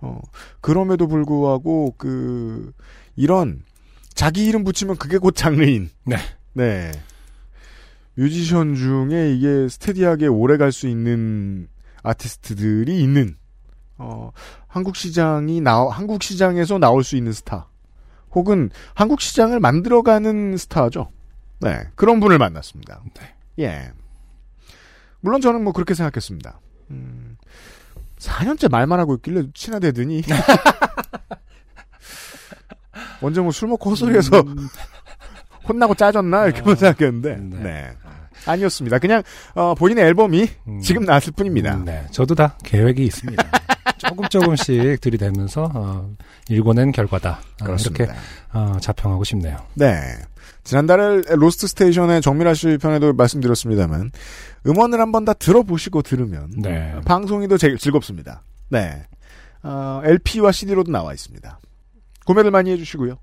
어, 0.00 0.20
그럼에도 0.60 1.06
불구하고 1.06 1.94
그 1.96 2.72
이런 3.16 3.62
자기 4.14 4.46
이름 4.46 4.64
붙이면 4.64 4.96
그게 4.96 5.18
곧 5.18 5.34
장르인 5.34 5.90
네. 6.04 6.16
네 6.52 6.92
뮤지션 8.14 8.74
중에 8.74 9.34
이게 9.34 9.68
스테디하게 9.68 10.26
오래 10.28 10.56
갈 10.56 10.70
수 10.72 10.86
있는 10.88 11.68
아티스트들이 12.02 13.00
있는 13.02 13.36
어, 13.98 14.30
한국 14.66 14.96
시장이 14.96 15.60
나 15.60 15.88
한국 15.88 16.22
시장에서 16.22 16.78
나올 16.78 17.02
수 17.02 17.16
있는 17.16 17.32
스타 17.32 17.68
혹은 18.32 18.70
한국 18.94 19.20
시장을 19.20 19.60
만들어가는 19.60 20.56
스타죠. 20.56 21.10
네, 21.60 21.84
그런 21.94 22.20
분을 22.20 22.36
만났습니다. 22.38 23.00
예. 23.60 23.92
물론 25.20 25.40
저는 25.40 25.62
뭐 25.64 25.72
그렇게 25.72 25.94
생각했습니다. 25.94 26.60
음, 26.90 27.38
4년째 28.18 28.70
말만 28.70 28.98
하고 28.98 29.14
있길래 29.14 29.44
친하대더니 29.54 30.22
언제 33.24 33.40
뭐 33.40 33.50
술 33.50 33.68
먹고 33.68 33.90
헛소리해서 33.90 34.42
혼나고 35.68 35.94
짜졌나 35.94 36.46
이렇게만 36.46 36.76
생각했는데 36.76 37.36
네. 37.62 37.90
아니었습니다. 38.46 38.98
그냥 38.98 39.22
어, 39.54 39.74
본인의 39.74 40.04
앨범이 40.04 40.48
지금 40.82 41.04
나왔을 41.04 41.32
뿐입니다. 41.32 41.76
네, 41.84 42.04
저도 42.10 42.34
다 42.34 42.58
계획이 42.62 43.02
있습니다. 43.04 43.42
조금 43.96 44.28
조금씩 44.28 45.00
들이대면서 45.00 45.70
어, 45.74 46.10
일궈낸 46.48 46.92
결과다. 46.92 47.40
아, 47.60 47.64
그렇습니다. 47.64 48.04
이렇게 48.04 48.18
어, 48.52 48.76
자평하고 48.80 49.24
싶네요. 49.24 49.56
네. 49.74 50.00
지난달에 50.62 51.22
로스트 51.36 51.66
스테이션의 51.68 52.20
정밀아 52.20 52.52
씨 52.54 52.76
편에도 52.78 53.12
말씀드렸습니다만 53.14 54.10
음원을 54.66 55.00
한번 55.00 55.24
다 55.24 55.32
들어보시고 55.32 56.02
들으면 56.02 56.50
네. 56.56 56.94
방송이 57.06 57.48
더 57.48 57.56
제일 57.56 57.78
즐겁습니다. 57.78 58.42
네. 58.68 59.04
어, 59.62 60.02
LP와 60.04 60.52
CD로도 60.52 60.90
나와 60.92 61.14
있습니다. 61.14 61.58
구매를 62.24 62.50
많이 62.50 62.70
해주시고요. 62.72 63.18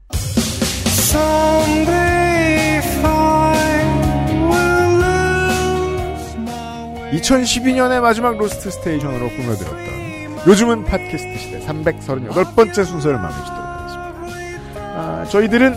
2012년의 7.11 8.01
마지막 8.01 8.37
로스트 8.37 8.71
스테이션으로 8.71 9.29
꾸며드렸던 9.29 10.47
요즘은 10.47 10.85
팟캐스트 10.85 11.37
시대 11.37 11.59
338번째 11.59 12.85
순서를 12.85 13.17
마무리 13.17 13.43
짓도록 13.43 13.63
하겠습니다. 13.63 14.79
아, 14.79 15.25
저희들은 15.29 15.75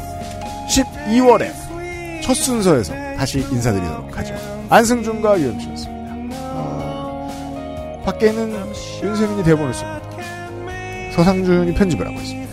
12월에 0.69 2.23
첫 2.23 2.35
순서에서 2.35 2.95
다시 3.17 3.41
인사드리도록 3.41 4.17
하죠. 4.17 4.35
안승준과 4.71 5.41
유엠씨였습니다. 5.41 6.39
아, 6.41 8.03
밖에는 8.05 8.73
윤세민이 9.03 9.45
대본을 9.45 9.75
씁니다. 9.75 10.01
서상준이 11.15 11.75
편집을 11.75 12.07
하고 12.07 12.17
있습니다. 12.21 12.44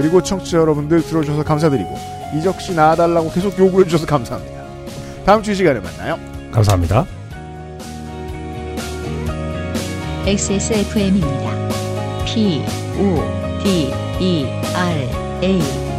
그리고 0.00 0.22
청취자 0.22 0.56
여러분들 0.56 1.02
들어주셔서 1.02 1.44
감사드리고 1.44 1.94
이적 2.34 2.58
씨 2.62 2.74
나와달라고 2.74 3.30
계속 3.32 3.58
요구해 3.58 3.84
주셔서 3.84 4.06
감사합니다. 4.06 4.60
다음 5.26 5.42
주 5.42 5.52
이 5.52 5.54
시간에 5.54 5.78
만나요. 5.78 6.18
감사합니다. 6.50 7.04
XSFM입니다. 10.26 11.50
P, 12.24 12.62
O, 12.98 13.22
D, 13.62 13.92
E, 14.20 14.46
R, 14.74 15.08
A. 15.42 15.89